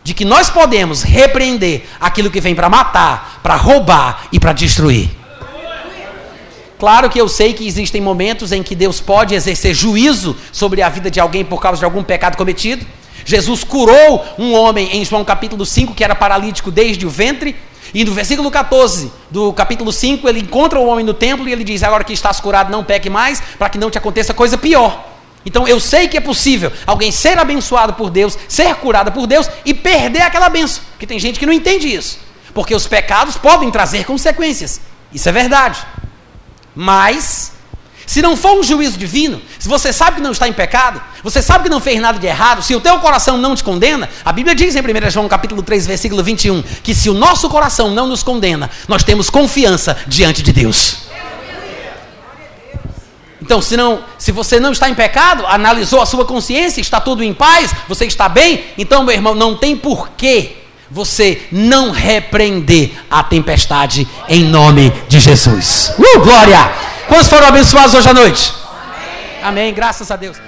de 0.05 0.13
que 0.13 0.25
nós 0.25 0.51
podemos 0.51 1.03
repreender 1.03 1.87
aquilo 1.99 2.31
que 2.31 2.41
vem 2.41 2.55
para 2.55 2.69
matar, 2.69 3.41
para 3.43 3.57
roubar 3.57 4.29
e 4.31 4.39
para 4.39 4.53
destruir. 4.53 5.11
Claro 6.79 7.09
que 7.09 7.19
eu 7.19 7.29
sei 7.29 7.55
que 7.55 7.67
existem 7.67 8.03
momentos 8.03 8.53
em 8.53 8.63
que 8.63 8.75
Deus 8.75 9.01
pode 9.01 9.35
exercer 9.35 9.75
juízo 9.75 10.37
sobre 10.53 10.83
a 10.83 10.89
vida 10.91 11.11
de 11.11 11.19
alguém 11.19 11.43
por 11.43 11.61
causa 11.61 11.79
de 11.79 11.85
algum 11.87 12.05
pecado 12.05 12.37
cometido. 12.37 12.85
Jesus 13.25 13.65
curou 13.65 14.23
um 14.39 14.53
homem 14.53 14.95
em 14.95 15.03
João 15.03 15.25
capítulo 15.25 15.65
5 15.65 15.95
que 15.95 16.05
era 16.05 16.15
paralítico 16.15 16.71
desde 16.71 17.07
o 17.07 17.11
ventre. 17.11 17.57
E 17.95 18.05
no 18.05 18.13
versículo 18.13 18.51
14 18.51 19.11
do 19.31 19.53
capítulo 19.53 19.93
5, 19.93 20.29
ele 20.29 20.41
encontra 20.41 20.79
o 20.79 20.87
homem 20.87 21.05
no 21.05 21.15
templo 21.15 21.49
e 21.49 21.53
ele 21.53 21.65
diz: 21.65 21.83
Agora 21.83 22.03
que 22.03 22.13
estás 22.13 22.41
curado, 22.41 22.71
não 22.71 22.83
peque 22.83 23.09
mais, 23.09 23.41
para 23.59 23.71
que 23.71 23.79
não 23.79 23.91
te 23.91 23.97
aconteça 23.97 24.35
coisa 24.35 24.59
pior. 24.59 25.14
Então 25.47 25.69
eu 25.69 25.79
sei 25.79 26.09
que 26.09 26.17
é 26.17 26.21
possível 26.21 26.73
alguém 26.87 27.13
ser 27.13 27.39
abençoado 27.39 27.95
por 27.95 28.11
Deus, 28.11 28.39
ser 28.49 28.75
curado 28.77 29.13
por 29.13 29.27
Deus 29.27 29.49
e 29.65 29.75
perder 29.75 30.23
aquela 30.23 30.49
benção. 30.49 30.83
Porque 30.93 31.07
tem 31.07 31.19
gente 31.19 31.39
que 31.39 31.47
não 31.47 31.53
entende 31.53 31.93
isso. 31.93 32.19
Porque 32.55 32.75
os 32.75 32.87
pecados 32.87 33.37
podem 33.37 33.71
trazer 33.71 34.05
consequências. 34.05 34.81
Isso 35.13 35.29
é 35.29 35.33
verdade. 35.33 35.81
Mas, 36.75 37.53
se 38.07 38.23
não 38.23 38.37
for 38.37 38.59
um 38.59 38.63
juízo 38.63 38.97
divino, 38.97 39.41
se 39.59 39.69
você 39.69 39.93
sabe 39.93 40.17
que 40.17 40.23
não 40.23 40.33
está 40.33 40.49
em 40.49 40.53
pecado, 40.53 41.01
você 41.23 41.43
sabe 41.43 41.65
que 41.65 41.71
não 41.71 41.81
fez 41.81 42.01
nada 42.01 42.19
de 42.19 42.27
errado, 42.27 42.63
se 42.63 42.75
o 42.75 42.81
teu 42.81 42.99
coração 42.99 43.37
não 43.37 43.55
te 43.55 43.63
condena, 43.63 44.09
a 44.25 44.33
Bíblia 44.33 44.55
diz 44.55 44.75
em 44.75 44.81
1 44.81 45.11
João 45.11 45.29
capítulo 45.29 45.63
3, 45.63 45.87
versículo 45.87 46.23
21, 46.23 46.63
que 46.83 46.95
se 46.95 47.09
o 47.09 47.15
nosso 47.15 47.49
coração 47.49 47.91
não 47.91 48.07
nos 48.07 48.23
condena, 48.23 48.71
nós 48.89 49.05
temos 49.05 49.31
confiança 49.31 49.97
diante 50.07 50.43
de 50.43 50.53
Deus. 50.53 51.05
Então, 53.45 53.61
se, 53.61 53.77
não, 53.77 54.03
se 54.17 54.33
você 54.33 54.59
não 54.59 54.73
está 54.73 54.89
em 54.89 54.95
pecado, 54.95 55.45
analisou 55.47 56.01
a 56.01 56.07
sua 56.07 56.25
consciência, 56.25 56.81
está 56.81 56.99
tudo 56.99 57.23
em 57.23 57.35
paz, 57.35 57.71
você 57.87 58.07
está 58.07 58.27
bem, 58.27 58.65
então, 58.79 59.05
meu 59.05 59.15
irmão, 59.15 59.35
não 59.35 59.55
tem 59.55 59.77
porquê 59.77 60.57
você 60.91 61.43
não 61.53 61.91
repreender 61.91 62.93
a 63.11 63.23
tempestade 63.23 64.09
em 64.31 64.45
nome 64.45 64.91
de 65.09 65.21
Jesus. 65.21 65.93
Uh, 65.99 66.21
glória! 66.21 66.73
Quantos 67.07 67.29
foram 67.29 67.49
abençoados 67.49 67.95
hoje 67.95 68.09
à 68.09 68.15
noite? 68.15 68.51
Amém. 69.43 69.65
Amém, 69.65 69.75
graças 69.75 70.11
a 70.11 70.17
Deus. 70.17 70.39